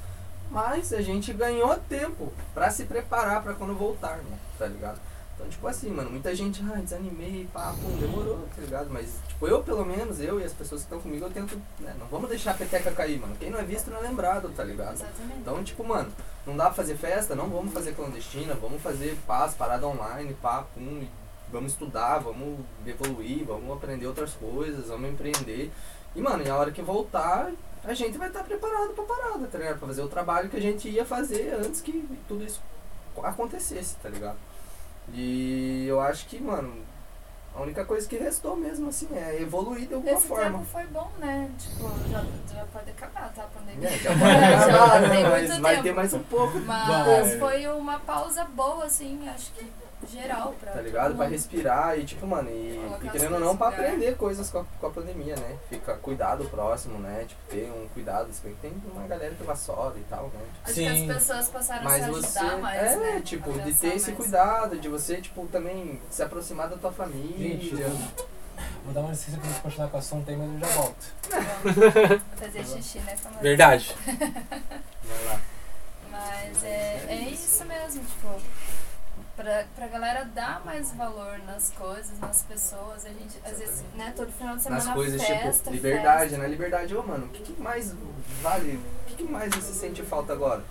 Mas 0.51 0.91
a 0.91 1.01
gente 1.01 1.31
ganhou 1.31 1.77
tempo 1.87 2.33
pra 2.53 2.69
se 2.69 2.83
preparar 2.83 3.41
pra 3.41 3.53
quando 3.53 3.73
voltar, 3.73 4.17
mano, 4.17 4.37
tá 4.57 4.65
ligado? 4.67 4.99
Então, 5.39 5.49
tipo 5.49 5.65
assim, 5.67 5.89
mano, 5.89 6.09
muita 6.09 6.35
gente, 6.35 6.61
ah, 6.69 6.81
desanimei, 6.81 7.47
pá, 7.53 7.73
pum, 7.81 7.95
demorou, 7.97 8.45
tá 8.53 8.61
ligado? 8.61 8.89
Mas, 8.89 9.09
tipo, 9.25 9.47
eu 9.47 9.63
pelo 9.63 9.85
menos, 9.85 10.19
eu 10.19 10.37
e 10.37 10.43
as 10.43 10.51
pessoas 10.51 10.81
que 10.81 10.87
estão 10.87 10.99
comigo, 10.99 11.23
eu 11.23 11.31
tento, 11.31 11.55
né, 11.79 11.95
não 11.97 12.07
vamos 12.07 12.27
deixar 12.27 12.51
a 12.51 12.55
peteca 12.55 12.91
cair, 12.91 13.17
mano. 13.17 13.33
Quem 13.39 13.49
não 13.49 13.57
é 13.57 13.63
visto 13.63 13.89
não 13.89 13.99
é 13.99 14.01
lembrado, 14.01 14.53
tá 14.53 14.65
ligado? 14.65 14.95
Exatamente. 14.95 15.39
Então, 15.39 15.63
tipo, 15.63 15.81
mano, 15.81 16.11
não 16.45 16.57
dá 16.57 16.65
pra 16.65 16.73
fazer 16.73 16.97
festa? 16.97 17.35
Não 17.35 17.47
vamos 17.47 17.73
fazer 17.73 17.95
clandestina, 17.95 18.53
vamos 18.55 18.81
fazer 18.81 19.17
paz, 19.25 19.53
parada 19.53 19.87
online, 19.87 20.33
pá, 20.41 20.65
pum, 20.75 21.07
vamos 21.49 21.71
estudar, 21.71 22.19
vamos 22.19 22.59
evoluir, 22.85 23.45
vamos 23.45 23.71
aprender 23.71 24.07
outras 24.07 24.33
coisas, 24.33 24.87
vamos 24.87 25.09
empreender. 25.09 25.71
E, 26.13 26.21
mano, 26.21 26.43
e 26.43 26.49
a 26.49 26.57
hora 26.57 26.71
que 26.71 26.81
voltar, 26.81 27.49
a 27.85 27.93
gente 27.93 28.17
vai 28.17 28.27
estar 28.27 28.43
preparado 28.43 28.89
pra 28.89 29.05
parada, 29.05 29.47
tá 29.47 29.57
ligado? 29.57 29.79
Pra 29.79 29.87
fazer 29.87 30.01
o 30.01 30.09
trabalho 30.09 30.49
que 30.49 30.57
a 30.57 30.61
gente 30.61 30.89
ia 30.89 31.05
fazer 31.05 31.53
antes 31.53 31.79
que 31.79 32.05
tudo 32.27 32.43
isso 32.43 32.61
acontecesse, 33.23 33.95
tá 34.03 34.09
ligado? 34.09 34.37
E 35.13 35.85
eu 35.87 35.99
acho 35.99 36.25
que, 36.27 36.39
mano, 36.41 36.73
a 37.55 37.61
única 37.61 37.83
coisa 37.83 38.07
que 38.07 38.17
restou 38.17 38.55
mesmo, 38.55 38.89
assim, 38.89 39.07
é 39.13 39.41
evoluir 39.41 39.87
de 39.87 39.93
alguma 39.93 40.13
Esse 40.17 40.27
forma. 40.27 40.45
tempo 40.59 40.63
foi 40.65 40.85
bom, 40.87 41.09
né? 41.19 41.49
Tipo, 41.57 41.89
já, 42.09 42.23
já 42.55 42.65
pode 42.65 42.91
acabar, 42.91 43.33
tá? 43.33 43.43
A 43.43 43.47
pandemia. 43.47 43.89
É, 43.89 43.97
já 43.97 44.09
pode 44.11 44.23
acabar, 44.53 44.67
Já 44.89 44.99
né? 45.01 45.09
tem 45.09 45.23
Mas 45.23 45.49
muito 45.49 45.61
vai 45.61 45.71
tempo. 45.73 45.83
ter 45.83 45.93
mais 45.93 46.13
um 46.13 46.23
pouco. 46.23 46.59
Mas 46.59 47.27
Vai. 47.29 47.39
foi 47.39 47.67
uma 47.67 47.99
pausa 47.99 48.45
boa, 48.45 48.85
assim, 48.85 49.27
acho 49.29 49.51
que 49.53 49.65
geral 50.07 50.53
pra 50.59 50.71
Tá 50.71 50.81
ligado? 50.81 51.15
Pra 51.15 51.27
respirar 51.27 51.97
e 51.99 52.05
tipo, 52.05 52.25
mano, 52.25 52.49
e, 52.49 52.79
e 53.03 53.09
querendo 53.09 53.33
ou 53.33 53.39
não, 53.39 53.57
pra 53.57 53.67
aprender 53.69 54.15
coisas 54.15 54.49
com 54.49 54.59
a, 54.59 54.65
com 54.79 54.87
a 54.87 54.89
pandemia, 54.89 55.35
né? 55.35 55.57
Fica 55.69 55.93
cuidado 55.95 56.45
próximo, 56.45 56.97
né? 56.99 57.25
Tipo, 57.27 57.41
ter 57.49 57.71
um 57.71 57.87
cuidado, 57.93 58.31
se 58.31 58.41
bem 58.41 58.53
que 58.55 58.61
tem 58.61 58.73
uma 58.93 59.07
galera 59.07 59.35
que 59.35 59.43
vassoura 59.43 59.97
e 59.97 60.03
tal, 60.09 60.23
né? 60.33 60.41
Acho 60.63 60.73
Sim. 60.73 60.83
que 61.05 61.11
as 61.11 61.17
pessoas 61.17 61.49
passaram 61.49 61.83
Mas 61.83 62.03
a 62.03 62.05
se 62.05 62.11
você. 62.11 62.39
ajudar 62.39 62.57
mais, 62.59 62.81
é, 62.91 62.95
né? 62.97 63.21
tipo, 63.21 63.51
de 63.53 63.73
ter 63.73 63.95
esse 63.95 64.11
mais. 64.11 64.17
cuidado, 64.17 64.77
de 64.79 64.87
você, 64.87 65.17
tipo, 65.21 65.45
também 65.47 65.99
se 66.09 66.23
aproximar 66.23 66.69
da 66.69 66.77
tua 66.77 66.91
família. 66.91 67.57
Gente, 67.59 67.79
eu 67.81 67.89
vou 68.85 68.93
dar 68.93 69.01
uma 69.01 69.11
licença 69.11 69.37
pra 69.37 69.49
gente 69.49 69.61
continuar 69.61 69.87
com 69.89 69.97
o 69.97 69.99
assunto 69.99 70.29
aí, 70.29 70.37
mas 70.37 70.53
eu 70.53 70.59
já 70.59 70.67
volto. 70.75 71.13
Vamos 71.63 72.23
fazer 72.39 72.65
xixi, 72.65 72.99
né? 72.99 73.15
Famosa? 73.17 73.41
Verdade. 73.41 73.95
Vai 74.05 75.25
lá. 75.25 75.41
Mas 76.11 76.63
é, 76.63 77.05
é 77.07 77.15
isso 77.29 77.63
mesmo, 77.65 78.03
tipo, 78.03 78.27
pra, 79.39 79.63
pra 79.73 79.87
galera 79.87 80.25
dar 80.25 80.63
mais 80.65 80.91
valor 80.91 81.39
nas 81.45 81.71
coisas, 81.71 82.19
nas 82.19 82.43
pessoas, 82.43 83.05
a 83.05 83.09
gente, 83.09 83.39
às 83.45 83.57
vezes, 83.57 83.83
né, 83.95 84.11
todo 84.13 84.29
final 84.33 84.57
de 84.57 84.63
semana 84.63 84.83
Nas 84.83 84.93
coisas, 84.93 85.21
festa, 85.23 85.51
tipo, 85.63 85.69
liberdade, 85.71 86.29
festa. 86.31 86.37
né? 86.37 86.47
Liberdade, 86.49 86.95
ô, 86.95 87.03
mano, 87.03 87.25
o 87.27 87.29
que, 87.29 87.53
que 87.53 87.61
mais 87.61 87.93
vale? 88.41 88.75
O 88.75 89.05
que, 89.05 89.15
que 89.15 89.23
mais 89.23 89.53
você 89.55 89.73
sente 89.73 90.03
falta 90.03 90.33
agora? 90.33 90.61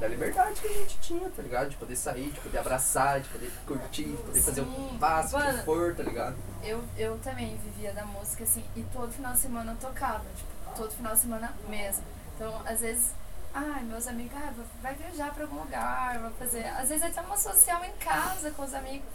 Da 0.00 0.08
liberdade 0.08 0.60
que 0.60 0.66
a 0.66 0.72
gente 0.72 0.98
tinha, 1.00 1.28
tá 1.30 1.42
ligado? 1.42 1.68
De 1.68 1.76
poder 1.76 1.96
sair, 1.96 2.30
de 2.30 2.40
poder 2.40 2.58
abraçar, 2.58 3.20
de 3.20 3.28
poder 3.28 3.52
curtir, 3.66 4.04
de 4.04 4.16
poder 4.16 4.40
fazer 4.40 4.60
o 4.62 4.64
Sim. 4.64 4.88
que 4.90 4.98
faça, 4.98 5.36
o 5.36 5.40
que 5.40 5.46
Mano, 5.46 5.62
for, 5.64 5.94
tá 5.94 6.02
ligado? 6.02 6.36
Eu, 6.64 6.82
eu 6.96 7.18
também 7.18 7.56
vivia 7.58 7.92
da 7.92 8.04
música, 8.06 8.42
assim, 8.42 8.64
e 8.74 8.82
todo 8.92 9.12
final 9.12 9.34
de 9.34 9.38
semana 9.38 9.72
eu 9.72 9.76
tocava, 9.76 10.24
tipo, 10.34 10.76
todo 10.76 10.90
final 10.90 11.12
de 11.14 11.20
semana 11.20 11.54
mesmo. 11.68 12.02
Então, 12.34 12.60
às 12.66 12.80
vezes, 12.80 13.12
ai, 13.54 13.82
meus 13.84 14.06
amigos, 14.08 14.36
ah, 14.36 14.52
vai 14.82 14.94
viajar 14.94 15.32
pra 15.32 15.44
algum 15.44 15.60
lugar, 15.60 16.18
vai 16.18 16.32
fazer. 16.32 16.66
Às 16.66 16.88
vezes 16.88 17.04
até 17.04 17.20
uma 17.20 17.36
social 17.36 17.84
em 17.84 17.92
casa 17.92 18.50
com 18.50 18.62
os 18.64 18.74
amigos. 18.74 19.06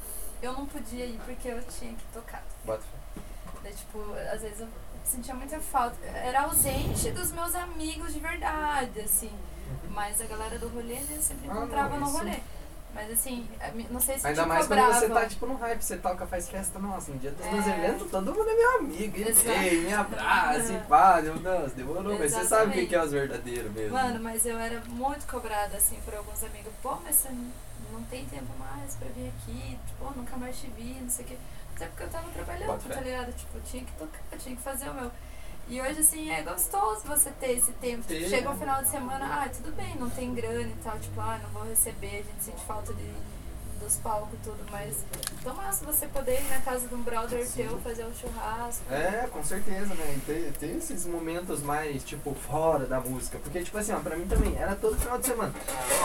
Eu 0.42 0.54
não 0.54 0.66
podia 0.66 1.06
ir 1.06 1.20
porque 1.26 1.50
eu 1.50 1.62
tinha 1.64 1.94
que 1.94 2.06
tocar. 2.14 2.42
Bota. 2.66 2.84
Daí, 3.62 3.74
tipo, 3.74 4.00
às 4.34 4.42
vezes 4.42 4.62
eu 4.62 4.68
sentia 5.04 5.36
muita 5.36 5.60
falta. 5.60 5.98
Era 6.06 6.44
ausente 6.44 7.12
dos 7.12 7.32
meus 7.34 7.54
amigos 7.56 8.14
de 8.14 8.20
verdade, 8.20 9.02
assim. 9.02 9.32
Mas 9.90 10.22
a 10.22 10.26
galera 10.26 10.58
do 10.58 10.70
rolê, 10.70 10.96
né, 10.96 11.18
sempre 11.20 11.50
Ah, 11.50 11.54
encontrava 11.54 11.98
não, 11.98 12.08
no 12.08 12.18
rolê. 12.18 12.40
Mas 12.94 13.12
assim, 13.12 13.48
mi- 13.76 13.88
não 13.92 14.00
sei 14.00 14.18
se 14.18 14.28
Ainda 14.28 14.46
mais 14.46 14.68
quando 14.68 14.82
você 14.94 15.08
tá, 15.10 15.26
tipo, 15.28 15.46
no 15.46 15.56
hype, 15.58 15.82
você 15.82 15.98
toca, 15.98 16.26
faz 16.26 16.50
festa, 16.50 16.80
nossa, 16.80 17.12
no 17.12 17.20
dia 17.20 17.32
dos 17.32 17.46
meus 17.46 17.68
É. 17.68 17.78
eventos, 17.86 18.10
todo 18.10 18.34
mundo 18.34 18.50
é 18.50 18.54
meu 18.56 18.78
amigo, 18.80 19.18
e 19.18 19.24
vem, 19.32 19.82
me 19.82 19.94
abraça, 19.94 20.74
e 20.74 20.78
pá, 20.88 21.22
meu 21.22 21.38
Deus, 21.38 21.72
demorou, 21.74 22.18
mas 22.18 22.32
você 22.34 22.46
sabe 22.46 22.82
o 22.84 22.88
que 22.88 22.96
é 22.96 23.04
os 23.04 23.12
verdadeiros 23.12 23.72
mesmo. 23.72 23.94
Mano, 23.94 24.20
mas 24.22 24.46
eu 24.46 24.58
era 24.58 24.82
muito 24.88 25.26
cobrada, 25.28 25.78
assim, 25.78 25.98
por 26.04 26.16
alguns 26.16 26.44
amigos. 26.44 26.74
Pô, 26.82 26.98
mas 27.04 27.16
você 27.16 27.30
não, 27.30 28.04
tem 28.10 28.26
tempo 28.26 28.52
mais 28.58 28.96
pra 28.96 29.08
vir 29.10 29.32
aqui. 29.38 29.78
Tipo, 29.88 30.12
nunca 30.18 30.36
mais 30.38 30.58
te 30.58 30.68
vi, 30.72 30.98
não 31.02 31.10
sei 31.10 31.26
o 31.26 31.28
quê. 31.28 31.38
Até 31.76 31.86
porque 31.88 32.04
eu 32.04 32.10
tava 32.10 32.30
trabalhando, 32.32 32.88
tá 32.90 33.02
ligado? 33.02 33.34
Tipo, 33.34 33.58
eu 33.58 33.62
tinha 33.64 33.84
que 33.86 33.92
tocar, 33.94 34.20
eu 34.32 34.38
tinha 34.38 34.56
que 34.56 34.62
fazer 34.62 34.90
o 34.90 34.94
meu. 34.94 35.12
E 35.70 35.80
hoje, 35.80 36.00
assim, 36.00 36.32
é 36.32 36.42
gostoso 36.42 37.02
você 37.06 37.30
ter 37.40 37.52
esse 37.52 37.72
tempo. 37.74 38.02
Tipo, 38.08 38.28
chega 38.28 38.50
o 38.50 38.58
final 38.58 38.82
de 38.82 38.90
semana, 38.90 39.24
ah, 39.24 39.50
tudo 39.50 39.72
bem, 39.76 39.96
não 40.00 40.10
tem 40.10 40.34
grana 40.34 40.62
e 40.62 40.76
tal. 40.84 40.98
Tipo, 40.98 41.22
ah, 41.22 41.40
não 41.44 41.50
vou 41.52 41.70
receber, 41.70 42.08
a 42.08 42.24
gente 42.24 42.42
sente 42.44 42.66
falta 42.66 42.92
de, 42.92 43.14
dos 43.80 43.98
palcos 43.98 44.34
e 44.34 44.38
tudo. 44.38 44.58
Mas, 44.72 45.06
tão 45.44 45.54
massa 45.54 45.86
você 45.86 46.08
poder 46.08 46.42
ir 46.42 46.50
na 46.50 46.60
casa 46.62 46.88
de 46.88 46.96
um 46.96 47.04
brother 47.04 47.46
Sim. 47.46 47.68
teu, 47.68 47.78
fazer 47.82 48.04
um 48.04 48.14
churrasco. 48.16 48.84
É, 48.92 49.28
com 49.32 49.44
certeza, 49.44 49.94
né? 49.94 50.16
E 50.18 50.20
Ter, 50.22 50.54
ter 50.54 50.76
esses 50.76 51.06
momentos 51.06 51.62
mais, 51.62 52.04
tipo, 52.04 52.34
fora 52.34 52.88
da 52.88 53.00
música. 53.00 53.38
Porque, 53.38 53.62
tipo 53.62 53.78
assim, 53.78 53.94
ó, 53.94 54.00
pra 54.00 54.18
mim 54.18 54.28
também, 54.28 54.58
era 54.58 54.76
todo 54.76 54.98
final 54.98 55.20
de 55.20 55.28
semana. 55.28 55.54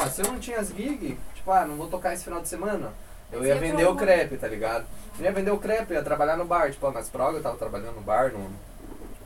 Ó, 0.03 0.07
se 0.11 0.21
eu 0.21 0.31
não 0.31 0.39
tinha 0.39 0.61
as 0.61 0.69
gigs, 0.69 1.17
tipo, 1.35 1.51
ah, 1.51 1.65
não 1.65 1.77
vou 1.77 1.89
tocar 1.89 2.13
esse 2.13 2.25
final 2.25 2.43
de 2.43 2.49
semana, 2.49 2.93
eu 3.33 3.43
ia 3.43 3.55
vender 3.57 3.89
o 3.89 3.97
crepe, 3.97 4.37
tá 4.37 4.47
ligado? 4.47 4.85
Eu 5.19 5.25
ia 5.25 5.33
vender 5.33 5.51
o 5.53 5.59
crepe, 5.59 5.95
ia 5.95 6.03
trabalhar 6.03 6.37
no 6.37 6.45
bar. 6.45 6.71
Tipo, 6.71 6.89
ó, 6.89 6.93
nas 6.93 7.09
progas 7.09 7.37
eu 7.37 7.43
tava 7.43 7.57
trabalhando 7.57 7.95
no 7.95 8.03
bar, 8.03 8.31
no, 8.31 8.51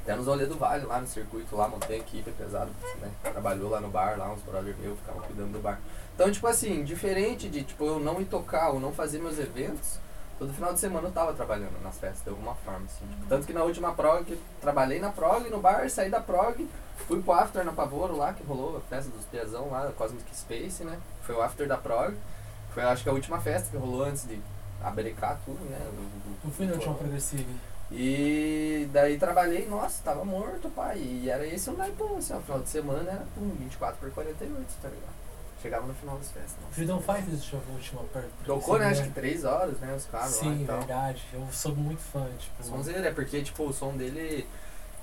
até 0.09 0.17
nos 0.17 0.27
rolê 0.27 0.47
do 0.47 0.57
Vale, 0.57 0.87
lá 0.87 1.01
no 1.01 1.07
circuito, 1.07 1.55
lá, 1.55 1.69
montei 1.69 1.99
equipe 1.99 2.31
pesado, 2.33 2.71
né? 3.01 3.11
Trabalhou 3.23 3.69
lá 3.69 3.79
no 3.79 3.89
bar, 3.89 4.17
lá 4.19 4.33
uns 4.33 4.41
brothers 4.41 4.77
meus 4.79 4.99
ficavam 4.99 5.21
cuidando 5.21 5.53
do 5.53 5.59
bar. 5.61 5.79
Então, 6.15 6.31
tipo 6.33 6.47
assim, 6.47 6.83
diferente 6.83 7.47
de, 7.49 7.63
tipo, 7.63 7.85
eu 7.85 8.01
não 8.01 8.19
ir 8.21 8.25
tocar 8.25 8.71
ou 8.71 8.81
não 8.81 8.91
fazer 8.91 9.19
meus 9.19 9.39
eventos, 9.39 9.99
todo 10.39 10.53
final 10.55 10.73
de 10.73 10.81
semana 10.81 11.09
eu 11.09 11.13
tava 11.13 11.35
trabalhando 11.35 11.79
nas 11.83 11.99
festas, 11.99 12.23
de 12.25 12.31
alguma 12.31 12.55
forma, 12.55 12.87
assim. 12.87 13.07
Tipo, 13.07 13.27
tanto 13.29 13.47
que 13.47 13.53
na 13.53 13.63
última 13.63 13.93
prog, 13.93 14.39
trabalhei 14.63 14.99
na 14.99 15.11
prog, 15.11 15.49
no 15.51 15.61
bar, 15.61 15.89
saí 15.91 16.09
da 16.11 16.21
prog, 16.23 16.67
fui 17.07 17.21
pro 17.21 17.33
after 17.35 17.63
na 17.63 17.73
Pavoro 17.73 18.17
lá, 18.17 18.33
que 18.33 18.43
rolou 18.45 18.79
a 18.79 18.81
festa 18.81 19.11
dos 19.11 19.27
Piazão 19.27 19.69
lá, 19.71 19.93
Cosmic 19.97 20.25
Space, 20.35 20.83
né? 20.85 20.99
Foi 21.23 21.35
o 21.35 21.43
after 21.43 21.69
da 21.69 21.77
prog. 21.77 22.17
Foi, 22.73 22.83
acho 22.83 23.03
que 23.03 23.11
a 23.11 23.13
última 23.13 23.39
festa 23.41 23.69
que 23.71 23.77
rolou 23.77 24.05
antes 24.05 24.27
de 24.27 24.41
abrecar 24.83 25.39
tudo, 25.45 25.63
né? 25.69 25.79
o- 25.93 26.01
o- 26.01 26.37
Eu 26.47 26.51
fui 26.51 26.65
no 26.67 26.73
o- 26.73 26.77
último 26.77 26.95
progressivo. 26.95 27.45
E 27.91 28.89
daí 28.93 29.19
trabalhei, 29.19 29.67
nossa, 29.67 30.03
tava 30.03 30.25
morto, 30.25 30.69
pai. 30.71 30.99
E 30.99 31.31
era 31.31 31.47
esse 31.47 31.71
o 31.71 31.77
naipão, 31.77 32.17
assim, 32.19 32.35
ó, 32.35 32.41
final 32.41 32.61
de 32.61 32.69
semana 32.69 33.11
era 33.11 33.25
pum, 33.35 33.51
24 33.59 33.99
por 33.99 34.11
48, 34.11 34.67
tá 34.83 34.89
ligado? 34.89 35.19
Chegava 35.63 35.87
no 35.87 35.95
final 35.95 36.17
das 36.19 36.31
festas. 36.31 36.55
Nossa. 36.63 36.75
Freedom 36.75 37.01
Five 37.01 37.23
deixou 37.23 37.61
a 37.69 37.73
última 37.73 38.03
per- 38.13 38.25
Tocou, 38.45 38.79
né? 38.79 38.87
Acho 38.87 39.03
progressiva, 39.03 39.09
que 39.09 39.15
3 39.15 39.45
horas, 39.45 39.79
né? 39.81 39.95
Os 39.97 40.05
caras 40.07 40.33
lá 40.37 40.39
Sim, 40.43 40.65
tal. 40.67 40.79
verdade. 40.79 41.23
Eu 41.33 41.47
sou 41.51 41.75
muito 41.75 42.01
fã, 42.01 42.29
tipo. 42.39 42.63
Sonzeira, 42.63 43.09
é 43.09 43.13
porque, 43.13 43.43
tipo, 43.43 43.65
o 43.65 43.73
som 43.73 43.97
dele. 43.97 44.47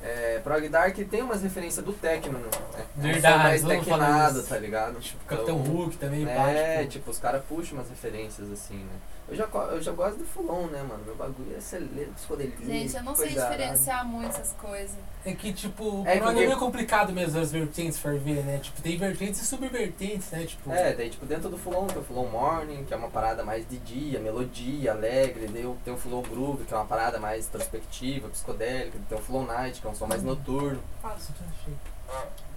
É, 0.01 0.39
Prog 0.43 0.67
Dark 0.69 0.95
tem 1.09 1.21
umas 1.23 1.41
referências 1.41 1.83
do 1.83 1.91
techno, 1.91 2.37
né? 2.37 2.49
É 2.77 2.81
um 2.97 3.01
Verdade, 3.01 3.33
som 3.37 3.43
mais 3.43 3.61
todo 3.61 3.73
mundo 3.73 3.85
fala 3.85 4.05
tecnado, 4.05 4.43
tá 4.43 4.57
ligado? 4.59 4.99
Tipo, 4.99 5.25
Capitão 5.25 5.59
Então, 5.59 5.73
Hulk 5.73 5.97
também, 5.97 6.25
pá, 6.25 6.49
É, 6.49 6.77
tipo, 6.79 6.89
tipo, 6.91 7.11
os 7.11 7.17
caras 7.19 7.43
puxam 7.49 7.77
umas 7.77 7.89
referências 7.89 8.51
assim, 8.51 8.75
né? 8.77 8.93
Eu 9.27 9.35
já, 9.35 9.45
eu 9.45 9.81
já 9.81 9.91
gosto 9.91 10.17
do 10.19 10.25
Fulon, 10.25 10.67
né, 10.67 10.83
mano? 10.83 11.03
Meu 11.03 11.15
bagulho 11.15 11.57
é 11.57 11.59
celeiro, 11.59 12.11
psicodelia. 12.11 12.55
Gente, 12.63 12.95
eu 12.95 13.01
não 13.03 13.15
sei 13.15 13.29
diferenciar 13.29 14.05
muito 14.05 14.29
essas 14.29 14.51
coisas. 14.53 14.95
É 15.25 15.33
que, 15.33 15.51
tipo, 15.51 16.03
É, 16.05 16.19
porque- 16.19 16.43
é 16.43 16.45
meio 16.45 16.59
complicado 16.59 17.11
mesmo 17.11 17.39
as 17.39 17.51
vertentes 17.51 17.97
for 17.97 18.19
ver, 18.19 18.43
né? 18.43 18.59
Tipo, 18.59 18.79
tem 18.83 18.95
vertentes 18.99 19.41
e 19.41 19.45
subvertentes, 19.47 20.29
né? 20.29 20.45
Tipo, 20.45 20.71
É, 20.71 20.93
daí 20.93 21.09
tipo 21.09 21.25
dentro 21.25 21.49
do 21.49 21.57
Fulon 21.57 21.87
tem 21.87 21.97
o 21.97 22.03
Fulon 22.03 22.27
Morning, 22.27 22.85
que 22.85 22.93
é 22.93 22.97
uma 22.97 23.09
parada 23.09 23.43
mais 23.43 23.67
de 23.67 23.77
dia, 23.79 24.19
melodia, 24.19 24.91
alegre, 24.91 25.47
tem 25.83 25.93
o 25.93 25.97
Fulon 25.97 26.21
Groove, 26.21 26.63
que 26.65 26.73
é 26.73 26.77
uma 26.77 26.85
parada 26.85 27.17
mais 27.19 27.47
introspectiva, 27.47 28.29
psicodélica, 28.29 28.99
tem 29.09 29.17
o 29.17 29.21
Fulon 29.21 29.45
Night, 29.45 29.81
que 29.81 29.87
é 29.87 29.89
um 29.89 29.95
som 29.95 30.05
mais 30.05 30.21
noturno. 30.21 30.79
Isso 31.17 31.33
que 31.33 31.41
eu 31.41 31.47
achei. 31.49 31.73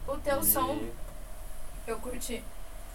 O 0.07 0.17
teu 0.19 0.41
E- 0.41 0.45
som, 0.45 0.79
eu 1.87 1.97
curti. 1.99 2.45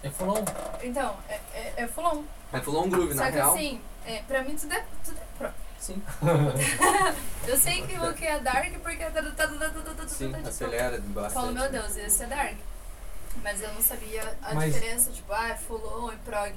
É 0.04 0.10
Fulon? 0.10 0.44
Então, 0.82 1.16
é, 1.28 1.40
é, 1.54 1.72
é 1.78 1.86
fulon. 1.88 2.22
É 2.54 2.60
Fulon 2.60 2.88
Groove, 2.88 3.14
na 3.14 3.24
Só 3.24 3.30
que 3.30 3.36
real. 3.36 3.54
assim, 3.54 3.80
é, 4.06 4.22
pra 4.26 4.42
mim 4.42 4.56
tudo 4.56 4.72
é, 4.72 4.84
tudo 5.04 5.18
é 5.18 5.38
pro. 5.38 5.48
Sim, 5.78 6.00
Eu 7.46 7.56
sei 7.58 7.82
que 7.82 7.98
o 7.98 8.14
que 8.14 8.24
é 8.24 8.38
dark 8.40 8.72
porque 8.82 9.04
tá, 9.04 9.10
tá, 9.10 9.22
tá, 9.22 9.46
tá, 9.46 9.48
tá, 9.48 9.68
tá, 9.70 9.94
tá, 9.94 10.08
sim, 10.08 10.32
tipo, 10.32 10.48
acelera 10.48 10.98
bastante. 11.08 11.32
Falo, 11.34 11.52
meu 11.52 11.62
né? 11.64 11.68
Deus, 11.68 11.96
esse 11.96 12.22
é 12.22 12.26
dark. 12.26 12.54
Mas 13.42 13.60
eu 13.60 13.72
não 13.72 13.82
sabia 13.82 14.22
a 14.42 14.54
Mas- 14.54 14.72
diferença, 14.72 15.10
tipo, 15.10 15.32
ah, 15.32 15.48
é 15.50 15.54
fulon 15.56 16.12
e 16.12 16.16
prog. 16.18 16.52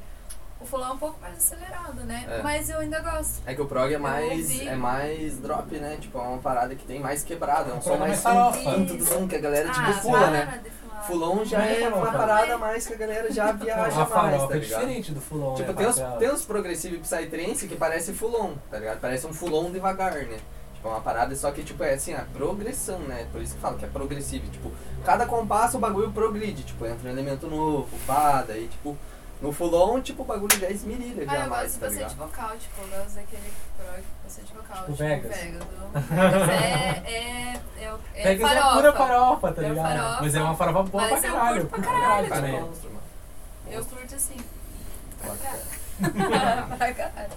O 0.59 0.65
fulon 0.65 0.85
é 0.87 0.91
um 0.91 0.97
pouco 0.97 1.19
mais 1.19 1.35
acelerado, 1.37 2.03
né? 2.05 2.25
É. 2.29 2.41
Mas 2.41 2.69
eu 2.69 2.79
ainda 2.79 2.99
gosto. 3.01 3.41
É 3.45 3.53
que 3.53 3.61
o 3.61 3.65
prog 3.67 3.93
é 3.93 3.97
mais, 3.97 4.31
ouvi. 4.51 4.67
é 4.67 4.75
mais 4.75 5.37
drop, 5.39 5.75
né? 5.77 5.97
Tipo, 5.99 6.17
é 6.19 6.21
uma 6.21 6.37
parada 6.39 6.73
que 6.75 6.85
tem 6.85 6.99
mais 6.99 7.23
quebrada, 7.23 7.71
é 7.71 7.73
um 7.73 7.81
som 7.81 7.89
prog 7.89 7.95
é 8.03 8.07
mais 8.07 8.23
mais 8.23 8.35
farofa. 8.53 8.63
tanto 8.63 8.93
do 8.95 9.05
som 9.05 9.27
que 9.27 9.35
a 9.35 9.39
galera 9.39 9.69
tipo 9.69 9.85
ah, 9.85 9.99
pula, 10.01 10.19
para 10.19 10.31
né? 10.31 10.61
de 10.63 10.69
falar. 10.69 10.76
Fulon 11.05 11.45
já 11.45 11.65
é 11.65 11.83
é 11.83 11.87
uma 11.89 11.97
farofa. 12.07 12.17
parada 12.17 12.57
mais 12.57 12.87
que 12.87 12.93
a 12.93 12.97
galera 12.97 13.31
já 13.31 13.51
viaja 13.51 13.81
a 13.81 13.97
mais, 13.99 14.09
farofa 14.09 14.47
tá 14.47 14.55
é 14.55 14.59
ligado? 14.59 14.79
diferente 14.81 15.11
do 15.11 15.21
Fulon, 15.21 15.53
Tipo, 15.55 15.69
né? 15.71 15.77
tem 15.77 15.87
uns, 15.87 15.99
Pra- 15.99 16.11
tem 16.17 16.31
uns 16.31 16.45
progressivo 16.45 16.95
e 16.95 16.99
psytrance 16.99 17.67
que 17.67 17.75
parece 17.75 18.13
fulon, 18.13 18.53
tá 18.71 18.79
ligado? 18.79 18.99
Parece 18.99 19.27
um 19.27 19.33
fulon 19.33 19.69
devagar, 19.71 20.13
né? 20.13 20.37
Tipo, 20.73 20.87
é 20.89 20.91
uma 20.91 21.01
parada 21.01 21.35
só 21.35 21.51
que, 21.51 21.63
tipo, 21.63 21.83
é 21.83 21.93
assim, 21.93 22.13
a 22.13 22.25
progressão, 22.33 22.99
né? 22.99 23.27
Por 23.31 23.41
isso 23.41 23.55
que 23.55 23.61
falo 23.61 23.77
que 23.77 23.85
é 23.85 23.87
progressivo. 23.87 24.47
Tipo, 24.49 24.71
cada 25.03 25.25
compasso 25.25 25.77
o 25.77 25.79
bagulho 25.79 26.11
progride. 26.11 26.63
Tipo, 26.63 26.85
entra 26.85 27.07
um 27.09 27.11
elemento 27.11 27.47
novo, 27.47 27.87
pá, 28.05 28.43
daí, 28.47 28.67
tipo... 28.67 28.95
No 29.41 29.51
fulon, 29.51 30.01
tipo, 30.01 30.23
o 30.23 30.25
bagulho 30.25 30.59
já 30.59 30.67
esmirilha 30.69 31.23
Ah, 31.27 31.35
já 31.35 31.43
eu 31.43 31.49
mais, 31.49 31.63
gosto 31.73 31.79
tá 31.79 31.85
bastante 31.87 32.13
ligado? 32.13 32.17
vocal, 32.31 32.57
tipo, 32.57 32.81
eu 32.81 32.87
gosto 32.87 33.15
daquele 33.15 33.53
prog, 33.77 34.03
bastante 34.23 34.53
vocal. 34.53 34.77
Tipo 34.77 34.91
tipo, 34.91 34.97
Vegas. 34.97 35.35
Vegas. 35.37 35.61
o 35.63 35.67
Vegas 35.99 36.49
é, 36.49 37.03
é, 37.05 37.61
é, 37.83 37.93
o- 37.93 37.99
é 38.15 38.23
Pega 38.23 38.47
farofa. 38.47 38.67
a 38.67 38.73
pura 38.73 38.93
farofa, 38.93 39.51
tá 39.53 39.61
É 39.63 39.69
ligado? 39.69 39.97
farofa, 39.99 40.21
Mas 40.23 40.35
é 40.35 40.41
uma 40.41 40.55
farofa 40.55 40.83
boa 40.83 41.03
mas 41.09 41.19
pra 41.19 41.29
eu 41.29 41.33
caralho. 41.35 41.61
curto 41.67 41.69
pra 41.81 41.91
caralho, 41.93 42.29
Cara, 42.29 42.41
também. 42.41 42.61
monstro, 42.61 42.89
mano. 42.89 43.03
Eu 43.69 43.85
curto 43.85 44.15
assim. 44.15 44.37
Pra 45.21 45.35
caralho. 45.35 45.67
pra 46.77 46.93
caralho. 46.93 47.31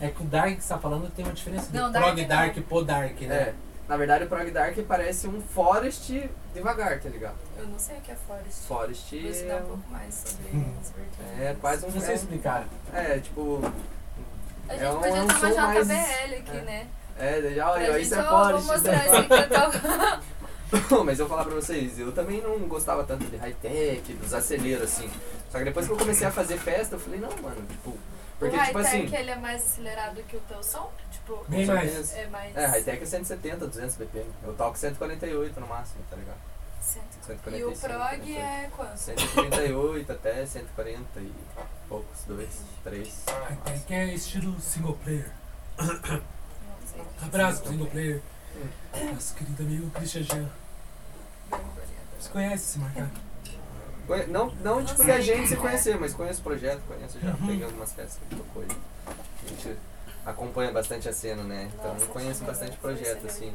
É 0.00 0.08
que 0.08 0.22
o 0.22 0.26
Dark 0.26 0.56
que 0.56 0.60
você 0.62 0.68
tá 0.74 0.78
falando 0.80 1.08
tem 1.14 1.24
uma 1.24 1.34
diferença 1.34 1.70
do 1.70 1.78
Não, 1.78 1.92
Prog 1.92 2.24
Dark 2.24 2.56
pro 2.68 2.84
Dark, 2.84 3.20
né? 3.20 3.34
É, 3.36 3.54
na 3.88 3.96
verdade 3.96 4.24
o 4.24 4.28
prog 4.28 4.50
dark 4.50 4.76
parece 4.88 5.28
um 5.28 5.40
forest 5.42 6.28
devagar, 6.54 6.98
tá 7.00 7.08
ligado? 7.08 7.36
Eu 7.58 7.66
não 7.68 7.78
sei 7.78 7.96
o 7.98 8.00
que 8.00 8.10
é 8.10 8.16
Forest. 8.16 8.62
Forest 8.66 9.20
Vou 9.20 9.30
estudar 9.30 9.54
um 9.54 9.58
é, 9.58 9.60
pouco 9.60 9.90
mais 9.90 10.14
sobre 10.14 10.42
vertentes. 10.50 10.92
É 11.40 11.56
quase 11.60 11.86
um... 11.86 11.90
Não 11.90 12.00
sei 12.00 12.14
explicar. 12.14 12.66
É, 12.92 13.18
tipo... 13.18 13.60
A 14.68 14.74
é 14.74 14.78
gente 14.78 14.88
um- 14.88 14.98
podia 14.98 15.16
é 15.16 15.22
um 15.22 15.26
tomar 15.26 15.54
som 15.54 15.60
mais- 15.60 15.88
JBL 15.88 16.34
aqui, 16.38 16.56
é. 16.56 16.62
né? 16.62 16.86
É, 17.16 17.40
Pra 17.54 17.70
olha, 17.70 17.98
isso 18.00 18.14
é 18.14 18.22
vou 18.22 18.62
mostrar 18.62 18.92
né? 18.92 19.04
isso 19.06 19.14
aqui 19.16 19.28
que 19.28 19.34
eu 19.34 20.90
tô... 20.90 21.04
Mas 21.04 21.20
eu 21.20 21.28
vou 21.28 21.36
falar 21.36 21.48
pra 21.48 21.54
vocês, 21.60 21.98
eu 22.00 22.10
também 22.12 22.40
não 22.40 22.58
gostava 22.60 23.04
tanto 23.04 23.24
de 23.26 23.36
high-tech, 23.36 24.12
dos 24.14 24.34
aceleros, 24.34 24.84
assim. 24.84 25.08
Só 25.50 25.58
que 25.58 25.64
depois 25.64 25.86
que 25.86 25.92
eu 25.92 25.96
comecei 25.96 26.26
a 26.26 26.30
fazer 26.32 26.58
festa, 26.58 26.96
eu 26.96 26.98
falei, 26.98 27.20
não, 27.20 27.30
mano, 27.42 27.64
tipo... 27.68 27.96
Porque, 28.38 28.56
o 28.56 28.64
tipo 28.64 28.78
high-tech, 28.78 29.04
assim... 29.06 29.16
ele 29.16 29.30
é 29.30 29.36
mais 29.36 29.62
acelerado 29.64 30.20
que 30.24 30.36
o 30.36 30.40
teu 30.40 30.60
som? 30.62 30.90
Tipo, 31.12 31.44
Bem 31.48 31.64
mais. 31.64 32.12
é 32.14 32.26
mais... 32.26 32.56
É, 32.56 32.66
high-tech 32.66 33.02
é 33.02 33.06
170, 33.06 33.66
200 33.68 33.96
BPM. 33.96 34.26
Eu 34.42 34.54
toco 34.54 34.76
148 34.76 35.60
no 35.60 35.66
máximo, 35.68 36.02
tá 36.10 36.16
ligado? 36.16 36.38
E 36.84 37.26
145. 37.26 37.70
o 37.70 37.78
prog 37.78 38.36
é 38.36 38.70
quanto? 38.76 38.96
138 38.98 40.12
até 40.12 40.44
140 40.46 41.20
e 41.20 41.32
poucos, 41.88 42.24
dois, 42.26 42.48
três. 42.82 43.24
É 43.66 43.78
que 43.86 43.94
é 43.94 44.14
estilo 44.14 44.60
single 44.60 44.94
player. 45.02 45.30
Abraço 47.22 47.62
pro 47.62 47.70
single 47.72 47.86
player. 47.86 48.20
Nosso 49.12 49.34
querido 49.34 49.62
amigo 49.62 49.90
Christian 49.90 50.22
Jean. 50.22 50.48
Você 52.20 52.28
conhece 52.30 52.78
esse? 52.78 53.08
Conhe- 54.06 54.26
Não, 54.26 54.50
não 54.56 54.84
tipo 54.84 55.02
que 55.02 55.10
a 55.10 55.20
gente 55.20 55.48
se 55.48 55.56
conhecer, 55.56 55.98
mas 55.98 56.12
conheço 56.12 56.40
o 56.40 56.44
projeto, 56.44 56.82
conheço 56.86 57.18
já, 57.18 57.30
Uhum. 57.30 57.46
peguei 57.46 57.64
algumas 57.64 57.92
festas 57.92 58.18
que 58.28 58.36
tocou 58.36 58.62
aí. 58.62 58.68
A 59.06 59.48
gente 59.48 59.76
acompanha 60.26 60.70
bastante 60.72 61.08
a 61.08 61.12
cena, 61.12 61.42
né? 61.42 61.70
Então 61.74 61.96
conheço 62.08 62.44
bastante 62.44 62.72
legal. 62.72 62.80
projeto, 62.82 63.26
assim. 63.26 63.54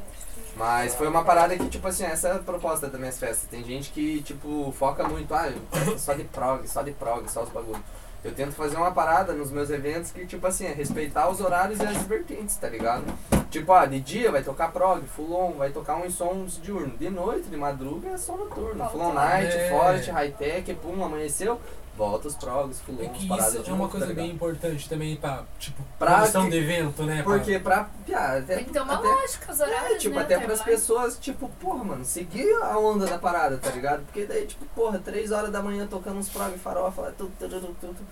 Mas 0.56 0.94
foi 0.94 1.08
uma 1.08 1.24
parada 1.24 1.56
que, 1.56 1.68
tipo 1.68 1.86
assim, 1.88 2.04
essa 2.04 2.28
é 2.28 2.32
a 2.32 2.38
proposta 2.38 2.88
das 2.88 2.98
minhas 3.00 3.18
festas. 3.18 3.48
Tem 3.50 3.64
gente 3.64 3.90
que, 3.90 4.20
tipo, 4.22 4.72
foca 4.78 5.08
muito, 5.08 5.32
ah, 5.34 5.50
só 5.96 6.12
de 6.14 6.24
prog, 6.24 6.66
só 6.68 6.82
de 6.82 6.92
prog, 6.92 7.26
só 7.30 7.42
os 7.44 7.48
bagulhos. 7.50 7.80
Eu 8.22 8.34
tento 8.34 8.52
fazer 8.52 8.76
uma 8.76 8.90
parada 8.90 9.32
nos 9.32 9.50
meus 9.50 9.70
eventos 9.70 10.10
que, 10.10 10.26
tipo 10.26 10.46
assim, 10.46 10.66
é 10.66 10.72
respeitar 10.74 11.30
os 11.30 11.40
horários 11.40 11.80
e 11.80 11.86
as 11.86 11.96
vertentes, 12.02 12.54
tá 12.56 12.68
ligado? 12.68 13.04
Tipo, 13.50 13.72
ah, 13.72 13.86
de 13.86 13.98
dia 13.98 14.30
vai 14.30 14.42
tocar 14.42 14.70
prog, 14.70 15.02
fulon, 15.06 15.52
vai 15.52 15.70
tocar 15.70 15.96
uns 15.96 16.14
sons 16.14 16.60
diurnos. 16.62 16.98
De 16.98 17.08
noite, 17.08 17.48
de 17.48 17.56
madruga, 17.56 18.10
é 18.10 18.18
som 18.18 18.36
noturno. 18.36 18.74
Volta 18.74 18.90
Fulon 18.90 19.14
lá. 19.14 19.24
night, 19.30 19.56
É. 19.56 19.70
forest, 19.70 20.10
high-tech, 20.10 20.74
pum, 20.74 21.02
amanheceu, 21.02 21.58
volta 21.96 22.28
os 22.28 22.34
progs, 22.34 22.80
É 22.80 22.84
fulons, 22.84 23.18
que 23.18 23.28
paradas 23.28 23.54
isso 23.54 23.62
de 23.62 23.70
é 23.70 23.72
uma 23.72 23.78
novo, 23.80 23.90
coisa 23.90 24.06
tá 24.06 24.12
bem 24.14 24.30
importante 24.30 24.88
também 24.88 25.16
pra, 25.16 25.44
tipo, 25.58 25.82
Pra 25.98 26.14
produção 26.16 26.44
que- 26.44 26.50
de 26.50 26.56
evento, 26.58 27.02
né? 27.02 27.22
Porque 27.22 27.58
pra, 27.58 27.84
piá, 28.06 28.38
até, 28.38 28.56
Tem 28.56 28.64
que 28.64 28.70
ter 28.72 28.80
uma 28.80 28.94
até, 28.94 29.06
lógica, 29.06 29.52
os 29.52 29.60
horários, 29.60 29.92
É, 29.92 29.98
tipo, 29.98 30.16
né? 30.16 30.22
até 30.22 30.38
pras 30.38 30.62
pessoas, 30.62 31.18
tipo, 31.18 31.48
porra, 31.60 31.84
mano, 31.84 32.04
seguir 32.04 32.50
a 32.62 32.78
onda 32.78 33.06
da 33.06 33.18
parada, 33.18 33.58
tá 33.58 33.70
ligado? 33.70 34.02
Porque 34.04 34.24
daí, 34.24 34.46
tipo, 34.46 34.64
porra, 34.74 34.98
três 34.98 35.30
horas 35.30 35.50
da 35.50 35.62
manhã 35.62 35.86
tocando 35.86 36.18
uns 36.18 36.28
prog 36.28 36.56
farofa, 36.58 37.12
tudo, 37.18 37.32
tudo, 37.38 37.60
tudo, 37.60 37.76
tudo, 37.80 37.94
tipo, 37.94 38.04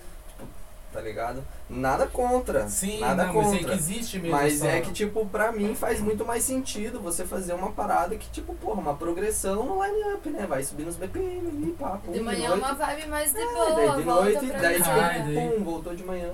tá 0.93 1.01
ligado? 1.01 1.45
Nada 1.69 2.07
contra, 2.07 2.69
Sim, 2.69 3.01
nada 3.01 3.25
não, 3.27 3.35
mas 3.35 3.47
é 3.47 3.51
contra. 3.59 3.69
que 3.71 3.75
existe 3.79 4.19
mesmo. 4.19 4.37
Mas 4.37 4.63
é 4.63 4.81
que, 4.81 4.93
tipo, 4.93 5.27
pra 5.27 5.53
mim 5.53 5.75
faz 5.75 6.01
muito 6.01 6.25
mais 6.25 6.43
sentido 6.45 7.01
você 7.01 7.25
fazer 7.27 7.53
uma 7.53 7.71
parada 7.73 8.17
que, 8.17 8.29
tipo, 8.31 8.55
porra, 8.55 8.81
uma 8.81 8.95
progressão 8.97 9.65
no 9.65 9.83
line-up, 9.85 10.29
né? 10.31 10.47
Vai 10.47 10.63
subir 10.65 10.85
nos 10.85 10.97
BPM 10.97 11.47
ali, 11.49 11.77
pá, 11.79 11.99
pum, 12.05 12.13
De 12.13 12.21
manhã 12.21 12.49
noite. 12.51 12.65
uma 12.65 12.75
vibe 12.75 13.07
mais 13.09 13.33
de 13.33 13.39
É, 13.39 13.45
boa, 13.45 13.71
daí 13.75 13.97
de 13.97 14.03
volta 14.03 14.23
noite, 14.25 14.47
daí, 14.47 14.77
tipo, 14.77 14.91
Ai, 14.91 15.23
daí- 15.23 15.51
pum, 15.51 15.65
voltou 15.65 15.95
de 15.95 16.05
manhã, 16.05 16.31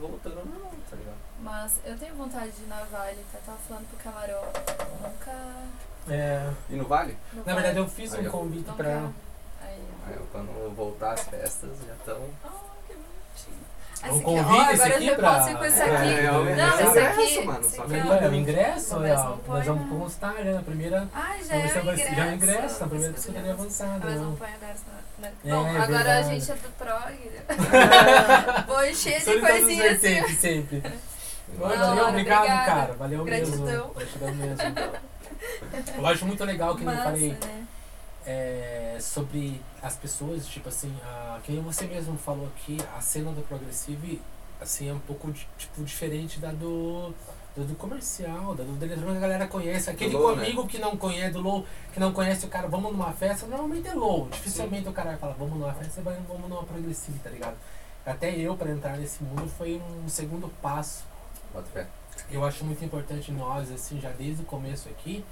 voltando, 0.00 0.36
não, 0.36 0.70
tá 0.90 0.96
ligado? 0.96 1.16
Mas 1.42 1.72
eu 1.84 1.98
tenho 1.98 2.14
vontade 2.14 2.50
de 2.52 2.62
ir 2.62 2.66
na 2.68 2.76
Vale, 2.84 3.18
tá? 3.32 3.38
Tava 3.44 3.58
falando 3.68 3.86
pro 3.88 3.98
Camarão. 3.98 4.42
Nunca. 5.02 5.32
É, 6.08 6.50
E 6.70 6.76
no 6.76 6.84
Vale? 6.84 7.16
no 7.32 7.38
na 7.38 7.44
Vale. 7.44 7.54
verdade, 7.56 7.78
eu 7.78 7.88
fiz 7.88 8.14
Aí, 8.14 8.26
um 8.26 8.30
convite 8.30 8.70
pra 8.72 8.88
ela. 8.90 9.12
Aí. 9.62 9.78
Aí, 10.06 10.18
quando 10.32 10.74
voltar 10.74 11.12
as 11.12 11.20
festas, 11.24 11.70
já 11.86 11.92
estão... 11.94 12.22
Ah, 12.44 12.50
que 12.86 12.92
bonitinho. 12.94 13.64
Um 14.02 14.06
Esse 14.06 14.16
aqui, 14.16 14.22
convite, 14.24 14.48
ó, 14.50 14.62
esse 14.72 14.82
agora 14.82 14.94
aqui 14.96 15.06
eu 15.06 15.10
já 15.10 15.16
pra- 15.18 15.34
posso 15.34 15.50
ir 15.50 15.56
com 15.56 15.64
esse 15.64 15.80
É, 15.80 15.84
aqui. 15.96 16.12
é, 16.14 16.22
não, 16.32 16.46
é, 16.48 16.52
esse 16.52 16.98
é, 16.98 17.06
aqui. 17.06 17.38
é, 17.38 17.44
mano, 17.44 17.60
esse 17.60 17.80
aqui, 17.80 17.94
é 17.94 18.28
o 18.28 18.34
ingresso, 18.34 18.94
Não, 18.96 19.06
é, 19.06 19.12
ó, 19.14 19.24
não 19.24 19.38
põe, 19.38 19.56
nós 19.56 19.66
vamos 19.66 19.90
não. 19.90 19.98
constar 20.00 20.34
já 20.44 20.52
na 20.52 20.62
primeira. 20.62 21.08
Ai, 21.14 21.42
já 21.44 21.54
é 21.54 21.58
o 21.58 21.60
ingresso. 21.64 22.14
já 22.14 22.24
é 22.24 22.28
o 22.30 22.34
ingresso, 22.34 22.80
na 22.80 22.86
primeira 22.88 23.12
psicodelia 23.14 23.52
avançada, 23.52 24.00
Mas 24.04 24.14
não. 24.16 24.24
não 24.24 24.36
põe 24.36 24.48
né? 25.18 25.32
É, 25.44 25.50
Bom, 25.50 25.66
é 25.66 25.70
agora 25.70 25.86
verdade. 25.86 26.18
a 26.18 26.22
gente 26.34 26.50
é 26.50 26.54
do 26.54 26.68
prog. 26.76 27.30
Vou 28.66 28.84
encher 28.84 29.20
de 29.20 29.40
coisinhas 29.40 29.92
assim. 29.96 30.00
vertentes 30.00 30.38
sempre. 30.38 30.82
Não, 31.56 31.68
Valeu, 31.68 32.08
obrigado, 32.08 32.38
obrigada. 32.38 32.64
cara. 32.64 32.92
Valeu 32.94 33.24
Gratidão. 33.24 33.64
mesmo. 33.64 33.94
Gratidão 33.94 34.34
mesmo. 34.34 34.64
Eu 35.98 36.06
acho 36.06 36.26
muito 36.26 36.44
legal 36.44 36.74
que 36.74 36.80
nem 36.84 36.88
eu 36.94 36.98
Massa, 36.98 37.10
falei 37.12 37.28
né? 37.28 37.66
É, 38.26 38.96
sobre 39.00 39.60
as 39.82 39.96
pessoas, 39.96 40.46
tipo 40.46 40.68
assim, 40.68 40.94
a, 41.04 41.40
que 41.42 41.52
nem 41.52 41.62
você 41.62 41.86
mesmo 41.86 42.16
falou 42.16 42.46
aqui, 42.46 42.78
a 42.96 43.00
cena 43.00 43.32
do 43.32 43.42
progressive 43.42 44.20
assim, 44.60 44.88
é 44.88 44.92
um 44.92 44.98
pouco 45.00 45.30
tipo, 45.32 45.84
diferente 45.84 46.38
da 46.38 46.50
do, 46.50 47.12
do, 47.54 47.64
do 47.64 47.74
comercial, 47.74 48.54
da 48.54 48.64
do 48.64 48.82
eletrônico, 48.82 49.16
a 49.16 49.20
galera 49.20 49.46
conhece. 49.46 49.90
Aquele 49.90 50.14
low, 50.14 50.34
né? 50.34 50.44
amigo 50.44 50.66
que 50.66 50.78
não 50.78 50.96
conhece, 50.96 51.32
do 51.32 51.40
low, 51.40 51.66
que 51.92 52.00
não 52.00 52.12
conhece 52.12 52.46
o 52.46 52.48
cara, 52.48 52.66
vamos 52.68 52.92
numa 52.92 53.12
festa, 53.12 53.46
normalmente 53.46 53.88
é 53.88 53.94
low. 53.94 54.28
Dificilmente 54.30 54.88
o 54.88 54.92
cara 54.92 55.10
vai 55.10 55.18
falar, 55.18 55.34
vamos 55.34 55.58
numa 55.58 55.72
festa, 55.74 56.00
vai, 56.00 56.16
vamos 56.26 56.48
numa 56.48 56.64
progressive, 56.64 57.18
tá 57.18 57.30
ligado? 57.30 57.56
até 58.06 58.36
eu 58.36 58.56
para 58.56 58.70
entrar 58.70 58.98
nesse 58.98 59.22
mundo 59.22 59.48
foi 59.48 59.80
um 60.04 60.08
segundo 60.08 60.48
passo. 60.60 61.04
Eu 62.30 62.44
acho 62.44 62.64
muito 62.64 62.84
importante 62.84 63.32
nós, 63.32 63.70
assim, 63.72 64.00
já 64.00 64.10
desde 64.10 64.42
o 64.42 64.44
começo 64.44 64.88
aqui, 64.88 65.24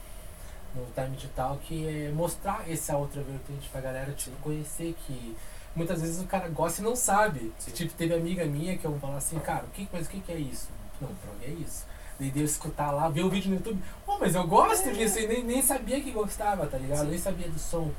no 0.74 0.86
Time 0.94 1.16
Digital, 1.16 1.58
que 1.62 1.86
é 1.86 2.10
mostrar 2.12 2.68
essa 2.70 2.96
outra 2.96 3.22
vertente 3.22 3.68
pra 3.70 3.80
galera, 3.80 4.12
tipo, 4.12 4.34
conhecer 4.42 4.96
que 5.06 5.36
muitas 5.76 6.00
vezes 6.00 6.20
o 6.22 6.26
cara 6.26 6.48
gosta 6.48 6.80
e 6.80 6.84
não 6.84 6.96
sabe. 6.96 7.52
Sim. 7.58 7.70
Tipo, 7.72 7.94
teve 7.94 8.14
amiga 8.14 8.44
minha 8.46 8.76
que 8.78 8.84
eu 8.84 8.98
falo 8.98 9.16
assim, 9.16 9.38
cara, 9.38 9.64
o 9.64 9.68
que, 9.68 9.88
mas 9.92 10.06
o 10.06 10.10
que, 10.10 10.20
que 10.20 10.32
é 10.32 10.36
isso? 10.38 10.68
Não, 11.00 11.08
prog 11.08 11.36
é 11.44 11.50
isso. 11.50 11.84
Daí 12.18 12.30
deu 12.30 12.44
escutar 12.44 12.90
lá, 12.90 13.08
ver 13.08 13.24
o 13.24 13.30
vídeo 13.30 13.50
no 13.50 13.56
YouTube, 13.56 13.82
oh, 14.06 14.18
mas 14.18 14.34
eu 14.34 14.46
gosto 14.46 14.88
É. 14.88 14.92
disso, 14.92 15.18
e 15.18 15.26
nem, 15.26 15.42
nem 15.44 15.62
sabia 15.62 16.00
que 16.00 16.10
gostava, 16.10 16.66
tá 16.66 16.78
ligado? 16.78 17.00
Sim. 17.04 17.10
Nem 17.10 17.18
sabia 17.18 17.48
do 17.48 17.58
som. 17.58 17.90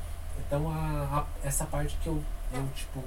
Então 0.48 0.70
a, 0.70 1.20
a- 1.20 1.26
essa 1.48 1.66
parte 1.66 1.98
que 2.02 2.08
eu, 2.08 2.24
eu, 2.54 2.68
tipo, 2.76 3.04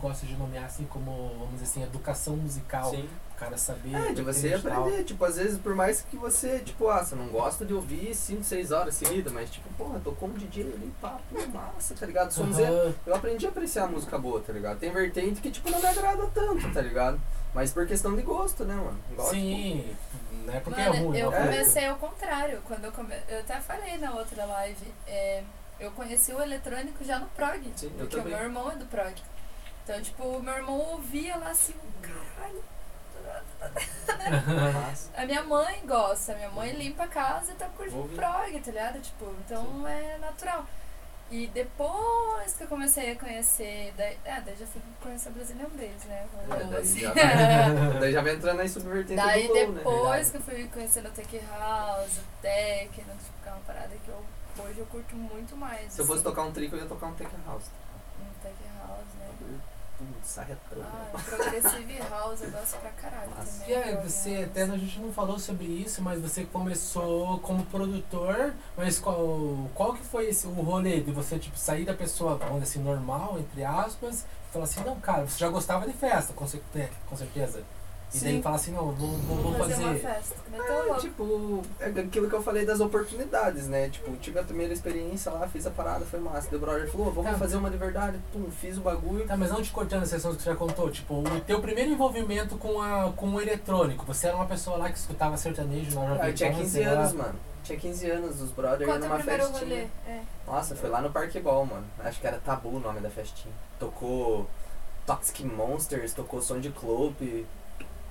gosto 0.00 0.24
de 0.26 0.34
nomear 0.34 0.64
assim 0.64 0.84
como, 0.84 1.28
vamos 1.38 1.52
dizer 1.54 1.64
assim, 1.64 1.82
educação 1.82 2.36
musical. 2.36 2.90
Sim. 2.90 3.08
O 3.40 3.44
cara 3.44 3.56
saber. 3.56 3.94
É, 3.94 4.12
de 4.12 4.20
você 4.20 4.52
aprender, 4.52 5.02
tipo, 5.02 5.24
às 5.24 5.36
vezes, 5.36 5.58
por 5.58 5.74
mais 5.74 6.02
que 6.02 6.14
você, 6.14 6.58
tipo, 6.58 6.88
ah, 6.88 7.02
você 7.02 7.14
não 7.14 7.28
gosta 7.28 7.64
de 7.64 7.72
ouvir 7.72 8.14
5, 8.14 8.44
6 8.44 8.70
horas 8.70 8.94
seguidas, 8.94 9.32
mas, 9.32 9.50
tipo, 9.50 9.66
porra, 9.78 9.98
tocou 10.04 10.28
um 10.28 10.32
DJ 10.32 10.64
ali, 10.64 10.92
pá, 11.00 11.18
pô, 11.32 11.46
massa, 11.46 11.94
tá 11.94 12.04
ligado? 12.04 12.30
Somzinho, 12.32 12.68
Aham. 12.68 12.94
eu 13.06 13.14
aprendi 13.14 13.46
a 13.46 13.48
apreciar 13.48 13.84
a 13.84 13.88
música 13.88 14.18
boa, 14.18 14.40
tá 14.40 14.52
ligado? 14.52 14.78
Tem 14.78 14.92
vertente 14.92 15.40
que, 15.40 15.50
tipo, 15.50 15.70
não 15.70 15.80
me 15.80 15.86
agrada 15.86 16.26
tanto, 16.34 16.70
tá 16.70 16.82
ligado? 16.82 17.18
Mas 17.54 17.72
por 17.72 17.86
questão 17.86 18.14
de 18.14 18.20
gosto, 18.20 18.62
né, 18.64 18.74
mano? 18.74 18.98
Gosto, 19.16 19.30
Sim, 19.30 19.96
não 20.44 20.54
é 20.54 20.60
porque 20.60 20.80
Mano, 20.80 20.94
é 20.94 20.98
ruim. 21.00 21.18
eu 21.18 21.32
é? 21.32 21.42
comecei 21.44 21.86
ao 21.86 21.96
contrário. 21.96 22.60
Quando 22.66 22.84
eu 22.84 22.92
come... 22.92 23.14
Eu 23.26 23.40
até 23.40 23.58
falei 23.58 23.96
na 23.96 24.12
outra 24.12 24.44
live. 24.44 24.86
é, 25.06 25.42
eu 25.80 25.90
conheci 25.92 26.32
o 26.32 26.42
eletrônico 26.42 27.02
já 27.02 27.18
no 27.18 27.26
prog. 27.28 27.72
Sim, 27.74 27.90
porque 27.98 28.16
o 28.18 28.22
meu 28.22 28.38
irmão 28.38 28.70
é 28.70 28.76
do 28.76 28.84
prog. 28.84 29.14
Então, 29.82 30.00
tipo, 30.02 30.22
o 30.22 30.42
meu 30.42 30.54
irmão 30.54 30.78
ouvia 30.78 31.36
lá 31.38 31.50
assim, 31.50 31.74
caralho. 32.02 32.62
A 35.16 35.26
minha 35.26 35.42
mãe 35.42 35.82
gosta, 35.86 36.32
a 36.32 36.36
minha 36.36 36.50
mãe 36.50 36.72
limpa 36.72 37.04
a 37.04 37.08
casa 37.08 37.52
e 37.52 37.54
tá 37.54 37.66
curtindo 37.76 38.08
prog, 38.08 38.60
tá 38.60 38.70
ligado? 38.70 39.00
Tipo, 39.00 39.34
então 39.44 39.86
é 39.86 40.18
natural. 40.18 40.64
E 41.30 41.46
depois 41.46 42.54
que 42.54 42.64
eu 42.64 42.66
comecei 42.66 43.12
a 43.12 43.16
conhecer, 43.16 43.94
daí, 43.96 44.18
é, 44.24 44.40
daí 44.40 44.56
já 44.56 44.66
fui 44.66 44.82
conhecer 45.00 45.30
Brazilian 45.30 45.68
Bass, 45.68 46.04
né? 46.06 46.26
É, 46.26 46.46
Vamos 46.48 46.70
daí, 46.70 46.80
assim. 46.80 47.00
já 47.00 47.12
daí 48.00 48.12
já 48.12 48.20
vai 48.20 48.34
entrando 48.34 48.60
aí 48.60 48.68
subvertente 48.68 49.14
Daí 49.14 49.46
do 49.46 49.54
low, 49.54 49.68
né? 49.68 49.74
depois 49.78 50.30
que 50.30 50.36
eu 50.38 50.40
fui 50.40 50.68
conhecendo 50.68 51.08
o 51.08 51.12
Tech 51.12 51.40
House, 51.48 52.18
o 52.18 52.22
Techno, 52.42 53.14
tipo, 53.14 53.42
que 53.42 53.48
é 53.48 53.52
uma 53.52 53.60
parada 53.60 53.94
que 54.04 54.08
eu, 54.08 54.24
hoje 54.64 54.78
eu 54.80 54.86
curto 54.86 55.14
muito 55.14 55.56
mais. 55.56 55.92
Se 55.92 56.00
eu 56.00 56.04
fosse 56.06 56.18
assim, 56.18 56.28
tocar 56.30 56.42
um 56.42 56.52
trico, 56.52 56.74
eu 56.74 56.80
ia 56.80 56.88
tocar 56.88 57.06
um 57.06 57.14
tech 57.14 57.30
house. 57.46 57.70
um 58.20 58.42
Tech 58.42 58.56
House, 58.80 59.06
né? 59.20 59.60
Putz, 60.00 60.28
sarretão. 60.28 60.82
Ah, 60.82 61.10
Progressive 61.22 61.98
House 62.08 62.40
eu 62.40 62.50
gosto 62.50 62.78
pra 62.78 62.90
caralho 62.90 63.30
Nossa. 63.36 63.60
também. 63.60 63.68
E 63.68 63.74
aí, 63.74 63.96
você, 63.96 64.48
até 64.50 64.62
a 64.62 64.78
gente 64.78 64.98
não 64.98 65.12
falou 65.12 65.38
sobre 65.38 65.66
isso, 65.66 66.00
mas 66.00 66.22
você 66.22 66.44
começou 66.44 67.38
como 67.40 67.66
produtor, 67.66 68.54
mas 68.78 68.98
qual, 68.98 69.68
qual 69.74 69.92
que 69.92 70.02
foi 70.02 70.30
esse, 70.30 70.46
o 70.46 70.52
rolê 70.52 71.02
de 71.02 71.12
você, 71.12 71.38
tipo, 71.38 71.58
sair 71.58 71.84
da 71.84 71.92
pessoa, 71.92 72.36
vamos 72.36 72.62
assim, 72.62 72.78
normal, 72.82 73.38
entre 73.38 73.62
aspas, 73.62 74.24
e 74.48 74.52
falar 74.52 74.64
assim, 74.64 74.80
não, 74.84 74.98
cara, 74.98 75.26
você 75.26 75.38
já 75.38 75.50
gostava 75.50 75.86
de 75.86 75.92
festa, 75.92 76.32
com 76.32 76.46
certeza. 76.46 77.62
E 78.12 78.18
daí 78.18 78.32
Sim. 78.36 78.42
falar 78.42 78.56
assim, 78.56 78.72
não, 78.72 78.90
vou, 78.90 79.08
vou, 79.08 79.36
vou 79.36 79.54
fazer, 79.54 79.74
uma 79.74 79.88
fazer. 79.94 80.00
festa. 80.00 80.34
Meteu 80.50 80.94
É, 80.96 80.98
tipo, 80.98 81.62
é 81.78 81.86
aquilo 81.86 82.28
que 82.28 82.34
eu 82.34 82.42
falei 82.42 82.66
das 82.66 82.80
oportunidades, 82.80 83.68
né? 83.68 83.88
Tipo, 83.88 84.16
tive 84.16 84.38
a 84.40 84.42
primeira 84.42 84.72
experiência 84.72 85.30
lá, 85.30 85.46
fiz 85.46 85.64
a 85.64 85.70
parada, 85.70 86.04
foi 86.04 86.18
massa. 86.18 86.54
O 86.54 86.58
brother 86.58 86.90
falou, 86.90 87.12
vamos 87.12 87.30
Tá. 87.30 87.38
fazer 87.38 87.56
uma 87.56 87.70
de 87.70 87.76
verdade. 87.76 88.18
Pum, 88.32 88.50
fiz 88.50 88.78
o 88.78 88.80
bagulho. 88.80 89.24
Tá, 89.26 89.36
mas 89.36 89.50
não 89.50 89.62
te 89.62 89.70
cortando 89.70 90.02
as 90.02 90.08
sessões 90.08 90.36
que 90.36 90.42
você 90.42 90.50
já 90.50 90.56
contou, 90.56 90.90
tipo, 90.90 91.14
o 91.20 91.40
teu 91.42 91.60
primeiro 91.60 91.92
envolvimento 91.92 92.56
com, 92.56 92.82
a, 92.82 93.12
com 93.16 93.28
o 93.34 93.40
eletrônico, 93.40 94.04
você 94.04 94.26
era 94.26 94.34
uma 94.36 94.46
pessoa 94.46 94.76
lá 94.76 94.90
que 94.90 94.98
escutava 94.98 95.36
sertanejo 95.36 95.94
na 95.94 96.02
Ah, 96.02 96.08
Jovem 96.14 96.28
eu 96.30 96.34
tinha 96.34 96.50
Pan, 96.50 96.58
15 96.58 96.70
sei 96.70 96.86
lá. 96.86 96.92
anos, 96.92 97.12
mano. 97.12 97.34
Tinha 97.62 97.78
15 97.78 98.10
anos, 98.10 98.40
os 98.40 98.50
brothers 98.50 98.80
iam 98.88 98.92
Conta 98.94 99.06
o 99.06 99.08
numa 99.08 99.22
festinha. 99.22 99.58
rolê. 99.60 99.86
É. 100.08 100.20
Nossa, 100.46 100.74
foi 100.74 100.88
lá 100.90 101.00
no 101.00 101.10
Parque 101.12 101.38
Ball, 101.38 101.64
mano. 101.64 101.84
Acho 102.00 102.20
que 102.20 102.26
era 102.26 102.38
Tabu 102.38 102.70
o 102.70 102.80
nome 102.80 102.98
da 102.98 103.10
festinha. 103.10 103.54
Tocou 103.78 104.48
Toxic 105.06 105.44
Monsters, 105.44 106.12
tocou 106.12 106.42
Som 106.42 106.58
de 106.58 106.70
Club. 106.70 107.44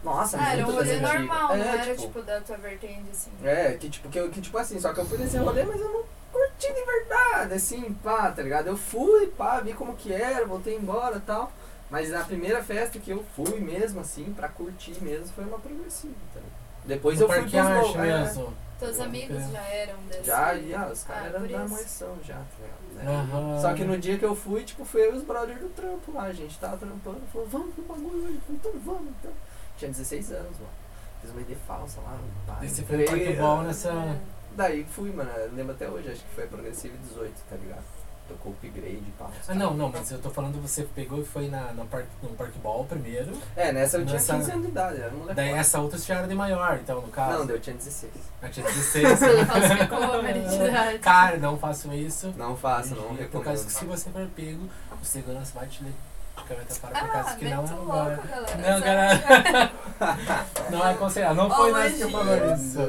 Nossa, 0.04 0.38
Ah, 0.40 0.54
era 0.54 0.66
um 0.68 0.72
rolê 0.72 0.98
normal, 1.00 1.54
é, 1.54 1.58
não 1.58 1.66
era 1.66 1.84
tipo, 1.84 2.02
tipo 2.02 2.22
da 2.22 2.40
tua 2.42 2.58
vertente, 2.58 3.10
assim. 3.12 3.32
É, 3.44 3.74
que 3.74 3.90
tipo, 3.90 4.08
que, 4.10 4.30
que 4.30 4.42
tipo 4.42 4.58
assim, 4.58 4.80
só 4.80 4.94
que 4.94 5.00
eu 5.00 5.06
fui 5.06 5.18
nesse 5.18 5.38
rolê, 5.38 5.64
mas 5.64 5.80
eu 5.82 5.90
não 5.92 6.04
curti 6.32 6.74
de 6.74 6.86
verdade, 6.86 7.54
assim, 7.54 7.94
pá, 8.04 8.32
tá 8.32 8.42
ligado? 8.42 8.68
Eu 8.68 8.78
fui, 8.78 9.28
pá, 9.28 9.60
vi 9.60 9.74
como 9.74 9.96
que 9.96 10.14
era, 10.14 10.46
voltei 10.46 10.76
embora 10.76 11.18
e 11.18 11.22
tal. 11.22 11.52
Mas 11.90 12.10
na 12.12 12.24
primeira 12.24 12.64
festa 12.64 13.00
que 13.00 13.10
eu 13.10 13.26
fui 13.36 13.60
mesmo, 13.60 14.00
assim, 14.00 14.32
pra 14.36 14.48
curtir 14.48 14.96
mesmo, 15.04 15.28
foi 15.36 15.44
uma 15.44 15.58
progressiva, 15.60 16.14
tá 16.34 16.40
ligado? 16.40 16.60
Depois 16.86 17.18
No 17.20 17.26
eu 17.26 17.30
fui 17.30 17.42
pros 17.42 17.54
low- 17.54 17.96
é, 18.06 18.22
mesmo. 18.22 18.54
Teus 18.80 18.96
Pode 18.96 19.10
amigos 19.10 19.38
crer. 19.38 19.52
já 19.52 19.62
eram 19.62 19.96
desse. 20.08 20.24
Já, 20.24 20.56
já, 20.58 20.88
os 20.88 21.04
caras 21.04 21.24
Ah, 21.36 21.38
eram 21.38 21.48
da 21.48 21.68
moição 21.68 22.18
já, 22.24 22.36
tá 22.36 22.42
ligado? 22.62 23.06
Né? 23.06 23.12
Aham. 23.12 23.60
Só 23.62 23.74
que 23.74 23.84
no 23.84 23.98
dia 23.98 24.18
que 24.18 24.24
eu 24.24 24.34
fui, 24.36 24.64
tipo, 24.64 24.86
foi 24.86 25.02
eu 25.08 25.16
e 25.16 25.18
os 25.18 25.24
brothers 25.24 25.60
do 25.60 25.68
trampo 25.70 26.14
lá, 26.14 26.24
a 26.24 26.32
gente 26.34 26.58
tava 26.60 26.78
trampando, 26.78 27.20
falou, 27.34 27.48
vamos 27.48 27.74
pro 27.76 27.84
bagulho 27.84 28.24
hoje, 28.24 28.36
Eu 28.36 28.42
falei, 28.42 28.60
então 28.64 28.72
vamos, 28.86 29.12
então. 29.20 29.32
Tinha 29.80 29.92
16 29.92 30.32
anos, 30.34 30.58
mano. 30.60 30.72
Fiz 31.22 31.32
uma 31.32 31.42
ID 31.42 31.58
falsa 31.68 32.00
lá, 32.02 32.18
pá. 32.46 32.58
Daí 32.60 32.70
você 32.70 32.84
foi 32.84 33.06
Parque 33.06 33.34
Ball 33.34 33.60
ah, 33.62 33.64
nessa... 33.64 34.18
Daí 34.56 34.84
fui, 34.84 35.12
mano, 35.12 35.30
eu 35.32 35.52
lembro 35.54 35.74
até 35.74 35.88
hoje, 35.90 36.10
acho 36.12 36.22
que 36.22 36.36
foi 36.36 36.46
progressivo 36.48 36.98
18, 36.98 37.34
tá 37.50 37.56
ligado? 37.56 37.84
Tocou 38.28 38.52
upgrade, 38.52 39.04
pá. 39.18 39.26
uns 39.26 39.50
Ah, 39.50 39.56
não, 39.56 39.74
não, 39.74 39.90
mas 39.90 40.12
eu 40.12 40.20
tô 40.20 40.30
falando, 40.30 40.62
você 40.62 40.84
pegou 40.84 41.20
e 41.20 41.26
foi 41.26 41.48
na, 41.50 41.72
no, 41.74 41.86
parque, 41.88 42.10
no 42.22 42.30
Parque 42.30 42.60
Ball 42.60 42.86
primeiro, 42.86 43.32
É, 43.56 43.72
nessa 43.72 43.98
eu 43.98 44.06
tinha 44.06 44.14
Nessa- 44.16 44.36
15 44.36 44.52
anos 44.52 44.64
de 44.66 44.72
idade, 44.72 45.02
era 45.02 45.12
moleque. 45.12 45.34
daí 45.36 45.50
essa 45.52 45.80
outra 45.80 45.98
você 45.98 46.06
já 46.08 46.20
era 46.20 46.28
de 46.28 46.36
maior, 46.36 46.80
então, 46.82 47.02
no 47.02 47.08
caso. 47.08 47.46
Não, 47.46 47.50
eu 47.50 47.60
tinha 47.60 47.76
16. 47.76 48.12
Eu 48.42 48.50
tinha 48.52 48.66
16. 48.68 49.22
Ele 49.22 49.46
falsificou 49.46 49.98
a 49.98 50.30
identidade. 50.30 51.00
Cara, 51.00 51.38
não 51.38 51.58
faço 51.58 51.92
isso. 51.94 52.34
Não 52.38 52.56
faço, 52.56 52.96
não 52.96 53.16
Por 53.16 53.44
causa 53.44 53.66
que 53.66 53.72
recomendo. 53.72 53.98
se 53.98 54.04
você 54.06 54.10
for 54.10 54.28
pego, 54.36 54.70
o 55.02 55.06
segurança 55.06 55.52
vai 55.56 55.68
te 55.68 55.84
caneta 56.44 56.76
para 56.82 56.90
por 56.90 56.98
Ah, 56.98 57.08
causa 57.14 57.36
que 57.36 57.46
não 57.46 57.52
é 57.52 57.56
louco, 57.58 57.86
galera. 58.28 58.58
Não, 58.58 58.80
Sabe? 58.80 58.84
cara. 58.84 59.72
Não 60.70 60.88
é 60.88 60.92
aconselhado. 60.92 61.36
Não 61.36 61.50
foi 61.50 61.72
nós 61.74 61.94
que 61.94 62.10
falou 62.10 62.54
isso. 62.54 62.80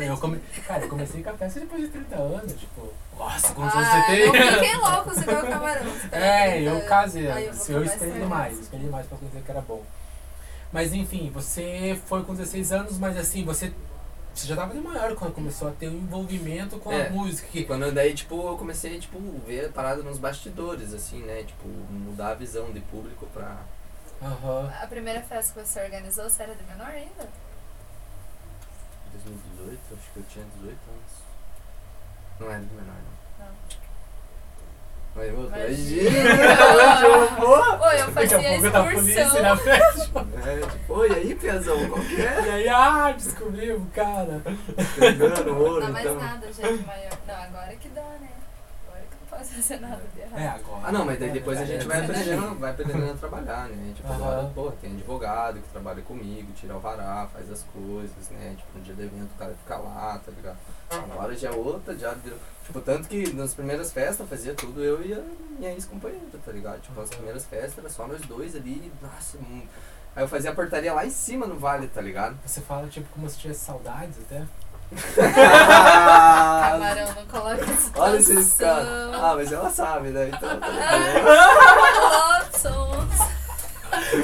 Eu 0.00 0.16
come... 0.16 0.40
Cara, 0.66 0.82
eu 0.82 0.88
comecei 0.88 1.22
com 1.22 1.30
a 1.30 1.32
festa 1.34 1.60
depois 1.60 1.82
de 1.82 1.88
30 1.88 2.16
anos, 2.16 2.52
tipo, 2.58 2.92
nossa, 3.16 3.52
quantos 3.54 3.74
Ah, 3.76 3.78
anos 3.78 3.90
você 4.06 4.16
tem? 4.16 4.26
não 4.26 4.52
fiquem 4.54 4.76
loucos 4.76 5.16
igual 5.22 5.44
o 5.44 5.46
camarão. 5.46 5.84
você 5.84 6.16
É, 6.16 6.62
eu 6.62 6.84
casei. 6.86 7.30
Aí 7.30 7.44
Eu, 7.46 7.52
eu 7.76 7.84
esse 7.84 8.10
demais, 8.10 8.58
escolhi 8.58 8.82
demais 8.82 9.06
pra 9.06 9.16
conhecer 9.18 9.42
que 9.42 9.50
era 9.50 9.60
bom. 9.60 9.82
Mas 10.72 10.92
enfim, 10.92 11.30
você 11.32 11.96
foi 12.06 12.24
com 12.24 12.34
16 12.34 12.72
anos, 12.72 12.98
mas 12.98 13.16
assim, 13.16 13.44
você, 13.44 13.72
você 14.36 14.46
já 14.48 14.56
tava 14.56 14.74
de 14.74 14.80
maior 14.80 15.14
quando 15.14 15.32
começou 15.32 15.68
a 15.68 15.72
ter 15.72 15.88
um 15.88 15.94
envolvimento 15.98 16.78
com 16.78 16.92
É. 16.92 17.06
a 17.06 17.10
música. 17.10 17.48
Que, 17.48 17.64
quando 17.64 17.90
daí, 17.92 18.14
tipo, 18.14 18.34
eu 18.48 18.56
comecei, 18.58 18.98
tipo, 19.00 19.18
ver 19.46 19.66
a 19.66 19.68
parada 19.72 20.02
nos 20.02 20.18
bastidores, 20.18 20.92
assim, 20.92 21.22
né? 21.22 21.42
Tipo, 21.44 21.66
mudar 21.68 22.32
a 22.32 22.34
visão 22.34 22.70
de 22.72 22.80
público 22.80 23.26
pra... 23.32 23.56
Aham. 24.22 24.72
A 24.82 24.86
primeira 24.86 25.20
festa 25.22 25.60
que 25.60 25.66
você 25.66 25.82
organizou, 25.82 26.28
você 26.28 26.42
era 26.42 26.54
de 26.54 26.62
menor 26.64 26.88
ainda? 26.88 27.28
2018, 29.12 29.78
acho 29.94 30.10
que 30.12 30.16
eu 30.18 30.24
tinha 30.28 30.44
18 30.56 30.68
anos. 30.68 31.12
Não 32.40 32.50
era 32.50 32.60
de 32.60 32.74
menor, 32.74 32.94
não. 32.94 33.15
Mas, 35.16 35.28
eu 35.28 35.46
Imagina. 35.46 36.10
imagina, 36.10 37.08
eu 37.08 37.46
eu 37.46 38.12
Daqui 38.12 38.34
a 38.34 38.38
fazia 38.38 38.38
pouco 38.60 38.70
tá 38.70 38.80
a 38.80 38.84
polícia 38.84 39.20
excursão. 39.22 39.42
na 39.42 39.56
festa. 39.56 40.26
É, 40.46 40.66
tipo, 40.66 40.94
oi, 40.94 41.12
aí, 41.14 41.34
Piazão, 41.34 41.88
qual 41.88 42.02
que 42.02 42.20
é? 42.20 42.42
E 42.46 42.50
aí, 42.50 42.68
ah, 42.68 43.12
descobrimos, 43.12 43.92
cara. 43.94 44.42
Pegando 44.98 45.58
ouro, 45.58 45.80
Não 45.80 45.86
dá 45.86 45.92
mais 45.92 46.04
então. 46.06 46.18
nada, 46.20 46.46
gente, 46.52 46.84
maior. 46.86 47.10
Não, 47.26 47.34
agora 47.34 47.76
que 47.76 47.88
dá, 47.88 48.02
né? 48.02 48.28
Agora 48.86 49.02
que 49.10 49.16
não 49.32 49.38
posso 49.38 49.54
fazer 49.54 49.80
nada 49.80 50.02
de 50.14 50.20
errado. 50.20 50.38
É, 50.38 50.48
agora. 50.48 50.80
Ah, 50.84 50.92
não, 50.92 51.04
mas 51.06 51.18
daí 51.18 51.30
depois 51.30 51.58
a 51.58 51.62
É, 51.62 51.66
gente 51.66 51.82
é, 51.82 51.88
vai 51.88 52.04
aprendendo, 52.04 52.58
vai 52.58 52.70
aprendendo 52.70 53.10
a 53.10 53.14
trabalhar, 53.14 53.68
né? 53.70 53.92
Tipo, 53.94 54.08
Aham. 54.08 54.16
agora, 54.16 54.50
pô, 54.54 54.70
tem 54.82 54.92
advogado 54.92 55.60
que 55.60 55.68
trabalha 55.68 56.02
comigo, 56.02 56.52
tira 56.52 56.76
o 56.76 56.80
vará, 56.80 57.26
faz 57.32 57.50
as 57.50 57.62
coisas, 57.72 58.28
né? 58.30 58.54
Tipo, 58.56 58.68
no 58.78 58.84
dia 58.84 58.94
do 58.94 59.02
evento 59.02 59.30
o 59.34 59.38
cara 59.38 59.54
fica 59.62 59.76
lá, 59.78 60.20
tá 60.24 60.30
ligado? 60.36 60.58
Agora 60.90 61.34
já 61.36 61.48
é 61.48 61.52
outra, 61.52 61.96
já 61.96 62.12
virou. 62.12 62.38
Tipo, 62.64 62.80
tanto 62.80 63.08
que 63.08 63.32
nas 63.32 63.54
primeiras 63.54 63.92
festas 63.92 64.28
fazia 64.28 64.54
tudo 64.54 64.82
eu 64.82 65.04
e 65.04 65.14
a 65.14 65.22
minha 65.58 65.72
ex-companheira, 65.72 66.24
tá 66.44 66.52
ligado? 66.52 66.80
Tipo, 66.80 67.00
as 67.00 67.10
primeiras 67.10 67.44
festas 67.44 67.78
era 67.78 67.88
só 67.88 68.06
nós 68.06 68.20
dois 68.22 68.56
ali, 68.56 68.92
nossa, 69.00 69.38
hum. 69.38 69.62
Aí 70.14 70.24
eu 70.24 70.28
fazia 70.28 70.50
a 70.50 70.54
portaria 70.54 70.92
lá 70.92 71.04
em 71.06 71.10
cima 71.10 71.46
no 71.46 71.58
vale, 71.58 71.88
tá 71.88 72.00
ligado? 72.00 72.36
Você 72.44 72.60
fala, 72.60 72.88
tipo, 72.88 73.06
como 73.10 73.28
se 73.28 73.38
tivesse 73.38 73.64
saudades 73.64 74.16
até. 74.18 74.42
Camarão, 76.70 77.14
não 77.14 77.26
coloca 77.26 77.64
esse 77.72 77.90
Olha 77.94 78.16
esses 78.16 78.52
caras. 78.54 79.14
Ah, 79.14 79.34
mas 79.36 79.52
ela 79.52 79.70
sabe, 79.70 80.08
né? 80.10 80.28
Então, 80.28 80.60
tá? 80.60 80.66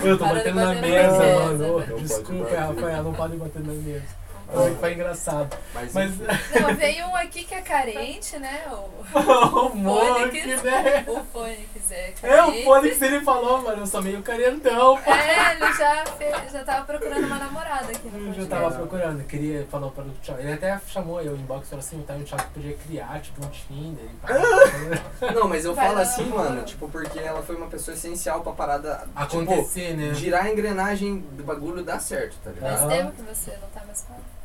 Eu 0.04 0.18
tô 0.18 0.24
batendo 0.24 0.54
na 0.54 0.74
mesa, 0.74 1.18
mano. 1.18 1.78
Né? 1.78 1.86
Desculpa. 2.00 2.56
Rafael, 2.56 3.02
não 3.02 3.12
pode 3.12 3.36
bater 3.36 3.62
na 3.62 3.72
mesa. 3.72 4.21
Foi, 4.52 4.74
foi 4.76 4.92
engraçado. 4.94 5.56
Mas, 5.74 5.92
Mas. 5.92 6.18
Não, 6.18 6.74
veio 6.76 7.06
um 7.06 7.16
aqui 7.16 7.44
que 7.44 7.54
é 7.54 7.60
carente, 7.60 8.38
né? 8.38 8.62
O, 8.70 9.18
o 9.66 9.74
Monk, 9.76 10.46
né? 10.46 11.04
o 11.06 11.24
Fônix 11.24 11.90
é 11.90 12.14
É, 12.22 12.42
o 12.42 12.46
carente. 12.46 12.64
Fônix 12.64 13.02
ele 13.02 13.20
falou, 13.20 13.62
mano, 13.62 13.82
eu 13.82 13.86
sou 13.86 14.02
meio 14.02 14.22
carentão. 14.22 14.98
É, 15.06 15.52
ele 15.54 15.72
já, 15.74 16.04
fez, 16.18 16.52
já 16.52 16.64
tava 16.64 16.84
procurando 16.84 17.26
uma 17.26 17.36
namorada 17.36 17.90
aqui 17.90 18.08
no 18.08 18.28
Eu 18.28 18.34
já 18.34 18.46
tava 18.46 18.70
procurando, 18.72 19.24
queria, 19.24 19.66
falou 19.70 19.90
para 19.90 20.04
o 20.04 20.10
Thiago. 20.22 20.40
Ele 20.40 20.52
até 20.52 20.78
chamou 20.86 21.20
eu 21.20 21.36
em 21.36 21.40
inbox 21.40 21.66
e 21.66 21.70
falou 21.70 21.84
assim, 21.84 22.00
o 22.00 22.02
Thiago 22.04 22.24
Thiago 22.24 22.50
podia 22.52 22.74
criar, 22.74 23.20
tipo, 23.20 23.44
um 23.44 23.48
Tinder 23.48 24.04
e. 24.04 24.12
Não, 25.34 25.48
mas 25.48 25.64
eu 25.64 25.74
Vai 25.74 25.86
falo 25.86 25.98
assim, 26.00 26.24
mano, 26.26 26.62
tipo, 26.64 26.88
porque 26.88 27.18
ela 27.18 27.42
foi 27.42 27.56
uma 27.56 27.66
pessoa 27.66 27.94
essencial 27.94 28.40
pra 28.42 28.52
parada. 28.52 28.98
Tipo, 28.98 29.42
Acontecer, 29.42 29.96
né? 29.96 30.14
girar 30.14 30.44
a 30.44 30.50
engrenagem 30.50 31.18
do 31.20 31.42
bagulho 31.44 31.82
dar 31.82 32.00
certo, 32.00 32.36
tá 32.42 32.50
ligado? 32.50 32.78
Aham. 32.78 32.88
tempo 32.88 33.12
que 33.12 33.22
você 33.22 33.50
não 33.60 33.68
tá 33.68 33.84
mais 33.86 34.02
com 34.02 34.14
ela. 34.14 34.41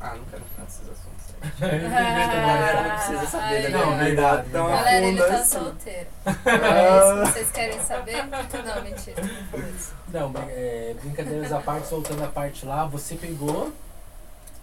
Ah, 0.00 0.14
não 0.16 0.24
quero 0.24 0.42
entrar 0.42 0.64
nesses 0.64 0.88
assuntos 0.88 1.34
aí. 1.42 1.84
Ah, 1.92 2.32
A 2.32 2.46
galera 2.46 2.82
não 2.88 2.96
precisa 2.96 3.26
saber 3.26 3.62
da 3.62 3.68
minha 3.68 3.78
Não, 3.84 3.90
vida 3.92 4.04
verdade, 4.04 4.50
tão 4.50 4.66
verdade. 4.66 4.84
Galera, 4.84 5.06
ele 5.06 5.18
tá 5.18 5.34
assim. 5.34 5.58
solteiro. 5.58 6.06
Ah. 6.46 7.26
Se 7.26 7.32
vocês 7.32 7.50
querem 7.50 7.80
saber? 7.82 8.24
Não, 8.26 8.82
mentira. 8.82 9.22
Não. 10.08 10.30
Não, 10.30 10.42
é, 10.48 10.94
brincadeiras 11.02 11.52
à 11.52 11.60
parte, 11.60 11.86
soltando 11.88 12.24
a 12.24 12.28
parte 12.28 12.64
lá, 12.66 12.84
você 12.86 13.14
pegou, 13.14 13.72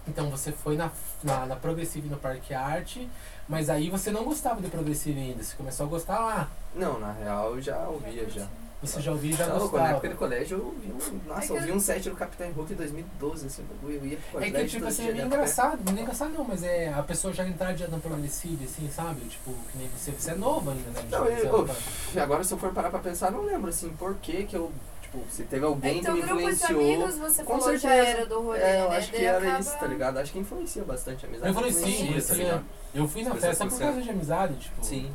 então 0.06 0.28
você 0.30 0.50
foi 0.52 0.76
na, 0.76 0.90
na, 1.22 1.46
na 1.46 1.56
Progressive 1.56 2.08
no 2.08 2.16
Parque 2.16 2.52
Arte, 2.52 3.08
mas 3.48 3.70
aí 3.70 3.88
você 3.90 4.10
não 4.10 4.24
gostava 4.24 4.60
de 4.60 4.68
Progressive 4.68 5.18
ainda, 5.20 5.42
você 5.42 5.54
começou 5.56 5.86
a 5.86 5.88
gostar 5.88 6.18
lá. 6.18 6.48
Não, 6.74 6.98
na 6.98 7.12
real 7.12 7.54
eu 7.54 7.62
já 7.62 7.78
ouvia 7.88 8.28
já. 8.28 8.46
Você 8.80 9.00
já 9.00 9.10
ouvia 9.10 9.32
e 9.32 9.36
já 9.36 9.46
Tá 9.46 9.54
louco, 9.54 9.64
na 9.76 9.82
gostava. 9.82 9.90
época 9.90 10.08
do 10.10 10.14
colégio 10.16 10.58
eu 10.58 10.64
ouvi 10.66 10.86
um. 10.92 11.20
Nossa, 11.28 11.40
É 11.42 11.46
que 11.46 11.52
eu 11.52 11.56
ouvi 11.56 11.68
eu- 11.70 11.74
um 11.74 11.80
set 11.80 12.08
do 12.10 12.14
Capitão 12.14 12.48
Hulk 12.52 12.72
em 12.72 12.76
2012, 12.76 13.46
assim. 13.46 13.64
Eu 13.82 13.90
ia 14.06 14.16
pro 14.30 14.40
É 14.40 14.44
colégio. 14.50 14.54
que, 14.60 14.66
tipo 14.68 14.86
assim, 14.86 15.08
é 15.08 15.12
meio 15.12 15.26
engraçado, 15.26 15.80
não 15.84 15.98
é 15.98 16.02
engraçado 16.02 16.30
não, 16.32 16.44
mas 16.44 16.62
é 16.62 16.92
a 16.94 17.02
pessoa 17.02 17.34
já 17.34 17.44
entrar 17.48 17.74
já 17.74 17.88
na 17.88 17.98
Progressive, 17.98 18.64
assim, 18.64 18.88
sabe? 18.88 19.20
Tipo, 19.22 19.52
que 19.72 19.78
nem 19.78 19.88
você, 19.88 20.12
você 20.12 20.30
é 20.30 20.34
novo 20.36 20.70
ainda, 20.70 20.90
né? 20.90 21.04
Não, 21.10 21.24
Você 21.24 21.46
eu- 21.48 21.66
é. 21.68 21.76
E 22.14 22.20
agora 22.20 22.44
se 22.44 22.54
eu 22.54 22.58
for 22.58 22.72
parar 22.72 22.90
pra 22.90 23.00
pensar, 23.00 23.32
eu 23.32 23.32
não 23.32 23.44
lembro 23.44 23.68
assim, 23.68 23.88
por 23.98 24.14
que 24.16 24.44
que 24.44 24.54
eu. 24.56 24.70
Tipo, 25.02 25.24
se 25.30 25.42
teve 25.44 25.64
alguém 25.64 25.98
Então, 26.00 26.14
que 26.14 26.20
me 26.20 26.26
de 26.28 26.34
influenciou. 26.34 26.80
amigos 26.80 27.14
você 27.16 27.42
Com 27.42 27.58
falou 27.58 27.72
já 27.78 27.88
certeza. 27.88 28.08
era 28.18 28.26
do 28.26 28.42
rolê, 28.42 28.58
É, 28.60 28.82
eu 28.84 28.90
né? 28.90 28.96
acho 28.98 29.06
que 29.10 29.16
Daí 29.16 29.24
era 29.26 29.38
acaba- 29.38 29.58
isso, 29.60 29.78
tá 29.78 29.86
ligado? 29.86 30.18
Acho 30.18 30.32
que 30.32 30.38
influencia 30.38 30.84
bastante 30.84 31.24
a 31.24 31.28
amizade. 31.28 31.48
Eu 31.48 31.54
falei 31.54 31.72
sim, 31.72 31.78
influencia, 31.78 32.04
influencia. 32.04 32.28
tá 32.28 32.42
ligado? 32.42 32.64
Eu 32.94 33.08
fui 33.08 33.22
na 33.24 33.34
festa 33.34 33.66
por 33.66 33.78
causa 33.78 34.02
de 34.02 34.10
amizade, 34.10 34.54
tipo. 34.56 34.84
Sim. 34.84 35.10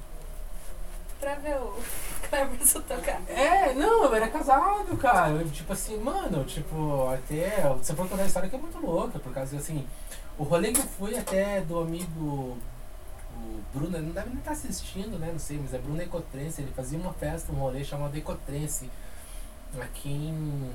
Pra 1.24 1.36
ver 1.36 1.56
o 1.58 1.74
Cleberson 2.30 2.82
tocar. 2.82 3.22
É, 3.30 3.74
não, 3.74 4.04
eu 4.04 4.14
era 4.16 4.28
casado, 4.28 4.98
cara. 4.98 5.30
Eu, 5.32 5.50
tipo 5.50 5.72
assim, 5.72 5.98
mano, 5.98 6.44
tipo, 6.44 7.10
até. 7.14 7.62
Você 7.78 7.94
for 7.96 8.08
contar 8.10 8.24
a 8.24 8.26
história 8.26 8.50
que 8.50 8.56
é 8.56 8.60
muito 8.60 8.78
louca, 8.86 9.20
por 9.20 9.34
causa 9.34 9.52
que 9.52 9.58
assim, 9.58 9.88
o 10.38 10.44
rolê 10.44 10.72
que 10.74 10.82
eu 10.82 10.86
fui 10.86 11.18
até 11.18 11.62
do 11.62 11.80
amigo. 11.80 12.58
O 13.36 13.62
Bruno, 13.74 13.98
ele 13.98 14.06
não 14.08 14.14
deve 14.14 14.30
nem 14.30 14.38
estar 14.40 14.52
assistindo, 14.52 15.18
né? 15.18 15.30
Não 15.32 15.40
sei, 15.40 15.58
mas 15.62 15.74
é 15.74 15.78
Bruno 15.78 16.02
Ecotrense, 16.02 16.62
ele 16.62 16.72
fazia 16.76 17.00
uma 17.00 17.14
festa, 17.14 17.52
um 17.52 17.56
rolê 17.56 17.84
chamado 17.84 18.16
Ecotrense, 18.16 18.90
aqui 19.82 20.10
em. 20.10 20.72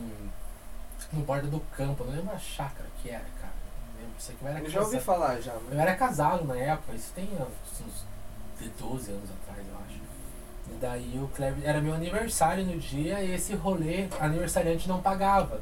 no 1.13 1.23
borda 1.25 1.47
do 1.47 1.61
campo, 1.77 2.03
eu 2.03 2.07
não 2.09 2.17
lembro 2.17 2.35
a 2.35 2.39
chácara 2.39 2.89
que 3.03 3.09
era, 3.11 3.25
cara. 3.41 3.53
Não 3.95 4.01
lembro, 4.03 4.15
sei 4.21 4.35
que 4.35 4.43
eu 4.45 4.49
era 4.49 4.61
Eu 4.61 4.69
já 4.71 4.81
ouvi 4.81 4.93
casado. 4.99 5.05
falar 5.05 5.41
já, 5.41 5.53
Eu 5.53 5.63
mas. 5.69 5.79
era 5.79 5.95
casado 5.97 6.45
na 6.45 6.57
época, 6.57 6.95
isso 6.95 7.13
tem 7.15 7.27
uns, 7.35 7.81
uns 7.87 8.05
de 8.61 8.69
12 8.71 9.11
anos 9.13 9.31
atrás, 9.31 9.65
eu 9.67 9.75
acho. 9.87 9.98
E 10.71 10.79
daí 10.81 11.19
o 11.23 11.29
Kleber, 11.29 11.69
era 11.69 11.81
meu 11.81 11.95
aniversário 11.95 12.65
no 12.65 12.77
dia 12.79 13.23
e 13.23 13.35
esse 13.35 13.55
rolê, 13.55 14.07
aniversariante 14.21 14.89
não 14.89 15.01
pagava. 15.01 15.61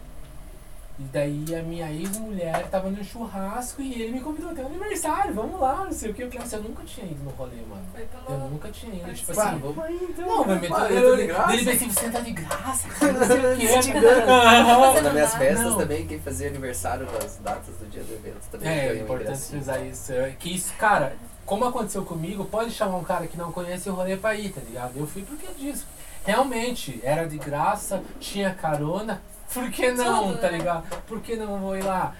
E 0.98 1.02
daí 1.12 1.44
a 1.54 1.62
minha 1.62 1.92
ex-mulher 1.92 2.68
tava 2.70 2.88
no 2.88 3.04
churrasco 3.04 3.82
e 3.82 4.00
ele 4.00 4.12
me 4.12 4.20
convidou 4.20 4.50
até 4.50 4.62
o 4.62 4.66
aniversário, 4.66 5.34
vamos 5.34 5.60
lá, 5.60 5.84
não 5.84 5.92
sei 5.92 6.10
o 6.10 6.14
que. 6.14 6.22
Eu, 6.22 6.28
falei, 6.28 6.42
"Nossa, 6.42 6.56
eu 6.56 6.62
nunca 6.62 6.84
tinha 6.84 7.06
ido 7.06 7.22
no 7.22 7.30
rolê, 7.32 7.56
mano. 7.68 7.84
Eu 8.26 8.38
nunca 8.50 8.70
tinha 8.70 8.94
ido, 8.94 9.12
tipo 9.12 9.30
assim. 9.32 9.58
vamos 9.58 10.02
então. 10.02 10.26
Não, 10.46 10.58
de 10.58 11.26
graça. 11.26 11.52
ele 11.52 11.64
pensei, 11.70 11.90
você 11.90 12.10
tá 12.10 12.20
de 12.20 12.32
graça, 12.32 12.88
cara, 12.88 13.12
não 13.12 13.26
sei 13.26 13.36
o 13.36 13.82
que. 13.82 13.98
Aham. 13.98 15.02
Nas 15.02 15.12
minhas 15.12 15.34
festas 15.34 15.66
Não. 15.66 15.76
também, 15.76 16.06
quem 16.06 16.18
fazia 16.18 16.48
aniversário 16.48 17.04
das 17.06 17.36
datas 17.44 17.74
do 17.76 17.86
dia 17.90 18.02
do 18.02 18.14
evento 18.14 18.40
também 18.50 18.66
É, 18.66 18.86
é 18.88 18.96
importante 18.98 19.38
frisar 19.38 19.84
isso. 19.86 20.12
É 20.12 20.30
que 20.38 20.54
isso, 20.54 20.72
cara, 20.78 21.14
como 21.46 21.64
aconteceu 21.64 22.04
comigo, 22.04 22.44
pode 22.44 22.72
chamar 22.72 22.96
um 22.96 23.04
cara 23.04 23.28
que 23.28 23.36
não 23.38 23.52
conhece 23.52 23.88
o 23.88 23.94
rolê 23.94 24.16
pra 24.16 24.34
ir, 24.34 24.52
tá 24.52 24.60
ligado? 24.60 24.96
Eu 24.96 25.06
fui 25.06 25.22
porque 25.22 25.46
disso. 25.54 25.86
Realmente, 26.24 27.00
era 27.04 27.24
de 27.24 27.38
graça, 27.38 28.02
tinha 28.18 28.52
carona, 28.52 29.22
por 29.54 29.70
que 29.70 29.92
não, 29.92 30.36
tá 30.36 30.50
ligado? 30.50 30.84
Por 31.06 31.20
que 31.20 31.36
não 31.36 31.60
vou 31.60 31.76
ir 31.76 31.84
lá? 31.84 32.14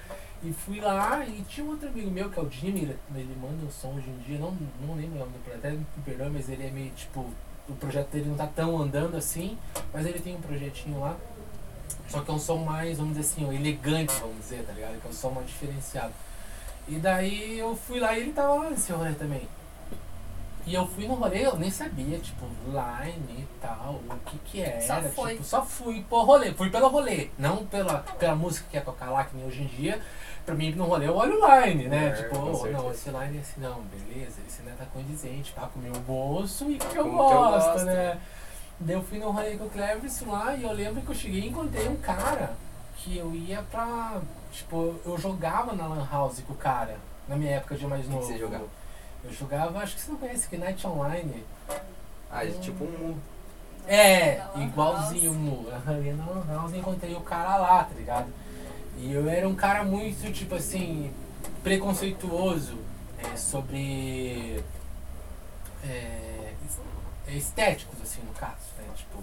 E 0.45 0.53
fui 0.53 0.81
lá 0.81 1.27
e 1.27 1.43
tinha 1.49 1.67
um 1.67 1.71
outro 1.71 1.89
amigo 1.89 2.09
meu 2.09 2.31
que 2.31 2.39
é 2.39 2.43
o 2.43 2.49
Jimmy, 2.49 2.83
ele, 2.83 2.97
ele 3.17 3.37
manda 3.41 3.67
um 3.67 3.71
som 3.71 3.89
hoje 3.97 4.09
em 4.09 4.19
dia, 4.19 4.39
não, 4.39 4.57
não 4.87 4.95
lembro 4.95 5.17
o 5.17 5.19
nome 5.19 5.33
do 5.33 5.43
projeto, 5.43 5.59
até 5.59 5.71
me 5.73 5.87
perdoa, 6.05 6.31
mas 6.31 6.49
ele 6.49 6.67
é 6.67 6.71
meio 6.71 6.91
tipo. 6.91 7.27
O 7.69 7.75
projeto 7.75 8.11
dele 8.11 8.29
não 8.29 8.37
tá 8.37 8.47
tão 8.47 8.81
andando 8.81 9.17
assim, 9.17 9.59
mas 9.93 10.07
ele 10.07 10.21
tem 10.21 10.37
um 10.37 10.41
projetinho 10.41 11.01
lá. 11.01 11.17
Só 12.09 12.21
que 12.21 12.31
é 12.31 12.35
um 12.35 12.39
som 12.39 12.59
mais, 12.59 12.99
vamos 12.99 13.17
dizer 13.17 13.29
assim, 13.29 13.57
elegante, 13.57 14.15
vamos 14.21 14.39
dizer, 14.39 14.65
tá 14.65 14.73
ligado? 14.73 15.01
Que 15.01 15.07
é 15.09 15.11
um 15.11 15.13
som 15.13 15.31
mais 15.31 15.49
diferenciado. 15.49 16.13
E 16.89 16.97
daí 16.97 17.59
eu 17.59 17.75
fui 17.77 17.99
lá 17.99 18.17
e 18.17 18.23
ele 18.23 18.33
tava 18.33 18.55
lá 18.55 18.71
nesse 18.71 18.93
rolê 18.93 19.13
também. 19.13 19.49
E 20.67 20.75
eu 20.75 20.85
fui 20.85 21.07
no 21.07 21.15
rolê, 21.15 21.47
eu 21.47 21.57
nem 21.57 21.71
sabia, 21.71 22.19
tipo, 22.19 22.45
line 22.67 23.39
e 23.41 23.47
tal, 23.61 24.01
o 24.11 24.17
que 24.27 24.37
que 24.39 24.61
era. 24.61 24.81
Só 24.81 25.01
foi. 25.11 25.33
Tipo, 25.35 25.45
só 25.45 25.65
fui 25.65 26.05
por 26.09 26.25
rolê, 26.25 26.53
fui 26.55 26.71
pelo 26.71 26.89
rolê, 26.89 27.31
não 27.39 27.65
pela, 27.67 27.99
pela 28.19 28.35
música 28.35 28.67
que 28.69 28.77
ia 28.77 28.83
tocar 28.83 29.11
lá, 29.11 29.25
que 29.25 29.37
nem 29.37 29.47
hoje 29.47 29.63
em 29.63 29.67
dia. 29.67 30.01
Pra 30.45 30.57
mim, 30.57 30.73
no 30.73 30.85
rolê, 30.85 31.07
eu 31.07 31.15
olho 31.17 31.41
o 31.41 31.61
line, 31.61 31.87
né? 31.89 32.09
É, 32.09 32.23
tipo, 32.23 32.37
oh, 32.37 32.67
não, 32.67 32.91
esse 32.91 33.11
line 33.11 33.39
é 33.39 33.41
assim, 33.41 33.61
não, 33.61 33.81
beleza, 33.83 34.41
esse 34.47 34.63
não 34.63 34.73
tá 34.77 34.85
condizente, 34.93 35.53
tá 35.55 35.69
com 35.73 35.79
o 35.79 35.83
meu 35.83 35.95
bolso 36.01 36.69
e 36.71 36.77
o 36.77 36.79
que 36.79 36.97
eu 36.97 37.05
Com 37.05 37.11
o 37.11 37.29
que 37.29 37.35
eu 37.35 37.39
gosto, 37.39 37.73
gosto. 37.73 37.85
né? 37.85 38.21
Daí 38.79 38.97
eu 38.97 39.03
fui 39.03 39.19
no 39.19 39.31
rolê 39.31 39.57
com 39.57 39.65
o 39.67 39.71
Cleverson 39.71 40.31
lá 40.31 40.55
e 40.55 40.63
eu 40.65 40.73
lembro 40.73 41.01
que 41.01 41.09
eu 41.09 41.15
cheguei 41.15 41.43
e 41.43 41.49
encontrei 41.49 41.89
um 41.89 41.97
cara 41.97 42.55
que 43.07 43.17
eu 43.17 43.33
ia 43.35 43.63
pra. 43.71 44.21
Tipo, 44.53 44.97
eu 45.05 45.17
jogava 45.17 45.75
na 45.75 45.87
Lan 45.87 46.09
House 46.11 46.41
com 46.41 46.53
o 46.53 46.57
cara, 46.57 46.99
na 47.29 47.37
minha 47.37 47.53
época 47.53 47.77
de 47.77 47.87
mais 47.87 48.05
O 48.05 48.05
que 48.05 48.09
que 48.09 48.15
novo. 48.17 48.27
você 48.27 48.39
jogava? 48.39 48.67
Eu 49.25 49.33
jogava, 49.33 49.79
acho 49.79 49.95
que 49.95 50.01
você 50.01 50.11
não 50.11 50.19
conhece, 50.19 50.49
que 50.49 50.57
Night 50.57 50.87
Online. 50.87 51.45
Ah, 52.31 52.45
é 52.45 52.51
tipo 52.51 52.85
um 52.85 52.91
mu. 52.91 53.19
É, 53.87 54.43
igualzinho 54.57 55.31
o 55.31 55.35
Mu. 55.35 55.67
Eu 55.87 56.03
ia 56.05 56.15
na 56.15 56.27
Lan 56.27 56.45
House 56.49 56.73
e 56.73 56.79
encontrei 56.79 57.15
o 57.15 57.21
cara 57.21 57.57
lá, 57.57 57.85
tá 57.85 57.95
ligado? 57.95 58.27
E 58.99 59.13
eu 59.13 59.29
era 59.29 59.49
um 59.49 59.55
cara 59.55 59.85
muito, 59.85 60.33
tipo 60.33 60.57
assim, 60.57 61.13
preconceituoso 61.63 62.77
é, 63.19 63.37
sobre. 63.37 64.65
É, 65.85 66.55
estéticos, 67.29 68.01
assim, 68.03 68.21
no 68.23 68.33
caso, 68.33 68.57
né? 68.79 68.85
Tipo. 68.97 69.23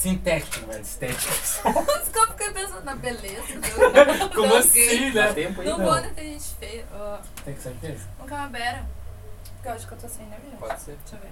Sintéticos, 0.00 0.62
velho, 0.62 0.80
estéticos. 0.80 1.60
Ficou 2.06 2.26
fiquei 2.28 2.50
pensando 2.52 2.84
na 2.84 2.96
beleza. 2.96 3.42
do- 3.60 4.34
Como 4.34 4.54
assim, 4.56 5.10
né? 5.10 5.26
Dá 5.26 5.34
tempo 5.34 5.60
aí? 5.60 5.68
Não 5.68 5.76
Não. 5.76 5.84
vou 5.84 6.00
ter 6.14 6.22
gente 6.22 6.54
feia. 6.58 6.86
Tem 7.44 7.52
que 7.54 7.60
certeza? 7.60 8.08
Um 8.18 8.24
camabera. 8.24 8.86
Porque 9.56 9.68
eu 9.68 9.72
acho 9.72 9.86
que 9.86 9.92
eu 9.92 9.98
tô 9.98 10.08
sem 10.08 10.24
energia. 10.24 10.52
Pode 10.58 10.80
ser. 10.80 10.96
Deixa 11.04 11.16
eu 11.16 11.20
ver. 11.20 11.30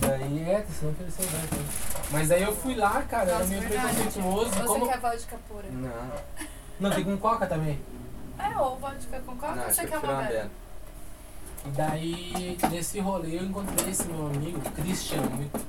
Daí 0.00 0.50
é, 0.50 0.66
senão 0.76 0.90
ofereceu 0.90 1.24
né? 1.24 1.66
Mas 2.10 2.32
aí 2.32 2.42
eu 2.42 2.56
fui 2.56 2.74
lá, 2.74 3.00
cara, 3.02 3.30
era 3.30 3.38
Nossa, 3.38 3.50
meio 3.50 3.60
verdade. 3.60 3.94
preconceituoso. 3.94 4.50
Você 4.50 4.66
Como... 4.66 4.88
quer 4.88 4.98
vodka 4.98 5.38
pura? 5.48 5.68
Não. 5.70 6.12
Não, 6.80 6.90
tem 6.90 7.04
com 7.04 7.16
coca 7.16 7.46
também. 7.46 7.80
É, 8.40 8.58
ou 8.58 8.76
vodka 8.76 9.20
com 9.20 9.36
coca 9.36 9.54
Não, 9.54 9.62
ou 9.66 9.70
você 9.72 9.82
que 9.82 9.86
quer 9.86 9.94
eu 9.94 10.02
uma 10.02 10.22
bela. 10.24 10.50
E 11.64 11.68
daí, 11.68 12.58
nesse 12.72 12.98
rolê, 12.98 13.38
eu 13.38 13.44
encontrei 13.44 13.90
esse 13.92 14.08
meu 14.08 14.26
amigo, 14.26 14.60
Christian. 14.72 15.20
Muito... 15.20 15.60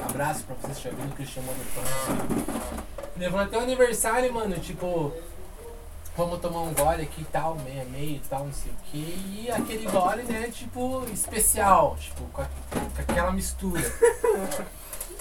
Um 0.00 0.04
abraço 0.04 0.44
pra 0.44 0.54
vocês, 0.56 0.80
já 0.80 0.90
vindo 0.90 1.12
o 1.12 1.42
Motherfucker. 1.42 2.68
Levou 3.16 3.40
até 3.40 3.56
o 3.58 3.60
aniversário, 3.60 4.32
mano, 4.32 4.56
tipo, 4.60 5.12
vamos 6.16 6.40
tomar 6.40 6.60
um 6.60 6.72
gole 6.72 7.02
aqui 7.02 7.22
e 7.22 7.24
tal, 7.26 7.56
meia 7.56 7.84
meia 7.84 8.16
e 8.16 8.22
tal, 8.30 8.44
não 8.44 8.52
sei 8.52 8.70
o 8.70 8.76
que. 8.90 8.98
E 9.44 9.50
aquele 9.50 9.90
gole, 9.90 10.22
né, 10.22 10.48
tipo, 10.52 11.04
especial, 11.12 11.96
tipo, 11.98 12.22
com, 12.26 12.42
a- 12.42 12.46
com 12.46 13.02
aquela 13.12 13.32
mistura. 13.32 13.82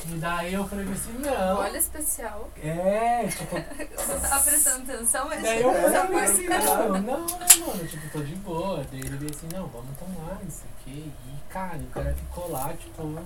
E 0.10 0.16
daí 0.20 0.54
eu 0.54 0.66
falei 0.68 0.86
assim, 0.90 1.14
não. 1.20 1.58
Olha 1.58 1.78
especial. 1.78 2.48
É, 2.64 3.28
tipo, 3.28 3.56
Você 3.98 4.20
tava 4.20 4.44
prestando 4.44 4.92
atenção, 4.94 5.28
mas 5.28 5.42
Daí 5.42 5.62
eu 5.62 5.74
falei 5.74 6.24
assim, 6.24 6.48
não, 6.48 6.88
não, 7.02 7.20
mano, 7.68 7.88
tipo, 7.88 8.10
tô 8.12 8.20
de 8.24 8.36
boa. 8.36 8.86
Daí 8.92 9.00
ele 9.02 9.18
veio 9.18 9.32
assim, 9.36 9.50
não, 9.52 9.66
vamos 9.68 9.98
tomar 9.98 10.40
isso 10.48 10.62
aqui. 10.80 11.12
E, 11.12 11.52
cara, 11.52 11.78
o 11.78 11.88
cara 11.88 12.14
ficou 12.14 12.50
lá, 12.52 12.74
tipo, 12.74 13.20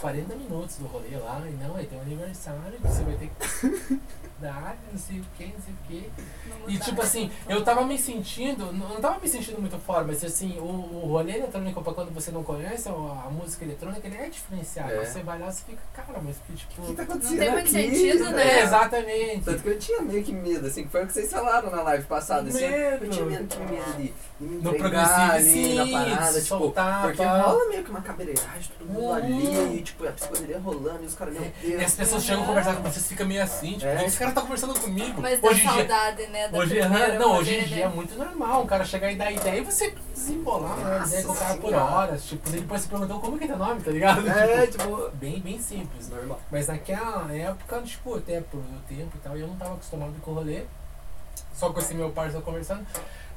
40 0.00 0.34
minutos 0.36 0.76
do 0.76 0.86
rolê 0.86 1.16
lá, 1.16 1.42
e 1.48 1.52
não, 1.52 1.76
aí 1.76 1.86
tem 1.86 1.98
um 1.98 2.02
aniversário 2.02 2.78
você 2.82 3.02
vai 3.02 3.16
ter 3.16 3.30
que 3.30 4.00
dar, 4.40 4.76
não 4.90 4.98
sei 4.98 5.20
o 5.20 5.24
que, 5.36 5.44
não 5.46 5.60
sei 5.60 5.72
o 5.74 5.76
que. 5.86 6.10
Não 6.48 6.70
E 6.70 6.78
tipo 6.78 7.00
assim, 7.02 7.30
eu 7.48 7.62
tava 7.64 7.84
me 7.84 7.98
sentindo, 7.98 8.72
não 8.72 8.88
não 8.90 9.00
tava 9.00 9.18
me 9.20 9.28
sentindo 9.28 9.60
muito 9.60 9.78
fora, 9.78 10.04
mas 10.04 10.22
assim, 10.24 10.58
o, 10.58 10.62
o 10.64 11.06
rolê 11.08 11.36
eletrônico 11.36 11.82
pra 11.82 11.92
quando 11.92 12.12
você 12.12 12.30
não 12.30 12.42
conhece 12.42 12.88
a, 12.88 12.92
a 12.92 13.30
música 13.30 13.64
eletrônica, 13.64 14.06
ele 14.06 14.16
é 14.16 14.28
diferenciado. 14.28 14.92
É. 14.92 15.04
Você 15.04 15.22
vai 15.22 15.38
lá 15.38 15.48
e 15.48 15.52
você 15.52 15.62
fica, 15.64 15.82
cara, 15.94 16.20
mas 16.22 16.36
que 16.46 16.52
tipo. 16.54 16.82
O 16.82 16.86
que 16.86 16.92
tá 16.94 17.02
Não 17.04 17.10
acontecendo 17.10 17.38
tem 17.38 17.50
muito 17.50 17.60
aqui? 17.64 17.70
sentido, 17.72 18.30
né? 18.30 18.58
É, 18.60 18.62
exatamente. 18.62 19.44
Tanto 19.44 19.62
que 19.62 19.68
eu 19.68 19.78
tinha 19.78 20.02
meio 20.02 20.24
que 20.24 20.32
medo, 20.32 20.66
assim, 20.66 20.84
que 20.84 20.88
foi 20.90 21.04
o 21.04 21.06
que 21.06 21.12
vocês 21.12 21.30
falaram 21.30 21.70
na 21.70 21.82
live 21.82 22.04
passada. 22.04 22.48
Assim, 22.48 22.60
Medo. 22.60 23.04
Eu 23.04 23.10
tinha 23.10 23.26
medo, 23.26 23.46
tinha 23.46 23.66
medo 23.66 23.92
de, 23.96 24.02
de 24.02 24.12
me 24.40 24.62
No 24.62 24.74
progressivo, 24.74 25.20
ali 25.32 25.74
na 25.76 25.84
sim, 25.86 25.92
parada, 25.92 26.26
de 26.32 26.34
tipo, 26.42 26.46
soltar, 26.46 27.02
porque 27.02 27.22
pá. 27.22 27.40
rola 27.42 27.68
meio 27.68 27.84
que 27.84 27.90
uma 27.90 28.00
cabereiragem, 28.00 28.70
todo 28.78 28.88
mundo 28.88 29.00
Uhum. 29.00 29.14
ali, 29.14 29.78
e 29.78 29.82
tipo, 29.82 30.06
a 30.06 30.12
psicodelia 30.12 30.58
rolando, 30.58 31.02
e 31.02 31.06
os 31.06 31.14
caras, 31.14 31.34
meu 31.34 31.42
Deus. 31.62 31.80
E 31.80 31.84
as 31.84 31.94
pessoas 31.94 32.22
chegam 32.24 32.42
a 32.44 32.46
conversar 32.46 32.76
com 32.76 32.82
você, 32.82 33.00
você 33.00 33.08
fica 33.08 33.24
meio 33.24 33.42
assim, 33.42 33.72
tipo, 33.74 33.86
É. 33.86 34.04
cara 34.30 34.34
tá 34.34 34.40
conversando 34.42 34.78
comigo. 34.80 35.20
Mas 35.20 35.40
dá 35.40 35.48
hoje 35.48 35.60
dia, 35.60 35.70
saudade, 35.70 36.26
né? 36.28 36.48
Da 36.48 36.58
Hoje, 36.58 36.78
primeira 36.78 37.06
aham, 37.06 37.18
não, 37.18 37.36
hoje 37.36 37.54
em 37.58 37.64
dia 37.64 37.84
é 37.84 37.88
né? 37.88 37.94
muito 37.94 38.16
normal 38.16 38.62
um 38.62 38.66
cara 38.66 38.84
chegar 38.84 39.10
e 39.12 39.16
dar 39.16 39.30
ideia 39.30 39.58
e 39.60 39.64
você 39.64 39.94
desembolar 40.14 40.76
né, 40.76 40.98
Nossa 40.98 41.08
ideia 41.08 41.26
com 41.26 41.32
o 41.32 41.36
cara 41.36 41.56
por 41.58 41.74
horas. 41.74 42.24
Tipo, 42.24 42.50
depois 42.50 42.80
você 42.82 42.88
perguntou 42.88 43.20
como 43.20 43.38
que 43.38 43.44
é 43.44 43.46
teu 43.48 43.58
nome, 43.58 43.80
tá 43.80 43.90
ligado? 43.90 44.28
É, 44.28 44.66
Tipo, 44.68 44.84
tipo, 44.84 45.10
bem, 45.14 45.40
bem 45.40 45.58
simples. 45.60 46.08
normal. 46.08 46.40
Mas 46.50 46.68
naquela 46.68 47.32
época, 47.34 47.82
tipo, 47.82 48.16
até 48.16 48.40
por 48.40 48.58
o 48.58 48.80
tempo 48.88 49.10
e 49.14 49.18
tal, 49.18 49.36
eu 49.36 49.46
não 49.46 49.56
tava 49.56 49.74
acostumado 49.74 50.12
com 50.22 50.30
o 50.30 50.34
rolê. 50.34 50.62
Só 51.54 51.72
com 51.72 51.78
esse 51.80 51.94
meu 51.94 52.10
parceiro 52.10 52.44
conversando. 52.44 52.86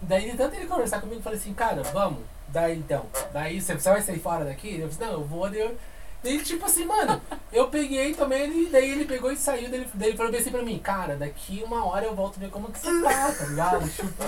Daí, 0.01 0.31
de 0.31 0.37
tanto 0.37 0.55
ele 0.55 0.65
conversar 0.65 0.99
comigo, 0.99 1.19
eu 1.19 1.23
falei 1.23 1.39
assim, 1.39 1.53
cara, 1.53 1.81
vamos. 1.83 2.19
Daí 2.47 2.77
então. 2.77 3.05
Daí 3.31 3.59
você 3.59 3.73
você 3.73 3.89
vai 3.89 4.01
sair 4.01 4.19
fora 4.19 4.45
daqui? 4.45 4.79
Eu 4.79 4.89
falei, 4.89 5.11
não, 5.13 5.19
eu 5.19 5.25
vou. 5.25 5.49
Daí, 5.49 5.59
eu, 5.59 5.75
ele, 6.23 6.43
tipo 6.43 6.65
assim, 6.65 6.85
mano, 6.85 7.21
eu 7.51 7.67
peguei 7.67 8.13
também, 8.13 8.43
ele, 8.43 8.69
daí 8.69 8.91
ele 8.91 9.05
pegou 9.05 9.31
e 9.31 9.35
saiu. 9.35 9.69
Daí 9.69 9.81
ele, 9.81 9.89
daí 9.93 10.09
ele 10.09 10.17
falou 10.17 10.31
bem 10.31 10.41
assim 10.41 10.51
pra 10.51 10.61
mim, 10.61 10.79
cara, 10.79 11.15
daqui 11.15 11.61
uma 11.65 11.85
hora 11.85 12.05
eu 12.05 12.15
volto 12.15 12.39
ver 12.39 12.49
como 12.49 12.71
que 12.71 12.79
você 12.79 13.01
tá, 13.01 13.31
tá 13.31 13.45
ligado? 13.45 13.89
Tipo. 13.89 14.23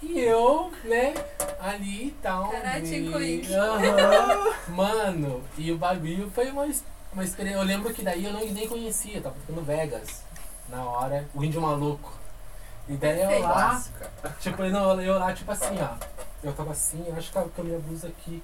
E 0.00 0.20
eu, 0.20 0.72
né, 0.84 1.12
ali 1.60 2.06
e 2.06 2.10
tal. 2.22 2.50
E-. 4.68 4.70
Mano, 4.70 5.42
e 5.56 5.72
o 5.72 5.76
bagulho 5.78 6.30
foi 6.30 6.50
uma, 6.50 6.68
uma 7.12 7.24
experiência. 7.24 7.58
Eu 7.58 7.64
lembro 7.64 7.92
que 7.92 8.02
daí 8.02 8.24
eu 8.24 8.32
não, 8.32 8.40
nem 8.40 8.68
conhecia, 8.68 9.20
tava 9.20 9.34
ficando 9.40 9.62
Vegas 9.62 10.22
na 10.68 10.84
hora, 10.84 11.28
o 11.34 11.42
índio 11.42 11.60
maluco. 11.60 12.12
E 12.88 12.96
daí 12.96 13.20
eu 13.20 13.40
lá, 13.40 13.82
tipo, 14.40 14.62
eu, 14.62 14.70
não, 14.70 15.00
eu 15.00 15.18
lá, 15.18 15.32
tipo 15.34 15.50
assim, 15.50 15.76
ó. 15.80 15.96
Eu 16.42 16.52
tava 16.52 16.70
assim, 16.70 17.04
eu 17.06 17.16
acho 17.16 17.28
que 17.28 17.34
tava 17.34 17.48
com 17.48 17.60
a 17.60 17.64
minha 17.64 17.78
blusa 17.78 18.08
aqui. 18.08 18.42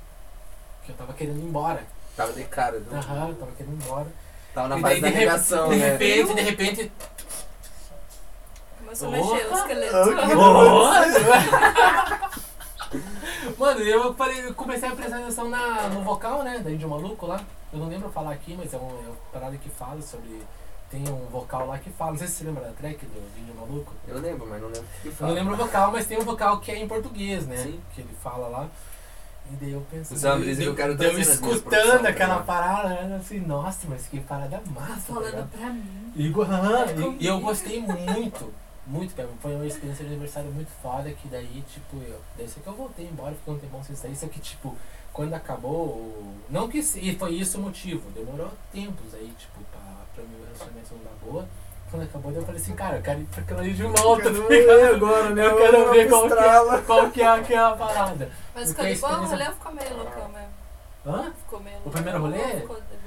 Que 0.84 0.92
eu 0.92 0.96
tava 0.96 1.12
querendo 1.12 1.38
ir 1.38 1.44
embora. 1.44 1.84
Tava 2.16 2.32
de 2.32 2.44
cara, 2.44 2.78
não? 2.80 2.98
Aham, 2.98 3.28
eu 3.30 3.34
tava 3.34 3.52
querendo 3.52 3.80
ir 3.80 3.84
embora. 3.84 4.06
Tava 4.54 4.68
na 4.68 4.78
E 4.78 4.82
fase 4.82 4.94
daí, 4.94 5.00
da 5.02 5.08
de, 5.08 5.14
rep- 5.14 5.24
negação, 5.26 5.68
de 5.70 5.76
né? 5.76 5.90
repente, 5.90 6.34
de 6.34 6.40
repente. 6.42 6.92
Começou 8.78 9.08
a 9.08 9.10
mexer 9.10 9.46
o 9.50 9.54
esqueleto. 9.56 9.96
Mano, 13.58 13.80
eu 13.80 14.14
falei, 14.14 14.46
eu 14.46 14.54
comecei 14.54 14.88
a 14.88 14.94
prestar 14.94 15.18
atenção 15.18 15.48
na, 15.48 15.88
no 15.88 16.02
vocal, 16.02 16.42
né? 16.42 16.58
Da 16.60 16.70
Índio 16.70 16.88
Maluco 16.88 17.26
lá. 17.26 17.40
Eu 17.72 17.78
não 17.80 17.88
lembro 17.88 18.08
falar 18.10 18.32
aqui, 18.32 18.54
mas 18.56 18.72
é, 18.72 18.76
um, 18.76 18.88
é 18.88 19.06
uma 19.08 19.16
parada 19.32 19.56
que 19.56 19.68
fala 19.68 20.00
sobre. 20.00 20.42
Tem 20.90 21.02
um 21.08 21.26
vocal 21.26 21.66
lá 21.66 21.78
que 21.78 21.90
fala. 21.90 22.12
Não 22.12 22.18
sei 22.18 22.28
se 22.28 22.34
você 22.34 22.44
lembra 22.44 22.62
da 22.64 22.70
track 22.72 23.04
do 23.06 23.18
Índio 23.40 23.54
Maluco. 23.56 23.92
Eu 24.06 24.20
lembro, 24.20 24.46
mas 24.46 24.60
não 24.62 24.68
lembro 24.68 24.82
o 24.84 25.02
que 25.02 25.08
Eu 25.08 25.12
fala. 25.12 25.28
não 25.30 25.36
lembro 25.36 25.54
o 25.54 25.56
vocal, 25.56 25.90
mas 25.92 26.06
tem 26.06 26.18
um 26.18 26.24
vocal 26.24 26.60
que 26.60 26.70
é 26.70 26.78
em 26.78 26.86
português, 26.86 27.46
né? 27.46 27.56
Sim. 27.56 27.80
Que 27.94 28.02
ele 28.02 28.16
fala 28.22 28.46
lá. 28.48 28.68
E 29.52 29.56
daí 29.56 29.72
eu 29.72 29.80
pensei. 29.90 30.16
Brisa 30.38 30.62
que 30.62 30.68
eu 30.68 30.74
quero 30.74 30.96
minhas 31.14 31.28
escutando 31.56 32.06
aquela 32.06 32.32
ligado? 32.34 32.46
parada, 32.46 32.88
né? 32.88 33.16
Assim, 33.16 33.40
nossa, 33.40 33.86
mas 33.88 34.06
que 34.06 34.20
parada 34.20 34.62
massa. 34.70 34.94
tá 34.94 35.14
Falando 35.14 35.50
pra 35.50 35.70
mim. 35.70 36.12
E, 36.16 36.30
É 36.90 36.96
e- 37.00 37.16
e 37.20 37.26
eu 37.26 37.40
gostei 37.40 37.80
muito, 37.84 38.52
muito 38.86 39.14
mesmo. 39.16 39.32
Foi 39.42 39.54
uma 39.54 39.66
experiência 39.66 40.04
de 40.04 40.10
aniversário 40.12 40.50
muito 40.50 40.70
foda 40.82 41.10
que 41.10 41.28
daí, 41.28 41.62
tipo, 41.72 41.96
eu. 41.98 42.20
Daí 42.38 42.46
que 42.60 42.66
eu 42.66 42.72
voltei 42.74 43.06
embora, 43.06 43.34
fiquei 43.34 43.52
um 43.54 43.58
tempão 43.58 43.82
sem 43.84 43.94
sair. 43.94 44.12
Isso 44.12 44.24
aqui, 44.24 44.40
tipo, 44.40 44.74
quando 45.12 45.34
acabou. 45.34 46.34
Não 46.48 46.66
que 46.68 46.82
se- 46.82 47.00
e 47.00 47.14
foi 47.16 47.32
isso 47.34 47.58
o 47.58 47.62
motivo. 47.62 48.10
Demorou 48.12 48.50
tempos 48.72 49.12
aí, 49.14 49.32
tipo, 49.38 49.60
pra, 49.70 49.80
pra 50.14 50.24
meu 50.24 50.42
relacionamento 50.46 50.94
não 50.94 51.04
dar 51.04 51.16
boa. 51.24 51.48
Quando 51.94 52.02
acabou, 52.08 52.32
eu 52.32 52.42
falei 52.42 52.60
assim, 52.60 52.74
cara, 52.74 52.96
eu 52.96 53.02
quero 53.02 53.20
ir 53.20 53.24
pra 53.26 53.40
aquela 53.40 53.60
ali 53.60 53.72
de 53.72 53.82
volta. 53.84 54.24
tá 54.24 54.30
ligado? 54.30 54.94
agora, 54.96 55.30
né? 55.30 55.46
Eu 55.46 55.56
quero 55.56 55.90
ver 55.92 56.08
qual 56.08 56.28
que, 56.28 56.34
é, 56.34 56.78
qual 56.84 57.10
que 57.10 57.22
é 57.22 57.26
aquela 57.28 57.76
parada. 57.76 58.30
Mas 58.52 58.70
ficou 58.70 58.84
a 58.84 58.88
de 58.90 59.00
boa? 59.00 59.20
O 59.20 59.24
rolê 59.26 59.44
ficou 59.44 59.72
meio 59.72 59.96
loucão 59.96 60.28
mesmo. 60.28 60.48
Hã? 61.06 61.32
Ficou 61.38 61.60
meio 61.60 61.76
O 61.76 61.78
loucão. 61.84 61.92
primeiro 61.92 62.18
rolê? 62.20 62.66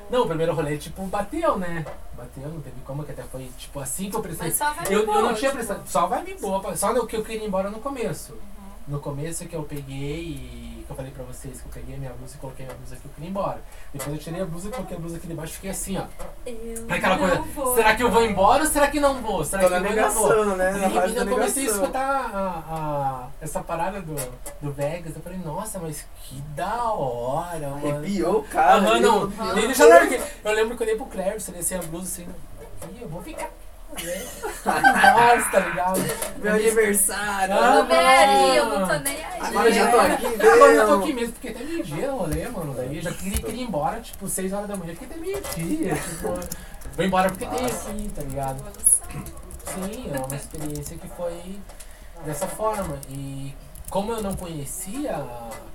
Não, 0.10 0.22
o 0.24 0.28
primeiro 0.28 0.54
rolê, 0.54 0.78
tipo, 0.78 1.04
bateu, 1.08 1.58
né? 1.58 1.86
Bateu, 2.14 2.48
não 2.48 2.62
teve 2.62 2.78
como, 2.86 3.04
que 3.04 3.12
até 3.12 3.24
foi, 3.24 3.52
tipo, 3.58 3.78
assim 3.82 4.10
que 4.10 4.16
eu 4.16 4.22
prestei. 4.22 4.48
Mas 4.48 4.56
só 4.58 4.72
vai 4.72 4.86
Eu, 4.88 5.00
eu 5.02 5.06
boa, 5.06 5.22
não 5.22 5.34
tinha 5.34 5.52
tipo. 5.52 5.56
prestado. 5.56 5.82
Só 5.86 6.08
vai 6.08 6.24
vir 6.24 6.40
boa. 6.40 6.78
Só 6.78 6.94
no 6.94 7.06
que 7.06 7.18
eu 7.18 7.24
queria 7.26 7.44
ir 7.44 7.48
embora 7.48 7.70
no 7.70 7.80
começo. 7.82 8.32
Uhum. 8.32 8.40
No 8.88 9.00
começo 9.02 9.46
que 9.46 9.54
eu 9.56 9.64
peguei 9.64 10.22
e. 10.22 10.77
Que 10.88 10.94
eu 10.94 10.96
falei 10.96 11.12
pra 11.12 11.24
vocês 11.26 11.60
que 11.60 11.68
eu 11.68 11.72
peguei 11.74 11.98
minha 11.98 12.14
blusa 12.14 12.36
e 12.36 12.38
coloquei 12.40 12.66
minha 12.66 12.78
blusa 12.78 12.96
aqui, 12.96 13.04
eu 13.06 13.12
queria 13.12 13.28
ir 13.28 13.32
embora. 13.32 13.60
Depois 13.94 14.14
eu 14.14 14.18
tirei 14.24 14.42
a 14.42 14.46
blusa 14.46 14.70
e 14.70 14.72
coloquei 14.72 14.96
a 14.96 15.00
blusa 15.02 15.18
aqui 15.18 15.28
debaixo 15.28 15.52
e 15.52 15.56
fiquei 15.56 15.70
assim, 15.70 15.98
ó. 15.98 16.04
Eu 16.46 16.86
Aquela 16.90 17.18
não 17.18 17.28
coisa, 17.28 17.42
vou. 17.54 17.76
será 17.76 17.94
que 17.96 18.04
eu 18.04 18.10
vou 18.10 18.24
embora 18.24 18.64
ou 18.64 18.70
será 18.70 18.88
que 18.88 19.00
não 19.02 19.22
vou? 19.22 19.44
Será 19.44 19.64
Tô 19.64 19.68
que 19.68 19.74
eu 19.76 19.82
vou 19.82 19.90
não 19.90 20.14
vou? 20.14 20.30
negação, 20.30 20.56
né? 20.56 20.72
Na 20.72 20.88
E 21.08 21.12
da 21.14 21.22
eu 21.24 21.28
comecei 21.28 21.64
a 21.64 21.66
negação. 21.66 21.82
escutar 21.84 22.32
a, 22.34 22.64
a- 22.74 23.28
essa 23.42 23.62
parada 23.62 24.02
do, 24.02 24.16
do 24.62 24.72
Vegas. 24.72 25.14
Eu 25.14 25.22
falei, 25.22 25.40
nossa, 25.40 25.78
mas 25.78 26.06
que 26.24 26.40
da 26.56 26.84
hora, 26.94 27.68
mano. 27.70 27.98
Arrepiou 27.98 28.40
o 28.40 28.44
cara. 28.46 28.78
Aham, 28.78 28.94
né? 28.94 29.00
não. 29.02 29.58
Ele 29.58 29.74
larguei. 29.90 30.22
Eu 30.46 30.52
lembro 30.54 30.78
que 30.78 30.84
eu 30.84 30.88
dei 30.88 30.96
pro 30.96 31.06
Cleber, 31.08 31.42
você 31.42 31.52
descia 31.52 31.80
a 31.80 31.84
blusa 31.84 32.06
assim, 32.06 32.28
Ih, 32.94 33.02
eu 33.02 33.10
vou 33.10 33.22
ficar. 33.22 33.50
Nossa, 33.94 35.50
tá 35.52 35.60
ligado? 35.60 36.00
Meu 36.42 36.54
aniversário. 36.54 37.54
Ah, 37.56 37.84
bem 37.84 37.98
ali, 37.98 38.58
eu 38.58 38.66
não 38.66 38.88
tô 38.88 38.94
nem 39.00 39.26
aí. 39.26 39.40
Agora 39.42 39.72
já 39.72 39.92
tô 39.92 40.00
aqui 40.00 40.26
Agora 40.26 40.74
eu 40.74 40.86
tô 40.86 40.92
mesmo. 40.92 41.04
aqui 41.04 41.14
mesmo, 41.14 41.34
porque 41.34 41.48
até 41.50 41.64
meio-dia 41.64 42.12
no 42.12 42.18
rolê, 42.18 42.48
mano. 42.50 42.74
Daí 42.74 42.98
eu 42.98 43.02
já 43.02 43.12
queria, 43.14 43.40
queria 43.40 43.62
ir 43.62 43.66
embora, 43.66 44.00
tipo, 44.02 44.28
6 44.28 44.54
horas 44.54 44.68
da 44.68 44.76
manhã, 44.76 44.94
fiquei 44.94 45.08
até 45.08 45.18
meio-dia. 45.18 45.96
Tipo, 45.96 46.28
vou 46.96 47.06
embora 47.06 47.30
porque 47.30 47.46
tem 47.46 47.66
aqui, 47.66 48.10
tá 48.14 48.22
ligado? 48.24 48.64
Sim, 49.66 50.12
é 50.14 50.18
uma 50.20 50.36
experiência 50.36 50.98
que 50.98 51.08
foi 51.10 51.60
dessa 52.26 52.48
forma. 52.48 52.98
E 53.10 53.54
como 53.90 54.12
eu 54.12 54.22
não 54.22 54.36
conhecia, 54.36 55.26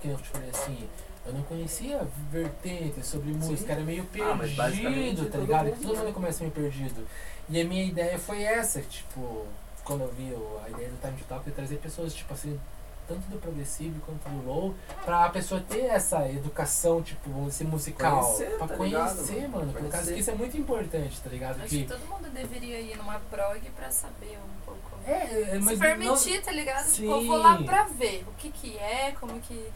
que 0.01 0.09
eu 0.09 0.17
te 0.19 0.29
falei 0.29 0.51
assim, 0.51 0.89
eu 1.27 1.33
não 1.33 1.43
conhecia 1.43 2.01
vertentes 2.31 3.07
sobre 3.07 3.33
música, 3.33 3.73
era 3.73 3.83
meio 3.83 4.07
Ah, 4.21 4.37
perdido, 4.39 5.25
tá 5.27 5.33
todo 5.33 5.41
ligado? 5.43 5.71
Todo 5.81 5.97
mundo 5.99 6.13
começa 6.13 6.41
meio 6.41 6.53
perdido. 6.53 7.07
E 7.49 7.61
a 7.61 7.65
minha 7.65 7.85
ideia 7.85 8.19
foi 8.19 8.43
essa, 8.43 8.81
tipo, 8.81 9.47
quando 9.85 10.03
eu 10.03 10.13
vi 10.13 10.35
a 10.65 10.71
ideia 10.71 10.89
do 10.89 11.01
Time 11.01 11.17
to 11.19 11.25
Talk, 11.29 11.45
de 11.45 11.51
trazer 11.51 11.77
pessoas, 11.77 12.15
tipo 12.15 12.33
assim, 12.33 12.59
tanto 13.07 13.23
do 13.29 13.37
progressivo 13.39 14.01
quanto 14.07 14.23
do 14.29 14.47
low, 14.47 14.75
pra 15.05 15.29
pessoa 15.31 15.61
ter 15.69 15.87
essa 15.87 16.29
educação, 16.31 17.03
tipo, 17.03 17.29
vamos 17.31 17.49
dizer, 17.53 17.65
musical. 17.65 18.23
Conhecer, 18.25 18.57
pra 18.59 18.67
tá 18.69 18.77
ligado, 18.77 19.15
conhecer, 19.17 19.41
mano? 19.49 19.67
mano. 19.67 19.73
Por 19.73 19.91
causa 19.91 20.13
que 20.13 20.21
isso 20.21 20.31
é 20.31 20.35
muito 20.35 20.57
importante, 20.57 21.21
tá 21.21 21.29
ligado? 21.29 21.57
Acho 21.61 21.69
Que, 21.69 21.83
que 21.83 21.89
todo 21.89 22.07
mundo 22.07 22.31
deveria 22.31 22.81
ir 22.81 22.97
numa 22.97 23.19
prog 23.29 23.61
pra 23.77 23.91
saber 23.91 24.39
um 24.39 24.65
pouco. 24.65 24.81
é, 25.05 25.11
é, 25.57 25.59
mas 25.59 25.65
Se 25.65 25.71
não- 25.75 25.79
permitir, 25.79 26.43
tá 26.43 26.53
ligado? 26.53 26.91
Tipo, 26.93 27.11
eu 27.11 27.21
Sim. 27.21 27.27
vou 27.27 27.37
lá 27.39 27.63
pra 27.63 27.85
ver 27.85 28.25
o 28.29 28.33
que 28.39 28.51
que 28.51 28.79
é, 28.79 29.13
como 29.19 29.39
que... 29.41 29.69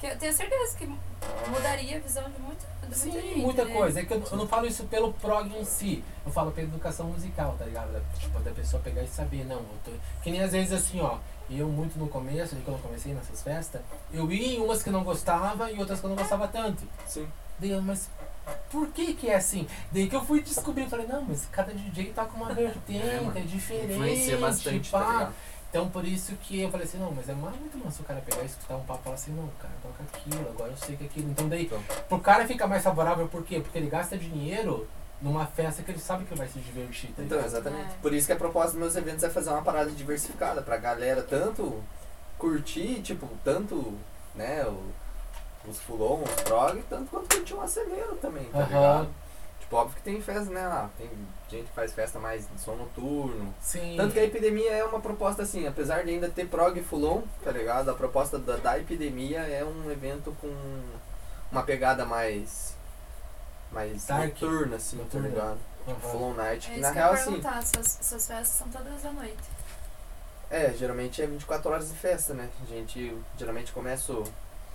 que 0.00 0.06
eu 0.06 0.18
tenho 0.18 0.32
certeza 0.32 0.76
que 0.76 0.86
mudaria 1.48 1.96
a 1.96 2.00
visão 2.00 2.28
de 2.28 2.40
muita 2.42 2.66
Sim, 2.92 3.36
muita 3.36 3.64
né? 3.64 3.74
coisa. 3.74 4.00
É 4.00 4.04
que 4.04 4.12
eu, 4.12 4.22
eu 4.30 4.36
não 4.36 4.46
falo 4.46 4.66
isso 4.66 4.84
pelo 4.84 5.12
prog 5.14 5.48
em 5.48 5.64
si. 5.64 6.02
Eu 6.24 6.32
falo 6.32 6.50
pela 6.52 6.68
educação 6.68 7.06
musical, 7.06 7.54
tá 7.58 7.64
ligado? 7.64 7.92
Da, 7.92 8.00
tipo, 8.18 8.38
da 8.40 8.50
pessoa 8.50 8.82
pegar 8.82 9.02
e 9.02 9.08
saber, 9.08 9.44
não. 9.44 9.56
Eu 9.56 9.78
tô... 9.84 9.90
Que 10.22 10.30
nem 10.30 10.42
às 10.42 10.52
vezes 10.52 10.72
assim, 10.72 11.00
ó. 11.00 11.18
Eu 11.50 11.68
muito 11.68 11.98
no 11.98 12.08
começo, 12.08 12.56
quando 12.64 12.76
eu 12.76 12.82
comecei 12.82 13.12
nessas 13.12 13.42
festas, 13.42 13.82
eu 14.12 14.30
ia 14.32 14.56
em 14.56 14.60
umas 14.60 14.82
que 14.82 14.88
eu 14.88 14.92
não 14.92 15.04
gostava 15.04 15.70
e 15.70 15.78
outras 15.78 16.00
que 16.00 16.06
eu 16.06 16.10
não 16.10 16.16
gostava 16.16 16.48
tanto. 16.48 16.82
Sim. 17.06 17.28
Daí 17.58 17.70
eu, 17.70 17.82
mas 17.82 18.08
por 18.70 18.88
que 18.88 19.14
que 19.14 19.28
é 19.28 19.36
assim? 19.36 19.66
Daí 19.90 20.08
que 20.08 20.16
eu 20.16 20.24
fui 20.24 20.42
descobrir, 20.42 20.88
falei, 20.88 21.06
não, 21.06 21.22
mas 21.22 21.46
cada 21.52 21.72
DJ 21.72 22.12
tá 22.12 22.24
com 22.24 22.38
uma 22.38 22.52
vertente, 22.52 23.06
é, 23.06 23.20
mano. 23.20 23.40
diferente. 23.42 23.92
Influencia 23.92 24.38
bastante, 24.38 24.90
pá. 24.90 25.00
tá? 25.00 25.32
Então 25.72 25.88
por 25.88 26.04
isso 26.04 26.36
que 26.36 26.60
eu 26.60 26.70
falei 26.70 26.86
assim, 26.86 26.98
não, 26.98 27.10
mas 27.12 27.26
é 27.30 27.32
mais- 27.32 27.56
muito 27.58 27.78
massa 27.82 28.02
o 28.02 28.04
cara 28.04 28.20
pegar 28.20 28.42
e 28.42 28.44
escutar 28.44 28.76
um 28.76 28.84
papo 28.84 29.00
e 29.00 29.04
falar 29.04 29.14
assim, 29.14 29.32
não, 29.32 29.48
cara, 29.58 29.72
toca 29.82 30.02
aquilo, 30.12 30.50
agora 30.50 30.70
eu 30.70 30.76
sei 30.76 30.98
que 30.98 31.04
é 31.04 31.06
aquilo. 31.06 31.30
Então 31.30 31.48
daí, 31.48 31.64
Então. 31.64 31.82
pro 32.10 32.20
cara 32.20 32.46
ficar 32.46 32.66
mais 32.66 32.82
favorável, 32.82 33.26
por 33.26 33.42
quê? 33.42 33.58
Porque 33.58 33.78
ele 33.78 33.88
gasta 33.88 34.18
dinheiro 34.18 34.86
numa 35.22 35.46
festa 35.46 35.82
que 35.82 35.90
ele 35.90 35.98
sabe 35.98 36.26
que 36.26 36.34
vai 36.34 36.46
se 36.46 36.58
divertir, 36.58 37.10
tá 37.16 37.22
Então, 37.22 37.40
exatamente. 37.42 37.90
É. 37.90 37.96
Por 38.02 38.12
isso 38.12 38.26
que 38.26 38.34
a 38.34 38.36
proposta 38.36 38.72
dos 38.72 38.80
meus 38.80 38.96
eventos 38.96 39.24
é 39.24 39.30
fazer 39.30 39.48
uma 39.48 39.62
parada 39.62 39.90
diversificada 39.92 40.60
pra 40.60 40.76
galera 40.76 41.22
tanto 41.22 41.82
curtir, 42.36 43.00
tipo, 43.00 43.26
tanto, 43.42 43.94
né, 44.34 44.66
o- 44.66 44.92
os 45.66 45.78
fulon, 45.80 46.22
os 46.22 46.42
prog, 46.42 46.82
tanto 46.90 47.08
quanto 47.08 47.34
curtir 47.34 47.54
um 47.54 47.62
acelero 47.62 48.16
também, 48.20 48.44
tá 48.46 48.58
Aham. 48.58 48.66
ligado? 48.66 49.08
Tipo, 49.60 49.76
óbvio 49.76 49.96
que 49.96 50.02
tem 50.02 50.20
festa, 50.20 50.52
né, 50.52 50.66
lá, 50.68 50.90
tem 50.98 51.08
gente 51.52 51.68
que 51.68 51.74
faz 51.74 51.92
festa 51.92 52.18
mais 52.18 52.48
de 52.48 52.60
som 52.60 52.74
noturno. 52.74 53.54
Sim. 53.60 53.94
Tanto 53.96 54.12
que 54.12 54.18
a 54.20 54.24
epidemia 54.24 54.70
é 54.72 54.84
uma 54.84 55.00
proposta 55.00 55.42
assim, 55.42 55.66
apesar 55.66 56.02
de 56.04 56.10
ainda 56.10 56.28
ter 56.28 56.48
prog 56.48 56.78
e 56.78 56.82
fulon, 56.82 57.22
tá 57.44 57.50
ligado? 57.52 57.90
A 57.90 57.94
proposta 57.94 58.38
da, 58.38 58.56
da 58.56 58.78
epidemia 58.78 59.40
é 59.40 59.64
um 59.64 59.90
evento 59.90 60.36
com 60.40 60.52
uma 61.50 61.62
pegada 61.62 62.04
mais 62.04 62.74
mais 63.70 64.04
Dark. 64.06 64.40
noturna, 64.42 64.76
assim, 64.76 64.96
Noturna. 64.96 65.28
tá 65.28 65.34
ligado? 65.34 65.58
Aham. 65.88 65.96
Full 66.00 66.34
Night, 66.34 66.66
É 66.66 66.74
que 66.74 66.80
isso 66.80 66.82
na 66.82 66.92
que 66.92 66.98
eu 66.98 67.02
real, 67.02 67.12
assim, 67.14 67.24
perguntar, 67.32 67.62
suas, 67.66 67.98
suas 68.02 68.26
festas 68.26 68.48
são 68.48 68.68
todas 68.68 69.04
à 69.06 69.10
noite. 69.12 69.42
é, 70.50 70.72
geralmente 70.74 71.22
é 71.22 71.26
24 71.26 71.70
horas 71.70 71.88
de 71.88 71.96
festa, 71.96 72.34
né? 72.34 72.48
A 72.62 72.66
gente 72.66 73.16
geralmente 73.38 73.72
começa 73.72 74.12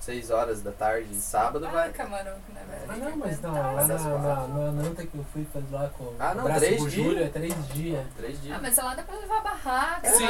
6 0.07 0.31
horas 0.31 0.61
da 0.61 0.71
tarde, 0.71 1.13
sábado 1.15 1.65
ah, 1.65 1.69
vai. 1.69 1.91
camarão, 1.91 2.31
verdade. 2.47 2.83
Ah, 2.87 2.95
não, 2.95 3.17
mas 3.17 3.41
não, 3.41 3.51
lá 3.53 3.85
na, 3.85 3.97
na, 3.97 4.47
na 4.47 4.71
Nanta 4.71 5.05
que 5.05 5.17
eu 5.17 5.25
fui 5.33 5.45
fazer 5.51 5.67
lá 5.69 5.89
com 5.97 6.13
Ah, 6.17 6.31
o 6.31 6.35
não, 6.35 6.43
braço 6.45 6.59
três 6.61 6.77
por 6.81 6.89
dias? 6.89 7.05
Júlio, 7.05 7.23
é 7.25 7.27
três 7.27 7.67
dias. 7.73 8.05
Três 8.15 8.41
dias. 8.41 8.55
Ah, 8.57 8.59
mas 8.63 8.77
lá 8.77 8.95
dá 8.95 9.03
pra 9.03 9.17
levar 9.17 9.43
barraca, 9.43 10.09
Sim, 10.09 10.27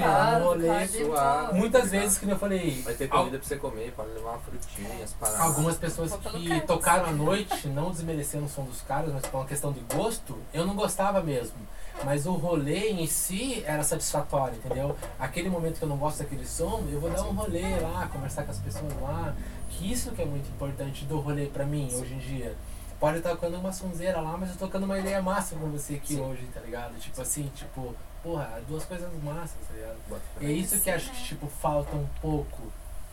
pra 0.00 1.50
é. 1.50 1.52
Muitas 1.52 1.90
vezes, 1.90 2.16
que 2.16 2.24
nem 2.24 2.32
eu 2.32 2.38
falei, 2.38 2.80
Vai 2.82 2.94
ter 2.94 3.04
al- 3.12 3.18
comida 3.18 3.38
pra 3.38 3.46
você 3.46 3.56
comer, 3.56 3.92
pode 3.94 4.10
levar 4.12 4.30
uma 4.30 4.38
frutinha, 4.38 5.04
as 5.04 5.12
paradas. 5.12 5.40
algumas 5.42 5.76
pessoas 5.76 6.12
que 6.14 6.48
canto. 6.48 6.66
tocaram 6.66 7.04
à 7.10 7.12
noite, 7.12 7.68
não 7.68 7.90
desmerecendo 7.90 8.46
o 8.46 8.48
som 8.48 8.64
dos 8.64 8.80
caras, 8.80 9.12
mas 9.12 9.26
por 9.26 9.40
uma 9.40 9.46
questão 9.46 9.72
de 9.72 9.80
gosto, 9.94 10.38
eu 10.54 10.64
não 10.64 10.74
gostava 10.74 11.20
mesmo. 11.22 11.56
Mas 12.04 12.26
o 12.26 12.32
rolê 12.32 12.90
em 12.90 13.06
si 13.06 13.62
era 13.66 13.82
satisfatório, 13.82 14.56
entendeu? 14.56 14.96
Aquele 15.18 15.48
momento 15.48 15.78
que 15.78 15.84
eu 15.84 15.88
não 15.88 15.96
gosto 15.96 16.18
daquele 16.18 16.46
som, 16.46 16.84
eu 16.90 17.00
vou 17.00 17.10
dar 17.10 17.22
um 17.22 17.32
rolê 17.32 17.76
lá, 17.80 18.08
conversar 18.12 18.44
com 18.44 18.50
as 18.50 18.58
pessoas 18.58 18.92
lá. 19.00 19.34
Que 19.70 19.92
isso 19.92 20.10
que 20.12 20.22
é 20.22 20.24
muito 20.24 20.48
importante 20.48 21.04
do 21.04 21.18
rolê 21.18 21.46
pra 21.46 21.64
mim 21.64 21.88
hoje 21.94 22.14
em 22.14 22.18
dia. 22.18 22.56
Pode 22.98 23.18
estar 23.18 23.30
tocando 23.30 23.58
uma 23.58 23.72
sonzeira 23.72 24.20
lá, 24.20 24.36
mas 24.36 24.50
eu 24.50 24.56
tô 24.56 24.66
tocando 24.66 24.84
uma 24.84 24.98
ideia 24.98 25.20
massa 25.20 25.56
com 25.56 25.68
você 25.70 25.94
aqui 25.94 26.14
Sim. 26.14 26.20
hoje, 26.20 26.46
tá 26.54 26.60
ligado? 26.60 26.96
Tipo 27.00 27.20
assim, 27.20 27.50
tipo, 27.54 27.94
porra, 28.22 28.62
duas 28.68 28.84
coisas 28.84 29.08
massas, 29.22 29.56
tá 29.68 29.74
ligado? 29.74 29.96
E 30.40 30.46
é 30.46 30.52
isso 30.52 30.80
que 30.80 30.90
acho 30.90 31.10
que, 31.10 31.24
tipo, 31.24 31.46
falta 31.48 31.96
um 31.96 32.06
pouco, 32.20 32.62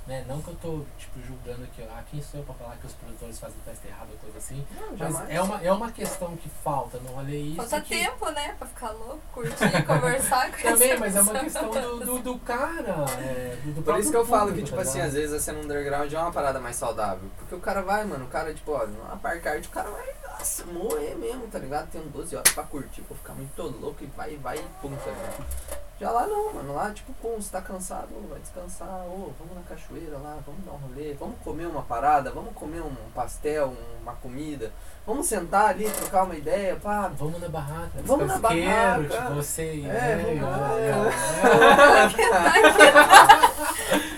né? 0.10 0.26
Não 0.28 0.42
que 0.42 0.48
eu 0.50 0.56
tô, 0.56 0.82
tipo, 0.98 1.20
julgando 1.26 1.66
que, 1.68 1.84
ah, 1.84 2.04
quem 2.10 2.20
sou 2.22 2.40
eu 2.40 2.46
pra 2.46 2.56
falar 2.56 2.76
que 2.78 2.88
os 2.88 2.94
produtores 2.94 3.40
fazem 3.40 3.58
festa 3.64 3.88
errada 3.88 4.08
ou 4.12 4.18
coisa 4.18 4.40
assim. 4.40 4.66
Não, 4.76 4.90
Mas 4.90 5.00
jamais. 5.00 5.30
é 5.30 5.42
uma, 5.42 5.62
é 5.64 5.72
uma 5.72 5.92
questão 5.92 6.36
que 6.36 6.50
falta 6.64 6.98
no 6.98 7.12
rolê 7.12 7.38
isso. 7.38 7.56
Falta 7.58 7.80
que- 7.82 7.90
tempo, 7.96 8.30
né? 8.32 8.56
Pra 8.58 8.68
ficar 8.68 8.90
louco, 8.92 9.22
curtir, 9.32 9.54
conversar 9.86 10.52
com 10.52 10.58
Também, 10.64 10.98
mas 11.00 11.16
é 11.16 11.22
uma 11.22 11.40
questão 11.40 11.70
do, 11.70 12.00
do, 12.06 12.20
do 12.20 12.40
cara, 12.40 13.06
é, 13.20 13.58
do, 13.64 13.74
do 13.76 13.82
Por 13.84 14.00
isso 14.00 14.10
que 14.10 14.18
eu 14.18 14.26
falo 14.26 14.52
que, 14.52 14.64
tipo 14.64 14.76
tá 14.76 14.82
assim, 14.82 15.00
às 15.00 15.14
vezes 15.14 15.32
a 15.34 15.40
cena 15.40 15.60
underground 15.60 16.12
é 16.12 16.18
uma 16.18 16.32
parada 16.32 16.60
mais 16.60 16.76
saudável. 16.76 17.30
Porque 17.38 17.54
o 17.54 17.60
cara 17.60 17.82
vai, 17.84 18.04
mano, 18.04 18.26
o 18.26 18.30
cara, 18.30 18.52
tipo, 18.54 18.72
ó, 18.72 18.88
numa 18.88 19.16
parkart, 19.18 19.64
o 19.64 19.70
cara 19.70 19.92
vai, 19.92 20.08
nossa, 20.28 20.66
morrer 20.66 21.14
mesmo, 21.16 21.48
tá 21.48 21.60
ligado? 21.60 21.88
Tem 21.92 22.02
um 22.02 22.08
12 22.10 22.36
horas 22.36 22.52
pra 22.52 22.64
curtir, 22.64 23.04
pra 23.04 23.16
ficar 23.16 23.34
muito 23.34 23.62
louco 23.62 24.04
e 24.04 24.08
vai, 24.08 24.36
vai 24.38 24.58
e 24.58 24.64
pum, 24.82 24.90
tá 24.96 25.12
ligado? 25.12 25.89
Já 26.00 26.12
lá 26.12 26.26
não, 26.28 26.54
mano, 26.54 26.74
lá, 26.76 26.92
tipo, 26.92 27.12
pum, 27.22 27.36
você 27.42 27.52
tá 27.52 27.62
cansado, 27.62 28.08
vai 28.30 28.40
descansar, 28.40 28.88
ô, 29.06 29.34
vamos 29.38 29.54
na 29.56 29.62
cachoeira 29.68 30.18
lá, 30.18 30.38
vamos 30.46 30.64
dar 30.64 30.72
um 30.72 30.78
rolê, 30.78 31.14
vamos 31.20 31.36
comer 31.44 31.66
uma 31.66 31.82
parada, 31.82 32.32
vamos 32.32 32.54
comer 32.54 32.82
um 32.82 32.96
pastel, 33.14 33.74
uma 34.02 34.14
comida, 34.14 34.72
vamos 35.06 35.28
sentar 35.28 35.66
ali, 35.72 35.90
trocar 35.90 36.24
uma 36.24 36.36
ideia, 36.36 36.78
pá, 36.78 37.12
Vamos 37.18 37.42
na 37.42 37.50
barraca, 37.50 37.90
Vamos 38.06 38.28
na 38.28 38.38
barraca. 38.40 39.04
tipo, 39.10 39.34
você 39.34 39.74
e 39.76 39.86
É, 39.88 40.16
né, 40.16 40.40
vamos- 40.40 41.14
Ah, 42.32 44.09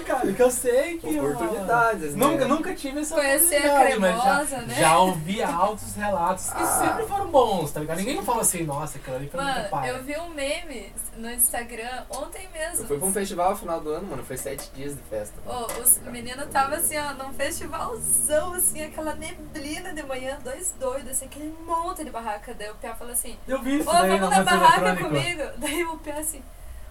cara, 0.00 0.32
que 0.32 0.42
eu 0.42 0.50
sei 0.50 0.98
que. 0.98 1.18
oportunidades, 1.20 2.14
né? 2.14 2.26
Nunca, 2.26 2.48
nunca 2.48 2.74
tive 2.74 3.00
essa 3.00 3.14
Conhecer 3.14 3.56
a 3.68 3.74
oportunidade, 3.74 3.98
mas 4.00 4.16
já, 4.16 4.22
cremosa, 4.22 4.56
né? 4.66 4.74
já 4.74 4.98
ouvi 4.98 5.42
altos 5.42 5.94
relatos 5.94 6.50
que 6.50 6.62
Ah. 6.62 6.66
sempre 6.66 7.06
foram 7.06 7.26
bons, 7.30 7.70
tá 7.70 7.80
ligado? 7.80 7.98
Ninguém 7.98 8.22
fala 8.22 8.42
assim, 8.42 8.64
nossa, 8.64 8.98
aquilo 8.98 9.16
ali 9.16 9.28
foi 9.28 9.40
muito 9.42 9.54
Mano, 9.56 9.68
pai. 9.68 9.90
eu 9.90 10.02
vi 10.02 10.16
um 10.18 10.28
meme 10.30 10.92
no 11.16 11.30
Instagram 11.30 12.04
ontem 12.10 12.48
mesmo. 12.52 12.82
Eu 12.82 12.86
fui 12.88 12.98
pra 12.98 13.06
um 13.06 13.12
festival 13.12 13.50
no 13.50 13.56
final 13.56 13.80
do 13.80 13.90
ano, 13.90 14.06
mano, 14.08 14.24
foi 14.24 14.36
sete 14.36 14.70
dias 14.74 14.94
de 14.94 15.02
festa. 15.02 15.34
mano. 15.44 15.66
Ô, 15.78 15.80
os 15.82 15.98
meninos 16.02 16.46
tava 16.50 16.76
assim, 16.76 16.96
ó, 16.98 17.12
num 17.14 17.32
festivalzão, 17.32 18.54
assim, 18.54 18.82
aquela 18.82 19.14
neblina 19.14 19.92
de 19.92 20.02
manhã, 20.02 20.38
dois 20.42 20.74
doidos, 20.78 21.10
assim, 21.12 21.26
aquele 21.26 21.54
monte 21.66 22.04
de 22.04 22.10
barraca. 22.10 22.54
Daí 22.58 22.70
o 22.70 22.74
Pia 22.76 22.94
falou 22.94 23.12
assim, 23.12 23.36
Eu 23.46 23.60
vi 23.62 23.78
isso 23.80 23.88
ô, 23.88 23.92
daí 23.92 24.18
vamos 24.18 24.36
na 24.36 24.42
barraca 24.44 24.96
comigo. 24.96 25.42
Daí 25.58 25.84
o 25.84 25.96
Pia 25.98 26.14
assim, 26.18 26.42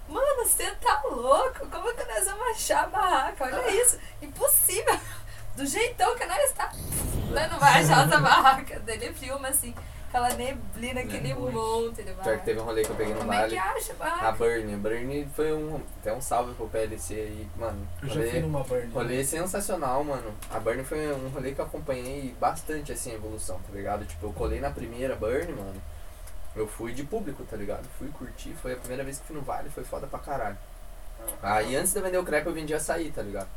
mano, 0.07 0.43
você 0.45 0.69
tá 0.75 1.01
louco? 1.09 1.67
Como 1.67 1.93
que 1.93 2.03
nós 2.05 2.25
vamos 2.25 2.47
achar 2.51 2.83
a 2.85 2.87
barraca? 2.87 3.43
Olha 3.45 3.69
isso, 3.81 3.97
impossível. 4.21 4.99
Do 5.55 5.65
jeitão 5.65 6.15
que 6.15 6.25
nós 6.25 6.51
tá, 6.51 6.71
nós 7.31 7.51
não 7.51 7.59
vai 7.59 7.81
achar 7.81 8.03
outra 8.03 8.19
barraca. 8.19 8.79
Daí 8.85 8.95
ele 8.97 9.11
filma 9.13 9.47
assim, 9.47 9.73
aquela 10.07 10.29
neblina, 10.29 11.01
aquele 11.01 11.33
Noite. 11.33 11.55
monte 11.55 11.95
de 11.97 12.03
Pior 12.03 12.15
que 12.15 12.23
barraca. 12.23 12.43
teve 12.45 12.59
um 12.59 12.63
rolê 12.63 12.83
que 12.83 12.89
eu 12.91 12.95
peguei 12.95 13.13
no 13.15 13.19
Como 13.21 13.33
é 13.33 13.35
que 13.47 13.55
vale. 13.55 13.57
acha 13.57 13.91
a 13.91 13.95
A 13.95 13.97
barraca? 13.97 14.31
Burnie. 14.33 14.73
A 14.75 14.77
Burnie 14.77 15.29
foi 15.35 15.51
um. 15.53 15.81
Até 15.99 16.13
um 16.13 16.21
salve 16.21 16.53
pro 16.53 16.67
PLC 16.69 17.15
aí, 17.15 17.49
mano. 17.55 17.87
Eu 18.03 18.07
já 18.07 18.13
fui 18.13 18.25
Rolê, 18.27 18.39
numa 18.41 18.63
burn. 18.63 18.91
rolê 18.93 19.23
sensacional, 19.23 20.03
mano. 20.03 20.31
A 20.51 20.59
Burnie 20.59 20.83
foi 20.85 21.11
um 21.11 21.27
rolê 21.29 21.53
que 21.53 21.59
eu 21.61 21.65
acompanhei 21.65 22.35
bastante 22.39 22.91
assim 22.91 23.11
a 23.11 23.15
evolução, 23.15 23.59
tá 23.59 23.73
ligado? 23.75 24.05
Tipo, 24.05 24.27
eu 24.27 24.33
colei 24.33 24.59
na 24.59 24.69
primeira 24.69 25.15
Burnie, 25.15 25.53
mano. 25.55 25.81
Eu 26.57 26.67
fui 26.67 26.91
de 26.91 27.03
público, 27.03 27.43
tá 27.43 27.55
ligado? 27.55 27.87
Fui 27.97 28.07
curtir, 28.09 28.53
foi 28.61 28.73
a 28.73 28.77
primeira 28.77 29.03
vez 29.03 29.19
que 29.19 29.27
fui 29.27 29.35
no 29.35 29.43
Vale, 29.43 29.69
foi 29.69 29.83
foda 29.83 30.07
pra 30.07 30.17
caralho. 30.17 30.57
Aí 31.41 31.75
antes 31.75 31.93
de 31.93 32.01
vender 32.01 32.17
o 32.17 32.23
crepe 32.23 32.47
eu 32.47 32.53
vendia 32.53 32.77
açaí, 32.77 33.11
tá 33.11 33.21
ligado? 33.21 33.47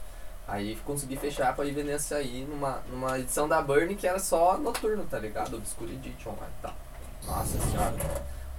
Aí 0.47 0.77
consegui 0.85 1.17
fechar 1.17 1.55
pra 1.55 1.65
ir 1.65 1.73
vender 1.73 1.95
açaí 1.95 2.45
numa, 2.45 2.83
numa 2.91 3.19
edição 3.19 3.49
da 3.49 3.63
Burnie 3.63 3.97
que 3.97 4.07
era 4.07 4.19
só 4.19 4.59
noturno, 4.59 5.05
tá 5.05 5.19
ligado? 5.19 5.57
Obscure 5.57 5.95
Edition 5.95 6.35
lá 6.39 6.47
e 6.47 6.63
tal. 6.63 6.75
Nossa 7.27 7.59
senhora. 7.59 7.97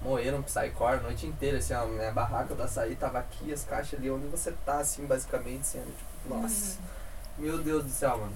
Moeram 0.01 0.41
Psycore 0.41 0.95
a 0.95 1.01
noite 1.01 1.27
inteira, 1.27 1.59
assim, 1.59 1.75
ó, 1.75 1.85
minha 1.85 2.11
barraca 2.11 2.55
do 2.55 2.63
açaí 2.63 2.95
tava 2.95 3.19
aqui, 3.19 3.53
as 3.53 3.63
caixas 3.63 3.99
ali 3.99 4.09
onde 4.09 4.25
você 4.27 4.51
tá, 4.65 4.79
assim, 4.79 5.05
basicamente, 5.05 5.67
sendo 5.67 5.95
tipo, 5.95 6.33
nossa, 6.33 6.79
meu 7.37 7.59
Deus 7.59 7.83
do 7.83 7.89
céu, 7.91 8.17
mano. 8.17 8.33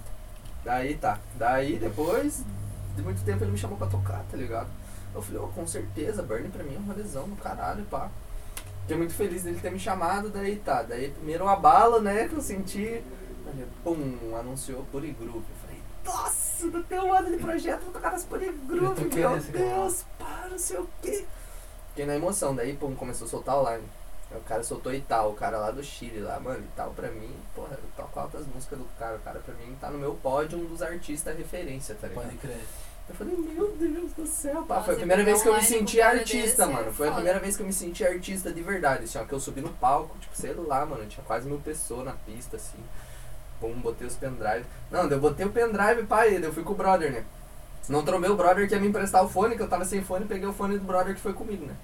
Daí 0.64 0.96
tá, 0.96 1.20
daí 1.36 1.80
depois 1.80 2.44
de 2.96 3.02
muito 3.02 3.24
tempo 3.26 3.44
ele 3.44 3.52
me 3.52 3.58
chamou 3.58 3.78
pra 3.78 3.88
tocar, 3.88 4.24
tá 4.30 4.38
ligado? 4.38 4.70
Eu 5.16 5.22
falei, 5.22 5.42
ó, 5.42 5.48
com 5.48 5.66
certeza, 5.66 6.22
Burnie 6.22 6.50
pra 6.50 6.64
mim 6.64 6.76
é 6.76 6.78
um 6.78 6.84
rolezão 6.84 7.30
do 7.30 7.38
caralho, 7.38 7.86
pá. 7.86 8.12
Fiquei 8.82 8.98
muito 8.98 9.14
feliz 9.14 9.44
dele 9.44 9.60
ter 9.60 9.72
me 9.72 9.80
chamado, 9.80 10.30
daí 10.30 10.58
tá, 10.58 10.84
daí 10.84 11.10
primeiro 11.10 11.48
a 11.48 11.56
bala, 11.56 12.02
né, 12.02 12.28
que 12.28 12.36
eu 12.36 12.42
senti, 12.42 13.02
aí, 13.48 13.68
pum, 13.84 14.36
anunciou 14.38 14.86
Puri 14.92 15.12
Group. 15.12 15.44
Eu 15.50 15.56
falei, 15.62 15.82
nossa, 16.04 16.70
do 16.70 16.84
teu 16.84 17.14
ano 17.16 17.32
de 17.32 17.38
projeto, 17.38 17.84
vou 17.84 17.94
tocar 17.94 18.12
nas 18.12 18.26
toquei 18.94 19.24
meu. 19.24 19.40
Deus, 19.40 20.06
pá, 20.20 20.48
não 20.52 20.60
sei 20.60 20.78
o 20.78 20.90
quê. 21.02 21.26
Fiquei 21.90 22.06
na 22.06 22.16
emoção, 22.16 22.54
daí, 22.54 22.76
pum, 22.76 22.94
começou 22.94 23.26
a 23.26 23.30
soltar 23.30 23.58
o 23.58 23.72
line. 23.72 23.88
Aí 24.30 24.38
O 24.38 24.42
cara 24.42 24.64
soltou 24.64 24.94
Ital, 24.94 25.32
o 25.32 25.36
cara 25.36 25.58
lá 25.58 25.72
do 25.72 25.84
Chile 25.84 26.20
lá, 26.20 26.40
mano, 26.40 26.60
Ital 26.60 26.92
pra 26.92 27.10
mim, 27.10 27.34
porra, 27.56 27.72
eu 27.82 27.90
toco 27.96 28.20
altas 28.20 28.46
músicas 28.46 28.78
do 28.78 28.86
cara, 29.00 29.16
o 29.16 29.22
cara 29.22 29.40
pra 29.40 29.54
mim 29.56 29.78
tá 29.80 29.90
no 29.90 29.98
meu 29.98 30.14
pódio, 30.16 30.60
um 30.60 30.66
dos 30.66 30.82
artistas 30.82 31.38
referência, 31.38 31.96
tá 31.96 32.08
ligado? 32.08 32.26
Pode 32.26 32.38
crer. 32.38 32.66
Eu 33.08 33.14
falei, 33.16 33.36
meu 33.36 33.72
Deus 33.78 34.12
do 34.14 34.26
céu, 34.26 34.64
pá. 34.64 34.76
Nossa, 34.76 34.86
Foi 34.86 34.94
a 34.96 34.98
primeira 34.98 35.24
vez 35.24 35.42
que 35.42 35.48
eu 35.48 35.54
me 35.54 35.62
senti 35.62 36.02
artista, 36.02 36.64
é 36.64 36.66
mano. 36.66 36.92
Foi 36.92 37.08
a 37.08 37.12
primeira 37.12 37.40
vez 37.40 37.56
que 37.56 37.62
eu 37.62 37.68
me 37.68 37.74
senti 37.74 38.04
artista 38.04 38.52
de 38.52 38.62
verdade, 38.62 39.04
assim, 39.04 39.20
ó. 39.20 39.26
Que 39.26 39.34
eu 39.34 39.40
subi 39.40 39.62
no 39.62 39.70
palco, 39.70 40.18
tipo, 40.20 40.36
sei 40.36 40.54
lá, 40.54 40.86
mano. 40.86 41.06
Tinha 41.06 41.24
quase 41.24 41.48
mil 41.48 41.60
pessoas 41.60 42.04
na 42.06 42.14
pista, 42.14 42.56
assim. 42.58 42.80
Pum, 43.60 43.74
botei 43.76 44.08
os 44.08 44.16
pendrive. 44.16 44.66
Não, 44.92 45.08
eu 45.10 45.20
botei 45.20 45.46
o 45.46 45.52
pendrive, 45.52 46.04
pá, 46.08 46.26
e 46.28 46.40
daí 46.40 46.44
eu 46.50 46.54
fui 46.54 46.64
com 46.64 46.74
o 46.74 46.76
brother, 46.76 47.12
né? 47.12 47.24
Não 47.88 48.04
trombei 48.04 48.30
o 48.30 48.36
brother 48.36 48.68
que 48.68 48.74
ia 48.74 48.82
me 48.82 48.88
emprestar 48.88 49.24
o 49.24 49.30
fone, 49.30 49.56
que 49.56 49.62
eu 49.62 49.70
tava 49.70 49.86
sem 49.86 50.04
fone, 50.04 50.26
peguei 50.26 50.48
o 50.48 50.54
fone 50.54 50.78
do 50.78 50.84
brother 50.86 51.14
que 51.14 51.22
foi 51.22 51.34
comigo, 51.34 51.66
né? 51.66 51.76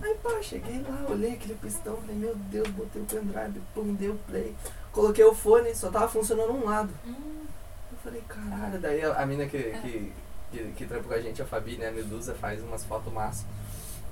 Aí, 0.00 0.14
pá, 0.22 0.40
cheguei 0.40 0.80
lá, 0.88 1.06
olhei 1.10 1.32
aquele 1.32 1.54
pistão, 1.54 1.96
falei, 1.96 2.16
meu 2.16 2.34
Deus, 2.34 2.68
botei 2.68 3.02
o 3.02 3.04
pendrive, 3.04 3.60
pum, 3.74 3.94
dei 3.94 4.08
o 4.08 4.14
play. 4.28 4.54
Coloquei 4.92 5.24
o 5.24 5.34
fone, 5.34 5.74
só 5.74 5.90
tava 5.90 6.08
funcionando 6.08 6.52
um 6.52 6.64
lado. 6.64 6.90
Hum, 7.06 7.44
Eu 7.90 7.98
falei, 8.04 8.22
caralho, 8.28 8.78
daí 8.80 9.02
a, 9.04 9.14
a 9.20 9.26
mina 9.26 9.46
que, 9.46 9.58
que, 9.58 10.12
que, 10.52 10.72
que 10.72 10.86
trampa 10.86 11.08
com 11.08 11.14
a 11.14 11.20
gente, 11.20 11.42
a 11.42 11.46
Fabi, 11.46 11.76
né, 11.76 11.88
a 11.88 11.92
Medusa, 11.92 12.34
faz 12.34 12.62
umas 12.62 12.84
fotos 12.84 13.12
massas. 13.12 13.44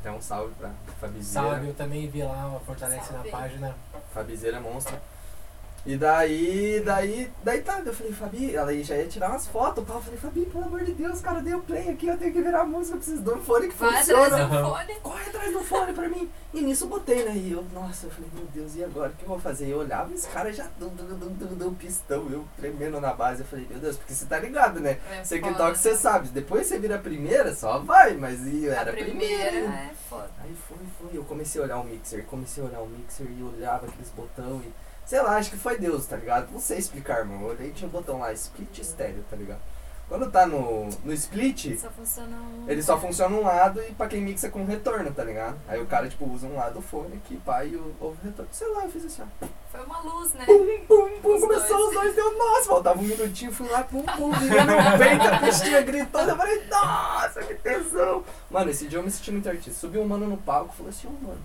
Então 0.00 0.16
um 0.16 0.22
salve 0.22 0.54
pra 0.54 0.70
Fabizeira. 0.98 1.48
Salve, 1.48 1.68
eu 1.68 1.74
também 1.74 2.08
vi 2.08 2.22
lá, 2.22 2.46
uma 2.46 2.60
fortalece 2.60 3.12
na 3.12 3.22
página. 3.24 3.76
Fabizeira 4.14 4.58
monstro. 4.58 4.96
E 5.86 5.96
daí, 5.96 6.82
daí, 6.84 7.32
daí 7.42 7.62
tá, 7.62 7.80
eu 7.84 7.94
falei, 7.94 8.12
Fabi, 8.12 8.54
ela 8.54 8.70
já 8.82 8.96
ia 8.96 9.06
tirar 9.08 9.30
umas 9.30 9.46
fotos, 9.48 9.82
pá. 9.84 9.94
Eu 9.94 10.00
falei, 10.02 10.18
Fabi, 10.18 10.44
pelo 10.44 10.64
amor 10.64 10.84
de 10.84 10.92
Deus, 10.92 11.20
cara, 11.22 11.40
dei 11.40 11.54
o 11.54 11.62
play 11.62 11.88
aqui, 11.88 12.06
eu 12.06 12.18
tenho 12.18 12.32
que 12.34 12.42
virar 12.42 12.60
a 12.60 12.66
música, 12.66 12.96
eu 12.96 12.98
preciso 12.98 13.22
de 13.22 13.30
um 13.30 13.40
fone 13.42 13.68
que 13.68 13.76
vai 13.76 13.96
funciona. 13.96 14.28
trazer 14.28 14.42
o 14.42 14.46
Aham. 14.46 14.68
fone. 14.76 14.94
Corre 15.00 15.22
atrás 15.30 15.52
do 15.52 15.60
fone 15.60 15.92
pra 15.94 16.08
mim. 16.08 16.30
E 16.52 16.60
nisso 16.60 16.84
eu 16.84 16.88
botei, 16.88 17.24
né? 17.24 17.32
E 17.34 17.52
eu, 17.52 17.64
nossa, 17.72 18.06
eu 18.06 18.10
falei, 18.10 18.28
meu 18.34 18.44
Deus, 18.52 18.76
e 18.76 18.84
agora? 18.84 19.08
O 19.10 19.16
que 19.16 19.22
eu 19.22 19.28
vou 19.28 19.38
fazer? 19.40 19.68
E 19.68 19.70
eu 19.70 19.78
olhava 19.78 20.10
e 20.10 20.14
os 20.14 20.26
caras 20.26 20.54
já 20.54 20.66
dão, 20.78 20.90
dão, 20.90 21.06
dão, 21.06 21.28
dão, 21.32 21.54
dão 21.56 21.74
pistão, 21.74 22.28
eu 22.30 22.44
tremendo 22.58 23.00
na 23.00 23.14
base. 23.14 23.40
Eu 23.40 23.46
falei, 23.46 23.66
meu 23.70 23.78
Deus, 23.78 23.96
porque 23.96 24.12
você 24.12 24.26
tá 24.26 24.38
ligado, 24.38 24.80
né? 24.80 24.98
É 25.10 25.24
Você 25.24 25.40
que 25.40 25.50
toca, 25.54 25.74
você 25.76 25.94
sabe. 25.96 26.28
Depois 26.28 26.66
você 26.66 26.78
vira 26.78 26.96
a 26.96 26.98
primeira, 26.98 27.54
só 27.54 27.78
vai, 27.78 28.14
mas 28.18 28.46
e 28.46 28.64
eu 28.66 28.72
era 28.74 28.90
a 28.90 28.92
primeira 28.94 29.48
primeira. 29.50 29.66
é 29.76 29.90
foda. 30.10 30.28
Aí 30.42 30.54
foi, 30.68 30.76
foi. 31.00 31.16
Eu 31.18 31.24
comecei 31.24 31.58
a 31.60 31.64
olhar 31.64 31.78
o 31.78 31.84
mixer, 31.84 32.24
comecei 32.26 32.62
a 32.62 32.66
olhar 32.66 32.80
o 32.80 32.86
mixer 32.86 33.26
e 33.30 33.42
olhava 33.42 33.86
aqueles 33.86 34.10
botão 34.10 34.60
e. 34.62 34.89
Sei 35.10 35.20
lá, 35.20 35.38
acho 35.38 35.50
que 35.50 35.56
foi 35.56 35.76
Deus, 35.76 36.06
tá 36.06 36.14
ligado? 36.14 36.52
Não 36.52 36.60
sei 36.60 36.78
explicar, 36.78 37.18
irmão. 37.18 37.40
Eu 37.40 37.48
olhei 37.48 37.70
e 37.70 37.72
tinha 37.72 37.88
um 37.88 37.90
botão 37.90 38.20
lá, 38.20 38.32
split 38.32 38.78
estéreo, 38.78 39.24
tá 39.28 39.34
ligado? 39.34 39.58
Quando 40.08 40.30
tá 40.30 40.46
no, 40.46 40.88
no 41.04 41.12
split, 41.12 41.76
Só 41.76 41.90
funciona 41.90 42.36
um. 42.36 42.64
ele 42.68 42.80
só 42.80 42.96
funciona 42.96 43.34
um 43.36 43.42
lado 43.42 43.82
e 43.82 43.92
pra 43.92 44.06
quem 44.06 44.20
mixa 44.20 44.48
com 44.50 44.64
retorno, 44.64 45.10
tá 45.12 45.24
ligado? 45.24 45.56
Aí 45.66 45.82
o 45.82 45.86
cara, 45.86 46.08
tipo, 46.08 46.24
usa 46.32 46.46
um 46.46 46.54
lado 46.54 46.74
do 46.74 46.80
fone 46.80 47.16
aqui, 47.16 47.36
pá, 47.38 47.64
e 47.64 47.74
o 47.74 47.92
o 48.00 48.16
retorno. 48.22 48.48
Sei 48.52 48.68
lá, 48.68 48.84
eu 48.84 48.90
fiz 48.92 49.04
assim, 49.04 49.22
ó. 49.22 49.46
Foi 49.72 49.84
uma 49.84 50.00
luz, 50.00 50.32
né? 50.34 50.44
Pum, 50.46 50.66
pum, 50.86 51.20
pum, 51.20 51.34
Os 51.34 51.40
começou 51.40 51.76
dois. 51.76 51.88
os 51.88 51.94
nós, 51.96 52.14
deu, 52.14 52.38
nossa, 52.38 52.68
faltava 52.68 53.00
um 53.00 53.02
minutinho, 53.02 53.52
fui 53.52 53.68
lá, 53.68 53.82
pum, 53.82 54.02
pum, 54.04 54.30
virei 54.30 54.60
no 54.62 54.96
peito, 54.96 55.26
a 55.26 55.38
pistinha 55.40 55.82
gritando, 55.82 56.30
eu 56.30 56.36
falei, 56.36 56.64
nossa, 56.68 57.42
que 57.42 57.54
tesão. 57.56 58.22
Mano, 58.48 58.70
esse 58.70 58.86
dia 58.86 59.00
eu 59.00 59.02
me 59.02 59.10
senti 59.10 59.32
muito 59.32 59.48
artista. 59.48 59.80
Subiu 59.80 60.02
um 60.02 60.06
mano 60.06 60.28
no 60.28 60.36
palco 60.36 60.70
e 60.72 60.76
falou 60.76 60.90
assim, 60.90 61.08
ô 61.08 61.26
mano, 61.26 61.40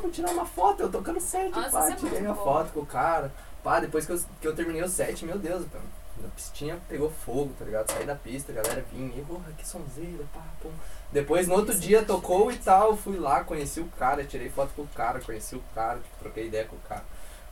vamos 0.00 0.16
tirar 0.16 0.30
uma 0.30 0.46
foto, 0.46 0.82
eu 0.82 0.90
tocando 0.90 1.20
set, 1.20 1.50
Nossa, 1.50 1.70
pá, 1.70 1.90
é 1.90 1.94
tirei 1.94 2.20
muito 2.20 2.30
a 2.30 2.34
bom. 2.34 2.44
foto 2.44 2.72
com 2.72 2.80
o 2.80 2.86
cara. 2.86 3.32
Pá, 3.62 3.80
depois 3.80 4.06
que 4.06 4.12
eu, 4.12 4.20
que 4.40 4.48
eu 4.48 4.54
terminei 4.54 4.82
o 4.82 4.88
set, 4.88 5.24
meu 5.24 5.38
Deus, 5.38 5.66
pô, 5.66 5.78
a 6.24 6.28
pistinha 6.34 6.78
pegou 6.88 7.10
fogo, 7.10 7.52
tá 7.58 7.64
ligado? 7.64 7.90
Saí 7.90 8.06
da 8.06 8.14
pista, 8.14 8.52
a 8.52 8.54
galera 8.54 8.84
vinha, 8.92 9.18
e, 9.20 9.24
porra, 9.24 9.52
que 9.56 9.66
sonzeira, 9.66 10.24
pá, 10.32 10.42
pum. 10.60 10.70
Depois, 11.12 11.46
no 11.48 11.54
outro 11.54 11.72
Isso 11.72 11.82
é 11.82 11.86
dia, 11.86 12.04
tocou 12.04 12.50
e 12.50 12.56
tal, 12.58 12.96
fui 12.96 13.18
lá, 13.18 13.44
conheci 13.44 13.80
o 13.80 13.88
cara, 13.98 14.24
tirei 14.24 14.48
foto 14.48 14.72
com 14.74 14.82
o 14.82 14.88
cara, 14.88 15.20
conheci 15.20 15.54
o 15.56 15.62
cara, 15.74 15.98
tipo, 15.98 16.16
troquei 16.18 16.46
ideia 16.46 16.64
com 16.64 16.76
o 16.76 16.80
cara. 16.80 17.04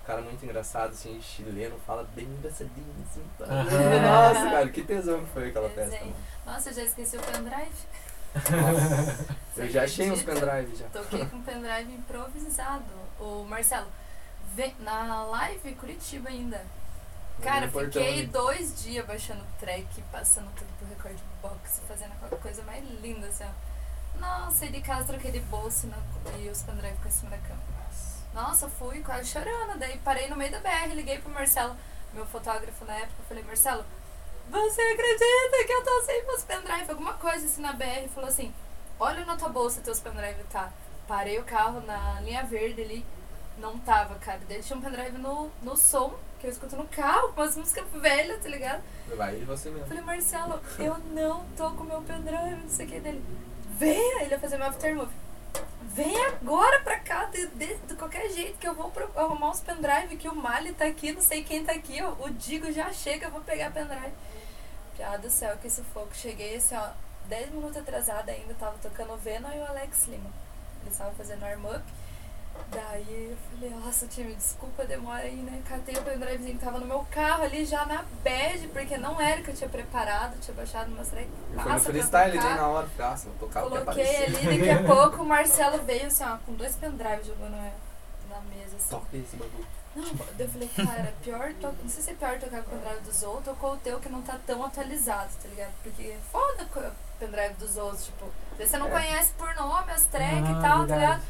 O 0.02 0.06
cara 0.06 0.20
muito 0.20 0.44
engraçado, 0.44 0.90
assim, 0.90 1.18
chileno, 1.22 1.76
fala 1.86 2.06
bem 2.14 2.26
engraçadinho, 2.26 2.94
assim. 3.10 3.22
pá. 3.38 3.46
Nossa, 3.46 4.50
cara, 4.50 4.68
que 4.68 4.82
tesão 4.82 5.24
que 5.24 5.30
foi 5.30 5.48
aquela 5.48 5.68
festa. 5.70 5.90
Desenho. 5.92 6.04
mano. 6.10 6.16
Nossa, 6.46 6.68
eu 6.70 6.74
já 6.74 6.82
esqueci 6.82 7.16
o 7.16 7.20
pendrive. 7.20 7.72
Eu 9.56 9.68
já 9.70 9.84
achei 9.84 10.10
uns 10.10 10.22
pendrive 10.22 10.74
já. 10.76 10.86
Toquei 10.88 11.24
com 11.26 11.40
pendrive 11.42 11.92
improvisado. 11.92 12.84
O 13.18 13.44
Marcelo, 13.44 13.86
vem 14.54 14.74
na 14.80 15.22
live 15.24 15.74
Curitiba 15.76 16.28
ainda. 16.28 16.60
Cara, 17.42 17.66
No 17.66 17.72
portão 17.72 18.02
fiquei 18.02 18.26
dois 18.26 18.82
dias 18.82 19.04
baixando 19.06 19.44
track, 19.58 19.86
passando 20.12 20.48
tudo 20.56 20.68
pro 20.78 20.88
record 20.88 21.18
box, 21.42 21.80
fazendo 21.88 22.12
aquela 22.12 22.40
coisa 22.40 22.62
mais 22.62 22.84
linda, 23.00 23.26
assim, 23.26 23.44
ó. 23.44 24.18
Nossa, 24.20 24.66
de 24.68 24.80
casa, 24.80 25.04
troquei 25.04 25.32
de 25.32 25.40
bolsa 25.40 25.88
na- 25.88 26.36
e 26.38 26.48
os 26.48 26.62
pendrive 26.62 26.96
com 27.02 27.10
cima 27.10 27.30
da 27.30 27.38
cama. 27.38 27.60
Nossa, 28.32 28.68
fui 28.68 29.00
quase 29.00 29.26
chorando. 29.28 29.78
Daí 29.78 29.98
parei 29.98 30.28
no 30.28 30.36
meio 30.36 30.50
da 30.50 30.58
BR, 30.60 30.92
liguei 30.94 31.18
pro 31.18 31.32
Marcelo, 31.32 31.76
meu 32.12 32.24
fotógrafo 32.26 32.84
na 32.84 32.94
época, 32.94 33.22
falei, 33.28 33.42
Marcelo, 33.44 33.84
você 34.50 34.80
acredita 34.82 35.64
que 35.66 35.72
eu 35.72 35.82
tô 35.84 36.02
sem 36.02 36.24
meus 36.24 36.42
pendrive? 36.42 36.90
Alguma 36.90 37.14
coisa 37.14 37.46
assim 37.46 37.62
na 37.62 37.72
BR, 37.72 38.08
falou 38.14 38.28
assim, 38.28 38.52
olha 38.98 39.24
na 39.24 39.36
tua 39.36 39.48
bolsa 39.48 39.80
teus 39.80 40.00
pendrive, 40.00 40.42
tá? 40.50 40.70
Parei 41.08 41.38
o 41.38 41.44
carro 41.44 41.80
na 41.80 42.20
linha 42.20 42.42
verde 42.44 42.82
ali, 42.82 43.04
não 43.58 43.78
tava, 43.78 44.14
cara. 44.16 44.40
Daí 44.48 44.62
tinha 44.62 44.76
um 44.78 44.82
pendrive 44.82 45.18
no, 45.18 45.50
no 45.62 45.76
som, 45.76 46.14
que 46.40 46.46
eu 46.46 46.50
escuto 46.50 46.76
no 46.76 46.86
carro, 46.88 47.32
com 47.32 47.40
umas 47.42 47.56
músicas 47.56 47.84
velhas, 47.92 48.42
tá 48.42 48.48
ligado? 48.48 48.82
Vai 49.16 49.34
ele 49.34 49.44
você 49.44 49.70
mesmo. 49.70 49.86
falei, 49.86 50.02
Marcelo, 50.02 50.60
eu 50.78 50.96
não 51.12 51.44
tô 51.56 51.70
com 51.72 51.84
meu 51.84 52.00
pendrive, 52.02 52.56
não 52.62 52.68
sei 52.68 52.86
o 52.86 52.88
que 52.88 53.00
dele. 53.00 53.24
Venha, 53.78 54.22
ele 54.22 54.30
ia 54.30 54.38
fazer 54.38 54.56
meu 54.56 54.66
aftermove. 54.68 55.12
Vem 55.82 56.24
agora 56.26 56.80
pra 56.80 56.98
cá, 56.98 57.26
de, 57.26 57.46
de, 57.48 57.76
de 57.76 57.94
qualquer 57.94 58.28
jeito, 58.30 58.58
que 58.58 58.66
eu 58.66 58.74
vou 58.74 58.90
pro- 58.90 59.10
arrumar 59.14 59.50
uns 59.50 59.60
pendrive, 59.60 60.16
que 60.16 60.28
o 60.28 60.34
Mali 60.34 60.72
tá 60.72 60.86
aqui, 60.86 61.12
não 61.12 61.20
sei 61.22 61.44
quem 61.44 61.64
tá 61.64 61.72
aqui, 61.72 62.02
ó, 62.02 62.10
o 62.24 62.30
Digo 62.30 62.72
já 62.72 62.92
chega, 62.92 63.26
eu 63.26 63.30
vou 63.30 63.40
pegar 63.42 63.70
pendrive. 63.70 64.12
Piada 64.96 65.18
do 65.18 65.30
céu, 65.30 65.56
que 65.58 65.68
sufoco. 65.68 66.14
Cheguei 66.14 66.56
assim, 66.56 66.74
ó, 66.76 66.88
10 67.28 67.50
minutos 67.50 67.76
atrasada 67.76 68.30
ainda, 68.30 68.54
tava 68.54 68.76
tocando 68.82 69.12
o 69.12 69.16
Venom 69.16 69.50
e 69.52 69.58
o 69.58 69.66
Alex 69.66 70.06
Lima. 70.06 70.30
Eles 70.82 70.92
estavam 70.92 71.14
fazendo 71.14 71.42
warm-up. 71.42 71.82
Daí 72.70 73.30
eu 73.30 73.36
falei, 73.50 73.70
nossa, 73.70 74.06
time, 74.06 74.32
desculpa 74.34 74.84
demora 74.84 75.24
aí, 75.24 75.34
né? 75.36 75.60
Catei 75.68 75.96
o 75.96 76.02
pendrivezinho 76.02 76.56
que 76.56 76.64
tava 76.64 76.78
no 76.78 76.86
meu 76.86 77.04
carro 77.10 77.42
ali 77.42 77.64
já 77.64 77.84
na 77.84 78.04
bad, 78.22 78.68
porque 78.68 78.96
não 78.96 79.20
era 79.20 79.42
que 79.42 79.50
eu 79.50 79.54
tinha 79.54 79.68
preparado, 79.68 80.38
tinha 80.40 80.54
baixado 80.54 80.92
umas 80.92 81.08
track. 81.08 81.28
Eu 81.52 81.60
fui 81.60 81.72
no 81.72 81.80
freestyle 81.80 82.38
nem 82.38 82.54
na 82.54 82.68
hora, 82.68 82.88
nossa, 82.96 83.28
vou 83.28 83.48
tocar 83.48 83.62
Coloquei 83.62 84.24
ali, 84.26 84.58
daqui 84.58 84.70
a 84.70 84.82
pouco 84.86 85.22
o 85.22 85.26
Marcelo 85.26 85.82
veio 85.82 86.06
assim, 86.06 86.22
ó, 86.22 86.36
com 86.46 86.54
dois 86.54 86.76
pendrives 86.76 87.26
jogando 87.26 87.56
na 87.56 87.72
na 88.34 88.40
mesa, 88.40 88.76
assim. 88.76 88.90
Toca 88.90 89.16
esse 89.16 89.36
bagulho. 89.36 89.66
Não, 89.94 90.04
eu 90.38 90.48
falei, 90.48 90.68
cara, 90.74 91.14
pior 91.22 91.52
to... 91.54 91.68
não 91.82 91.88
sei 91.88 92.02
se 92.02 92.10
é 92.10 92.14
pior 92.14 92.38
tocar 92.38 92.62
com 92.62 92.74
o 92.74 92.78
pendrive 92.80 93.00
dos 93.04 93.22
outros 93.22 93.48
ou 93.48 93.54
com 93.56 93.70
o 93.72 93.76
teu 93.76 94.00
que 94.00 94.08
não 94.08 94.22
tá 94.22 94.38
tão 94.46 94.64
atualizado, 94.64 95.30
tá 95.42 95.48
ligado? 95.48 95.72
Porque 95.82 96.02
é 96.02 96.18
foda 96.32 96.64
o 96.64 96.92
pendrive 97.20 97.54
dos 97.54 97.76
outros, 97.76 98.06
tipo, 98.06 98.26
você 98.58 98.76
não 98.76 98.88
É. 98.88 98.90
conhece 98.90 99.32
por 99.34 99.54
nome 99.54 99.92
as 99.92 100.04
track 100.06 100.24
Ah, 100.34 100.38
e 100.50 100.54
tal, 100.62 100.62
tá 100.62 100.76
verdade. 100.78 101.00
ligado? 101.00 101.22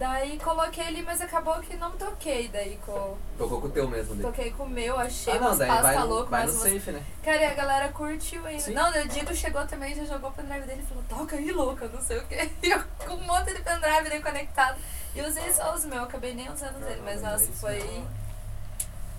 Daí 0.00 0.38
coloquei 0.38 0.86
ali, 0.86 1.02
mas 1.02 1.20
acabou 1.20 1.60
que 1.60 1.76
não 1.76 1.90
toquei 1.90 2.48
daí 2.48 2.78
com. 2.86 3.18
Tocou 3.36 3.60
com 3.60 3.66
o 3.66 3.70
teu 3.70 3.86
mesmo 3.86 4.14
dele. 4.14 4.26
Toquei 4.26 4.50
com 4.50 4.62
o 4.62 4.68
meu, 4.68 4.98
achei 4.98 5.34
Ah, 5.36 5.40
não, 5.40 5.58
daí 5.58 5.68
vai, 5.68 5.82
pasta 5.82 6.00
no- 6.00 6.06
louca, 6.06 6.30
vai 6.30 6.40
no 6.46 6.52
umas 6.52 6.54
músicas. 6.62 6.82
safe, 6.84 6.92
né? 6.92 7.02
Cara, 7.22 7.36
e 7.36 7.44
a 7.44 7.52
galera 7.54 7.88
curtiu 7.92 8.46
ainda. 8.46 8.62
Sim. 8.62 8.72
Não, 8.72 8.88
o 8.88 9.08
Digo 9.08 9.34
chegou 9.34 9.66
também, 9.66 9.94
já 9.94 10.04
jogou 10.06 10.30
o 10.30 10.32
pendrive 10.32 10.64
dele 10.66 10.82
e 10.82 10.86
falou, 10.86 11.04
toca 11.06 11.36
aí, 11.36 11.52
louca, 11.52 11.86
não 11.88 12.00
sei 12.00 12.16
o 12.16 12.24
quê. 12.26 12.50
E 12.62 12.70
eu 12.70 12.82
com 13.06 13.12
um 13.12 13.26
monte 13.26 13.52
de 13.52 13.60
pendrive 13.60 14.06
ali 14.10 14.22
conectado. 14.22 14.78
E 15.14 15.20
usei 15.20 15.52
só 15.52 15.74
os 15.74 15.84
meus, 15.84 16.04
acabei 16.04 16.32
nem 16.32 16.50
usando 16.50 16.76
os 16.78 16.84
dele, 16.86 17.02
mas 17.04 17.20
nossa, 17.20 17.52
foi 17.52 18.02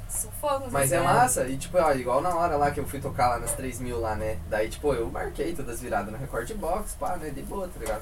sufoco. 0.09 0.67
Mas 0.71 0.91
é 0.91 0.99
massa, 0.99 1.45
e 1.47 1.57
tipo, 1.57 1.77
ó, 1.77 1.91
igual 1.93 2.21
na 2.21 2.35
hora 2.35 2.57
lá 2.57 2.71
que 2.71 2.79
eu 2.79 2.87
fui 2.87 2.99
tocar 2.99 3.29
lá 3.29 3.37
nas 3.39 3.51
3 3.53 3.79
mil 3.79 3.99
lá, 3.99 4.15
né? 4.15 4.39
Daí, 4.49 4.67
tipo, 4.67 4.93
eu 4.95 5.09
marquei 5.11 5.53
todas 5.53 5.75
as 5.75 5.81
viradas 5.81 6.11
no 6.11 6.17
record 6.17 6.51
box, 6.55 6.95
pá, 6.99 7.17
né? 7.17 7.29
De 7.29 7.43
boa, 7.43 7.67
tá 7.67 7.79
ligado? 7.79 8.01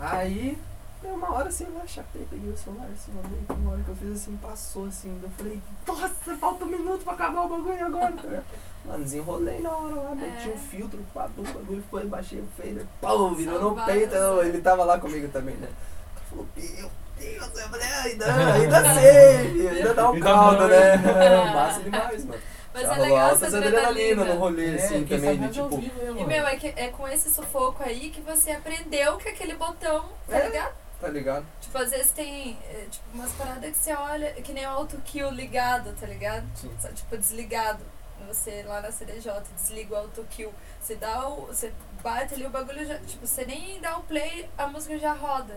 Aí, 0.00 0.56
deu 1.02 1.14
uma 1.14 1.32
hora 1.34 1.48
assim, 1.48 1.64
eu 1.64 1.74
lá, 1.78 1.86
chapei, 1.86 2.26
peguei 2.30 2.50
o 2.50 2.56
celular, 2.56 2.88
assim, 2.92 3.12
mandei, 3.12 3.38
uma 3.56 3.72
hora 3.72 3.82
que 3.82 3.88
eu 3.90 3.96
fiz 3.96 4.12
assim, 4.22 4.36
passou 4.36 4.86
assim, 4.86 5.18
daí 5.20 5.30
eu 5.30 5.36
falei, 5.36 5.60
nossa, 5.86 6.36
falta 6.36 6.64
um 6.64 6.68
minuto 6.68 7.04
pra 7.04 7.12
acabar 7.14 7.42
o 7.42 7.48
bagulho 7.48 7.86
agora, 7.86 8.12
tá? 8.12 8.42
Mano, 8.84 9.04
desenrolei 9.04 9.60
na 9.60 9.70
hora 9.76 9.94
lá, 9.94 10.14
meti 10.14 10.48
É. 10.48 10.52
um 10.54 10.58
filtro, 10.58 11.04
pá, 11.14 11.28
o 11.36 11.42
bagulho 11.42 11.84
foi, 11.90 12.06
baixei 12.06 12.40
o 12.40 12.46
fader, 12.56 12.86
pau, 13.00 13.34
virou 13.34 13.60
no 13.74 13.84
peito, 13.84 14.14
ele 14.42 14.60
tava 14.60 14.84
lá 14.84 14.98
comigo 14.98 15.28
também, 15.28 15.56
né? 15.56 15.68
Ele 15.68 16.26
falou, 16.30 16.46
meu 16.56 16.90
Deus, 17.18 17.58
eu 17.60 17.68
falei, 17.68 17.86
ainda, 17.88 18.26
ainda 18.54 18.94
sei, 18.94 19.68
ainda 19.68 19.94
dá 19.94 20.10
um 20.10 20.14
Ainda 20.14 20.24
caldo, 20.26 20.58
vai. 20.68 20.68
né? 20.68 20.96
Massa 21.54 21.80
demais, 21.82 22.24
mano. 22.24 22.40
Mas 22.74 22.82
Já 22.86 22.94
é 22.96 22.98
legal 23.00 23.30
essa 23.32 23.46
adrenalina 23.46 23.88
adrenalina. 23.88 24.24
no 24.24 24.34
rolê, 24.40 24.74
assim, 24.76 25.04
quem 25.04 25.18
também, 25.18 25.38
de 25.40 25.48
tipo... 25.48 25.78
vivo, 25.78 26.00
né, 26.14 26.20
E 26.20 26.24
meu, 26.24 26.46
é, 26.46 26.56
que, 26.56 26.66
é 26.76 26.88
com 26.88 27.08
esse 27.08 27.28
sufoco 27.32 27.82
aí 27.82 28.10
que 28.10 28.20
você 28.20 28.52
aprendeu 28.52 29.16
que 29.16 29.28
aquele 29.30 29.54
botão, 29.54 30.04
tá 30.28 30.38
É. 30.38 30.46
ligado? 30.46 30.72
Tá 31.00 31.08
ligado? 31.08 31.46
Tipo, 31.60 31.78
às 31.78 31.90
vezes 31.90 32.10
tem 32.10 32.58
é, 32.70 32.86
tipo, 32.90 33.04
umas 33.14 33.32
paradas 33.32 33.70
que 33.70 33.76
você 33.76 33.92
olha, 33.94 34.32
que 34.34 34.52
nem 34.52 34.66
o 34.66 34.70
auto-kill 34.70 35.30
ligado, 35.30 35.94
tá 35.98 36.06
ligado? 36.06 36.44
Sim. 36.56 36.74
Só, 36.80 36.88
tipo, 36.88 37.16
desligado. 37.16 37.84
Você 38.26 38.64
lá 38.64 38.80
na 38.80 38.90
CDJ 38.90 39.32
desliga 39.54 39.94
o 39.94 39.98
auto-kill. 39.98 40.52
Você 40.80 40.96
dá 40.96 41.28
o. 41.28 41.46
Você 41.46 41.72
bate 42.02 42.34
ali 42.34 42.46
o 42.46 42.50
bagulho 42.50 42.84
já. 42.84 42.98
Tipo, 42.98 43.24
você 43.26 43.44
nem 43.44 43.80
dá 43.80 43.96
o 43.96 44.02
play, 44.02 44.50
a 44.58 44.66
música 44.66 44.98
já 44.98 45.12
roda. 45.12 45.56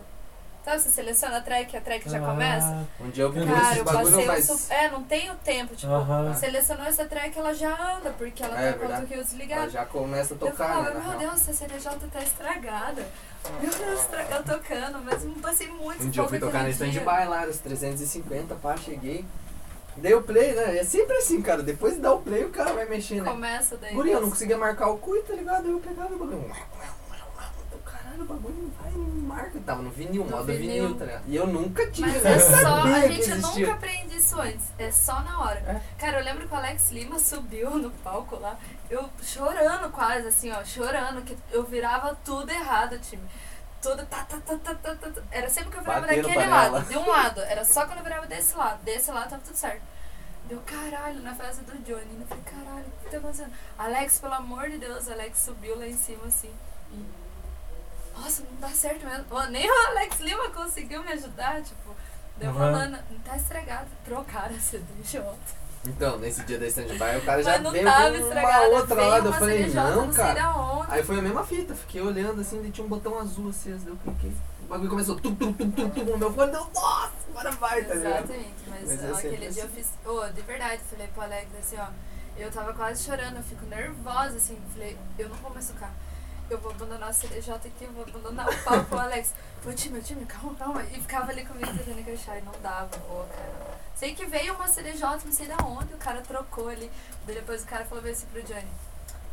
Sabe, 0.63 0.79
você 0.79 0.89
seleciona 0.91 1.37
a 1.37 1.41
track, 1.41 1.75
a 1.75 1.81
track 1.81 2.07
já 2.07 2.19
Ah, 2.19 2.21
começa. 2.21 2.87
Um 2.99 3.09
dia 3.09 3.23
eu 3.23 3.31
procuro 3.33 3.55
Cara, 3.55 3.77
eu 3.77 3.83
bagulho, 3.83 4.11
passei 4.11 4.25
mas... 4.27 4.49
o 4.49 4.57
su... 4.57 4.71
É, 4.73 4.91
não 4.91 5.03
tem 5.03 5.31
o 5.31 5.35
tempo, 5.35 5.75
tipo, 5.75 5.91
Aham. 5.91 6.35
selecionou 6.35 6.85
essa 6.85 7.03
track, 7.05 7.37
ela 7.39 7.51
já 7.53 7.95
anda, 7.97 8.11
porque 8.11 8.43
ela 8.43 8.61
É, 8.61 8.67
tá 8.67 8.73
com 8.73 8.77
o 8.77 8.79
verdade. 8.81 8.93
auto-kill 9.01 9.17
Ela 9.17 9.25
desligado. 9.27 9.69
já 9.71 9.85
começa 9.85 10.33
a 10.33 10.35
Eu 10.35 10.39
tocar, 10.39 10.67
falava, 10.69 10.89
né? 10.99 11.05
meu. 11.09 11.17
Deus, 11.17 11.33
essa 11.49 11.53
CDJ 11.53 11.91
tá 12.13 12.21
estragada. 12.21 13.07
Meu 13.59 13.71
Deus, 13.71 14.01
estragou 14.01 14.43
tocando, 14.43 14.99
mas 15.03 15.23
não 15.23 15.33
passei 15.33 15.67
muito 15.67 16.03
Um 16.03 16.09
dia 16.11 16.21
eu 16.21 16.29
fui 16.29 16.37
tocar 16.39 16.61
no 16.63 16.69
stand-by 16.69 17.27
lá, 17.27 17.47
os 17.49 17.57
350, 17.57 18.53
pá, 18.55 18.77
cheguei. 18.77 19.25
Dei 19.97 20.13
o 20.13 20.21
play, 20.21 20.53
né? 20.53 20.77
É 20.77 20.83
sempre 20.83 21.17
assim, 21.17 21.41
cara. 21.41 21.63
Depois 21.63 21.95
de 21.95 21.99
dar 22.01 22.13
o 22.13 22.21
play, 22.21 22.45
o 22.45 22.49
cara 22.49 22.71
vai 22.71 22.85
mexer, 22.87 23.21
né? 23.21 23.29
Começa 23.29 23.75
daí. 23.77 23.93
Guri, 23.93 24.11
eu 24.11 24.21
não 24.21 24.29
conseguia 24.29 24.57
marcar 24.57 24.89
o 24.89 24.97
cu, 24.99 25.17
tá 25.23 25.33
ligado? 25.33 25.67
Eu 25.67 25.79
pegava 25.79 26.13
o 26.13 26.17
bagulho. 26.19 26.55
Eu, 28.11 28.17
Caralho, 28.17 28.23
o 28.23 28.25
bagulho 28.25 28.55
não 28.63 28.69
vai, 28.71 28.91
não 28.91 29.21
marca. 29.27 29.59
Tava 29.61 29.81
no 29.81 29.89
vinil, 29.91 30.23
No 30.25 30.31
modo 30.31 30.45
vinil. 30.45 30.87
vinil, 30.87 30.95
tá 30.97 31.05
ligado? 31.05 31.23
E 31.27 31.35
eu 31.35 31.47
nunca 31.47 31.89
tinha, 31.91 32.07
Mas 32.07 32.23
é 32.25 32.39
só, 32.39 32.83
a 32.83 33.07
gente 33.07 33.29
nunca 33.35 33.73
aprende 33.73 34.17
isso 34.17 34.39
antes, 34.39 34.65
é 34.77 34.91
só 34.91 35.19
na 35.21 35.39
hora. 35.39 35.59
É. 35.59 35.81
Cara, 35.97 36.19
eu 36.19 36.25
lembro 36.25 36.47
que 36.47 36.53
o 36.53 36.57
Alex 36.57 36.91
Lima 36.91 37.17
subiu 37.19 37.69
no 37.71 37.89
palco 37.91 38.35
lá, 38.37 38.57
eu 38.89 39.09
chorando 39.21 39.89
quase, 39.91 40.27
assim, 40.27 40.51
ó, 40.51 40.63
chorando, 40.63 41.21
que 41.23 41.37
eu 41.51 41.63
virava 41.63 42.15
tudo 42.23 42.49
errado, 42.51 42.99
time. 42.99 43.23
Tudo 43.81 44.05
tá, 44.05 44.23
tá, 44.25 44.37
tá, 44.45 44.57
tá, 44.57 44.75
tá, 44.75 44.95
tá, 44.95 45.09
tá. 45.09 45.21
Era 45.31 45.49
sempre 45.49 45.71
que 45.71 45.77
eu 45.77 45.81
virava 45.81 46.01
daquele 46.05 46.21
panela. 46.33 46.69
lado, 46.69 46.85
de 46.87 46.97
um 46.97 47.07
lado. 47.09 47.41
Era 47.41 47.65
só 47.65 47.85
quando 47.87 47.97
eu 47.97 48.03
virava 48.03 48.27
desse 48.27 48.55
lado. 48.55 48.83
Desse 48.83 49.09
lado 49.09 49.29
tava 49.31 49.41
tudo 49.41 49.55
certo. 49.55 49.81
Deu 50.45 50.59
caralho 50.65 51.19
na 51.21 51.33
festa 51.33 51.63
do 51.63 51.75
Johnny. 51.79 52.05
Eu 52.19 52.27
falei, 52.27 52.43
caralho, 52.43 52.85
o 52.85 53.03
que 53.03 53.09
tá 53.09 53.17
acontecendo? 53.17 53.51
Alex, 53.79 54.19
pelo 54.19 54.33
amor 54.35 54.69
de 54.69 54.77
Deus, 54.77 55.09
Alex 55.09 55.39
subiu 55.39 55.79
lá 55.79 55.87
em 55.87 55.97
cima 55.97 56.27
assim. 56.27 56.51
Nossa, 58.21 58.43
não 58.43 58.59
dá 58.59 58.69
certo 58.69 59.05
mesmo. 59.05 59.25
Ô, 59.31 59.43
nem 59.45 59.69
o 59.69 59.87
Alex 59.87 60.19
Lima 60.19 60.49
conseguiu 60.49 61.03
me 61.03 61.11
ajudar, 61.13 61.61
tipo. 61.61 61.95
Deu 62.37 62.49
Aham. 62.49 62.59
rolando, 62.59 62.97
não 63.09 63.19
tá 63.19 63.35
estragado. 63.35 63.87
Trocaram 64.05 64.55
a 64.55 64.59
CD 64.59 64.83
de 65.03 65.19
ontem. 65.19 65.61
Então, 65.85 66.19
nesse 66.19 66.43
dia 66.43 66.59
da 66.59 66.67
stand-by, 66.67 67.17
o 67.17 67.25
cara 67.25 67.41
já 67.41 67.57
veio 67.57 67.63
com 67.63 67.69
uma 67.69 68.17
estragada. 68.17 68.69
outra 68.69 68.95
veio 68.95 69.09
lá. 69.09 69.17
Eu 69.17 69.33
falei, 69.33 69.57
CDJ, 69.63 69.75
não, 69.75 70.05
não 70.05 70.13
sei 70.13 70.23
cara. 70.23 70.85
Aí 70.89 71.03
foi 71.03 71.19
a 71.19 71.21
mesma 71.21 71.43
fita, 71.43 71.73
fiquei 71.73 72.01
olhando 72.01 72.41
assim, 72.41 72.69
tinha 72.69 72.85
um 72.85 72.89
botão 72.89 73.17
azul 73.17 73.49
assim, 73.49 73.71
eu 73.87 73.95
cliquei. 73.95 74.31
O 74.63 74.65
bagulho 74.67 74.89
começou 74.89 75.15
tum, 75.19 75.33
tum, 75.35 75.51
tum, 75.53 75.71
tum, 75.71 75.89
tum, 75.89 76.17
meu 76.17 76.31
fone, 76.33 76.51
deu, 76.51 76.67
nossa, 76.73 77.11
agora 77.29 77.51
vai, 77.51 77.83
tá 77.83 77.95
ligado? 77.95 78.13
Exatamente, 78.19 78.55
mas, 78.67 78.87
Mas 78.87 79.03
é 79.03 79.11
ó, 79.11 79.15
sempre 79.15 79.35
aquele 79.35 79.51
dia 79.51 79.63
eu 79.63 79.65
assim. 79.67 79.75
fiz. 79.75 79.89
Ô, 80.05 80.25
de 80.29 80.41
verdade, 80.41 80.81
falei 80.89 81.07
pro 81.07 81.23
Alex 81.23 81.47
assim, 81.59 81.77
ó. 81.79 81.87
Eu 82.37 82.51
tava 82.51 82.73
quase 82.73 83.03
chorando, 83.03 83.37
eu 83.37 83.43
fico 83.43 83.65
nervosa, 83.65 84.37
assim. 84.37 84.57
Falei, 84.73 84.97
eu 85.17 85.29
não 85.29 85.35
vou 85.37 85.51
mais 85.51 85.67
tocar. 85.67 85.91
Eu 86.51 86.57
vou 86.57 86.71
abandonar 86.71 87.07
a 87.07 87.13
CDJ 87.13 87.53
aqui, 87.53 87.71
eu 87.85 87.91
vou 87.93 88.03
abandonar 88.03 88.49
o 88.49 88.63
palco. 88.63 88.93
o 88.93 88.99
Alex, 88.99 89.33
ô 89.65 89.71
time, 89.71 90.01
time, 90.01 90.25
calma, 90.25 90.53
calma. 90.55 90.83
E 90.83 90.99
ficava 90.99 91.31
ali 91.31 91.45
comigo 91.45 91.65
tentando 91.77 91.97
encaixar 91.97 92.39
e 92.39 92.41
não 92.41 92.51
dava. 92.61 92.93
Ô, 93.09 93.25
cara, 93.33 93.79
Sei 93.95 94.13
que 94.13 94.25
veio 94.25 94.53
uma 94.55 94.67
CDJ, 94.67 95.01
não 95.23 95.31
sei 95.31 95.47
da 95.47 95.55
onde, 95.63 95.93
o 95.93 95.97
cara 95.97 96.19
trocou 96.21 96.67
ali. 96.67 96.91
Daí 97.25 97.35
depois 97.35 97.63
o 97.63 97.65
cara 97.67 97.85
falou 97.85 98.03
assim 98.03 98.25
pro 98.25 98.43
Johnny. 98.43 98.67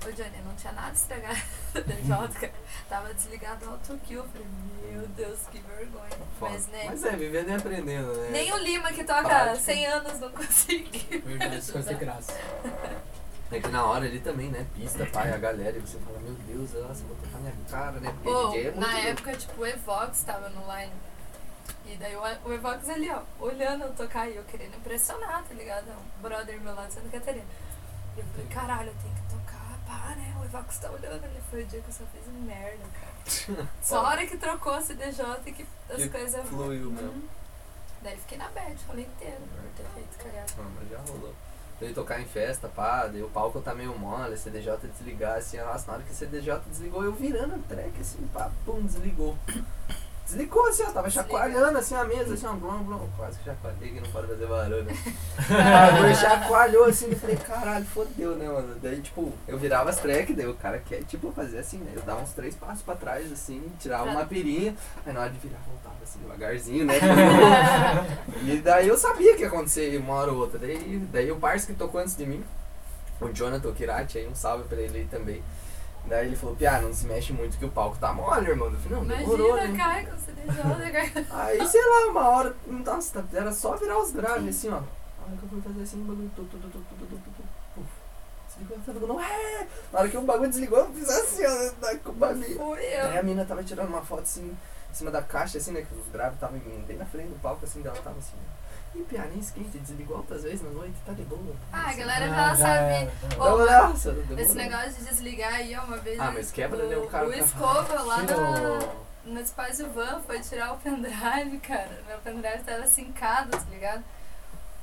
Ô 0.07 0.12
Johnny, 0.12 0.39
não 0.47 0.55
tinha 0.55 0.73
nada 0.73 0.93
estragado 0.93 1.40
da 1.74 2.28
cara. 2.28 2.53
Tava 2.89 3.12
desligado 3.12 3.66
o 3.66 3.70
autokill. 3.70 4.20
Eu 4.23 4.28
falei, 4.28 4.47
meu 4.93 5.09
Deus, 5.09 5.40
que 5.51 5.59
vergonha. 5.59 6.11
Foda. 6.39 6.53
Mas 6.53 6.69
né, 6.69 6.85
Mas 6.86 7.05
é, 7.05 7.16
vivendo 7.16 7.49
e 7.49 7.55
aprendendo, 7.55 8.12
né? 8.15 8.28
nem 8.31 8.53
o 8.53 8.59
Lima 8.59 8.93
que 8.93 9.03
toca 9.03 9.23
Prática. 9.23 9.57
100 9.57 9.86
anos 9.86 10.20
não 10.20 10.31
conseguiu. 10.31 11.20
Verdade, 11.23 11.59
isso 11.59 11.73
vai 11.73 11.82
ser 11.82 11.97
graça. 11.97 12.32
É 13.51 13.61
que 13.61 13.69
na 13.69 13.85
hora 13.87 14.05
ali 14.05 14.20
também, 14.20 14.51
né? 14.51 14.66
Pista, 14.75 15.07
pai, 15.07 15.33
a 15.33 15.39
galera, 15.39 15.77
e 15.77 15.81
você 15.81 15.99
fala, 16.01 16.19
meu 16.20 16.35
Deus, 16.47 16.73
nossa, 16.87 17.03
vou 17.05 17.16
tocar 17.16 17.39
minha 17.39 17.55
cara, 17.70 17.93
né? 17.99 18.11
Porque 18.23 18.29
Pô, 18.31 18.55
é 18.55 18.70
na 18.73 18.87
louco. 18.93 19.07
época, 19.09 19.37
tipo, 19.37 19.61
o 19.62 19.66
Evox 19.66 20.23
tava 20.23 20.49
no 20.51 20.61
line. 20.75 20.93
E 21.87 21.97
daí 21.97 22.15
o, 22.15 22.20
o 22.49 22.53
Evox 22.53 22.89
ali, 22.91 23.11
ó, 23.11 23.23
olhando 23.41 23.85
eu 23.85 23.93
tocar 23.95 24.29
e 24.29 24.37
eu 24.37 24.45
querendo 24.45 24.77
impressionar, 24.77 25.43
tá 25.45 25.55
ligado? 25.55 25.87
Um 25.91 26.23
brother 26.23 26.61
meu 26.61 26.75
lá 26.75 26.87
de 26.87 26.93
Santa 26.93 27.09
Catarina. 27.09 27.45
E 28.16 28.20
eu 28.20 28.27
falei, 28.27 28.47
caralho, 28.49 28.89
eu 28.91 28.95
tenho 29.03 29.15
que 29.15 29.35
tocar, 29.35 29.79
pá, 29.87 30.15
né? 30.15 30.37
O 30.41 30.45
Evox 30.45 30.79
tá 30.79 30.91
olhando 30.91 31.25
ali. 31.25 31.41
Foi 31.51 31.62
o 31.62 31.66
dia 31.66 31.81
que 31.81 31.89
eu 31.89 31.95
só 31.95 32.05
fiz 32.12 32.27
merda, 32.45 32.85
cara. 33.01 33.69
Só 33.83 34.05
a 34.05 34.09
hora 34.11 34.27
que 34.27 34.37
trocou 34.37 34.73
a 34.75 34.81
CDJ 34.83 35.25
que 35.53 35.66
as 35.91 35.97
Que 35.97 36.09
coisas. 36.11 36.47
fluiu 36.49 36.91
mesmo. 36.91 37.09
Uhum. 37.09 37.29
Daí 38.03 38.16
fiquei 38.19 38.39
na 38.39 38.49
bad, 38.51 38.77
falei 38.87 39.05
inteiro, 39.07 39.41
por 39.41 39.70
ter 39.77 39.85
feito 39.95 40.19
cagada. 40.19 40.47
Não, 40.57 40.70
mas 40.70 40.89
já 40.91 40.99
rolou. 40.99 41.35
Daí 41.80 41.94
tocar 41.94 42.20
em 42.20 42.24
festa, 42.24 42.68
pá, 42.68 43.06
daí 43.06 43.22
o 43.22 43.28
palco 43.28 43.60
tá 43.60 43.72
meio 43.72 43.96
mole, 43.96 44.36
CDJ 44.36 44.78
desligar, 44.88 45.36
assim, 45.38 45.59
nossa, 45.59 45.86
na 45.86 45.94
hora 45.94 46.02
que 46.02 46.10
a 46.10 46.14
CDJ 46.14 46.60
desligou, 46.66 47.05
eu 47.05 47.12
virando 47.12 47.55
o 47.55 47.62
track, 47.62 48.00
assim, 48.00 48.26
pá, 48.32 48.50
pum, 48.64 48.84
desligou. 48.84 49.38
Desligou 50.28 50.66
assim, 50.66 50.82
ó, 50.82 50.90
tava 50.90 51.09
chacoalhando 51.09 51.78
assim 51.78 51.94
a 51.94 52.05
mesa, 52.05 52.34
assim, 52.34 52.46
ó, 52.46 52.52
blum, 52.52 52.82
blum, 52.82 53.09
quase 53.16 53.38
que 53.38 53.46
chacoalhei 53.46 53.88
que 53.88 54.00
não 54.00 54.10
pode 54.10 54.26
fazer 54.26 54.46
barulho. 54.46 54.86
Aí 56.05 56.14
chacoalhou 56.14 56.84
assim, 56.84 57.09
eu 57.10 57.16
falei, 57.16 57.36
caralho, 57.36 57.86
fodeu, 57.86 58.36
né, 58.36 58.46
mano? 58.46 58.76
Daí, 58.82 59.00
tipo, 59.00 59.32
eu 59.48 59.56
virava 59.56 59.88
as 59.88 59.96
track, 59.96 60.34
daí 60.34 60.46
o 60.46 60.52
cara 60.52 60.78
quer, 60.80 61.02
tipo, 61.05 61.32
fazer 61.32 61.60
assim, 61.60 61.78
né? 61.78 61.92
Eu 61.96 62.02
dava 62.02 62.20
uns 62.20 62.32
três 62.32 62.55
passos 62.55 62.82
pra 62.82 62.94
trás, 62.94 63.32
assim, 63.32 63.72
tirava 63.80 64.05
uma 64.05 64.26
pirinha, 64.26 64.76
aí 65.06 65.14
na 65.14 65.20
hora 65.20 65.30
de 65.30 65.38
virar, 65.38 65.60
voltava 65.66 65.96
assim, 66.02 66.18
devagarzinho, 66.18 66.84
né? 66.84 66.94
e 68.44 68.59
daí 68.59 68.86
eu 68.86 68.98
sabia 68.98 69.34
que 69.34 69.40
ia 69.40 69.48
acontecer 69.48 69.96
uma 69.96 70.12
hora 70.12 70.30
ou 70.30 70.40
outra. 70.40 70.59
Daí, 70.59 71.09
daí 71.10 71.32
o 71.32 71.36
parceiro 71.36 71.72
que 71.72 71.78
tocou 71.78 72.02
antes 72.02 72.14
de 72.14 72.26
mim, 72.26 72.44
o 73.18 73.32
Jonathan 73.32 73.72
Kirati, 73.72 74.18
aí 74.18 74.28
um 74.28 74.34
salve 74.34 74.64
pra 74.68 74.78
ele 74.78 74.98
aí 74.98 75.05
também. 75.06 75.42
Daí 76.09 76.26
ele 76.26 76.36
falou, 76.36 76.56
Piá, 76.56 76.80
não 76.80 76.93
se 76.93 77.06
mexe 77.06 77.32
muito 77.32 77.59
que 77.59 77.64
o 77.64 77.70
palco 77.70 77.98
tá 77.98 78.12
mole, 78.12 78.48
irmão. 78.48 78.68
Eu 78.68 78.78
falei, 78.78 78.98
não, 78.98 79.05
Imagina, 79.05 79.28
demorou, 79.30 79.56
né? 79.56 79.74
cai 79.76 80.06
com 80.06 80.16
CDJ, 80.16 81.26
Aí, 81.30 81.66
sei 81.66 81.86
lá, 81.86 82.10
uma 82.10 82.28
hora, 82.28 82.56
nossa, 82.66 83.22
tá, 83.22 83.39
era 83.39 83.52
só 83.52 83.76
virar 83.76 83.98
os 83.98 84.10
graves, 84.12 84.48
assim, 84.48 84.70
ó. 84.70 84.76
A 84.76 84.78
hora 84.78 85.36
que 85.39 85.43
eu 85.44 85.48
fui 85.51 85.60
fazer 85.60 85.82
assim, 85.82 86.01
o 86.01 86.05
bagulho... 86.05 86.30
Tu, 86.35 86.44
tu, 86.44 86.59
tu, 86.59 86.68
tu, 86.70 86.78
tu, 86.78 87.06
tu, 87.06 87.16
tu, 87.16 87.43
Desligou! 88.59 89.20
Na 89.93 90.01
hora 90.01 90.09
que 90.09 90.16
o 90.16 90.22
bagulho 90.22 90.48
desligou, 90.48 90.78
eu 90.78 90.93
fiz 90.93 91.09
assim, 91.09 91.43
ó, 91.44 91.98
com 91.98 92.10
o 92.10 92.14
bagulho. 92.14 92.44
Eu. 92.44 93.06
Aí 93.06 93.18
a 93.18 93.22
mina 93.22 93.44
tava 93.44 93.62
tirando 93.62 93.89
uma 93.89 94.02
foto, 94.02 94.22
assim, 94.22 94.56
em 94.90 94.94
cima 94.94 95.10
da 95.10 95.22
caixa, 95.22 95.59
assim, 95.59 95.72
né, 95.72 95.82
que 95.82 95.94
os 95.94 96.09
graves 96.09 96.35
estavam 96.35 96.59
bem 96.59 96.97
na 96.97 97.05
frente 97.05 97.28
do 97.28 97.40
palco, 97.40 97.64
assim, 97.64 97.82
dela 97.82 97.97
tava 98.02 98.18
assim, 98.18 98.35
ó. 98.36 98.57
Pia, 99.05 99.25
nem 99.25 99.39
esquente, 99.39 99.79
desligou 99.79 100.19
altas 100.19 100.43
vezes 100.43 100.62
na 100.62 100.70
noite, 100.70 100.95
tá 101.07 101.12
de 101.12 101.23
boa. 101.23 101.55
Ah, 101.73 101.91
a 101.91 101.95
galera 101.95 102.29
já 102.29 102.51
Ah, 102.51 102.57
sabe. 102.57 103.11
Ô, 103.39 103.59
nossa. 103.89 104.16
Esse 104.39 104.55
negócio 104.55 104.93
de 104.93 105.05
desligar 105.05 105.55
aí, 105.55 105.75
uma 105.77 105.97
vez. 105.99 106.20
Ah, 106.20 106.31
mas 106.31 106.51
quebra, 106.53 106.85
né, 106.87 106.97
o 106.97 107.07
cara 107.07 107.27
O 107.27 107.29
pra- 107.31 107.39
Escova 107.39 108.03
lá 108.03 108.19
na, 108.23 109.33
no 109.33 109.41
Espaço 109.41 109.89
Van 109.91 110.20
foi 110.27 110.41
tirar 110.41 110.73
o 110.75 110.79
pendrive, 110.79 111.59
cara. 111.66 112.03
Meu 112.07 112.19
pendrive 112.19 112.62
tava 112.65 112.87
sincado, 112.87 113.51
tá 113.51 113.65
ligado? 113.70 114.05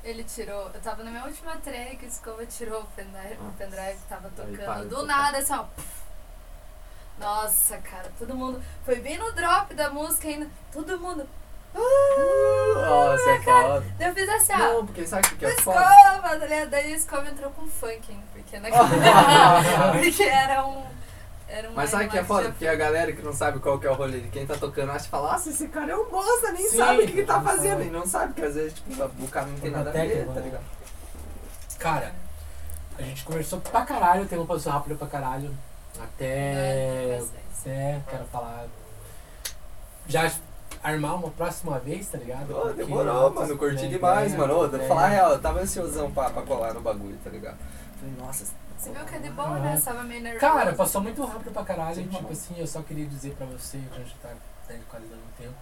Ele 0.02 0.22
tirou. 0.24 0.70
Eu 0.72 0.80
tava 0.80 1.02
na 1.04 1.10
minha 1.10 1.24
última 1.24 1.56
track, 1.56 2.04
o 2.04 2.08
Escova 2.08 2.46
tirou 2.46 2.82
o 2.82 2.86
pendrive, 2.96 3.38
o 3.40 3.52
pendrive 3.58 3.98
tava 4.08 4.28
tocando. 4.30 4.88
Do 4.88 4.96
tocar. 5.00 5.06
nada, 5.06 5.38
assim, 5.38 5.52
ó. 5.54 5.64
Nossa, 7.18 7.78
cara, 7.78 8.10
todo 8.18 8.34
mundo. 8.34 8.62
Foi 8.84 8.96
bem 8.96 9.18
no 9.18 9.32
drop 9.32 9.72
da 9.74 9.90
música 9.90 10.28
ainda. 10.28 10.48
Todo 10.72 10.98
mundo. 11.00 11.26
Nossa, 11.76 13.30
é 13.30 13.40
foda. 13.40 13.84
Daí 13.98 14.08
eu 14.08 14.14
fiz 14.14 14.28
assim, 14.28 14.52
ó. 14.52 14.58
Não, 14.58 14.86
porque 14.86 15.06
sabe 15.06 15.26
o 15.26 15.30
que 15.30 15.36
que 15.36 15.46
é 15.46 15.50
foda? 15.60 15.80
Escova, 15.80 16.28
tá 16.28 16.46
ligado? 16.46 16.70
Daí 16.70 16.92
o 16.92 16.96
Escova 16.96 17.28
entrou 17.28 17.50
com 17.50 17.66
funk, 17.66 18.12
hein? 18.12 18.22
Porque, 18.32 18.58
naquele... 18.58 18.84
porque 20.10 20.22
era 20.22 20.66
um. 20.66 20.84
Era 21.48 21.70
um 21.70 21.74
Mas 21.74 21.90
sabe 21.90 22.06
o 22.06 22.10
que 22.10 22.18
é 22.18 22.24
foda? 22.24 22.48
Porque 22.48 22.66
a 22.66 22.74
galera 22.74 23.12
que 23.12 23.22
não 23.22 23.32
sabe 23.32 23.60
qual 23.60 23.78
que 23.78 23.86
é 23.86 23.90
o 23.90 23.94
rolê 23.94 24.20
de 24.20 24.28
quem 24.28 24.46
tá 24.46 24.56
tocando 24.56 24.90
acha 24.90 25.04
que 25.04 25.10
fala, 25.10 25.32
nossa, 25.32 25.50
esse 25.50 25.68
cara 25.68 25.92
é 25.92 25.96
um 25.96 26.08
bosta, 26.10 26.50
nem 26.52 26.68
Sim, 26.68 26.76
sabe 26.76 27.02
o 27.02 27.06
que, 27.06 27.12
que 27.12 27.22
tá 27.22 27.40
fazendo. 27.40 27.82
E 27.82 27.90
não 27.90 28.06
sabe, 28.06 28.32
porque 28.32 28.42
às 28.42 28.54
vezes 28.54 28.74
tipo, 28.74 29.04
o 29.04 29.28
cara 29.28 29.46
não 29.46 29.58
tem 29.58 29.70
nada 29.70 29.90
a 29.90 29.92
ver, 29.92 30.26
tá 30.26 30.32
né? 30.32 30.40
ligado? 30.40 30.64
Cara, 31.78 32.12
a 32.98 33.02
gente 33.02 33.24
conversou 33.24 33.60
pra 33.60 33.84
caralho, 33.84 34.24
o 34.24 34.26
tempo 34.26 34.46
passou 34.46 34.72
rápido 34.72 34.96
pra 34.96 35.06
caralho. 35.06 35.50
Até. 36.02 37.20
Até 37.60 38.00
quero 38.08 38.24
falar. 38.26 38.66
Já 40.08 40.30
armar 40.86 41.16
uma 41.16 41.30
próxima 41.30 41.78
vez, 41.80 42.08
tá 42.08 42.18
ligado? 42.18 42.46
Porque 42.46 42.84
demorou, 42.84 43.32
mano, 43.32 43.58
curti 43.58 43.82
né, 43.82 43.88
demais, 43.88 44.34
é, 44.34 44.36
mano. 44.36 44.64
Ô, 44.64 44.68
pra 44.68 44.82
é. 44.82 44.88
falar 44.88 45.04
a 45.04 45.08
real, 45.08 45.32
eu 45.32 45.40
tava 45.40 45.60
ansiosão 45.60 46.10
pra, 46.12 46.30
pra 46.30 46.42
colar 46.42 46.74
no 46.74 46.80
bagulho, 46.80 47.18
tá 47.24 47.30
ligado? 47.30 47.56
Falei, 47.98 48.14
nossa, 48.18 48.44
Você 48.78 48.90
viu 48.90 49.04
que 49.04 49.14
é 49.16 49.18
de 49.18 49.30
boa, 49.30 49.58
né? 49.58 49.80
Tava 49.84 50.02
meio 50.04 50.22
nervoso. 50.22 50.40
Cara, 50.40 50.72
passou 50.74 51.00
muito 51.00 51.24
rápido 51.24 51.52
pra 51.52 51.64
caralho. 51.64 51.94
Sim, 51.96 52.02
tipo 52.04 52.22
mano. 52.22 52.32
assim, 52.32 52.54
eu 52.58 52.66
só 52.66 52.82
queria 52.82 53.06
dizer 53.06 53.34
pra 53.34 53.46
você, 53.46 53.78
a 53.78 53.98
gente 53.98 54.14
tá 54.22 54.28
né, 54.68 54.80
quase 54.88 55.06
dando 55.06 55.36
tempo. 55.38 55.54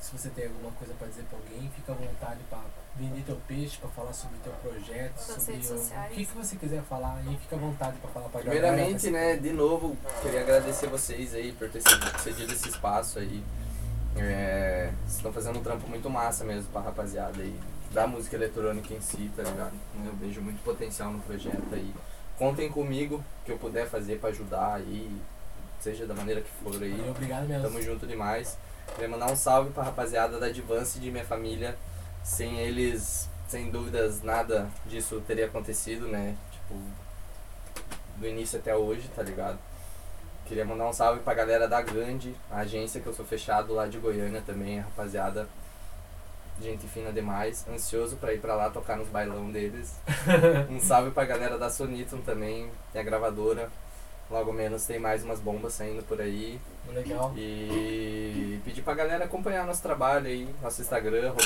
Se 0.00 0.12
você 0.16 0.28
tem 0.30 0.46
alguma 0.46 0.70
coisa 0.72 0.94
pra 0.94 1.08
dizer 1.08 1.24
pra 1.24 1.38
alguém, 1.38 1.70
fica 1.74 1.92
à 1.92 1.94
vontade 1.94 2.40
pra 2.48 2.58
vender 2.96 3.22
teu 3.22 3.36
peixe, 3.48 3.78
pra 3.78 3.88
falar 3.90 4.12
sobre 4.12 4.36
teu 4.38 4.52
projeto, 4.54 5.18
Suas 5.18 5.38
sobre 5.38 5.54
redes 5.54 5.70
o, 5.70 5.78
sociais. 5.78 6.12
o 6.12 6.14
que, 6.14 6.24
que 6.26 6.36
você 6.36 6.56
quiser 6.56 6.82
falar 6.82 7.16
aí, 7.16 7.36
fica 7.38 7.56
à 7.56 7.58
vontade 7.58 7.96
pra 7.98 8.10
falar 8.10 8.28
pra 8.28 8.40
Primeiramente, 8.40 9.10
galera. 9.10 9.34
né, 9.34 9.40
de 9.40 9.52
novo, 9.52 9.96
queria 10.22 10.42
agradecer 10.42 10.86
vocês 10.88 11.34
aí 11.34 11.52
por 11.52 11.68
ter 11.70 11.82
cedido 12.22 12.52
esse 12.52 12.68
espaço 12.68 13.18
aí. 13.18 13.42
É, 14.18 14.90
vocês 15.00 15.16
estão 15.16 15.32
fazendo 15.32 15.58
um 15.58 15.62
trampo 15.62 15.86
muito 15.88 16.08
massa 16.08 16.44
mesmo 16.44 16.70
pra 16.72 16.80
rapaziada 16.80 17.42
aí, 17.42 17.58
da 17.92 18.06
música 18.06 18.36
eletrônica 18.36 18.92
em 18.94 19.00
si, 19.00 19.30
tá 19.36 19.42
ligado? 19.42 19.74
Eu 20.04 20.12
vejo 20.14 20.40
muito 20.40 20.62
potencial 20.62 21.12
no 21.12 21.20
projeto 21.20 21.72
aí. 21.72 21.94
Contem 22.38 22.70
comigo, 22.70 23.24
que 23.44 23.52
eu 23.52 23.58
puder 23.58 23.86
fazer 23.88 24.18
pra 24.18 24.30
ajudar 24.30 24.74
aí, 24.74 25.10
seja 25.80 26.06
da 26.06 26.14
maneira 26.14 26.40
que 26.40 26.50
for 26.62 26.82
aí. 26.82 27.08
Obrigado 27.08 27.46
mesmo. 27.46 27.62
Tamo 27.62 27.82
junto 27.82 28.06
demais. 28.06 28.58
Queria 28.94 29.08
mandar 29.08 29.30
um 29.30 29.36
salve 29.36 29.70
pra 29.70 29.84
rapaziada 29.84 30.38
da 30.38 30.46
Advance 30.46 30.98
de 30.98 31.10
minha 31.10 31.24
família. 31.24 31.76
Sem 32.22 32.58
eles, 32.58 33.28
sem 33.48 33.70
dúvidas, 33.70 34.22
nada 34.22 34.68
disso 34.86 35.22
teria 35.26 35.46
acontecido, 35.46 36.08
né? 36.08 36.36
Tipo, 36.50 36.80
do 38.16 38.26
início 38.26 38.58
até 38.58 38.74
hoje, 38.74 39.08
tá 39.14 39.22
ligado? 39.22 39.58
Queria 40.46 40.64
mandar 40.64 40.88
um 40.88 40.92
salve 40.92 41.20
pra 41.20 41.34
galera 41.34 41.66
da 41.66 41.82
Gandhi, 41.82 42.34
a 42.50 42.58
agência 42.58 43.00
que 43.00 43.06
eu 43.06 43.12
sou 43.12 43.24
fechado 43.24 43.74
lá 43.74 43.86
de 43.86 43.98
Goiânia 43.98 44.40
também, 44.46 44.78
rapaziada. 44.78 45.48
Gente 46.62 46.86
fina 46.86 47.12
demais, 47.12 47.66
ansioso 47.68 48.16
pra 48.16 48.32
ir 48.32 48.40
pra 48.40 48.54
lá 48.54 48.70
tocar 48.70 48.96
nos 48.96 49.08
bailão 49.08 49.50
deles. 49.50 49.96
um 50.70 50.80
salve 50.80 51.10
pra 51.10 51.24
galera 51.24 51.58
da 51.58 51.68
Soniton 51.68 52.18
também, 52.18 52.70
que 52.92 52.98
é 52.98 53.00
a 53.00 53.04
gravadora. 53.04 53.68
Logo 54.30 54.52
menos 54.52 54.86
tem 54.86 54.98
mais 54.98 55.22
umas 55.24 55.40
bombas 55.40 55.74
saindo 55.74 56.02
por 56.04 56.20
aí. 56.20 56.60
Legal. 56.92 57.32
E 57.36 58.60
pedir 58.64 58.82
pra 58.82 58.94
galera 58.94 59.24
acompanhar 59.24 59.66
nosso 59.66 59.82
trabalho 59.82 60.26
aí, 60.26 60.48
nosso 60.62 60.80
Instagram, 60.80 61.28
arroba 61.28 61.42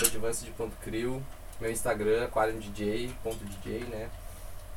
meu 1.60 1.70
Instagram, 1.70 2.24
aquariumdj.dj, 2.24 3.84
né? 3.90 4.08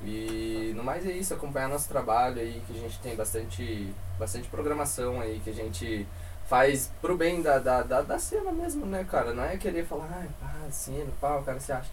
E 0.05 0.73
no 0.75 0.83
mais 0.83 1.05
é 1.07 1.11
isso, 1.11 1.33
acompanhar 1.33 1.69
nosso 1.69 1.87
trabalho 1.87 2.39
aí, 2.41 2.61
que 2.67 2.73
a 2.77 2.79
gente 2.79 2.99
tem 2.99 3.15
bastante, 3.15 3.93
bastante 4.19 4.47
programação 4.49 5.21
aí, 5.21 5.39
que 5.43 5.49
a 5.49 5.53
gente 5.53 6.05
faz 6.47 6.91
pro 7.01 7.15
bem 7.17 7.41
da, 7.41 7.57
da, 7.57 7.81
da, 7.81 8.01
da 8.01 8.19
cena 8.19 8.51
mesmo, 8.51 8.85
né, 8.85 9.05
cara? 9.09 9.33
Não 9.33 9.43
é 9.43 9.55
querer 9.57 9.85
falar, 9.85 10.09
ai, 10.11 10.29
pá, 10.41 10.53
cena, 10.69 11.09
pá, 11.21 11.37
o 11.37 11.43
cara 11.43 11.59
se 11.59 11.71
acha. 11.71 11.89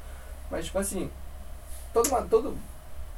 Mas, 0.51 0.67
tipo 0.67 0.79
assim, 0.79 1.09
todo, 1.93 2.09
uma- 2.09 2.23
todo, 2.23 2.57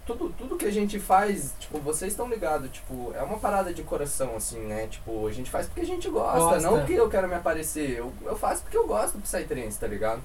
tudo, 0.07 0.35
tudo 0.37 0.57
que 0.57 0.67
a 0.67 0.71
gente 0.71 0.99
faz, 1.01 1.55
tipo, 1.59 1.79
vocês 1.79 2.13
estão 2.13 2.29
ligados, 2.29 2.71
tipo, 2.71 3.13
é 3.15 3.23
uma 3.23 3.39
parada 3.39 3.73
de 3.73 3.83
coração, 3.83 4.37
assim, 4.37 4.61
né? 4.61 4.89
Tipo, 4.89 5.27
a 5.27 5.33
gente 5.33 5.51
faz 5.51 5.67
porque 5.67 5.81
a 5.81 5.87
gente 5.87 6.09
gosta, 6.11 6.39
Gosta. 6.39 6.61
não 6.61 6.79
porque 6.81 6.93
eu 6.95 7.09
quero 7.09 7.29
me 7.29 7.35
aparecer. 7.35 7.97
Eu, 7.99 8.13
eu 8.25 8.37
faço 8.37 8.63
porque 8.63 8.77
eu 8.77 8.87
gosto 8.87 9.17
do 9.17 9.23
Psytrance, 9.23 9.79
tá 9.79 9.87
ligado? 9.87 10.21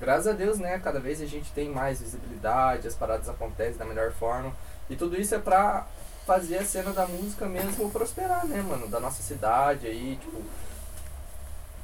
Graças 0.00 0.28
a 0.28 0.32
Deus, 0.32 0.58
né? 0.58 0.78
Cada 0.78 1.00
vez 1.00 1.20
a 1.20 1.26
gente 1.26 1.50
tem 1.52 1.68
mais 1.68 2.00
visibilidade, 2.00 2.86
as 2.86 2.94
paradas 2.94 3.28
acontecem 3.28 3.76
da 3.76 3.84
melhor 3.84 4.12
forma. 4.12 4.52
E 4.88 4.96
tudo 4.96 5.20
isso 5.20 5.34
é 5.34 5.38
pra 5.38 5.86
fazer 6.26 6.58
a 6.58 6.64
cena 6.64 6.92
da 6.92 7.06
música 7.06 7.46
mesmo 7.46 7.90
prosperar, 7.90 8.46
né, 8.46 8.62
mano? 8.62 8.86
Da 8.88 9.00
nossa 9.00 9.22
cidade 9.22 9.86
aí, 9.86 10.18
tipo. 10.20 10.42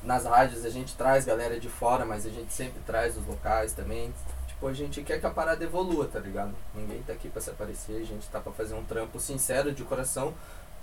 Nas 0.03 0.27
rádios 0.27 0.67
a 0.67 0.71
gente 0.71 0.95
traz 0.95 1.25
galera 1.25 1.59
de 1.59 1.69
fora, 1.69 2.05
mas 2.05 2.27
a 2.27 2.31
gente 2.31 2.53
sempre 2.53 2.81
traz 2.87 3.17
os 3.17 3.27
locais 3.27 3.73
também. 3.73 4.13
Tipo, 4.47 4.69
a 4.69 4.73
gente 4.73 5.03
quer 5.03 5.19
que 5.19 5.27
a 5.27 5.31
parada 5.31 5.65
evolua, 5.65 6.07
tá 6.07 6.19
ligado? 6.19 6.55
Ninguém 6.75 7.03
tá 7.03 7.15
aqui 7.15 7.29
pra 7.29 7.41
se 7.41 7.51
aparecer, 7.51 8.03
a 8.03 8.05
gente 8.05 8.29
tá 8.29 8.39
pra 8.39 8.53
fazer 8.53 8.75
um 8.75 8.85
trampo 8.85 9.19
sincero 9.19 9.73
de 9.73 9.83
coração 9.83 10.35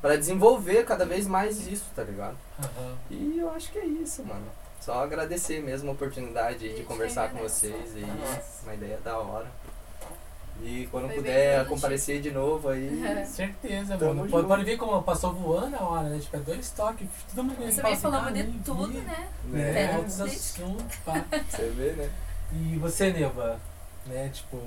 pra 0.01 0.15
desenvolver 0.15 0.83
cada 0.85 1.05
vez 1.05 1.27
mais 1.27 1.67
isso, 1.67 1.85
tá 1.95 2.03
ligado? 2.03 2.35
Aham. 2.59 2.97
E 3.11 3.37
eu 3.37 3.51
acho 3.51 3.71
que 3.71 3.77
é 3.77 3.85
isso, 3.85 4.25
mano. 4.25 4.45
Só 4.81 5.03
agradecer 5.03 5.61
mesmo 5.61 5.89
a 5.89 5.93
oportunidade 5.93 6.73
de 6.75 6.83
conversar 6.83 7.29
com 7.29 7.37
vocês 7.39 7.95
aí. 7.95 8.05
Nossa. 8.05 8.63
Uma 8.63 8.73
ideia 8.73 8.97
da 9.03 9.17
hora. 9.17 9.45
E 10.63 10.87
quando 10.91 11.07
Foi 11.07 11.15
puder 11.15 11.65
comparecer 11.67 12.21
de 12.21 12.31
novo 12.31 12.69
aí. 12.69 13.01
Certeza, 13.25 13.97
Tamo 13.97 14.15
mano. 14.15 14.29
Pode, 14.29 14.47
pode 14.47 14.63
ver 14.63 14.77
como 14.77 15.01
passou 15.03 15.33
voando 15.33 15.75
a 15.75 15.83
hora, 15.83 16.09
né? 16.09 16.19
Tipo, 16.19 16.35
é 16.35 16.39
dois 16.39 16.69
toques. 16.71 17.07
Todo 17.29 17.43
mundo 17.43 17.59
Nós 17.59 17.75
fala 17.75 17.75
também 17.75 17.93
assim, 17.93 18.01
falamos 18.01 18.27
cara, 18.29 18.35
de 18.35 18.43
nem 18.43 18.59
tudo, 18.59 18.87
vi. 18.87 18.97
né? 18.99 19.29
É, 19.53 19.97
do 19.97 20.23
assuntos, 20.23 20.95
pá. 21.05 21.25
Você 21.49 21.69
vê, 21.69 21.91
né? 21.93 22.09
E 22.53 22.77
você, 22.77 23.11
Neva, 23.11 23.59
né? 24.05 24.29
Tipo, 24.33 24.57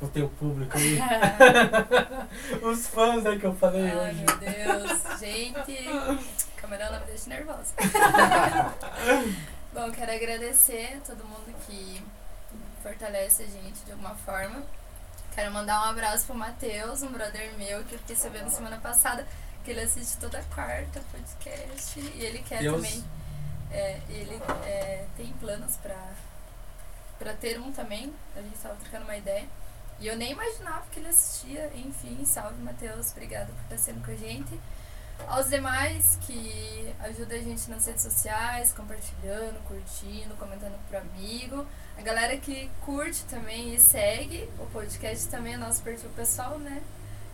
o 0.00 0.08
teu 0.08 0.28
público 0.28 0.76
aí. 0.76 0.98
Os 2.62 2.86
fãs 2.88 3.22
né, 3.22 3.36
que 3.36 3.44
eu 3.46 3.54
falei 3.54 3.90
Ai, 3.90 4.10
hoje. 4.10 4.24
meu 4.24 4.36
Deus. 4.38 5.20
Gente, 5.20 5.88
camarão 6.62 6.92
não 6.92 7.00
me 7.00 7.06
deixa 7.06 7.28
nervosa. 7.28 7.74
Bom, 9.74 9.90
quero 9.90 10.12
agradecer 10.12 10.96
a 10.96 11.00
todo 11.00 11.24
mundo 11.24 11.52
que 11.66 12.00
fortalece 12.82 13.42
a 13.42 13.46
gente 13.46 13.84
de 13.84 13.90
alguma 13.90 14.14
forma. 14.14 14.62
Quero 15.34 15.50
mandar 15.50 15.80
um 15.80 15.90
abraço 15.90 16.26
pro 16.26 16.34
Matheus, 16.34 17.02
um 17.02 17.08
brother 17.08 17.52
meu 17.58 17.82
que 17.84 17.94
eu 17.94 17.98
fiquei 17.98 18.14
sabendo 18.14 18.50
semana 18.50 18.78
passada 18.78 19.26
que 19.64 19.70
ele 19.70 19.80
assiste 19.80 20.18
toda 20.18 20.42
quarta 20.54 21.00
podcast 21.10 21.98
e 21.98 22.24
ele 22.24 22.42
quer 22.42 22.60
Deus. 22.60 22.76
também. 22.76 23.04
é, 23.70 24.00
ele 24.08 24.40
é, 24.64 25.06
tem 25.16 25.32
planos 25.34 25.76
pra, 25.76 26.10
pra 27.18 27.32
ter 27.34 27.58
um 27.58 27.72
também. 27.72 28.12
A 28.36 28.40
gente 28.40 28.58
tava 28.58 28.76
trocando 28.76 29.04
uma 29.04 29.16
ideia. 29.16 29.46
E 30.00 30.06
eu 30.06 30.16
nem 30.16 30.32
imaginava 30.32 30.84
que 30.90 31.00
ele 31.00 31.08
assistia. 31.08 31.70
Enfim, 31.74 32.24
salve 32.24 32.60
Matheus, 32.62 33.10
obrigada 33.12 33.46
por 33.46 33.62
estar 33.62 33.78
sendo 33.78 34.04
com 34.04 34.10
a 34.10 34.16
gente. 34.16 34.60
Aos 35.28 35.48
demais 35.48 36.18
que 36.22 36.94
ajudam 37.00 37.38
a 37.38 37.42
gente 37.42 37.70
nas 37.70 37.86
redes 37.86 38.02
sociais, 38.02 38.72
compartilhando, 38.72 39.62
curtindo, 39.66 40.34
comentando 40.36 40.78
pro 40.88 40.98
amigo. 40.98 41.66
A 41.96 42.02
galera 42.02 42.36
que 42.36 42.70
curte 42.84 43.24
também 43.24 43.74
e 43.74 43.78
segue 43.78 44.48
o 44.58 44.66
podcast 44.66 45.28
também 45.28 45.54
é 45.54 45.56
nosso 45.56 45.82
perfil 45.82 46.10
pessoal, 46.10 46.58
né? 46.58 46.82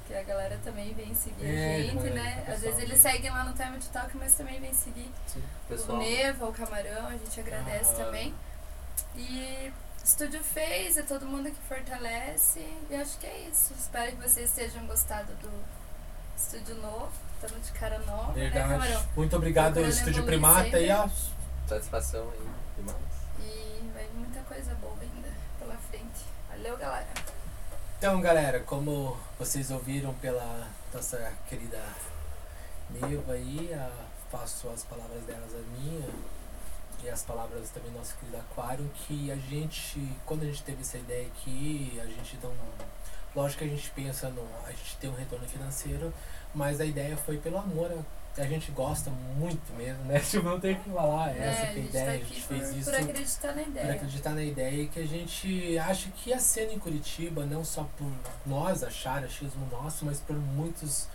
Que 0.06 0.14
a 0.14 0.22
galera 0.22 0.58
também 0.64 0.94
vem 0.94 1.14
seguir 1.14 1.44
É, 1.46 1.76
a 1.76 1.82
gente, 1.82 1.94
galera, 1.96 2.14
né? 2.14 2.44
Às 2.48 2.60
vezes 2.60 2.78
eles 2.80 3.00
seguem 3.00 3.30
lá 3.30 3.44
no 3.44 3.52
Time 3.54 3.78
to 3.78 3.88
Talk, 3.92 4.16
mas 4.16 4.34
também 4.34 4.60
vem 4.60 4.72
seguir 4.72 5.10
Sim, 5.26 5.42
o. 5.88 5.96
Neva, 5.98 6.46
o 6.46 6.52
Camarão, 6.52 7.06
a 7.08 7.16
gente 7.16 7.40
agradece 7.40 7.92
Ah. 7.92 8.04
também. 8.04 8.34
E 9.16 9.72
Estúdio 10.04 10.42
fez, 10.42 10.96
é 10.96 11.02
todo 11.02 11.26
mundo 11.26 11.50
que 11.50 11.60
fortalece. 11.68 12.60
E 12.88 12.94
acho 12.94 13.18
que 13.18 13.26
é 13.26 13.48
isso. 13.50 13.74
Espero 13.78 14.16
que 14.16 14.28
vocês 14.28 14.50
tenham 14.52 14.86
gostado 14.86 15.32
do 15.34 15.50
estúdio 16.36 16.74
novo. 16.76 17.12
Estamos 17.40 17.66
de 17.66 17.72
cara 17.72 17.98
nova, 18.00 18.32
né, 18.32 18.40
Verdade. 18.50 18.68
Camarão? 18.68 19.04
Muito 19.16 19.36
obrigado, 19.36 19.72
Procurando 19.74 19.92
Estúdio 19.92 20.24
Primata. 20.24 20.64
sempre. 20.64 20.86
E, 20.86 20.92
ó, 20.92 21.08
Satisfação 21.68 22.30
aí 22.30 22.48
demais. 22.76 22.96
E 23.40 23.90
vai 23.94 24.06
muita 24.14 24.40
coisa 24.40 24.74
boa 24.76 24.94
ainda 25.00 25.28
pela 25.58 25.76
frente. 25.76 26.24
Valeu, 26.50 26.76
galera. 26.76 27.06
Então, 27.98 28.20
galera, 28.20 28.60
como 28.60 29.16
vocês 29.38 29.70
ouviram 29.70 30.14
pela 30.14 30.66
nossa 30.94 31.32
querida 31.48 31.80
Neva 32.90 33.32
aí, 33.34 33.72
a- 33.74 33.90
faço 34.32 34.68
as 34.70 34.82
palavras 34.84 35.22
delas 35.24 35.54
a 35.54 35.58
minha 35.78 36.08
e 37.02 37.08
as 37.08 37.22
palavras 37.22 37.70
também 37.70 37.90
do 37.92 37.98
nosso 37.98 38.14
querido 38.16 38.36
Aquário, 38.38 38.90
que 38.94 39.30
a 39.30 39.36
gente, 39.36 40.00
quando 40.26 40.42
a 40.42 40.46
gente 40.46 40.62
teve 40.62 40.80
essa 40.82 40.98
ideia 40.98 41.26
aqui, 41.28 41.98
a 42.02 42.06
gente 42.06 42.38
não. 42.42 42.52
Lógico 43.36 43.62
que 43.62 43.68
a 43.68 43.68
gente 43.74 43.90
pensa 43.90 44.28
no. 44.30 44.46
A 44.66 44.70
gente 44.70 44.96
tem 44.96 45.08
um 45.10 45.14
retorno 45.14 45.46
financeiro, 45.46 46.12
mas 46.54 46.80
a 46.80 46.84
ideia 46.84 47.16
foi 47.16 47.38
pelo 47.38 47.58
amor. 47.58 47.90
A, 47.92 48.42
a 48.42 48.46
gente 48.46 48.70
gosta 48.70 49.10
muito 49.10 49.72
mesmo, 49.76 50.04
né? 50.04 50.20
Tipo, 50.22 50.44
não 50.44 50.60
tem 50.60 50.74
o 50.74 50.78
que 50.80 50.90
falar. 50.90 51.36
É, 51.36 51.48
Essa 51.48 51.62
a 51.62 51.66
que 51.66 51.66
é 51.66 51.70
a 51.70 51.74
gente 51.74 51.88
ideia, 51.88 52.06
tá 52.06 52.12
a 52.12 52.16
gente 52.16 52.40
por, 52.40 52.56
fez 52.56 52.76
isso 52.76 52.90
por 52.90 52.94
acreditar 52.94 53.48
na 53.48 53.62
por 53.62 53.68
ideia. 53.68 53.92
acreditar 53.92 54.30
na 54.30 54.42
ideia 54.44 54.82
e 54.82 54.86
que 54.86 55.00
a 55.00 55.06
gente 55.06 55.78
acha 55.78 56.08
que 56.10 56.32
a 56.32 56.38
cena 56.38 56.72
em 56.72 56.78
Curitiba, 56.78 57.44
não 57.44 57.64
só 57.64 57.88
por 57.96 58.10
nós 58.46 58.82
achar 58.84 59.24
achismo 59.24 59.66
nosso, 59.70 60.04
mas 60.04 60.20
por 60.20 60.36
muitos 60.36 61.08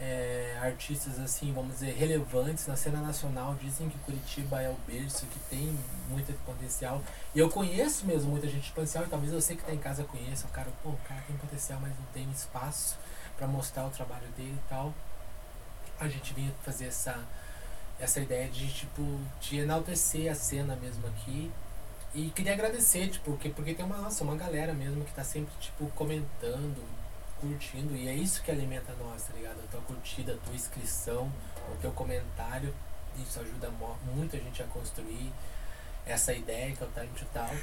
é, 0.00 0.58
artistas 0.60 1.18
assim, 1.20 1.52
vamos 1.52 1.74
dizer, 1.74 1.94
relevantes 1.94 2.66
na 2.66 2.76
cena 2.76 3.00
nacional, 3.00 3.54
dizem 3.60 3.88
que 3.88 3.98
Curitiba 3.98 4.60
é 4.60 4.68
o 4.68 4.76
berço, 4.86 5.26
que 5.26 5.38
tem 5.48 5.78
muito 6.08 6.32
potencial. 6.44 7.00
E 7.34 7.38
eu 7.38 7.48
conheço 7.48 8.04
mesmo 8.04 8.30
muita 8.30 8.48
gente 8.48 8.64
de 8.64 8.72
potencial, 8.72 9.04
e 9.04 9.08
talvez 9.08 9.32
você 9.32 9.54
que 9.54 9.60
está 9.62 9.72
em 9.72 9.78
casa 9.78 10.04
conheça, 10.04 10.46
o 10.46 10.50
cara, 10.50 10.68
pô, 10.82 10.90
o 10.90 10.98
cara 11.08 11.22
tem 11.26 11.36
potencial, 11.36 11.78
mas 11.80 11.90
não 11.90 12.06
tem 12.12 12.28
espaço 12.32 12.96
para 13.36 13.46
mostrar 13.46 13.86
o 13.86 13.90
trabalho 13.90 14.28
dele 14.36 14.56
e 14.56 14.68
tal. 14.68 14.94
A 15.98 16.08
gente 16.08 16.34
vinha 16.34 16.52
fazer 16.62 16.86
essa 16.86 17.24
essa 17.98 18.20
ideia 18.20 18.48
de 18.48 18.72
tipo 18.72 19.20
de 19.40 19.58
enaltecer 19.58 20.30
a 20.30 20.34
cena 20.34 20.74
mesmo 20.76 21.06
aqui 21.06 21.50
e 22.12 22.30
queria 22.30 22.52
agradecer 22.52 23.08
tipo 23.08 23.30
porque 23.30 23.48
porque 23.50 23.72
tem 23.72 23.84
uma 23.84 23.98
nossa 23.98 24.24
uma 24.24 24.36
galera 24.36 24.74
mesmo 24.74 25.04
que 25.04 25.12
tá 25.12 25.22
sempre 25.22 25.54
tipo 25.60 25.86
comentando 25.90 26.82
curtindo 27.40 27.94
e 27.94 28.08
é 28.08 28.14
isso 28.14 28.42
que 28.42 28.50
alimenta 28.50 28.92
nós 28.94 29.22
tá 29.22 29.34
ligado 29.34 29.60
a 29.60 29.66
tua 29.70 29.80
curtida 29.82 30.34
a 30.34 30.36
tua 30.38 30.54
inscrição 30.54 31.30
o 31.72 31.76
teu 31.80 31.92
comentário 31.92 32.74
isso 33.16 33.38
ajuda 33.38 33.70
muito 34.12 34.34
a 34.34 34.40
gente 34.40 34.60
a 34.60 34.66
construir 34.66 35.32
essa 36.04 36.32
ideia 36.32 36.74
que 36.74 36.82
é 36.82 36.86
o 36.86 36.90
Time 36.90 37.08
to 37.16 37.24
Talk 37.32 37.56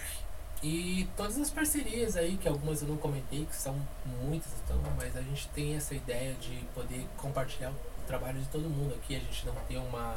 e 0.64 1.08
todas 1.18 1.38
as 1.40 1.50
parcerias 1.50 2.16
aí 2.16 2.38
que 2.38 2.48
algumas 2.48 2.82
eu 2.82 2.88
não 2.88 2.98
comentei 2.98 3.46
que 3.46 3.56
são 3.56 3.76
muitas 4.06 4.52
então 4.64 4.78
mas 4.96 5.18
a 5.18 5.22
gente 5.22 5.48
tem 5.50 5.76
essa 5.76 5.96
ideia 5.96 6.34
de 6.36 6.64
poder 6.76 7.08
compartilhar 7.18 7.72
o 7.72 8.06
trabalho 8.06 8.40
de 8.40 8.48
todo 8.50 8.70
mundo 8.70 8.94
aqui 8.94 9.16
a 9.16 9.20
gente 9.20 9.46
não 9.46 9.56
tem 9.68 9.78
uma 9.78 10.16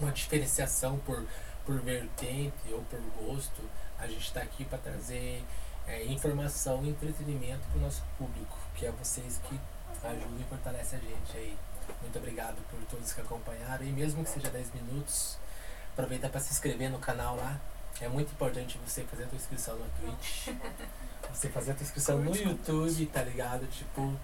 uma 0.00 0.10
diferenciação 0.10 0.98
por 1.00 1.26
por 1.64 1.80
vertente 1.80 2.72
ou 2.72 2.82
por 2.82 3.00
gosto. 3.22 3.62
A 3.98 4.06
gente 4.06 4.26
está 4.26 4.40
aqui 4.40 4.64
para 4.64 4.78
trazer 4.78 5.44
é, 5.86 6.04
informação 6.06 6.84
e 6.84 6.88
entretenimento 6.88 7.60
para 7.68 7.78
o 7.78 7.80
nosso 7.82 8.02
público 8.18 8.58
que 8.74 8.86
é 8.86 8.90
vocês 8.90 9.40
que 9.44 9.60
ajudam 10.02 10.40
e 10.40 10.44
fortalecem 10.44 10.98
a 10.98 11.02
gente 11.02 11.36
aí. 11.36 11.56
Muito 12.02 12.18
obrigado 12.18 12.56
por 12.70 12.80
todos 12.86 13.12
que 13.12 13.20
acompanharam 13.20 13.84
e 13.84 13.92
mesmo 13.92 14.24
que 14.24 14.30
seja 14.30 14.48
10 14.48 14.74
minutos 14.74 15.36
aproveita 15.92 16.28
para 16.28 16.40
se 16.40 16.52
inscrever 16.52 16.90
no 16.90 16.98
canal 16.98 17.36
lá 17.36 17.60
é 18.00 18.08
muito 18.08 18.32
importante 18.32 18.78
você 18.86 19.02
fazer 19.04 19.24
a 19.24 19.26
tua 19.26 19.36
inscrição 19.36 19.76
no 19.76 19.84
Twitch 20.00 20.48
você 21.32 21.48
fazer 21.48 21.72
a 21.72 21.74
tua 21.74 21.84
inscrição 21.84 22.18
no 22.18 22.34
YouTube 22.34 23.06
tá 23.06 23.22
ligado 23.22 23.66
tipo 23.66 24.14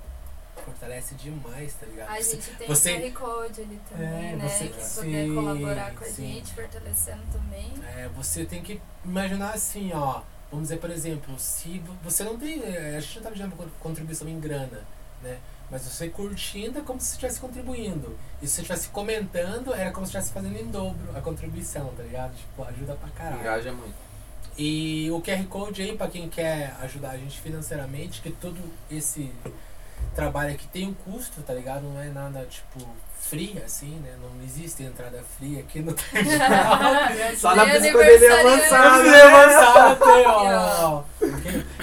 fortalece 0.65 1.15
demais 1.17 1.75
tá 1.75 1.87
ligado 1.87 2.11
A 2.11 2.21
gente 2.21 2.51
tem 2.53 2.67
você- 2.67 2.99
QR 2.99 3.13
Code 3.13 3.61
ali 3.61 3.81
também, 3.91 4.07
É, 4.33 4.37
né? 4.37 4.49
você- 4.49 4.69
que 4.69 4.75
poder 4.95 5.27
sim, 5.27 5.35
colaborar 5.35 5.95
com 5.95 6.05
a 6.05 6.09
sim. 6.09 6.27
gente, 6.35 6.55
fortalecendo 6.55 7.23
também. 7.33 7.73
É, 7.95 8.09
você 8.17 8.45
tem 8.47 8.63
que 8.63 8.81
imaginar 9.05 9.51
assim, 9.55 9.93
ó. 9.93 10.23
Vamos 10.51 10.69
dizer, 10.69 10.81
por 10.81 10.91
exemplo, 10.91 11.39
se 11.39 11.79
vo- 11.81 11.95
você 12.03 12.25
não 12.25 12.39
tem. 12.39 12.63
é, 12.63 12.97
A 12.97 13.01
gente 13.01 13.17
não 13.17 13.23
tá 13.25 13.31
pedindo 13.31 13.55
con- 13.57 13.69
contribuição 13.81 14.27
em 14.29 14.41
grana, 14.41 14.83
né? 15.23 15.39
Mas 15.71 15.83
você 15.83 16.09
curtindo 16.09 16.79
é 16.79 16.83
como 16.83 17.01
se 17.01 17.07
você 17.07 17.13
estivesse 17.15 17.41
contribuindo. 17.41 18.17
E 18.41 18.47
se 18.47 18.55
você 18.55 18.61
estivesse 18.63 18.89
comentando, 18.89 19.75
era 19.75 19.91
como 19.91 20.07
se 20.07 20.11
estivesse 20.11 20.33
fazendo 20.33 20.57
em 20.59 20.71
dobro 20.71 21.17
a 21.17 21.21
contribuição, 21.21 21.93
tá 21.97 22.03
ligado? 22.03 22.37
Tipo, 22.37 22.63
ajuda 22.65 22.95
pra 22.95 23.09
caralho. 23.11 23.41
Engaja 23.41 23.73
muito. 23.73 23.95
E 24.59 25.11
o 25.11 25.21
QR 25.21 25.45
Code 25.49 25.83
aí, 25.83 25.97
pra 25.97 26.09
quem 26.09 26.29
quer 26.29 26.75
ajudar 26.81 27.11
a 27.11 27.17
gente 27.17 27.41
financeiramente, 27.41 28.23
que 28.23 28.31
todo 28.31 28.59
esse 28.91 29.31
trabalho 30.15 30.55
aqui 30.55 30.67
tem 30.69 30.89
um 30.89 30.95
custo, 30.95 31.43
tá 31.43 31.53
ligado? 31.53 31.83
Não 31.83 32.01
é 32.01 32.09
nada, 32.09 32.47
tipo, 32.47 32.89
free, 33.29 33.61
assim, 33.65 33.91
né? 34.05 34.15
Não 34.21 34.43
existe 34.45 34.83
entrada 34.83 35.23
free 35.39 35.59
aqui 35.59 35.81
no 35.81 35.95
Só 37.37 37.55
na 37.55 37.67
psicodelia 37.67 38.41
avançada. 38.41 39.97
Tem, 39.97 40.27
ó. 40.27 41.03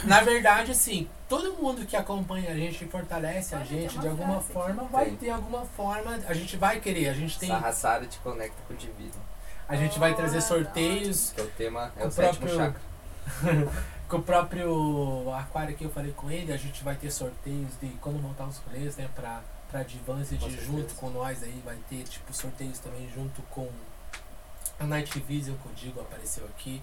Na 0.06 0.22
verdade, 0.22 0.72
assim, 0.72 1.08
todo 1.28 1.54
mundo 1.54 1.86
que 1.86 1.96
acompanha 1.96 2.52
a 2.52 2.56
gente 2.56 2.84
e 2.84 2.88
fortalece 2.88 3.56
a 3.56 3.60
Olha, 3.60 3.66
gente 3.68 3.98
de 4.00 4.08
alguma 4.08 4.40
frase 4.42 4.54
forma, 4.54 4.84
vai 4.84 5.06
Tem. 5.06 5.16
ter 5.16 5.30
alguma 5.32 5.66
forma, 5.66 6.20
a 6.28 6.34
gente 6.34 6.58
vai 6.58 6.80
querer, 6.80 7.10
a 7.10 7.14
gente 7.14 7.38
tem, 7.40 7.50
Sarraçara 7.50 8.06
te 8.06 8.18
conecta 8.20 8.58
com 8.68 8.74
o 8.74 8.78
divino. 8.78 9.12
a 9.68 9.76
gente 9.76 9.98
vai 10.00 10.14
trazer 10.16 10.38
Oh, 10.38 10.42
sorteios 10.42 11.32
Que 11.36 11.42
é 11.42 11.44
o 11.44 11.48
tema, 11.48 11.92
é 11.98 12.04
O 12.04 12.08
o, 12.08 12.12
sétimo 12.12 12.48
próprio- 12.48 12.58
chakra. 12.58 13.72
com 14.08 14.18
o 14.18 14.22
próprio 14.22 15.34
aquário 15.34 15.76
que 15.76 15.86
eu 15.86 15.90
falei 15.90 16.12
com 16.12 16.30
ele, 16.30 16.52
a 16.54 16.58
gente 16.58 16.84
vai 16.84 16.96
ter 16.96 17.10
sorteios 17.12 17.70
de 17.82 17.88
quando 18.02 18.20
montar 18.22 18.46
os 18.46 18.58
rolês, 18.60 18.96
né, 18.98 19.08
pra, 19.16 19.42
pra 19.74 19.82
Advance 19.82 20.38
de 20.38 20.64
junto 20.64 20.94
com 20.94 21.10
nós 21.10 21.42
aí, 21.42 21.60
vai 21.66 21.76
ter 21.90 22.04
tipo 22.04 22.32
sorteios 22.32 22.78
também 22.78 23.10
junto 23.10 23.42
com 23.50 23.68
a 24.80 24.86
Night 24.86 25.20
Vision 25.22 25.58
que 25.58 25.68
o 25.68 25.72
Digo 25.74 26.00
apareceu 26.00 26.46
aqui, 26.46 26.80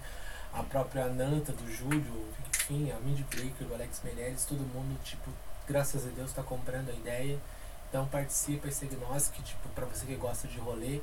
a 0.51 0.61
própria 0.61 1.07
Nanta 1.07 1.53
do 1.53 1.71
Júlio, 1.71 2.27
enfim, 2.49 2.91
a 2.91 2.99
Mindy 2.99 3.23
Breaker 3.23 3.65
do 3.65 3.73
Alex 3.73 4.01
Meirelles, 4.03 4.43
todo 4.43 4.59
mundo, 4.59 4.99
tipo, 5.05 5.31
graças 5.65 6.05
a 6.05 6.09
Deus 6.09 6.33
tá 6.33 6.43
comprando 6.43 6.89
a 6.89 6.93
ideia. 6.93 7.39
Então 7.87 8.05
participa 8.07 8.67
e 8.67 8.71
segue 8.73 8.97
nós, 8.97 9.29
que 9.29 9.41
tipo, 9.41 9.69
pra 9.69 9.85
você 9.85 10.05
que 10.05 10.15
gosta 10.15 10.49
de 10.49 10.59
rolê, 10.59 11.01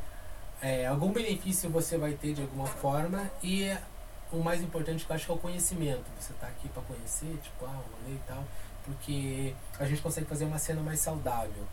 é, 0.61 0.87
algum 0.87 1.11
benefício 1.11 1.71
você 1.71 1.97
vai 1.97 2.13
ter 2.13 2.35
de 2.35 2.43
alguma 2.43 2.67
forma 2.67 3.31
e 3.43 3.75
o 4.31 4.43
mais 4.43 4.61
importante 4.63 5.07
que 5.07 5.11
eu 5.11 5.17
acho 5.17 5.25
que 5.25 5.33
é 5.33 5.35
o 5.35 5.39
conhecimento. 5.39 6.05
Você 6.21 6.35
tá 6.35 6.49
aqui 6.49 6.69
para 6.69 6.83
conhecer, 6.83 7.39
tipo, 7.43 7.65
ah, 7.65 7.81
o 7.81 8.05
rolê 8.05 8.17
e 8.17 8.21
tal, 8.27 8.45
porque 8.85 9.55
a 9.79 9.87
gente 9.87 10.03
consegue 10.03 10.27
fazer 10.27 10.45
uma 10.45 10.59
cena 10.59 10.83
mais 10.83 11.01
saudável. 11.01 11.67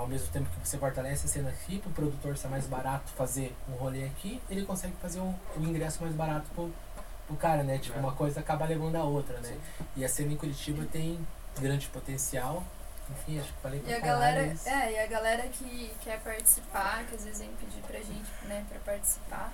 Ao 0.00 0.06
mesmo 0.06 0.28
tempo 0.32 0.48
que 0.50 0.66
você 0.68 0.78
fortalece 0.78 1.26
a 1.26 1.28
cena 1.28 1.50
aqui, 1.50 1.78
pro 1.78 1.90
produtor 1.90 2.36
ser 2.36 2.48
mais 2.48 2.66
barato 2.66 3.10
fazer 3.12 3.54
um 3.68 3.72
rolê 3.72 4.04
aqui, 4.04 4.40
ele 4.50 4.64
consegue 4.64 4.94
fazer 5.00 5.20
o, 5.20 5.34
o 5.56 5.60
ingresso 5.62 6.02
mais 6.02 6.14
barato 6.14 6.46
pro, 6.54 6.72
pro 7.26 7.36
cara, 7.36 7.62
né? 7.62 7.78
Tipo, 7.78 7.96
É. 7.98 8.00
uma 8.00 8.12
coisa 8.12 8.40
acaba 8.40 8.64
levando 8.66 8.96
a 8.96 9.04
outra, 9.04 9.38
né? 9.40 9.56
E 9.96 10.04
a 10.04 10.08
cena 10.08 10.32
em 10.32 10.36
Curitiba 10.36 10.84
tem 10.90 11.24
grande 11.58 11.86
potencial. 11.88 12.64
Enfim, 13.10 13.40
acho 13.40 13.52
que 13.52 13.60
falei 13.60 13.80
pra 13.80 13.90
E 13.90 13.94
a 13.94 13.98
galera, 14.00 14.46
isso. 14.46 14.68
é, 14.68 14.92
e 14.92 14.98
a 15.00 15.06
galera 15.06 15.42
que 15.48 15.92
quer 16.00 16.20
participar, 16.20 17.04
que 17.06 17.16
às 17.16 17.24
vezes 17.24 17.40
vem 17.40 17.50
pedir 17.60 17.82
pra 17.82 17.98
gente, 17.98 18.30
né, 18.44 18.64
pra 18.68 18.78
participar, 18.80 19.52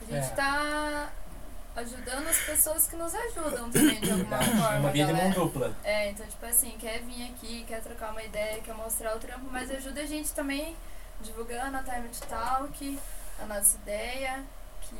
a 0.00 0.04
gente 0.04 0.26
É. 0.26 0.34
tá 0.34 1.08
ajudando 1.76 2.26
as 2.28 2.38
pessoas 2.38 2.86
que 2.86 2.96
nos 2.96 3.14
ajudam 3.14 3.70
também, 3.70 4.00
de 4.00 4.10
alguma 4.10 4.38
forma. 4.38 4.74
é 4.74 4.78
uma 4.78 4.90
via 4.90 5.06
de 5.06 5.12
mão 5.12 5.30
dupla. 5.30 5.74
É, 5.84 6.10
então, 6.10 6.26
tipo 6.26 6.44
assim, 6.46 6.74
quer 6.78 7.00
vir 7.02 7.30
aqui, 7.30 7.64
quer 7.66 7.80
trocar 7.80 8.10
uma 8.10 8.22
ideia, 8.22 8.60
quer 8.60 8.74
mostrar 8.74 9.16
o 9.16 9.18
trampo, 9.20 9.46
mas 9.50 9.70
ajuda 9.70 10.00
a 10.00 10.06
gente 10.06 10.30
também 10.32 10.76
divulgando 11.20 11.76
a 11.76 11.82
Time 11.82 12.08
to 12.08 12.26
Talk, 12.28 12.98
a 13.40 13.46
nossa 13.46 13.76
ideia, 13.76 14.42
que 14.82 14.96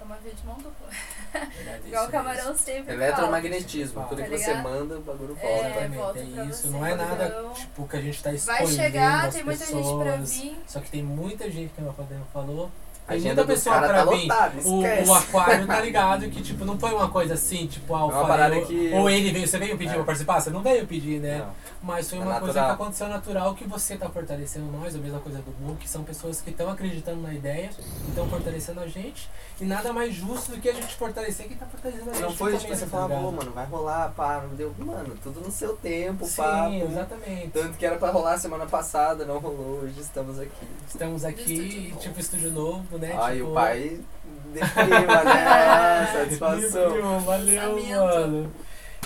é 0.00 0.04
uma 0.04 0.16
via 0.16 0.32
de 0.34 0.44
mão 0.46 0.56
dupla. 0.56 0.88
Verdade, 1.32 1.82
Igual 1.88 2.06
o 2.06 2.10
Camarão 2.10 2.56
sempre 2.56 2.92
Eletromagnetismo, 2.94 3.94
Fala. 3.94 4.08
tudo 4.08 4.18
Tá 4.22 4.28
que 4.28 4.38
você 4.38 4.54
manda, 4.54 4.98
o 4.98 5.00
bagulho 5.02 5.36
É, 5.40 5.46
volta. 5.46 5.66
Exatamente, 5.68 5.96
volta 5.96 6.18
é 6.18 6.22
isso. 6.46 6.62
você, 6.62 6.68
Não 6.68 6.86
é 6.86 6.94
nada 6.94 7.26
então. 7.26 7.52
tipo 7.54 7.88
que 7.88 7.96
a 7.96 8.00
gente 8.00 8.22
tá 8.22 8.30
Vai 8.30 8.36
escolhendo 8.36 8.72
chegar, 8.72 9.24
as 9.26 9.34
tem 9.34 9.44
muita 9.44 9.64
pessoas. 9.64 9.86
gente 9.86 10.02
pra 10.02 10.16
vir. 10.16 10.62
Só 10.66 10.80
que 10.80 10.90
tem 10.90 11.02
muita 11.02 11.50
gente, 11.50 11.72
como 11.74 11.90
a 11.90 11.92
Fadena 11.92 12.24
falou, 12.32 12.70
tem 13.06 13.16
agenda 13.16 13.34
muita 13.44 13.52
pessoa 13.52 13.78
pra 13.78 13.88
tá 13.88 14.04
vir. 14.04 14.22
lotada, 14.22 14.52
O, 14.64 14.80
o 15.08 15.14
aquário 15.14 15.66
tá 15.66 15.80
ligado 15.82 16.28
que, 16.30 16.42
tipo, 16.42 16.64
não 16.64 16.78
foi 16.78 16.92
uma 16.94 17.08
coisa 17.08 17.34
assim, 17.34 17.66
tipo, 17.66 17.94
ah, 17.94 18.00
eu 18.00 18.10
É 18.10 18.14
uma 18.14 18.26
falei, 18.26 18.60
ou, 18.60 18.66
que- 18.66 18.92
ou 18.94 19.10
ele 19.10 19.32
veio, 19.32 19.46
você 19.46 19.58
veio 19.58 19.76
pedir 19.76 19.90
É. 19.92 19.94
pra 19.94 20.04
participar? 20.04 20.40
Você 20.40 20.50
não 20.50 20.62
veio 20.62 20.86
pedir, 20.86 21.20
né? 21.20 21.38
Não. 21.38 21.72
Mas 21.82 22.08
foi 22.08 22.18
É 22.18 22.22
uma 22.22 22.38
coisa 22.38 22.46
natural. 22.46 22.66
que 22.76 22.82
aconteceu 22.82 23.08
natural 23.08 23.54
que 23.54 23.64
você 23.64 23.96
tá 23.96 24.08
fortalecendo 24.08 24.66
nós, 24.66 24.94
a 24.94 24.98
mesma 24.98 25.18
coisa 25.18 25.38
do 25.38 25.50
Book, 25.50 25.78
que 25.80 25.88
são 25.88 26.04
pessoas 26.04 26.40
que 26.40 26.50
estão 26.50 26.70
acreditando 26.70 27.20
na 27.22 27.34
ideia, 27.34 27.70
que 27.70 28.08
estão 28.08 28.28
fortalecendo 28.28 28.78
a 28.80 28.86
gente, 28.86 29.28
e 29.60 29.64
nada 29.64 29.92
mais 29.92 30.14
justo 30.14 30.52
do 30.52 30.60
que 30.60 30.68
a 30.68 30.72
gente 30.72 30.94
fortalecer 30.94 31.48
quem 31.48 31.56
tá 31.56 31.66
fortalecendo 31.66 32.10
a 32.10 32.14
gente. 32.14 32.22
Não 32.22 32.32
foi 32.32 32.56
tipo 32.56 32.74
você 32.74 32.86
falar, 32.86 33.08
ligado? 33.08 33.22
pô, 33.24 33.32
mano, 33.32 33.50
vai 33.50 33.66
rolar, 33.66 34.12
pá, 34.16 34.44
não 34.48 34.54
deu. 34.54 34.72
Mano, 34.78 35.14
tudo 35.22 35.40
no 35.40 35.50
seu 35.50 35.74
tempo, 35.76 36.24
Sim, 36.24 36.36
pá. 36.36 36.68
pum. 36.68 36.88
exatamente. 36.90 37.48
Tanto 37.48 37.76
que 37.76 37.84
era 37.84 37.96
pra 37.96 38.10
rolar 38.12 38.38
semana 38.38 38.66
passada, 38.66 39.24
não 39.24 39.38
rolou, 39.38 39.80
hoje 39.82 39.98
estamos 40.00 40.38
aqui. 40.38 40.52
Estamos 40.88 41.24
aqui, 41.24 41.40
Estúdio 41.52 41.96
tipo, 41.96 42.20
estúdio 42.20 42.52
novo, 42.52 42.91
né? 42.98 43.16
Aí 43.20 43.38
tipo, 43.38 43.50
o 43.50 43.54
pai 43.54 44.00
deprima, 44.52 45.24
né? 45.24 46.06
Satisfação. 46.12 47.20
Valeu, 47.20 47.78
mano. 47.96 48.52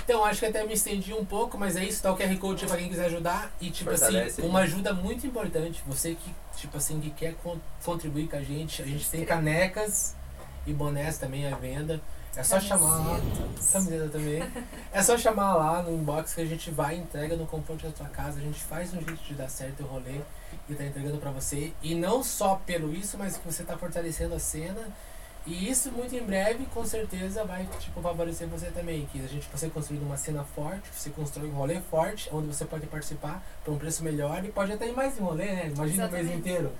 Então, 0.04 0.24
acho 0.24 0.38
que 0.38 0.46
até 0.46 0.64
me 0.64 0.72
estendi 0.74 1.12
um 1.12 1.24
pouco, 1.24 1.58
mas 1.58 1.74
é 1.74 1.84
isso, 1.84 2.00
tá 2.00 2.12
o 2.12 2.16
QR 2.16 2.36
Code 2.38 2.64
pra 2.66 2.76
quem 2.76 2.88
quiser 2.88 3.06
ajudar. 3.06 3.50
E, 3.60 3.70
tipo 3.70 3.90
Fortalece 3.90 4.40
assim, 4.40 4.48
uma 4.48 4.60
ajuda 4.60 4.92
muito 4.92 5.26
importante, 5.26 5.82
você 5.84 6.14
que, 6.14 6.32
tipo 6.56 6.76
assim, 6.76 7.00
que 7.00 7.10
quer 7.10 7.34
con- 7.42 7.58
contribuir 7.84 8.28
com 8.28 8.36
a 8.36 8.42
gente, 8.42 8.82
a 8.82 8.86
gente 8.86 9.08
tem 9.10 9.24
canecas 9.24 10.14
e 10.64 10.72
bonés 10.72 11.18
também 11.18 11.52
à 11.52 11.56
venda. 11.56 12.00
É 12.36 12.42
só 12.44 12.60
chamar 12.60 12.98
lá. 12.98 13.16
Camisetas. 13.18 13.70
Camiseta 13.72 14.08
também. 14.10 14.42
É 14.92 15.02
só 15.02 15.16
chamar 15.18 15.54
lá 15.54 15.82
no 15.82 15.90
inbox 15.92 16.34
que 16.34 16.40
a 16.42 16.46
gente 16.46 16.70
vai, 16.70 16.94
entrega 16.96 17.34
no 17.34 17.46
conforto 17.46 17.86
da 17.86 17.92
tua 17.92 18.06
casa, 18.08 18.38
a 18.38 18.42
gente 18.42 18.60
faz 18.62 18.92
um 18.94 19.00
jeito 19.00 19.24
de 19.24 19.34
dar 19.34 19.48
certo 19.48 19.82
o 19.82 19.86
rolê 19.86 20.20
e 20.68 20.74
tá 20.74 20.84
entregando 20.84 21.18
pra 21.18 21.30
você. 21.30 21.72
E 21.82 21.94
não 21.94 22.22
só 22.22 22.56
pelo 22.66 22.94
isso, 22.94 23.16
mas 23.18 23.36
que 23.36 23.46
você 23.46 23.62
tá 23.62 23.76
fortalecendo 23.76 24.34
a 24.34 24.38
cena. 24.38 24.88
E 25.46 25.70
isso 25.70 25.92
muito 25.92 26.12
em 26.12 26.24
breve, 26.24 26.66
com 26.74 26.84
certeza, 26.84 27.44
vai 27.44 27.68
tipo, 27.78 28.00
favorecer 28.00 28.48
você 28.48 28.66
também. 28.66 29.06
Que 29.12 29.20
a 29.24 29.28
gente 29.28 29.48
você 29.52 29.68
construindo 29.68 30.02
uma 30.02 30.16
cena 30.16 30.42
forte, 30.42 30.88
você 30.92 31.08
constrói 31.10 31.48
um 31.48 31.52
rolê 31.52 31.80
forte, 31.80 32.28
onde 32.32 32.48
você 32.48 32.64
pode 32.64 32.86
participar 32.88 33.40
por 33.64 33.72
um 33.72 33.78
preço 33.78 34.02
melhor 34.02 34.44
e 34.44 34.50
pode 34.50 34.72
até 34.72 34.88
ir 34.88 34.92
mais 34.92 35.16
em 35.16 35.22
rolê, 35.22 35.46
né? 35.46 35.70
Imagina 35.74 36.08
o 36.08 36.10
mês 36.10 36.24
Exatamente. 36.24 36.36
inteiro. 36.36 36.72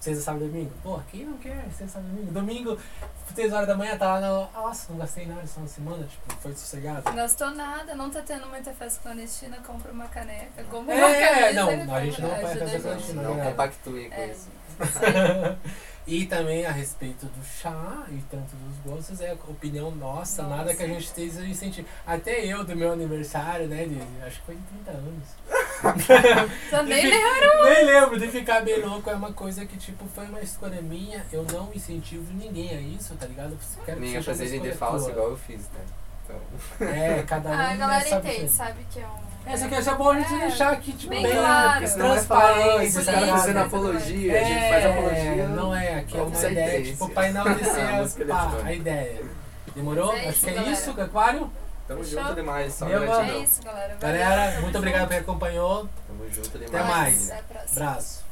Sexta, 0.00 0.22
sábado 0.22 0.44
e 0.44 0.48
domingo. 0.48 0.72
Pô, 0.82 1.00
quem 1.10 1.24
não 1.24 1.36
quer 1.38 1.64
sexta, 1.76 1.88
sábado 2.00 2.08
e 2.12 2.16
domingo? 2.16 2.32
Domingo, 2.32 2.78
3 3.34 3.52
horas 3.52 3.66
da 3.66 3.76
manhã, 3.76 3.96
tá 3.96 4.14
lá 4.14 4.20
no. 4.20 4.48
Nossa, 4.52 4.92
não 4.92 4.98
gastei 4.98 5.26
nada 5.26 5.46
só 5.46 5.60
uma 5.60 5.68
semana, 5.68 6.04
tipo, 6.06 6.34
foi 6.40 6.52
sossegado. 6.52 7.02
Não 7.06 7.14
gastou 7.16 7.50
nada, 7.50 7.94
não 7.94 8.08
tá 8.10 8.22
tendo 8.22 8.46
muita 8.46 8.72
festa 8.72 9.00
clandestina, 9.02 9.56
compra 9.66 9.90
uma 9.92 10.06
caneca, 10.06 10.62
compra 10.70 10.94
uma 10.94 11.06
É, 11.08 11.52
camisa. 11.52 11.60
não, 11.60 11.70
e 11.70 11.74
a 11.74 12.04
gente 12.04 12.20
não 12.20 12.28
compra, 12.30 12.42
vai 12.42 12.50
ajuda 12.52 12.60
fazer 12.60 12.62
a 12.62 12.66
gente. 12.68 12.82
clandestina, 12.82 13.22
Não 13.22 13.34
né? 13.34 13.44
compactue 13.50 14.08
com 14.08 14.14
É, 14.14 14.26
isso. 14.28 14.48
E 16.08 16.24
também 16.26 16.64
a 16.64 16.70
respeito 16.70 17.26
do 17.26 17.44
chá 17.44 18.04
e 18.10 18.22
tanto 18.30 18.54
dos 18.54 18.76
gostos, 18.84 19.20
é 19.20 19.32
opinião 19.48 19.90
nossa, 19.90 20.44
Nossa. 20.44 20.56
nada 20.56 20.72
que 20.72 20.80
a 20.84 20.86
gente 20.86 21.04
esteja 21.04 21.44
incentivo. 21.44 21.88
Até 22.06 22.44
eu, 22.46 22.62
do 22.62 22.76
meu 22.76 22.92
aniversário, 22.92 23.66
né, 23.66 23.84
de, 23.86 24.00
acho 24.24 24.38
que 24.38 24.46
foi 24.46 24.54
de 24.54 24.62
30 24.84 24.90
anos. 24.92 25.28
Também 26.70 27.02
De 27.02 27.10
fi- 27.10 27.16
lembro. 27.16 27.64
Nem 27.64 27.84
lembro 27.84 28.18
de 28.18 28.28
ficar 28.28 28.62
bem 28.62 28.80
louco, 28.80 29.08
é 29.10 29.14
uma 29.14 29.32
coisa 29.32 29.64
que, 29.66 29.76
tipo, 29.76 30.04
foi 30.14 30.24
uma 30.26 30.40
escolha 30.40 30.80
minha, 30.82 31.24
eu 31.32 31.44
não 31.52 31.70
incentivo 31.74 32.24
ninguém 32.32 32.70
a 32.70 32.80
isso, 32.80 33.14
tá 33.16 33.26
ligado? 33.26 33.56
Quero 33.84 33.96
que 33.98 34.02
Nem 34.02 34.12
seja 34.14 34.30
a 34.32 34.34
fazer 34.34 34.60
de 34.60 34.72
falso 34.72 35.10
igual 35.10 35.30
eu 35.30 35.36
fiz, 35.36 35.60
né? 35.60 35.80
Então, 36.24 36.88
É, 36.88 37.22
cada 37.22 37.48
um. 37.50 37.52
Ah, 37.52 37.56
a 37.56 37.68
né, 37.68 37.76
galera 37.76 38.04
sabe 38.08 38.28
entende, 38.28 38.44
que- 38.46 38.50
sabe 38.52 38.86
que 38.92 39.00
é 39.00 39.06
um. 39.06 39.26
É, 39.48 39.56
só 39.56 39.68
que 39.68 39.74
é 39.76 39.94
bom 39.94 40.10
a 40.10 40.18
gente 40.20 40.34
É, 40.34 40.38
deixar 40.38 40.72
aqui, 40.72 40.92
tipo, 40.92 41.10
bem 41.10 41.22
bem, 41.22 41.32
claro. 41.32 41.86
falar, 41.86 42.08
transparente, 42.08 42.84
esses 42.86 43.04
caras 43.06 43.30
fazendo 43.30 43.58
apologia, 43.60 44.40
a 44.40 44.44
gente 44.44 44.68
faz 44.68 44.86
apologia. 44.86 45.48
Não 45.48 45.74
é, 45.76 45.94
aqui 46.00 46.18
é 46.18 46.22
uma 46.22 46.50
ideia, 46.50 46.82
tipo, 46.82 47.08
pra 47.10 47.28
enaltecer 47.28 47.84
Ah, 47.86 47.88
a, 47.98 48.02
música 48.02 48.24
pá, 48.24 48.40
eletrônica. 48.42 48.68
a 48.68 48.72
ideia. 48.72 49.22
Demorou? 49.76 50.12
É 50.14 50.20
Acho 50.20 50.28
isso, 50.30 50.40
que 50.46 50.50
é 50.50 50.54
galera. 50.54 50.72
isso, 50.72 50.90
Aquário. 51.00 51.50
Tamo 51.86 52.02
junto 52.02 52.34
demais. 52.34 52.74
Só 52.74 52.86
Meu 52.86 53.00
gratidão. 53.00 53.36
É 53.36 53.42
isso, 53.42 53.62
galera. 53.62 54.60
Muito 54.60 54.78
obrigado 54.78 55.08
por 55.08 55.16
acompanhou. 55.16 55.88
Tamo 56.06 56.30
junto 56.32 56.58
demais. 56.58 56.74
Até 56.74 56.82
mais. 56.82 57.30
Até 57.30 57.74
Braço. 57.74 58.26